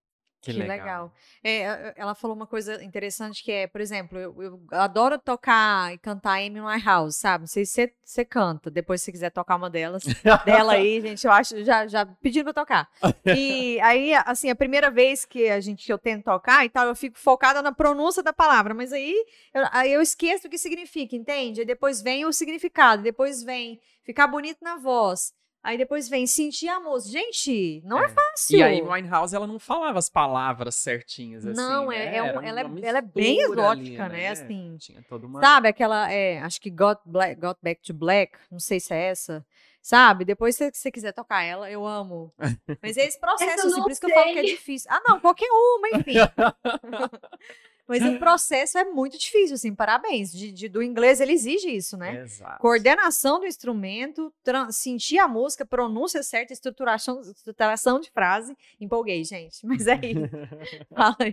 Que, 0.43 0.53
que 0.53 0.59
legal. 0.59 0.77
legal. 0.77 1.13
É, 1.43 1.95
ela 1.97 2.17
falou 2.17 2.37
uma 2.37 2.49
coisa 2.49 2.83
interessante 2.83 3.45
que 3.45 3.53
é, 3.53 3.69
por 3.69 3.81
exemplo, 3.81 4.19
eu, 4.19 4.43
eu 4.43 4.61
adoro 4.73 5.17
tocar 5.17 5.95
e 5.95 5.99
cantar 5.99 6.41
Amy 6.41 6.61
Winehouse, 6.61 7.17
sabe? 7.17 7.43
Não 7.43 7.47
sei 7.47 7.65
se 7.65 7.93
você 8.05 8.25
canta, 8.25 8.69
depois 8.69 9.01
se 9.01 9.13
quiser 9.13 9.31
tocar 9.31 9.55
uma 9.55 9.71
delas, 9.71 10.03
dela 10.45 10.73
aí, 10.75 11.01
gente, 11.01 11.25
eu 11.25 11.33
acho, 11.33 11.65
já, 11.65 11.87
já 11.87 12.05
pedindo 12.05 12.53
pra 12.53 12.53
tocar. 12.53 12.91
E 13.25 13.81
aí, 13.81 14.13
assim, 14.27 14.51
a 14.51 14.57
primeira 14.57 14.91
vez 14.91 15.25
que 15.25 15.49
a 15.49 15.61
gente, 15.61 15.87
que 15.87 15.93
eu 15.93 15.99
tento 15.99 16.25
tocar 16.25 16.65
e 16.65 16.69
tal, 16.69 16.89
eu 16.89 16.97
fico 16.97 17.17
focada 17.17 17.63
na 17.63 17.71
pronúncia 17.71 18.21
da 18.21 18.33
palavra, 18.33 18.75
mas 18.75 18.93
aí 18.93 19.15
eu, 19.55 19.65
aí 19.71 19.93
eu 19.93 20.03
esqueço 20.03 20.49
o 20.49 20.51
que 20.51 20.59
significa, 20.59 21.15
entende? 21.15 21.61
Aí 21.61 21.67
depois 21.67 22.03
vem 22.03 22.27
o 22.27 22.33
significado, 22.33 23.01
depois 23.01 23.45
vem 23.45 23.81
ficar 24.03 24.27
bonito 24.27 24.59
na 24.61 24.77
voz. 24.77 25.33
Aí 25.63 25.79
depois 25.79 26.09
vem 26.09 26.27
sentir 26.27 26.69
a 26.69 26.81
música. 26.81 27.21
Gente, 27.21 27.81
não 27.85 28.01
é, 28.01 28.07
é 28.07 28.09
fácil. 28.09 28.59
E 28.59 28.63
aí, 28.63 28.83
Winehouse, 28.83 29.35
ela 29.35 29.47
não 29.47 29.61
falava 29.61 29.99
as 29.99 30.09
palavras 30.09 30.75
certinhas, 30.75 31.47
assim. 31.47 31.57
Não, 31.57 31.91
é, 31.91 31.99
né? 31.99 32.17
é, 32.17 32.23
um, 32.23 32.43
ela, 32.43 32.61
é, 32.61 32.65
ela 32.83 32.99
é 32.99 33.03
bem 33.03 33.41
exótica, 33.41 34.05
ali, 34.05 34.13
né? 34.13 34.23
né? 34.23 34.29
Assim. 34.29 34.77
Tinha 34.79 35.03
toda 35.09 35.25
uma... 35.25 35.41
Sabe 35.41 35.69
aquela, 35.69 36.11
é, 36.11 36.41
acho 36.41 36.61
que 36.61 36.69
Got, 36.69 37.01
Black, 37.07 37.41
Got 37.41 37.59
Back 37.63 37.81
to 37.83 37.95
Black, 37.95 38.37
não 38.51 38.59
sei 38.59 38.81
se 38.81 38.93
é 38.93 39.11
essa. 39.11 39.47
Sabe? 39.81 40.25
Depois, 40.25 40.57
se 40.57 40.71
você 40.73 40.91
quiser 40.91 41.13
tocar 41.13 41.43
ela, 41.43 41.71
eu 41.71 41.87
amo. 41.87 42.33
Mas 42.81 42.97
é 42.97 43.05
esse 43.05 43.19
processo, 43.21 43.67
assim, 43.67 43.83
por 43.83 43.91
isso 43.91 44.01
que 44.01 44.07
eu 44.07 44.15
falo 44.15 44.33
que 44.33 44.39
é 44.39 44.43
difícil. 44.43 44.91
Ah, 44.93 45.01
não, 45.07 45.21
qualquer 45.21 45.49
uma, 45.51 45.89
enfim. 45.99 46.15
Mas 47.89 48.03
o 48.05 48.19
processo 48.19 48.79
é 48.79 48.85
muito 48.85 49.19
difícil, 49.19 49.55
assim, 49.55 49.75
parabéns. 49.75 50.33
De, 50.33 50.53
de, 50.53 50.69
do 50.69 50.83
inglês 50.83 51.21
ele 51.21 51.33
exige 51.33 51.69
isso, 51.69 51.97
né? 51.97 52.23
Exato. 52.23 52.61
Coordenação 52.61 53.41
do 53.41 53.47
instrumento, 53.47 54.33
sentir 54.71 55.19
a 55.19 55.27
música, 55.27 55.67
pronúncia 55.67 56.23
certa, 56.23 56.53
estruturação, 56.53 57.21
estruturação 57.21 58.01
de 58.01 58.11
frase. 58.11 58.57
Empolguei, 58.81 59.25
gente. 59.25 59.65
Mas 59.67 59.87
é 59.87 60.01
isso. 60.03 60.31
Fala 60.95 61.17
aí. 61.21 61.33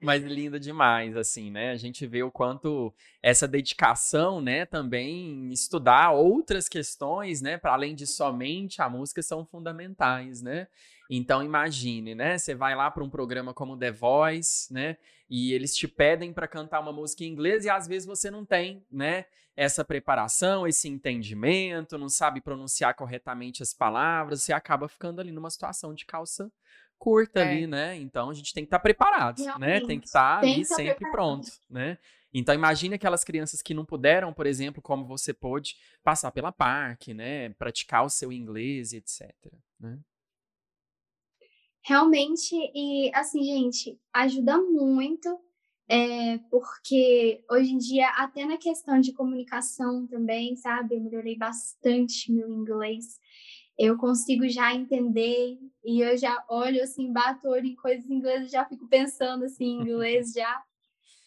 Mas 0.00 0.22
linda 0.22 0.58
demais, 0.58 1.16
assim, 1.16 1.50
né? 1.50 1.72
A 1.72 1.76
gente 1.76 2.06
vê 2.06 2.22
o 2.22 2.30
quanto 2.30 2.94
essa 3.22 3.48
dedicação, 3.48 4.40
né, 4.40 4.64
também 4.64 5.50
estudar 5.52 6.12
outras 6.12 6.68
questões, 6.68 7.42
né, 7.42 7.58
para 7.58 7.72
além 7.72 7.94
de 7.94 8.06
somente 8.06 8.80
a 8.80 8.88
música, 8.88 9.22
são 9.22 9.44
fundamentais, 9.44 10.40
né? 10.40 10.68
Então 11.08 11.42
imagine, 11.42 12.14
né? 12.14 12.36
Você 12.36 12.54
vai 12.54 12.74
lá 12.74 12.90
para 12.90 13.02
um 13.02 13.08
programa 13.08 13.54
como 13.54 13.76
The 13.76 13.90
Voice, 13.90 14.72
né? 14.72 14.96
E 15.28 15.52
eles 15.52 15.74
te 15.76 15.88
pedem 15.88 16.32
para 16.32 16.48
cantar 16.48 16.80
uma 16.80 16.92
música 16.92 17.24
em 17.24 17.28
inglês 17.28 17.64
e 17.64 17.70
às 17.70 17.86
vezes 17.86 18.06
você 18.06 18.30
não 18.30 18.44
tem, 18.44 18.84
né? 18.90 19.24
Essa 19.56 19.84
preparação, 19.84 20.66
esse 20.66 20.88
entendimento, 20.88 21.98
não 21.98 22.08
sabe 22.08 22.40
pronunciar 22.40 22.94
corretamente 22.94 23.62
as 23.62 23.74
palavras, 23.74 24.42
você 24.42 24.52
acaba 24.52 24.88
ficando 24.88 25.20
ali 25.20 25.32
numa 25.32 25.50
situação 25.50 25.92
de 25.92 26.06
calça 26.06 26.50
curta 26.98 27.40
é. 27.40 27.50
ali, 27.50 27.66
né? 27.66 27.96
Então 27.96 28.28
a 28.28 28.34
gente 28.34 28.52
tem 28.52 28.64
que 28.64 28.66
estar 28.66 28.78
tá 28.78 28.82
preparado, 28.82 29.42
Realmente. 29.42 29.80
né? 29.82 29.86
Tem 29.86 30.00
que 30.00 30.06
estar 30.06 30.40
tá 30.40 30.46
ali 30.46 30.64
sempre 30.64 30.94
preparado. 30.96 31.12
pronto, 31.12 31.48
né? 31.70 31.96
Então 32.34 32.54
imagine 32.54 32.94
aquelas 32.94 33.24
crianças 33.24 33.62
que 33.62 33.72
não 33.72 33.84
puderam, 33.84 34.32
por 34.32 34.46
exemplo, 34.46 34.82
como 34.82 35.06
você 35.06 35.32
pôde, 35.32 35.76
passar 36.04 36.30
pela 36.30 36.52
parque, 36.52 37.14
né? 37.14 37.50
Praticar 37.50 38.04
o 38.04 38.10
seu 38.10 38.32
inglês, 38.32 38.92
etc. 38.92 39.32
Né? 39.80 39.98
Realmente, 41.88 42.54
e 42.74 43.10
assim, 43.14 43.42
gente, 43.42 43.98
ajuda 44.12 44.60
muito, 44.60 45.40
é, 45.88 46.36
porque 46.50 47.42
hoje 47.50 47.72
em 47.72 47.78
dia, 47.78 48.10
até 48.10 48.44
na 48.44 48.58
questão 48.58 49.00
de 49.00 49.14
comunicação 49.14 50.06
também, 50.06 50.54
sabe? 50.54 50.96
Eu 50.96 51.00
melhorei 51.00 51.34
bastante 51.38 52.30
meu 52.30 52.46
inglês. 52.52 53.18
Eu 53.78 53.96
consigo 53.96 54.46
já 54.50 54.74
entender 54.74 55.58
e 55.82 56.02
eu 56.02 56.14
já 56.18 56.44
olho 56.50 56.82
assim, 56.82 57.10
bato 57.10 57.48
olho 57.48 57.64
em 57.64 57.74
coisas 57.74 58.04
em 58.10 58.16
inglês 58.16 58.50
já 58.50 58.66
fico 58.66 58.86
pensando 58.86 59.44
assim 59.44 59.64
em 59.64 59.80
inglês 59.80 60.32
já. 60.36 60.62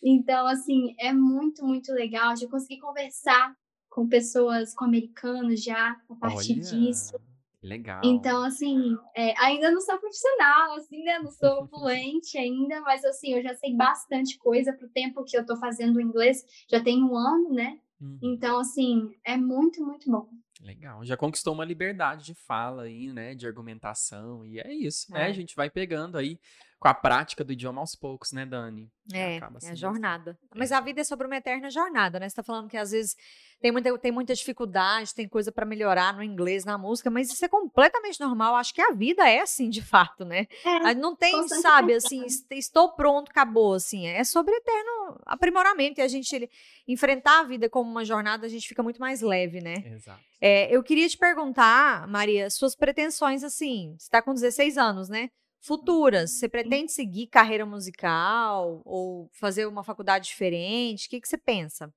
Então, 0.04 0.46
assim, 0.46 0.94
é 1.00 1.12
muito, 1.12 1.66
muito 1.66 1.92
legal. 1.92 2.38
Já 2.38 2.48
consegui 2.48 2.80
conversar 2.80 3.56
com 3.90 4.08
pessoas, 4.08 4.76
com 4.76 4.86
americanos 4.86 5.64
já, 5.64 6.00
a 6.08 6.16
partir 6.16 6.54
Olha. 6.54 6.62
disso. 6.62 7.20
Legal. 7.64 8.02
Então, 8.04 8.44
assim, 8.44 8.98
é, 9.16 9.38
ainda 9.40 9.70
não 9.70 9.82
sou 9.82 10.00
profissional, 10.00 10.74
assim, 10.76 11.04
né? 11.04 11.20
Não 11.20 11.32
sou 11.32 11.68
fluente 11.68 12.38
ainda, 12.38 12.82
mas 12.82 13.06
assim, 13.06 13.34
eu 13.34 13.44
já 13.44 13.54
sei 13.56 13.76
bastante 13.76 14.38
coisa 14.40 14.74
pro 14.74 14.90
tempo 14.90 15.24
que 15.24 15.38
eu 15.38 15.46
tô 15.46 15.56
fazendo 15.58 16.02
inglês, 16.02 16.44
já 16.68 16.82
tem 16.84 17.04
um 17.04 17.16
ano, 17.16 17.54
né? 17.54 17.80
Uhum. 18.02 18.18
Então, 18.24 18.60
assim, 18.60 19.14
é 19.24 19.38
muito, 19.38 19.86
muito 19.86 20.10
bom. 20.10 20.28
Legal. 20.60 21.06
Já 21.06 21.16
conquistou 21.16 21.54
uma 21.54 21.66
liberdade 21.66 22.26
de 22.26 22.34
fala 22.34 22.84
aí, 22.84 23.12
né? 23.14 23.36
De 23.36 23.46
argumentação. 23.46 24.46
E 24.46 24.60
é 24.60 24.74
isso, 24.74 25.12
né? 25.12 25.24
É. 25.24 25.26
A 25.28 25.34
gente 25.34 25.56
vai 25.56 25.70
pegando 25.70 26.18
aí 26.18 26.40
com 26.82 26.88
a 26.88 26.96
prática 26.96 27.44
do 27.44 27.54
idioma 27.54 27.80
aos 27.80 27.94
poucos, 27.94 28.32
né, 28.32 28.44
Dani? 28.44 28.92
É, 29.14 29.38
é 29.38 29.70
a 29.70 29.76
jornada. 29.76 30.36
Mas 30.56 30.72
a 30.72 30.82
vida 30.82 31.02
é 31.02 31.04
sobre 31.04 31.28
uma 31.28 31.38
eterna 31.38 31.70
jornada, 31.70 32.20
né? 32.20 32.28
Você 32.28 32.36
tá 32.36 32.42
falando 32.42 32.68
que 32.68 32.76
às 32.76 32.90
vezes 32.90 33.16
tem 33.62 33.72
muita, 33.72 33.96
tem 34.00 34.12
muita 34.12 34.34
dificuldade, 34.34 35.14
tem 35.14 35.28
coisa 35.28 35.52
para 35.52 35.64
melhorar 35.64 36.12
no 36.12 36.24
inglês, 36.24 36.66
na 36.66 36.80
música, 36.80 37.12
mas 37.12 37.32
isso 37.32 37.46
é 37.46 37.48
completamente 37.48 38.20
normal. 38.20 38.56
Acho 38.56 38.74
que 38.74 38.82
a 38.82 38.94
vida 38.94 39.30
é 39.30 39.42
assim, 39.42 39.70
de 39.70 39.80
fato, 39.80 40.26
né? 40.26 40.48
É, 40.66 40.96
não 40.96 41.16
tem, 41.16 41.48
sabe, 41.50 41.94
assim, 41.94 42.26
estou 42.50 42.94
pronto, 42.94 43.30
acabou, 43.30 43.76
assim. 43.76 44.08
É 44.08 44.24
sobre 44.24 44.56
eterno 44.56 45.22
aprimoramento 45.28 46.02
e 46.02 46.04
a 46.04 46.08
gente 46.08 46.36
ele, 46.36 46.50
enfrentar 46.88 47.42
a 47.42 47.44
vida 47.44 47.70
como 47.70 47.92
uma 47.92 48.04
jornada, 48.04 48.48
a 48.48 48.50
gente 48.50 48.68
fica 48.68 48.82
muito 48.82 49.00
mais 49.00 49.22
leve, 49.22 49.62
né? 49.62 49.84
Exato. 49.86 50.20
É, 50.42 50.76
eu 50.76 50.82
queria 50.82 51.08
te 51.08 51.16
perguntar, 51.16 52.08
Maria, 52.08 52.50
suas 52.50 52.76
pretensões, 52.76 53.44
assim, 53.44 53.94
você 54.00 54.06
está 54.06 54.20
com 54.20 54.34
16 54.34 54.80
anos, 54.80 55.10
né? 55.10 55.30
Futuras? 55.62 56.32
Você 56.32 56.50
pretende 56.50 56.92
seguir 56.92 57.28
carreira 57.28 57.66
musical 57.66 58.82
ou 58.86 59.30
fazer 59.34 59.66
uma 59.66 59.84
faculdade 59.84 60.26
diferente? 60.28 61.08
O 61.08 61.10
que, 61.10 61.22
que 61.22 61.28
você 61.28 61.38
pensa? 61.38 61.94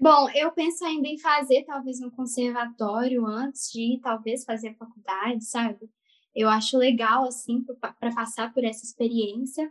Bom, 0.00 0.28
eu 0.34 0.52
penso 0.52 0.84
ainda 0.84 1.08
em 1.08 1.18
fazer 1.18 1.64
talvez 1.64 2.00
um 2.00 2.10
conservatório 2.10 3.26
antes 3.26 3.70
de 3.72 3.98
talvez 4.00 4.44
fazer 4.44 4.76
faculdade, 4.76 5.44
sabe? 5.44 5.90
Eu 6.34 6.48
acho 6.48 6.78
legal 6.78 7.26
assim 7.26 7.64
para 7.98 8.14
passar 8.14 8.54
por 8.54 8.62
essa 8.64 8.84
experiência. 8.84 9.68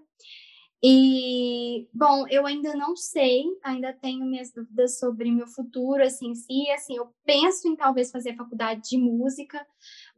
E, 0.83 1.89
bom, 1.91 2.27
eu 2.29 2.45
ainda 2.45 2.75
não 2.75 2.95
sei, 2.95 3.45
ainda 3.63 3.91
tenho 3.93 4.23
minhas 4.25 4.51
dúvidas 4.51 4.99
sobre 4.99 5.31
meu 5.31 5.47
futuro, 5.47 6.03
assim, 6.03 6.35
se, 6.35 6.69
assim, 6.69 6.95
eu 6.97 7.11
penso 7.25 7.67
em 7.67 7.75
talvez 7.75 8.11
fazer 8.11 8.35
faculdade 8.35 8.89
de 8.89 8.97
música, 8.97 9.65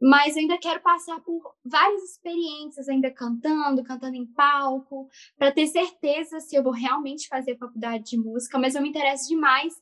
mas 0.00 0.36
ainda 0.36 0.58
quero 0.58 0.80
passar 0.82 1.18
por 1.20 1.54
várias 1.64 2.02
experiências, 2.10 2.90
ainda 2.90 3.10
cantando, 3.10 3.82
cantando 3.82 4.16
em 4.16 4.26
palco, 4.26 5.08
para 5.38 5.50
ter 5.50 5.66
certeza 5.66 6.40
se 6.40 6.54
eu 6.54 6.62
vou 6.62 6.72
realmente 6.72 7.26
fazer 7.26 7.56
faculdade 7.56 8.10
de 8.10 8.18
música, 8.18 8.58
mas 8.58 8.74
eu 8.74 8.82
me 8.82 8.90
interesso 8.90 9.28
demais 9.28 9.72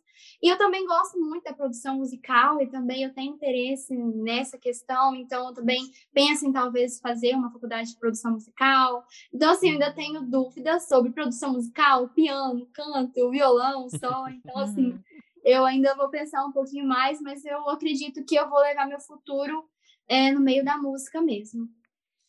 E 0.40 0.48
eu 0.48 0.56
também 0.56 0.86
gosto 0.86 1.18
muito 1.18 1.44
da 1.44 1.52
produção 1.52 1.96
musical 1.96 2.62
e 2.62 2.66
também 2.68 3.02
eu 3.02 3.12
tenho 3.12 3.34
interesse 3.34 3.94
nessa 3.96 4.56
questão, 4.56 5.14
então 5.14 5.48
eu 5.48 5.54
também 5.54 5.90
penso 6.12 6.46
em 6.46 6.52
talvez 6.52 7.00
fazer 7.00 7.34
uma 7.34 7.50
faculdade 7.50 7.90
de 7.90 7.98
produção 7.98 8.32
musical. 8.32 9.04
Então, 9.32 9.50
assim, 9.50 9.68
eu 9.68 9.72
ainda 9.72 9.92
tenho 9.92 10.22
dúvidas 10.22 10.86
sobre 10.86 11.10
produção 11.10 11.52
musical, 11.52 12.08
piano, 12.10 12.68
canto, 12.72 13.30
violão 13.30 13.88
só. 13.88 14.28
Então, 14.28 14.58
assim, 14.58 14.96
eu 15.44 15.64
ainda 15.64 15.96
vou 15.96 16.08
pensar 16.08 16.44
um 16.44 16.52
pouquinho 16.52 16.86
mais, 16.86 17.20
mas 17.20 17.44
eu 17.44 17.68
acredito 17.68 18.24
que 18.24 18.36
eu 18.36 18.48
vou 18.48 18.60
levar 18.60 18.86
meu 18.86 19.00
futuro 19.00 19.68
é, 20.06 20.30
no 20.30 20.40
meio 20.40 20.64
da 20.64 20.76
música 20.78 21.20
mesmo. 21.20 21.68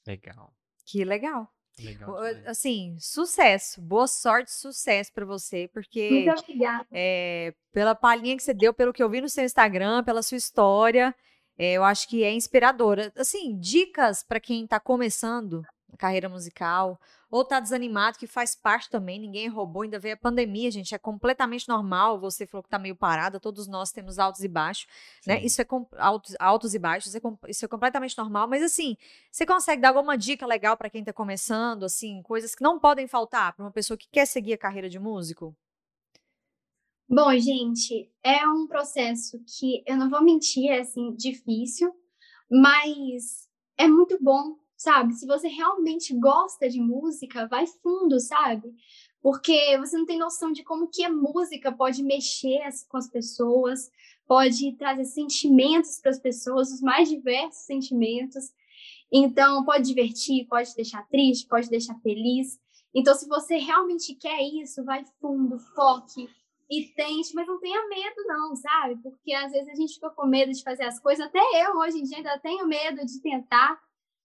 Legal. 0.08 0.52
Que 0.84 1.06
legal. 1.06 1.48
Legal 1.84 2.18
assim, 2.46 2.96
sucesso, 3.00 3.82
boa 3.82 4.08
sorte, 4.08 4.52
sucesso 4.52 5.12
para 5.14 5.26
você, 5.26 5.70
porque 5.74 6.10
Muito 6.10 6.40
obrigada. 6.40 6.86
É, 6.92 7.54
pela 7.72 7.96
palhinha 7.96 8.36
que 8.36 8.44
você 8.44 8.54
deu, 8.54 8.74
pelo 8.74 8.94
que 8.94 9.02
eu 9.02 9.10
vi 9.10 9.22
no 9.22 9.30
seu 9.30 9.44
Instagram, 9.44 10.04
pela 10.04 10.22
sua 10.22 10.38
história, 10.38 11.16
é, 11.58 11.74
eu 11.74 11.84
acho 11.84 12.08
que 12.08 12.24
é 12.24 12.32
inspiradora. 12.32 13.12
Assim, 13.16 13.58
dicas 13.60 14.24
para 14.24 14.40
quem 14.40 14.64
está 14.64 14.80
começando 14.80 15.64
a 15.92 15.98
carreira 15.98 16.30
musical 16.30 17.00
ou 17.30 17.46
tá 17.46 17.60
desanimado, 17.60 18.18
que 18.18 18.26
faz 18.26 18.56
parte 18.56 18.90
também, 18.90 19.20
ninguém 19.20 19.48
roubou, 19.48 19.84
ainda 19.84 20.00
veio 20.00 20.16
a 20.16 20.18
pandemia, 20.18 20.72
gente, 20.72 20.96
é 20.96 20.98
completamente 20.98 21.68
normal, 21.68 22.20
você 22.20 22.48
falou 22.48 22.64
que 22.64 22.70
tá 22.70 22.80
meio 22.80 22.96
parada, 22.96 23.40
todos 23.40 23.68
nós 23.68 23.92
temos 23.92 24.18
altos 24.18 24.44
e 24.44 24.48
baixos, 24.48 24.88
né? 25.28 25.36
Sim. 25.36 25.40
né? 25.42 25.46
Isso 25.46 25.62
é 25.62 25.68
altos, 25.98 26.36
altos 26.40 26.74
e 26.74 26.80
baixos, 26.80 27.14
é, 27.16 27.22
isso 27.48 27.66
é 27.66 27.68
completamente 27.68 28.18
normal, 28.18 28.48
mas 28.48 28.64
assim, 28.64 28.98
você 29.32 29.46
consegue 29.46 29.82
dar 29.82 29.90
alguma 29.90 30.18
dica 30.18 30.46
legal 30.46 30.76
para 30.76 30.90
quem 30.90 31.04
tá 31.04 31.14
começando, 31.14 31.84
assim, 31.84 32.22
coisas 32.24 32.56
que 32.56 32.64
não 32.64 32.80
podem 32.80 33.08
faltar 33.08 33.54
para 33.54 33.64
uma 33.64 33.72
pessoa 33.72 33.98
que 33.98 34.08
quer 34.12 34.26
seguir 34.26 34.54
a 34.54 34.58
carreira 34.58 34.90
de 34.90 34.98
músico? 34.98 35.56
Bom, 37.08 37.32
gente, 37.40 38.12
é 38.24 38.48
um 38.48 38.68
processo 38.68 39.40
que 39.58 39.84
eu 39.86 39.98
não 39.98 40.10
vou 40.10 40.24
mentir, 40.24 40.70
é 40.70 40.82
assim, 40.82 41.16
difícil, 41.16 41.92
mas 42.50 43.48
é 43.78 43.88
muito 43.88 44.18
bom 44.22 44.56
sabe? 44.80 45.14
Se 45.14 45.28
você 45.28 45.50
realmente 45.50 46.18
gosta 46.18 46.70
de 46.70 46.80
música, 46.80 47.46
vai 47.48 47.68
fundo, 47.68 48.18
sabe? 48.18 48.74
Porque 49.22 49.78
você 49.78 49.98
não 49.98 50.06
tem 50.06 50.18
noção 50.18 50.54
de 50.54 50.64
como 50.64 50.88
que 50.88 51.04
a 51.04 51.12
música 51.12 51.70
pode 51.70 52.02
mexer 52.02 52.62
com 52.88 52.96
as 52.96 53.10
pessoas, 53.10 53.92
pode 54.26 54.72
trazer 54.78 55.04
sentimentos 55.04 56.00
para 56.00 56.12
as 56.12 56.20
pessoas, 56.20 56.72
os 56.72 56.80
mais 56.80 57.10
diversos 57.10 57.66
sentimentos. 57.66 58.54
Então, 59.12 59.66
pode 59.66 59.86
divertir, 59.86 60.48
pode 60.48 60.74
deixar 60.74 61.06
triste, 61.10 61.50
pode 61.50 61.70
deixar 61.70 62.00
feliz. 62.00 62.58
Então, 62.96 63.14
se 63.14 63.28
você 63.28 63.58
realmente 63.58 64.16
quer 64.16 64.42
isso, 64.42 64.86
vai 64.86 65.04
fundo, 65.20 65.60
foque 65.76 66.30
e 66.70 66.86
tente, 66.96 67.36
mas 67.36 67.48
não 67.48 67.60
tenha 67.60 67.86
medo, 67.90 68.24
não, 68.28 68.56
sabe? 68.56 68.96
Porque 69.02 69.34
às 69.34 69.52
vezes 69.52 69.68
a 69.68 69.76
gente 69.76 69.96
fica 69.96 70.10
com 70.12 70.26
medo 70.26 70.54
de 70.54 70.64
fazer 70.64 70.86
as 70.86 71.02
coisas. 71.02 71.26
Até 71.26 71.42
eu, 71.66 71.76
hoje 71.80 71.98
em 71.98 72.04
dia, 72.04 72.18
ainda 72.18 72.40
tenho 72.40 72.66
medo 72.66 73.06
de 73.06 73.20
tentar, 73.22 73.78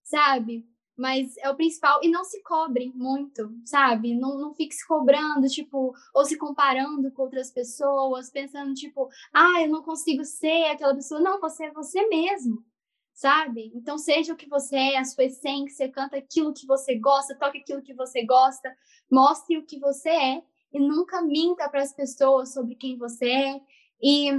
sabe? 0.05 0.66
Mas 0.97 1.36
é 1.39 1.51
o 1.51 1.56
principal. 1.56 1.98
E 2.02 2.09
não 2.09 2.22
se 2.22 2.40
cobre 2.43 2.93
muito, 2.94 3.51
sabe? 3.64 4.14
Não, 4.14 4.39
não 4.39 4.55
fique 4.55 4.74
se 4.74 4.86
cobrando, 4.86 5.48
tipo, 5.48 5.93
ou 6.14 6.24
se 6.24 6.39
comparando 6.39 7.10
com 7.10 7.22
outras 7.22 7.51
pessoas, 7.51 8.31
pensando, 8.31 8.74
tipo, 8.74 9.09
ah, 9.32 9.62
eu 9.62 9.68
não 9.68 9.82
consigo 9.82 10.24
ser 10.24 10.66
aquela 10.66 10.94
pessoa. 10.94 11.20
Não, 11.20 11.40
você 11.40 11.64
é 11.64 11.72
você 11.72 12.06
mesmo, 12.06 12.64
sabe? 13.12 13.72
Então, 13.74 13.98
seja 13.98 14.32
o 14.32 14.36
que 14.36 14.48
você 14.48 14.76
é, 14.76 14.98
a 14.98 15.05
sua 15.05 15.24
essência, 15.24 15.90
canta 15.90 16.16
aquilo 16.16 16.55
que 16.55 16.66
você 16.66 16.97
gosta, 16.97 17.36
toque 17.36 17.59
aquilo 17.59 17.82
que 17.82 17.94
você 17.94 18.24
gosta, 18.24 18.72
mostre 19.10 19.59
o 19.59 19.66
que 19.66 19.81
você 19.81 20.10
é 20.10 20.43
e 20.72 20.78
nunca 20.78 21.22
minta 21.22 21.68
para 21.68 21.82
as 21.82 21.93
pessoas 21.93 22.52
sobre 22.52 22.74
quem 22.76 22.97
você 22.97 23.28
é 23.31 23.60
e 24.02 24.31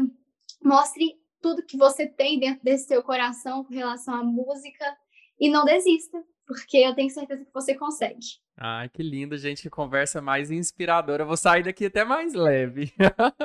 mostre 0.63 1.19
tudo 1.41 1.65
que 1.65 1.77
você 1.77 2.07
tem 2.07 2.39
dentro 2.39 2.63
desse 2.63 2.87
seu 2.87 3.03
coração 3.03 3.63
com 3.63 3.73
relação 3.73 4.15
à 4.15 4.23
música 4.23 4.97
e 5.39 5.49
não 5.49 5.65
desista, 5.65 6.23
porque 6.45 6.77
eu 6.77 6.93
tenho 6.93 7.09
certeza 7.09 7.43
que 7.43 7.53
você 7.53 7.75
consegue. 7.75 8.19
Ai, 8.57 8.87
que 8.87 9.03
lindo, 9.03 9.37
gente, 9.37 9.61
que 9.63 9.69
conversa 9.69 10.21
mais 10.21 10.49
inspiradora. 10.49 11.23
Eu 11.23 11.27
vou 11.27 11.35
sair 11.35 11.63
daqui 11.63 11.87
até 11.87 12.05
mais 12.05 12.33
leve. 12.33 12.93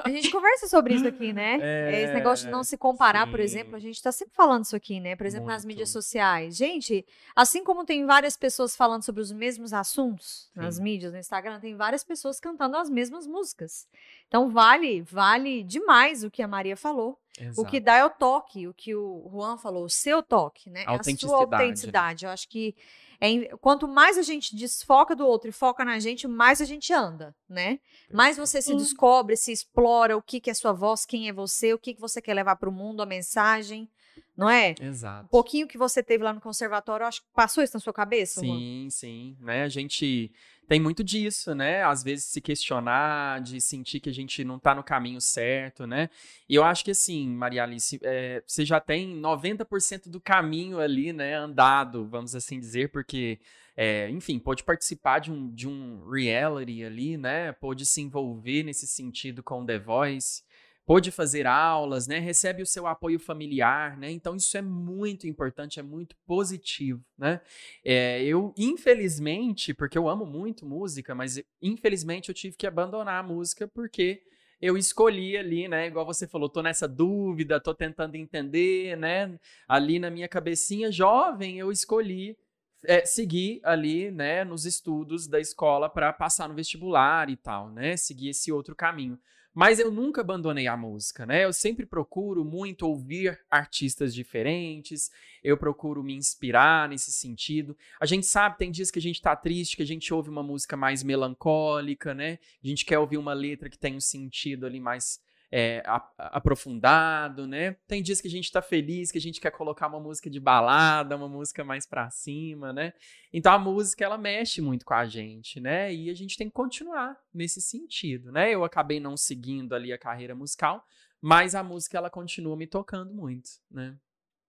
a 0.04 0.08
gente 0.08 0.30
conversa 0.30 0.68
sobre 0.68 0.94
isso 0.94 1.06
aqui, 1.08 1.32
né? 1.32 1.58
É, 1.60 2.02
Esse 2.02 2.14
negócio 2.14 2.46
de 2.46 2.52
não 2.52 2.62
se 2.62 2.78
comparar, 2.78 3.24
sim. 3.24 3.30
por 3.30 3.40
exemplo, 3.40 3.74
a 3.74 3.78
gente 3.78 4.00
tá 4.00 4.12
sempre 4.12 4.34
falando 4.34 4.64
isso 4.64 4.76
aqui, 4.76 5.00
né? 5.00 5.16
Por 5.16 5.26
exemplo, 5.26 5.46
Muito. 5.46 5.56
nas 5.56 5.64
mídias 5.64 5.88
sociais. 5.88 6.56
Gente, 6.56 7.04
assim 7.34 7.64
como 7.64 7.84
tem 7.84 8.06
várias 8.06 8.36
pessoas 8.36 8.76
falando 8.76 9.02
sobre 9.02 9.20
os 9.20 9.32
mesmos 9.32 9.72
assuntos 9.72 10.50
sim. 10.52 10.60
nas 10.60 10.78
mídias, 10.78 11.12
no 11.12 11.18
Instagram, 11.18 11.58
tem 11.58 11.74
várias 11.74 12.04
pessoas 12.04 12.38
cantando 12.38 12.76
as 12.76 12.88
mesmas 12.88 13.26
músicas. 13.26 13.88
Então 14.28 14.48
vale, 14.48 15.02
vale 15.02 15.64
demais 15.64 16.22
o 16.22 16.30
que 16.30 16.42
a 16.42 16.48
Maria 16.48 16.76
falou. 16.76 17.19
Exato. 17.38 17.60
O 17.60 17.64
que 17.64 17.80
dá 17.80 17.96
é 17.96 18.04
o 18.04 18.10
toque, 18.10 18.68
o 18.68 18.74
que 18.74 18.94
o 18.94 19.28
Juan 19.32 19.56
falou, 19.56 19.84
o 19.84 19.90
seu 19.90 20.22
toque, 20.22 20.68
né? 20.68 20.84
A, 20.86 20.96
a 20.96 21.02
sua 21.02 21.38
autenticidade. 21.38 22.24
Eu 22.24 22.30
acho 22.30 22.48
que 22.48 22.74
é, 23.20 23.56
quanto 23.56 23.86
mais 23.86 24.18
a 24.18 24.22
gente 24.22 24.56
desfoca 24.56 25.14
do 25.14 25.26
outro 25.26 25.48
e 25.48 25.52
foca 25.52 25.84
na 25.84 25.98
gente, 25.98 26.26
mais 26.26 26.60
a 26.60 26.64
gente 26.64 26.92
anda, 26.92 27.34
né? 27.48 27.78
Mais 28.12 28.36
você 28.36 28.60
se 28.60 28.74
descobre, 28.74 29.36
se 29.36 29.52
explora 29.52 30.16
o 30.16 30.22
que, 30.22 30.40
que 30.40 30.50
é 30.50 30.54
sua 30.54 30.72
voz, 30.72 31.06
quem 31.06 31.28
é 31.28 31.32
você, 31.32 31.72
o 31.72 31.78
que, 31.78 31.94
que 31.94 32.00
você 32.00 32.20
quer 32.20 32.34
levar 32.34 32.56
para 32.56 32.68
o 32.68 32.72
mundo, 32.72 33.02
a 33.02 33.06
mensagem 33.06 33.88
não 34.36 34.48
é? 34.48 34.74
Exato. 34.80 35.26
Um 35.26 35.28
pouquinho 35.28 35.68
que 35.68 35.76
você 35.76 36.02
teve 36.02 36.24
lá 36.24 36.32
no 36.32 36.40
conservatório, 36.40 37.04
acho 37.04 37.20
que 37.20 37.28
passou 37.34 37.62
isso 37.62 37.74
na 37.74 37.80
sua 37.80 37.92
cabeça? 37.92 38.40
Sim, 38.40 38.88
sim, 38.90 39.36
né? 39.38 39.64
A 39.64 39.68
gente 39.68 40.32
tem 40.70 40.78
muito 40.78 41.02
disso, 41.02 41.52
né? 41.52 41.82
Às 41.82 42.04
vezes 42.04 42.26
se 42.26 42.40
questionar, 42.40 43.40
de 43.40 43.60
sentir 43.60 43.98
que 43.98 44.08
a 44.08 44.14
gente 44.14 44.44
não 44.44 44.56
tá 44.56 44.72
no 44.72 44.84
caminho 44.84 45.20
certo, 45.20 45.84
né? 45.84 46.08
E 46.48 46.54
eu 46.54 46.62
acho 46.62 46.84
que 46.84 46.92
assim, 46.92 47.28
Maria 47.28 47.64
Alice, 47.64 47.98
é, 48.04 48.40
você 48.46 48.64
já 48.64 48.78
tem 48.78 49.20
90% 49.20 50.08
do 50.08 50.20
caminho 50.20 50.78
ali, 50.78 51.12
né, 51.12 51.34
andado, 51.34 52.06
vamos 52.06 52.36
assim 52.36 52.60
dizer, 52.60 52.92
porque 52.92 53.40
é, 53.76 54.08
enfim, 54.10 54.38
pode 54.38 54.62
participar 54.62 55.18
de 55.18 55.32
um, 55.32 55.52
de 55.52 55.66
um 55.66 56.08
reality 56.08 56.84
ali, 56.84 57.16
né? 57.16 57.50
Pode 57.50 57.84
se 57.84 58.00
envolver 58.00 58.62
nesse 58.62 58.86
sentido 58.86 59.42
com 59.42 59.66
The 59.66 59.80
Voice 59.80 60.44
pôde 60.90 61.12
fazer 61.12 61.46
aulas, 61.46 62.08
né? 62.08 62.18
Recebe 62.18 62.64
o 62.64 62.66
seu 62.66 62.84
apoio 62.84 63.20
familiar, 63.20 63.96
né? 63.96 64.10
Então 64.10 64.34
isso 64.34 64.58
é 64.58 64.60
muito 64.60 65.24
importante, 65.28 65.78
é 65.78 65.84
muito 65.84 66.16
positivo, 66.26 67.00
né? 67.16 67.40
É, 67.84 68.24
eu 68.24 68.52
infelizmente, 68.58 69.72
porque 69.72 69.96
eu 69.96 70.08
amo 70.08 70.26
muito 70.26 70.66
música, 70.66 71.14
mas 71.14 71.40
infelizmente 71.62 72.28
eu 72.28 72.34
tive 72.34 72.56
que 72.56 72.66
abandonar 72.66 73.20
a 73.20 73.22
música 73.22 73.68
porque 73.68 74.20
eu 74.60 74.76
escolhi 74.76 75.36
ali, 75.36 75.68
né? 75.68 75.86
Igual 75.86 76.04
você 76.04 76.26
falou, 76.26 76.48
tô 76.48 76.60
nessa 76.60 76.88
dúvida, 76.88 77.60
tô 77.60 77.72
tentando 77.72 78.16
entender, 78.16 78.96
né? 78.96 79.38
Ali 79.68 80.00
na 80.00 80.10
minha 80.10 80.26
cabecinha 80.26 80.90
jovem, 80.90 81.56
eu 81.56 81.70
escolhi 81.70 82.36
é, 82.84 83.04
seguir 83.04 83.60
ali, 83.62 84.10
né, 84.10 84.42
nos 84.42 84.64
estudos 84.64 85.28
da 85.28 85.38
escola 85.38 85.88
para 85.88 86.12
passar 86.12 86.48
no 86.48 86.54
vestibular 86.56 87.30
e 87.30 87.36
tal, 87.36 87.70
né? 87.70 87.96
Seguir 87.96 88.30
esse 88.30 88.50
outro 88.50 88.74
caminho. 88.74 89.16
Mas 89.52 89.80
eu 89.80 89.90
nunca 89.90 90.20
abandonei 90.20 90.68
a 90.68 90.76
música, 90.76 91.26
né? 91.26 91.44
Eu 91.44 91.52
sempre 91.52 91.84
procuro 91.84 92.44
muito 92.44 92.86
ouvir 92.86 93.38
artistas 93.50 94.14
diferentes, 94.14 95.10
eu 95.42 95.56
procuro 95.56 96.04
me 96.04 96.14
inspirar 96.14 96.88
nesse 96.88 97.10
sentido. 97.10 97.76
A 98.00 98.06
gente 98.06 98.26
sabe, 98.26 98.58
tem 98.58 98.70
dias 98.70 98.90
que 98.90 98.98
a 99.00 99.02
gente 99.02 99.20
tá 99.20 99.34
triste, 99.34 99.76
que 99.76 99.82
a 99.82 99.86
gente 99.86 100.14
ouve 100.14 100.30
uma 100.30 100.42
música 100.42 100.76
mais 100.76 101.02
melancólica, 101.02 102.14
né? 102.14 102.38
A 102.62 102.66
gente 102.66 102.84
quer 102.84 102.98
ouvir 102.98 103.16
uma 103.16 103.32
letra 103.32 103.68
que 103.68 103.78
tem 103.78 103.96
um 103.96 104.00
sentido 104.00 104.66
ali 104.66 104.78
mais 104.78 105.20
é, 105.52 105.82
aprofundado, 106.16 107.46
né? 107.46 107.72
Tem 107.88 108.02
dias 108.02 108.20
que 108.20 108.28
a 108.28 108.30
gente 108.30 108.52
tá 108.52 108.62
feliz, 108.62 109.10
que 109.10 109.18
a 109.18 109.20
gente 109.20 109.40
quer 109.40 109.50
colocar 109.50 109.88
uma 109.88 109.98
música 109.98 110.30
de 110.30 110.38
balada, 110.38 111.16
uma 111.16 111.28
música 111.28 111.64
mais 111.64 111.86
pra 111.86 112.08
cima, 112.10 112.72
né? 112.72 112.92
Então 113.32 113.52
a 113.52 113.58
música, 113.58 114.04
ela 114.04 114.16
mexe 114.16 114.60
muito 114.60 114.84
com 114.84 114.94
a 114.94 115.04
gente, 115.06 115.58
né? 115.60 115.92
E 115.92 116.08
a 116.08 116.14
gente 116.14 116.36
tem 116.36 116.48
que 116.48 116.54
continuar 116.54 117.16
nesse 117.34 117.60
sentido, 117.60 118.30
né? 118.30 118.54
Eu 118.54 118.62
acabei 118.62 119.00
não 119.00 119.16
seguindo 119.16 119.74
ali 119.74 119.92
a 119.92 119.98
carreira 119.98 120.34
musical, 120.34 120.84
mas 121.20 121.54
a 121.54 121.62
música, 121.62 121.98
ela 121.98 122.10
continua 122.10 122.56
me 122.56 122.66
tocando 122.66 123.12
muito, 123.12 123.50
né? 123.70 123.96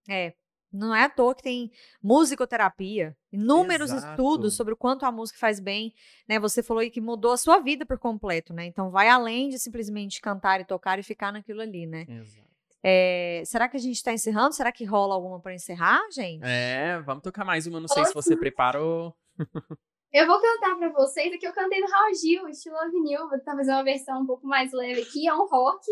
É, 0.07 0.35
não 0.71 0.95
é 0.95 1.03
à 1.03 1.09
toa 1.09 1.35
que 1.35 1.43
tem 1.43 1.71
musicoterapia, 2.01 3.15
inúmeros 3.31 3.91
Exato. 3.91 4.11
estudos 4.11 4.55
sobre 4.55 4.73
o 4.73 4.77
quanto 4.77 5.05
a 5.05 5.11
música 5.11 5.39
faz 5.39 5.59
bem, 5.59 5.93
né? 6.27 6.39
Você 6.39 6.63
falou 6.63 6.81
aí 6.81 6.89
que 6.89 7.01
mudou 7.01 7.31
a 7.31 7.37
sua 7.37 7.59
vida 7.59 7.85
por 7.85 7.97
completo, 7.97 8.53
né? 8.53 8.65
Então 8.65 8.89
vai 8.89 9.09
além 9.09 9.49
de 9.49 9.59
simplesmente 9.59 10.21
cantar 10.21 10.61
e 10.61 10.65
tocar 10.65 10.99
e 10.99 11.03
ficar 11.03 11.31
naquilo 11.31 11.61
ali, 11.61 11.85
né? 11.85 12.05
Exato. 12.07 12.51
É, 12.83 13.43
será 13.45 13.69
que 13.69 13.77
a 13.77 13.79
gente 13.79 13.97
está 13.97 14.11
encerrando? 14.11 14.55
Será 14.55 14.71
que 14.71 14.83
rola 14.83 15.13
alguma 15.13 15.39
para 15.39 15.53
encerrar, 15.53 16.01
gente? 16.11 16.41
É, 16.43 16.99
vamos 17.01 17.21
tocar 17.21 17.45
mais 17.45 17.67
uma. 17.67 17.79
Não 17.79 17.87
sei 17.87 18.05
se 18.05 18.13
você 18.13 18.35
preparou. 18.35 19.15
Eu 20.13 20.27
vou 20.27 20.41
cantar 20.41 20.75
para 20.77 20.89
vocês 20.89 21.33
aqui. 21.33 21.47
Eu 21.47 21.53
cantei 21.53 21.79
no 21.79 21.87
Raul 21.87 22.13
Gil, 22.13 22.49
estilo 22.49 22.75
vinil. 22.91 23.29
Vou 23.29 23.37
tentar 23.37 23.55
fazer 23.55 23.71
uma 23.71 23.83
versão 23.83 24.21
um 24.21 24.25
pouco 24.25 24.45
mais 24.45 24.73
leve 24.73 25.03
aqui. 25.03 25.25
É 25.25 25.33
um 25.33 25.47
rock, 25.47 25.85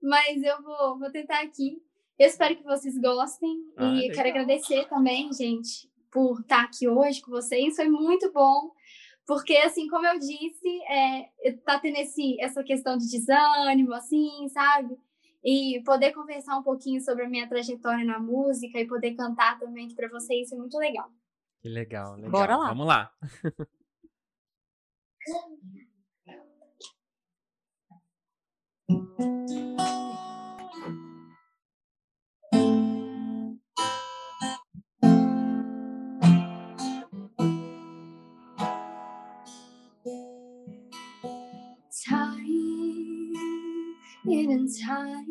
mas 0.00 0.42
eu 0.42 0.62
vou, 0.62 0.98
vou 0.98 1.10
tentar 1.10 1.42
aqui. 1.42 1.76
Eu 2.20 2.26
espero 2.26 2.54
que 2.54 2.62
vocês 2.64 2.98
gostem 2.98 3.64
ah, 3.78 3.86
e 3.94 4.00
legal. 4.02 4.16
quero 4.16 4.28
agradecer 4.28 4.86
também, 4.90 5.32
gente, 5.32 5.90
por 6.12 6.38
estar 6.40 6.64
aqui 6.64 6.86
hoje 6.86 7.22
com 7.22 7.30
vocês. 7.30 7.74
Foi 7.74 7.88
muito 7.88 8.30
bom, 8.30 8.70
Porque, 9.26 9.56
assim, 9.56 9.88
como 9.88 10.06
eu 10.06 10.18
disse, 10.18 10.82
é, 10.86 11.52
tá 11.64 11.78
tendo 11.78 11.96
esse, 11.96 12.38
essa 12.38 12.62
questão 12.62 12.98
de 12.98 13.08
desânimo, 13.08 13.94
assim, 13.94 14.46
sabe? 14.50 14.98
E 15.42 15.82
poder 15.82 16.12
conversar 16.12 16.58
um 16.58 16.62
pouquinho 16.62 17.00
sobre 17.00 17.24
a 17.24 17.28
minha 17.28 17.48
trajetória 17.48 18.04
na 18.04 18.18
música 18.18 18.78
e 18.78 18.86
poder 18.86 19.14
cantar 19.14 19.58
também 19.58 19.88
para 19.94 20.10
vocês 20.10 20.52
é 20.52 20.56
muito 20.56 20.76
legal. 20.76 21.08
Que 21.62 21.70
legal, 21.70 22.16
legal. 22.16 22.30
Bora 22.30 22.54
lá. 22.54 22.68
Vamos 22.68 22.86
lá. 22.86 23.10
in 44.78 45.29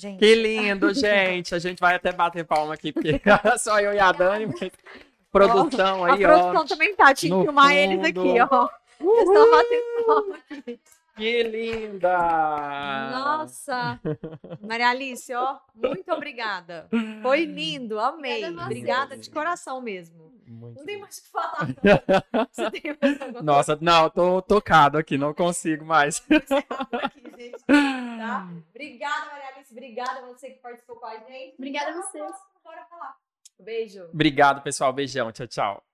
Gente. 0.00 0.18
Que 0.18 0.34
lindo, 0.34 0.92
gente. 0.94 1.54
A 1.54 1.58
gente 1.58 1.78
vai 1.78 1.94
até 1.94 2.10
bater 2.10 2.44
palma 2.44 2.72
aqui, 2.72 2.90
porque 2.90 3.20
só 3.58 3.78
eu 3.78 3.92
e 3.92 3.98
a 3.98 4.10
Dani. 4.12 4.46
Mas... 4.46 4.70
Produção 5.30 6.04
aí, 6.04 6.24
ó. 6.24 6.30
A 6.30 6.38
produção 6.38 6.66
também 6.66 6.94
tá. 6.96 7.14
Tinha 7.14 7.36
que 7.36 7.44
filmar 7.44 7.68
fundo. 7.68 7.78
eles 7.78 8.04
aqui, 8.04 8.40
ó. 8.50 8.68
Uhul. 9.00 9.18
Estão 9.18 9.50
batendo 9.50 10.06
palma 10.06 10.38
aqui. 10.50 10.80
Que 11.20 11.42
linda! 11.42 13.10
Nossa! 13.10 14.00
Maria 14.66 14.88
Alice, 14.88 15.30
ó, 15.34 15.58
muito 15.74 16.10
obrigada. 16.12 16.88
Foi 17.20 17.44
lindo, 17.44 18.00
amei. 18.00 18.42
Obrigada 18.48 19.18
de 19.18 19.28
coração 19.28 19.82
mesmo. 19.82 20.32
Muito 20.48 20.78
não 20.78 20.86
tem 20.86 20.98
mais 20.98 21.18
o 21.18 21.22
que 21.22 21.28
falar. 21.28 21.68
Você 22.50 22.70
tem 22.70 22.96
mais 23.00 23.42
Nossa, 23.44 23.78
não, 23.82 24.08
tô 24.08 24.40
tocado 24.40 24.96
aqui, 24.96 25.18
não 25.18 25.34
consigo 25.34 25.84
mais. 25.84 26.24
Aqui, 26.26 27.30
gente, 27.36 27.64
tá? 27.66 28.48
Obrigada, 28.74 29.26
Maria 29.26 29.48
Alice. 29.54 29.72
Obrigada 29.72 30.20
a 30.20 30.26
você 30.26 30.50
que 30.52 30.58
participou 30.60 30.96
com 30.96 31.06
a 31.06 31.18
gente. 31.18 31.54
Obrigada 31.58 31.90
a 31.90 32.02
vocês. 32.02 32.32
Bora 32.64 32.82
falar. 32.86 33.14
Beijo. 33.58 34.04
Obrigado, 34.04 34.62
pessoal. 34.62 34.90
Beijão. 34.90 35.30
Tchau, 35.30 35.46
tchau. 35.46 35.89